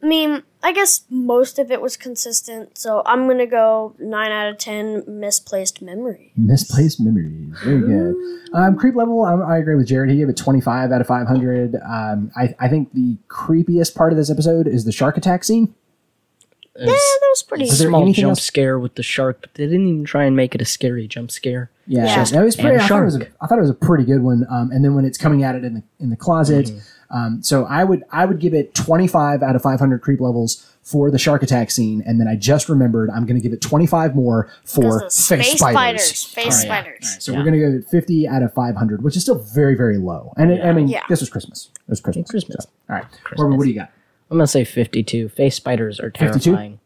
I 0.02 0.06
mean, 0.06 0.42
I 0.64 0.72
guess 0.72 1.02
most 1.08 1.60
of 1.60 1.70
it 1.70 1.80
was 1.80 1.96
consistent. 1.96 2.76
So 2.76 3.02
I'm 3.06 3.28
gonna 3.28 3.46
go 3.46 3.94
nine 4.00 4.32
out 4.32 4.48
of 4.48 4.58
ten 4.58 5.04
misplaced 5.06 5.80
memory. 5.80 6.32
Misplaced 6.36 7.00
memories. 7.00 7.56
Very 7.64 7.80
good. 7.82 8.14
Um, 8.52 8.76
creep 8.76 8.96
level, 8.96 9.22
I, 9.22 9.34
I 9.54 9.58
agree 9.58 9.76
with 9.76 9.86
Jared. 9.86 10.10
He 10.10 10.16
gave 10.16 10.28
it 10.28 10.36
25 10.36 10.90
out 10.90 11.00
of 11.00 11.06
500. 11.06 11.76
Um, 11.76 12.32
I, 12.36 12.54
I 12.58 12.68
think 12.68 12.92
the 12.94 13.16
creepiest 13.28 13.94
part 13.94 14.12
of 14.12 14.18
this 14.18 14.28
episode 14.30 14.66
is 14.66 14.84
the 14.84 14.92
shark 14.92 15.16
attack 15.16 15.44
scene. 15.44 15.72
Yeah, 16.76 16.86
that 16.86 17.20
was 17.30 17.42
pretty. 17.42 17.64
Is 17.64 17.78
there 17.78 17.88
small 17.88 18.02
anything 18.02 18.22
jump 18.22 18.30
else? 18.30 18.42
scare 18.42 18.78
with 18.78 18.96
the 18.96 19.02
shark, 19.02 19.38
but 19.40 19.54
they 19.54 19.64
didn't 19.66 19.86
even 19.86 20.04
try 20.04 20.24
and 20.24 20.34
make 20.34 20.54
it 20.54 20.60
a 20.62 20.64
scary 20.64 21.06
jump 21.06 21.30
scare. 21.30 21.70
Yeah, 21.86 22.04
Yeah. 22.06 22.24
that 22.24 22.44
was 22.44 22.56
pretty. 22.56 22.76
I 22.78 22.88
thought, 22.88 23.02
it 23.02 23.04
was 23.04 23.16
a, 23.16 23.24
thought 23.46 23.58
it 23.58 23.60
was 23.60 23.70
a 23.70 23.74
pretty 23.74 24.04
good 24.04 24.22
one. 24.22 24.46
Um, 24.50 24.70
and 24.72 24.84
then 24.84 24.94
when 24.94 25.04
it's 25.04 25.18
coming 25.18 25.44
at 25.44 25.54
it 25.54 25.64
in 25.64 25.74
the 25.74 25.82
in 26.00 26.10
the 26.10 26.16
closet, 26.16 26.66
Mm-hmm. 26.66 27.16
um, 27.16 27.42
so 27.42 27.64
I 27.66 27.84
would 27.84 28.02
I 28.10 28.24
would 28.24 28.40
give 28.40 28.54
it 28.54 28.74
25 28.74 29.42
out 29.42 29.54
of 29.54 29.62
500 29.62 30.00
creep 30.00 30.20
levels 30.20 30.68
for 30.82 31.10
the 31.10 31.18
shark 31.18 31.42
attack 31.42 31.70
scene. 31.70 32.02
And 32.04 32.20
then 32.20 32.26
I 32.28 32.34
just 32.36 32.68
remembered 32.68 33.08
I'm 33.08 33.24
going 33.24 33.36
to 33.36 33.42
give 33.42 33.52
it 33.54 33.60
25 33.62 34.14
more 34.16 34.50
for 34.64 34.98
Because 34.98 35.28
face 35.28 35.46
space 35.46 35.58
spiders. 35.58 36.02
spiders. 36.04 36.18
Space 36.18 36.44
Oh, 36.44 36.48
yeah. 36.48 36.50
spiders. 36.82 37.16
So 37.20 37.32
we're 37.34 37.44
going 37.44 37.54
to 37.54 37.78
go 37.80 37.86
50 37.90 38.28
out 38.28 38.42
of 38.42 38.52
500, 38.52 39.02
which 39.02 39.16
is 39.16 39.22
still 39.22 39.38
very, 39.38 39.76
very 39.76 39.96
low. 39.96 40.34
And 40.36 40.50
it, 40.52 40.62
I 40.64 40.72
mean, 40.72 40.88
Yeah. 40.88 41.00
this 41.08 41.20
was 41.20 41.30
Christmas. 41.30 41.70
It 41.74 41.88
was 41.90 42.00
Christmas. 42.02 42.28
Christmas. 42.30 42.64
So, 42.64 42.70
all 42.90 42.96
right. 42.96 43.06
Corbin, 43.36 43.56
what 43.56 43.64
do 43.64 43.70
you 43.70 43.76
got? 43.76 43.90
I'm 44.30 44.38
gonna 44.38 44.46
say 44.46 44.64
52. 44.64 45.28
Face 45.28 45.56
spiders 45.56 46.00
are 46.00 46.10
52? 46.10 46.40
terrifying. 46.40 46.80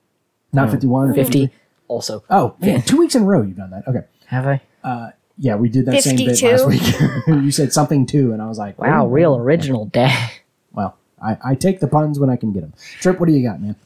Not 0.53 0.67
hmm. 0.67 0.73
51 0.73 1.11
or 1.11 1.15
50 1.15 1.51
also. 1.89 2.25
Oh, 2.31 2.55
man, 2.61 2.83
two 2.83 2.99
weeks 2.99 3.15
in 3.15 3.23
a 3.23 3.25
row 3.25 3.43
you've 3.43 3.57
done 3.57 3.71
that. 3.71 3.87
Okay. 3.89 4.07
Have 4.27 4.47
I? 4.47 4.61
Uh, 4.85 5.11
yeah, 5.39 5.55
we 5.57 5.69
did 5.69 5.87
that 5.87 6.03
same 6.03 6.17
bit 6.17 6.39
52? 6.39 6.49
last 6.49 6.67
week. 6.67 7.27
you 7.45 7.51
said 7.51 7.73
something 7.73 8.07
too, 8.07 8.33
and 8.33 8.43
I 8.43 8.47
was 8.47 8.59
like, 8.59 8.79
Wow, 8.79 9.07
real 9.07 9.37
original, 9.37 9.85
dad. 9.93 10.33
Well, 10.73 10.97
I, 11.23 11.39
I 11.45 11.55
take 11.55 11.81
the 11.81 11.89
puns 11.89 12.19
when 12.19 12.31
I 12.31 12.37
can 12.37 12.53
get 12.53 12.61
them. 12.61 12.73
Trip, 13.01 13.19
what 13.21 13.29
do 13.29 13.33
you 13.33 13.47
got, 13.47 13.61
man? 13.61 13.77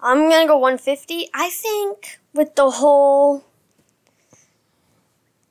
I'm 0.00 0.30
gonna 0.30 0.46
go 0.46 0.58
150. 0.58 1.28
I 1.34 1.50
think 1.50 2.18
with 2.32 2.54
the 2.54 2.70
whole 2.70 3.44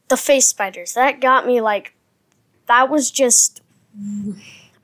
the 0.08 0.18
face 0.18 0.48
spiders 0.48 0.94
that 0.94 1.22
got 1.22 1.46
me 1.46 1.62
like 1.62 1.94
that 2.66 2.90
was 2.90 3.12
just 3.12 3.62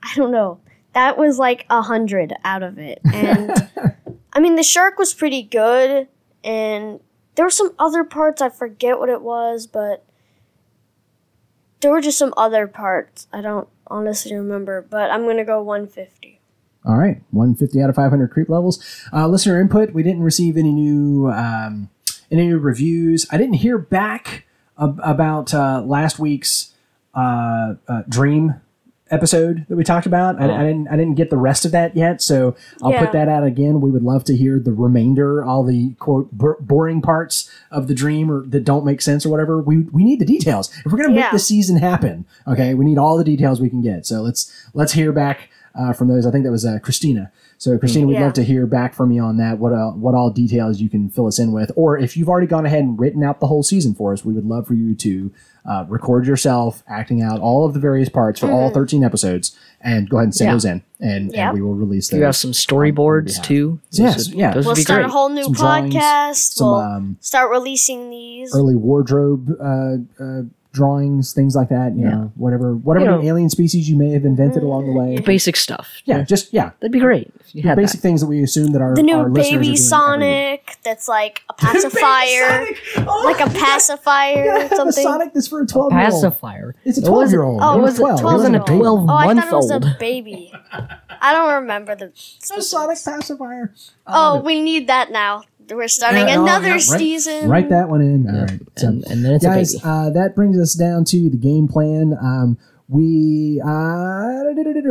I 0.02 0.14
don't 0.14 0.30
know 0.30 0.60
that 0.96 1.18
was 1.18 1.38
like 1.38 1.66
a 1.68 1.82
hundred 1.82 2.32
out 2.42 2.62
of 2.62 2.78
it 2.78 2.98
and 3.12 3.68
I 4.32 4.40
mean 4.40 4.56
the 4.56 4.62
shark 4.62 4.98
was 4.98 5.12
pretty 5.12 5.42
good 5.42 6.08
and 6.42 7.00
there 7.34 7.44
were 7.44 7.50
some 7.50 7.72
other 7.78 8.02
parts 8.02 8.40
I 8.40 8.48
forget 8.48 8.98
what 8.98 9.10
it 9.10 9.20
was 9.20 9.66
but 9.66 10.06
there 11.80 11.90
were 11.90 12.00
just 12.00 12.16
some 12.16 12.32
other 12.34 12.66
parts 12.66 13.26
I 13.30 13.42
don't 13.42 13.68
honestly 13.88 14.34
remember 14.34 14.86
but 14.88 15.10
I'm 15.10 15.26
gonna 15.26 15.44
go 15.44 15.60
150. 15.62 16.40
All 16.86 16.96
right, 16.96 17.20
150 17.30 17.82
out 17.82 17.90
of 17.90 17.96
500 17.96 18.30
creep 18.30 18.48
levels. 18.48 18.78
Uh, 19.12 19.26
listener 19.26 19.60
input. 19.60 19.92
We 19.92 20.04
didn't 20.04 20.22
receive 20.22 20.56
any 20.56 20.72
new 20.72 21.28
um, 21.28 21.90
any 22.30 22.46
new 22.46 22.58
reviews. 22.58 23.26
I 23.30 23.36
didn't 23.36 23.54
hear 23.54 23.76
back 23.76 24.46
ab- 24.80 25.00
about 25.02 25.52
uh, 25.52 25.82
last 25.84 26.18
week's 26.20 26.72
uh, 27.12 27.74
uh, 27.88 28.02
dream 28.08 28.60
episode 29.10 29.64
that 29.68 29.76
we 29.76 29.84
talked 29.84 30.06
about. 30.06 30.40
I, 30.40 30.44
uh-huh. 30.46 30.54
I 30.54 30.64
didn't 30.64 30.88
I 30.88 30.96
didn't 30.96 31.14
get 31.14 31.30
the 31.30 31.36
rest 31.36 31.64
of 31.64 31.72
that 31.72 31.96
yet, 31.96 32.20
so 32.20 32.56
I'll 32.82 32.90
Yeah. 32.90 33.04
put 33.04 33.12
that 33.12 33.28
out 33.28 33.44
again. 33.44 33.80
We 33.80 33.90
would 33.90 34.02
love 34.02 34.24
to 34.24 34.36
hear 34.36 34.58
the 34.58 34.72
remainder, 34.72 35.44
all 35.44 35.62
the 35.62 35.90
quote 35.98 36.32
bor- 36.32 36.58
boring 36.60 37.02
parts 37.02 37.50
of 37.70 37.86
the 37.88 37.94
dream 37.94 38.30
or 38.30 38.44
that 38.46 38.64
don't 38.64 38.84
make 38.84 39.00
sense 39.00 39.24
or 39.24 39.28
whatever. 39.30 39.60
We 39.60 39.78
we 39.92 40.04
need 40.04 40.18
the 40.18 40.24
details 40.26 40.72
if 40.84 40.90
we're 40.92 40.98
gonna 40.98 41.14
make 41.14 41.30
the 41.30 41.38
season 41.38 41.76
happen. 41.78 42.24
Okay, 42.48 42.74
we 42.74 42.84
need 42.84 42.98
all 42.98 43.16
the 43.16 43.24
details 43.24 43.60
we 43.60 43.70
can 43.70 43.82
get. 43.82 44.06
So 44.06 44.22
let's 44.22 44.52
let's 44.74 44.92
hear 44.92 45.12
back 45.12 45.50
uh, 45.78 45.92
from 45.92 46.08
those. 46.08 46.26
I 46.26 46.30
think 46.30 46.44
that 46.44 46.50
was 46.50 46.64
uh, 46.64 46.78
Christina. 46.82 47.30
So 47.58 47.78
Christina, 47.78 48.06
we'd 48.06 48.14
Yeah. 48.14 48.24
love 48.24 48.34
to 48.34 48.44
hear 48.44 48.66
back 48.66 48.92
from 48.94 49.12
you 49.12 49.22
on 49.22 49.38
that. 49.38 49.58
What 49.58 49.72
uh, 49.72 49.90
what 49.92 50.14
all 50.14 50.30
details 50.30 50.80
you 50.80 50.88
can 50.90 51.08
fill 51.08 51.26
us 51.26 51.38
in 51.38 51.52
with, 51.52 51.70
or 51.76 51.96
if 51.98 52.16
you've 52.16 52.28
already 52.28 52.46
gone 52.46 52.66
ahead 52.66 52.80
and 52.80 52.98
written 53.00 53.22
out 53.24 53.40
the 53.40 53.46
whole 53.46 53.62
season 53.62 53.94
for 53.94 54.12
us, 54.12 54.24
we 54.24 54.34
would 54.34 54.44
love 54.46 54.66
for 54.66 54.74
you 54.74 54.94
to 54.96 55.32
uh, 55.64 55.84
record 55.88 56.26
yourself 56.26 56.82
acting 56.86 57.22
out 57.22 57.40
all 57.40 57.64
of 57.66 57.72
the 57.74 57.80
various 57.80 58.08
parts 58.08 58.40
for 58.40 58.50
all 58.50 58.70
thirteen 58.70 59.02
episodes, 59.02 59.56
and 59.80 60.08
go 60.10 60.18
ahead 60.18 60.24
and 60.26 60.34
send 60.34 60.48
Yeah. 60.48 60.52
those 60.52 60.64
in, 60.66 60.82
and, 61.00 61.32
Yeah. 61.32 61.48
and 61.48 61.54
we 61.58 61.62
will 61.62 61.74
release 61.74 62.08
those. 62.08 62.18
You 62.18 62.24
have 62.24 62.36
some 62.36 62.52
storyboards 62.52 63.42
too. 63.42 63.80
Those 63.92 63.98
Yes, 64.00 64.28
would- 64.28 64.36
yeah. 64.38 64.52
Those 64.52 64.64
We'll 64.66 64.72
would 64.72 64.76
be 64.76 64.82
start 64.82 64.98
great. 65.00 65.06
a 65.06 65.12
whole 65.12 65.28
new 65.30 65.44
Some 65.44 65.54
podcast. 65.54 66.34
some 66.54 66.66
we'll 66.66 66.74
um, 66.76 67.16
start 67.20 67.50
releasing 67.50 68.10
these. 68.10 68.54
early 68.54 68.76
wardrobe 68.76 69.50
uh, 69.60 69.96
uh, 70.22 70.42
drawings, 70.76 71.32
things 71.32 71.56
like 71.56 71.68
that. 71.70 71.96
You 71.96 72.02
Yeah. 72.04 72.10
know, 72.10 72.32
whatever 72.36 72.74
whatever 72.74 73.04
You 73.06 73.10
know- 73.12 73.22
alien 73.22 73.50
species 73.50 73.88
you 73.90 73.96
may 73.96 74.10
have 74.12 74.24
invented 74.24 74.62
along 74.62 74.86
the 74.86 74.92
mm-hmm. 74.92 75.14
way. 75.16 75.20
Basic 75.20 75.56
stuff. 75.56 75.88
Yeah, 76.04 76.22
just 76.22 76.52
yeah, 76.52 76.70
That'd 76.80 76.92
be 76.92 77.00
great 77.00 77.32
if 77.40 77.54
you 77.54 77.62
had 77.62 77.76
basic 77.76 78.00
that. 78.00 78.02
things 78.06 78.20
that 78.20 78.26
we 78.28 78.42
assume 78.42 78.72
that 78.72 78.82
our 78.82 78.94
The 78.94 79.02
new 79.02 79.16
our 79.16 79.28
listeners 79.28 79.46
are 79.46 79.50
doing 79.50 79.60
baby 79.62 79.68
every. 79.68 79.76
Sonic 79.76 80.76
that's 80.84 81.08
like 81.08 81.42
a 81.48 81.54
pacifier, 81.64 82.66
Oh, 82.98 83.22
like 83.24 83.40
a 83.40 83.50
pacifier 83.50 84.44
yeah, 84.44 84.66
or 84.66 84.68
have 84.68 84.86
a. 84.88 84.92
Sonic 84.92 85.32
that's 85.34 85.48
for 85.48 85.62
a 85.62 85.66
twelve 85.66 85.92
year 85.92 86.02
old. 86.02 86.10
Pacifier. 86.12 86.74
It's 86.84 86.98
a 86.98 87.02
It 87.06 87.10
wasn't- 87.10 87.40
12-year-old. 87.40 87.60
Oh, 87.62 87.74
It 87.74 87.78
it 87.78 87.82
was 87.82 87.90
was 87.92 87.98
12. 87.98 88.20
It 88.20 88.24
wasn't 88.24 88.56
a 88.56 88.58
12 88.58 88.66
baby. 88.68 88.78
twelve 88.78 89.10
Oh, 89.10 89.14
I 89.14 89.34
thought 89.34 89.48
it 89.48 89.52
was 89.54 89.70
a 89.70 89.96
baby. 89.98 90.52
I 91.20 91.32
don't 91.32 91.54
remember 91.62 91.94
the. 91.96 92.06
A 92.56 92.62
Sonic 92.62 92.98
pacifier. 93.02 93.72
Oh, 94.06 94.38
um, 94.38 94.44
we 94.44 94.60
need 94.60 94.86
that 94.88 95.10
now. 95.10 95.42
We're 95.70 95.88
starting 95.88 96.28
Yeah, 96.28 96.36
oh, 96.36 96.42
another 96.42 96.68
yeah, 96.68 96.78
season. 96.78 97.48
Write 97.48 97.70
that 97.70 97.88
one 97.88 98.00
in. 98.00 98.28
All 98.28 98.42
right. 98.42 98.60
So, 98.76 98.88
and, 98.88 99.04
and 99.06 99.24
then 99.24 99.32
it's 99.34 99.44
guys, 99.44 99.74
a 99.84 99.88
uh, 99.88 100.10
that 100.10 100.34
brings 100.36 100.58
us 100.58 100.74
down 100.74 101.04
to 101.06 101.28
the 101.30 101.36
game 101.36 101.68
plan. 101.68 102.16
Um, 102.20 102.58
we 102.88 103.60
uh, 103.60 104.44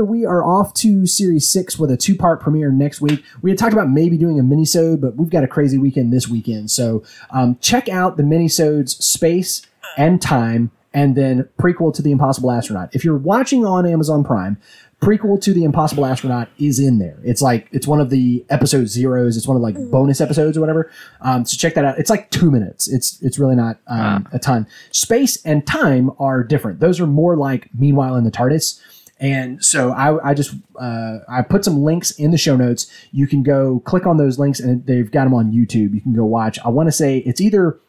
we 0.04 0.26
are 0.26 0.44
off 0.44 0.74
to 0.76 1.06
series 1.06 1.48
six 1.48 1.80
with 1.80 1.92
a 1.92 1.98
two 1.98 2.16
part 2.16 2.42
premiere 2.42 2.72
next 2.72 3.00
week. 3.00 3.24
We 3.42 3.52
had 3.52 3.58
talked 3.58 3.74
about 3.74 3.90
maybe 3.90 4.18
doing 4.18 4.38
a 4.40 4.44
minisode, 4.44 5.00
but 5.00 5.16
we've 5.16 5.30
got 5.30 5.46
a 5.46 5.48
crazy 5.48 5.78
weekend 5.78 6.12
this 6.12 6.28
weekend. 6.28 6.72
So 6.72 7.04
um, 7.30 7.58
check 7.62 7.88
out 7.88 8.18
the 8.18 8.24
minisodes 8.24 9.02
Space 9.02 9.66
and 9.98 10.22
Time, 10.22 10.72
and 10.94 11.16
then 11.16 11.48
prequel 11.58 11.94
to 11.94 12.02
the 12.02 12.12
Impossible 12.12 12.52
Astronaut. 12.52 12.90
If 12.94 13.06
you're 13.06 13.18
watching 13.18 13.66
on 13.66 13.86
Amazon 13.86 14.26
Prime, 14.26 14.58
prequel 15.02 15.42
to 15.42 15.54
the 15.54 15.64
Impossible 15.64 16.06
Astronaut 16.06 16.50
is 16.58 16.80
in 16.80 17.00
there. 17.00 17.20
It's 17.24 17.42
like 17.42 17.68
it's 17.72 17.88
one 17.88 18.00
of 18.00 18.10
the 18.10 18.46
episode 18.50 18.88
zeros. 18.88 19.38
It's 19.38 19.48
one 19.48 19.58
of 19.58 19.64
like 19.64 19.76
bonus 19.92 20.22
episodes 20.22 20.58
or 20.58 20.62
whatever. 20.62 20.92
Um, 21.22 21.46
so 21.46 21.58
check 21.58 21.74
that 21.76 21.86
out. 21.86 22.00
It's 22.00 22.10
like 22.10 22.32
two 22.32 22.50
minutes. 22.52 22.88
It's 22.88 23.22
it's 23.22 23.38
really 23.38 23.56
not 23.56 23.80
um, 23.88 24.28
a 24.32 24.40
ton. 24.40 24.68
Space 24.92 25.44
and 25.46 25.66
time 25.66 26.12
are 26.20 26.44
different. 26.44 26.80
Those 26.80 27.00
are 27.00 27.08
more 27.08 27.36
like 27.36 27.70
Meanwhile 27.78 28.16
in 28.16 28.24
the 28.24 28.32
TARDIS. 28.32 28.82
And 29.18 29.64
so 29.64 29.92
I, 29.92 30.32
I 30.32 30.34
just 30.34 30.56
uh, 30.78 31.20
I 31.30 31.42
put 31.42 31.64
some 31.64 31.84
links 31.84 32.12
in 32.12 32.32
the 32.32 32.38
show 32.38 32.58
notes. 32.58 32.92
You 33.12 33.28
can 33.28 33.44
go 33.44 33.82
click 33.86 34.06
on 34.06 34.18
those 34.18 34.40
links, 34.40 34.60
and 34.60 34.86
they've 34.86 35.10
got 35.10 35.24
them 35.24 35.34
on 35.34 35.52
YouTube. 35.52 35.94
You 35.94 36.02
can 36.02 36.14
go 36.14 36.26
watch. 36.26 36.60
I 36.66 36.70
want 36.70 36.88
to 36.88 36.92
say 36.92 37.20
it's 37.20 37.40
either 37.40 37.80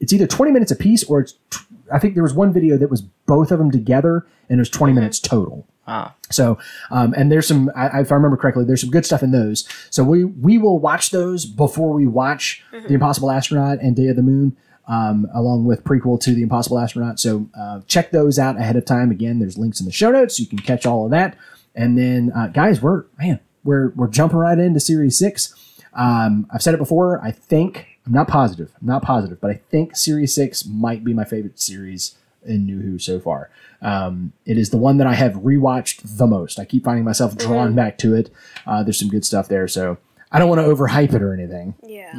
it's 0.00 0.12
either 0.12 0.26
20 0.26 0.50
minutes 0.50 0.72
a 0.72 0.76
piece 0.76 1.04
or 1.04 1.20
it's 1.20 1.34
t- 1.50 1.60
I 1.92 1.98
think 1.98 2.14
there 2.14 2.22
was 2.22 2.34
one 2.34 2.52
video 2.52 2.76
that 2.78 2.90
was 2.90 3.02
both 3.02 3.52
of 3.52 3.58
them 3.58 3.70
together 3.70 4.26
and 4.48 4.58
it 4.58 4.60
was 4.60 4.70
20 4.70 4.92
minutes 4.92 5.20
total. 5.20 5.66
Ah. 5.86 6.14
So, 6.30 6.58
um, 6.90 7.12
and 7.16 7.30
there's 7.30 7.48
some, 7.48 7.70
I, 7.74 8.00
if 8.00 8.12
I 8.12 8.14
remember 8.14 8.36
correctly, 8.36 8.64
there's 8.64 8.80
some 8.80 8.90
good 8.90 9.04
stuff 9.04 9.22
in 9.22 9.32
those. 9.32 9.68
So 9.90 10.04
we 10.04 10.24
we 10.24 10.56
will 10.56 10.78
watch 10.78 11.10
those 11.10 11.44
before 11.44 11.92
we 11.92 12.06
watch 12.06 12.62
The 12.70 12.94
Impossible 12.94 13.30
Astronaut 13.30 13.80
and 13.80 13.96
Day 13.96 14.06
of 14.06 14.16
the 14.16 14.22
Moon, 14.22 14.56
um, 14.86 15.26
along 15.34 15.64
with 15.64 15.82
prequel 15.82 16.20
to 16.20 16.34
The 16.34 16.42
Impossible 16.42 16.78
Astronaut. 16.78 17.18
So 17.18 17.48
uh, 17.58 17.80
check 17.88 18.12
those 18.12 18.38
out 18.38 18.56
ahead 18.56 18.76
of 18.76 18.84
time. 18.84 19.10
Again, 19.10 19.40
there's 19.40 19.58
links 19.58 19.80
in 19.80 19.86
the 19.86 19.92
show 19.92 20.12
notes. 20.12 20.38
You 20.38 20.46
can 20.46 20.58
catch 20.58 20.86
all 20.86 21.04
of 21.04 21.10
that. 21.10 21.36
And 21.74 21.98
then, 21.98 22.30
uh, 22.34 22.48
guys, 22.48 22.80
we're 22.80 23.04
man, 23.18 23.40
we're 23.64 23.88
we're 23.96 24.08
jumping 24.08 24.38
right 24.38 24.58
into 24.58 24.78
Series 24.78 25.18
Six. 25.18 25.54
Um, 25.94 26.46
I've 26.52 26.62
said 26.62 26.74
it 26.74 26.78
before. 26.78 27.22
I 27.24 27.32
think 27.32 27.98
I'm 28.06 28.12
not 28.12 28.28
positive. 28.28 28.72
I'm 28.80 28.86
not 28.86 29.02
positive, 29.02 29.40
but 29.40 29.50
I 29.50 29.60
think 29.70 29.96
Series 29.96 30.34
Six 30.34 30.64
might 30.64 31.02
be 31.04 31.12
my 31.12 31.24
favorite 31.24 31.60
series 31.60 32.16
in 32.44 32.66
New 32.66 32.80
Who 32.80 32.98
so 32.98 33.20
far. 33.20 33.50
Um, 33.80 34.32
it 34.44 34.58
is 34.58 34.70
the 34.70 34.76
one 34.76 34.98
that 34.98 35.06
I 35.06 35.14
have 35.14 35.34
rewatched 35.34 36.18
the 36.18 36.26
most. 36.26 36.58
I 36.58 36.64
keep 36.64 36.84
finding 36.84 37.04
myself 37.04 37.36
drawn 37.36 37.74
back 37.74 37.98
to 37.98 38.14
it. 38.14 38.30
Uh, 38.66 38.82
there's 38.82 38.98
some 38.98 39.08
good 39.08 39.24
stuff 39.24 39.48
there, 39.48 39.66
so 39.68 39.98
I 40.30 40.38
don't 40.38 40.48
want 40.48 40.60
to 40.60 40.66
overhype 40.66 41.12
it 41.12 41.22
or 41.22 41.34
anything. 41.34 41.74
Yeah. 41.82 42.12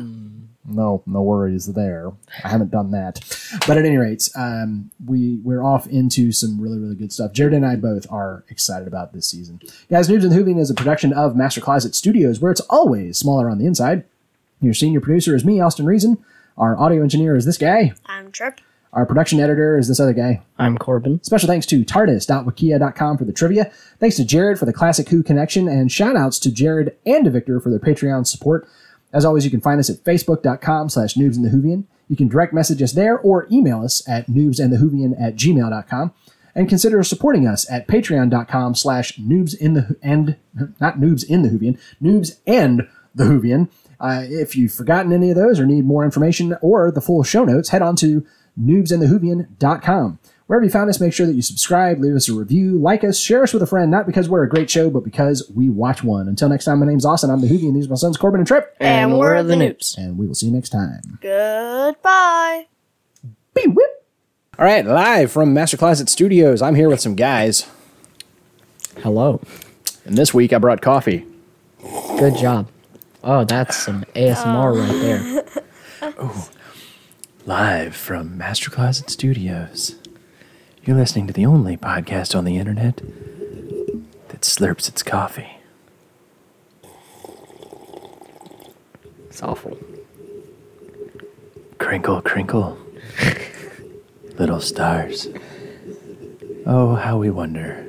No, 0.65 1.03
no 1.05 1.21
worries 1.21 1.65
there. 1.65 2.13
I 2.43 2.47
haven't 2.47 2.71
done 2.71 2.91
that, 2.91 3.19
but 3.67 3.77
at 3.77 3.85
any 3.85 3.97
rate, 3.97 4.29
um, 4.35 4.91
we 5.05 5.39
we're 5.43 5.63
off 5.63 5.87
into 5.87 6.31
some 6.31 6.59
really 6.61 6.79
really 6.79 6.95
good 6.95 7.11
stuff. 7.11 7.33
Jared 7.33 7.53
and 7.53 7.65
I 7.65 7.75
both 7.75 8.09
are 8.09 8.45
excited 8.49 8.87
about 8.87 9.11
this 9.11 9.27
season. 9.27 9.59
Guys, 9.89 10.07
Noobs 10.07 10.23
and 10.23 10.31
the 10.31 10.37
Whovian 10.37 10.59
is 10.59 10.69
a 10.69 10.73
production 10.73 11.11
of 11.11 11.35
Master 11.35 11.59
Closet 11.59 11.95
Studios, 11.95 12.39
where 12.39 12.51
it's 12.51 12.61
always 12.61 13.17
smaller 13.17 13.49
on 13.49 13.57
the 13.57 13.65
inside. 13.65 14.05
Your 14.61 14.73
senior 14.73 15.01
producer 15.01 15.35
is 15.35 15.43
me, 15.43 15.59
Austin 15.59 15.85
Reason. 15.85 16.23
Our 16.57 16.79
audio 16.79 17.01
engineer 17.03 17.35
is 17.35 17.45
this 17.45 17.57
guy. 17.57 17.93
I'm 18.05 18.31
Trip. 18.31 18.61
Our 18.93 19.07
production 19.07 19.39
editor 19.39 19.75
is 19.75 19.87
this 19.87 19.99
other 19.99 20.13
guy. 20.13 20.43
I'm 20.59 20.77
Corbin. 20.77 21.23
Special 21.23 21.47
thanks 21.47 21.65
to 21.65 21.83
TARDIS.wikia.com 21.83 23.17
for 23.17 23.25
the 23.25 23.33
trivia. 23.33 23.71
Thanks 23.99 24.17
to 24.17 24.25
Jared 24.25 24.59
for 24.59 24.65
the 24.65 24.73
Classic 24.73 25.09
Who 25.09 25.23
connection, 25.23 25.67
and 25.67 25.91
shout 25.91 26.15
outs 26.15 26.37
to 26.39 26.51
Jared 26.51 26.95
and 27.03 27.25
to 27.25 27.31
Victor 27.31 27.59
for 27.59 27.71
their 27.71 27.79
Patreon 27.79 28.27
support. 28.27 28.67
As 29.11 29.25
always, 29.25 29.45
you 29.45 29.51
can 29.51 29.61
find 29.61 29.79
us 29.79 29.89
at 29.89 30.03
facebook.com 30.03 30.89
slash 30.89 31.15
noobs 31.15 31.35
and 31.35 31.43
the 31.43 31.49
Whovian. 31.49 31.85
You 32.07 32.15
can 32.15 32.27
direct 32.27 32.53
message 32.53 32.83
us 32.83 32.91
there 32.91 33.17
or 33.17 33.47
email 33.51 33.83
us 33.83 34.07
at 34.07 34.27
noobsandthewhovian 34.27 35.19
at 35.19 35.35
gmail.com. 35.35 36.13
And 36.53 36.69
consider 36.69 37.01
supporting 37.01 37.47
us 37.47 37.69
at 37.71 37.87
patreon.com 37.87 38.75
slash 38.75 39.17
noobs 39.17 39.57
in 39.57 39.73
the 39.73 39.95
and 40.03 40.37
not 40.79 40.99
noobs 40.99 41.27
in 41.27 41.41
the 41.41 41.49
Whovian, 41.49 41.79
noobs 41.99 42.37
and 42.45 42.87
the 43.15 43.23
Whovian. 43.23 43.69
Uh, 43.99 44.25
if 44.27 44.55
you've 44.55 44.73
forgotten 44.73 45.13
any 45.13 45.31
of 45.31 45.35
those 45.35 45.59
or 45.59 45.65
need 45.65 45.85
more 45.85 46.03
information 46.03 46.55
or 46.61 46.91
the 46.91 47.01
full 47.01 47.23
show 47.23 47.43
notes, 47.43 47.69
head 47.69 47.81
on 47.81 47.95
to 47.95 48.23
noobsandthewhovian.com. 48.59 50.19
Wherever 50.47 50.65
you 50.65 50.69
found 50.71 50.89
us, 50.89 50.99
make 50.99 51.13
sure 51.13 51.25
that 51.25 51.34
you 51.34 51.41
subscribe, 51.41 51.99
leave 51.99 52.15
us 52.15 52.27
a 52.30 52.34
review, 52.34 52.77
like 52.77 53.03
us, 53.03 53.17
share 53.17 53.43
us 53.43 53.53
with 53.53 53.63
a 53.63 53.65
friend, 53.65 53.89
not 53.89 54.05
because 54.05 54.27
we're 54.27 54.43
a 54.43 54.49
great 54.49 54.69
show, 54.69 54.89
but 54.89 55.03
because 55.03 55.49
we 55.55 55.69
watch 55.69 56.03
one. 56.03 56.27
Until 56.27 56.49
next 56.49 56.65
time, 56.65 56.80
my 56.80 56.85
name's 56.85 57.05
Austin. 57.05 57.30
I'm 57.30 57.39
the 57.41 57.47
Whovian. 57.47 57.73
These 57.73 57.88
are 57.88 57.91
my 57.91 57.95
sons, 57.95 58.17
Corbin 58.17 58.41
and 58.41 58.47
Trip. 58.47 58.75
And 58.80 59.17
we're 59.17 59.41
the 59.41 59.55
noobs. 59.55 59.97
And 59.97 60.17
we 60.17 60.27
will 60.27 60.35
see 60.35 60.47
you 60.47 60.51
next 60.51 60.69
time. 60.69 61.17
Goodbye. 61.21 62.67
Beep, 63.55 63.73
whip. 63.73 64.05
All 64.59 64.65
right, 64.65 64.85
live 64.85 65.31
from 65.31 65.53
Master 65.53 65.77
Closet 65.77 66.09
Studios. 66.09 66.61
I'm 66.61 66.75
here 66.75 66.89
with 66.89 66.99
some 67.01 67.15
guys, 67.15 67.65
Hello. 69.01 69.41
and 70.05 70.15
this 70.17 70.34
week 70.34 70.53
I 70.53 70.57
brought 70.59 70.81
coffee. 70.81 71.25
Good 71.81 72.35
job. 72.38 72.67
Oh, 73.23 73.45
that's 73.45 73.77
some 73.77 74.03
ASMR 74.15 74.77
right 74.77 75.01
there. 75.01 76.23
Live 77.45 77.95
from 77.95 78.37
Master 78.37 78.69
Closet 78.69 79.09
Studios. 79.09 79.95
You're 80.83 80.95
listening 80.95 81.27
to 81.27 81.33
the 81.33 81.45
only 81.45 81.75
podcast 81.77 82.37
on 82.37 82.45
the 82.45 82.57
internet 82.57 82.97
that 84.29 84.41
slurps 84.41 84.87
its 84.87 85.03
coffee. 85.03 85.57
It's 89.27 89.43
awful. 89.43 89.77
Crinkle, 91.79 92.21
crinkle. 92.21 92.77
Little 94.39 94.61
stars. 94.61 95.27
Oh, 96.65 96.95
how 96.95 97.17
we 97.17 97.29
wonder. 97.29 97.85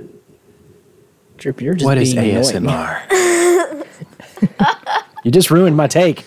Trip, 1.39 1.61
you're 1.61 1.75
just 1.75 1.85
What 1.85 1.99
is 1.99 2.15
being 2.15 2.37
annoying. 2.37 2.45
ASMR? 2.45 3.87
you 5.25 5.31
just 5.31 5.51
ruined 5.51 5.77
my 5.77 5.87
take. 5.87 6.25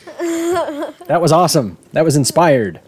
That 1.07 1.21
was 1.21 1.31
awesome. 1.31 1.77
That 1.93 2.03
was 2.03 2.17
inspired. 2.17 2.75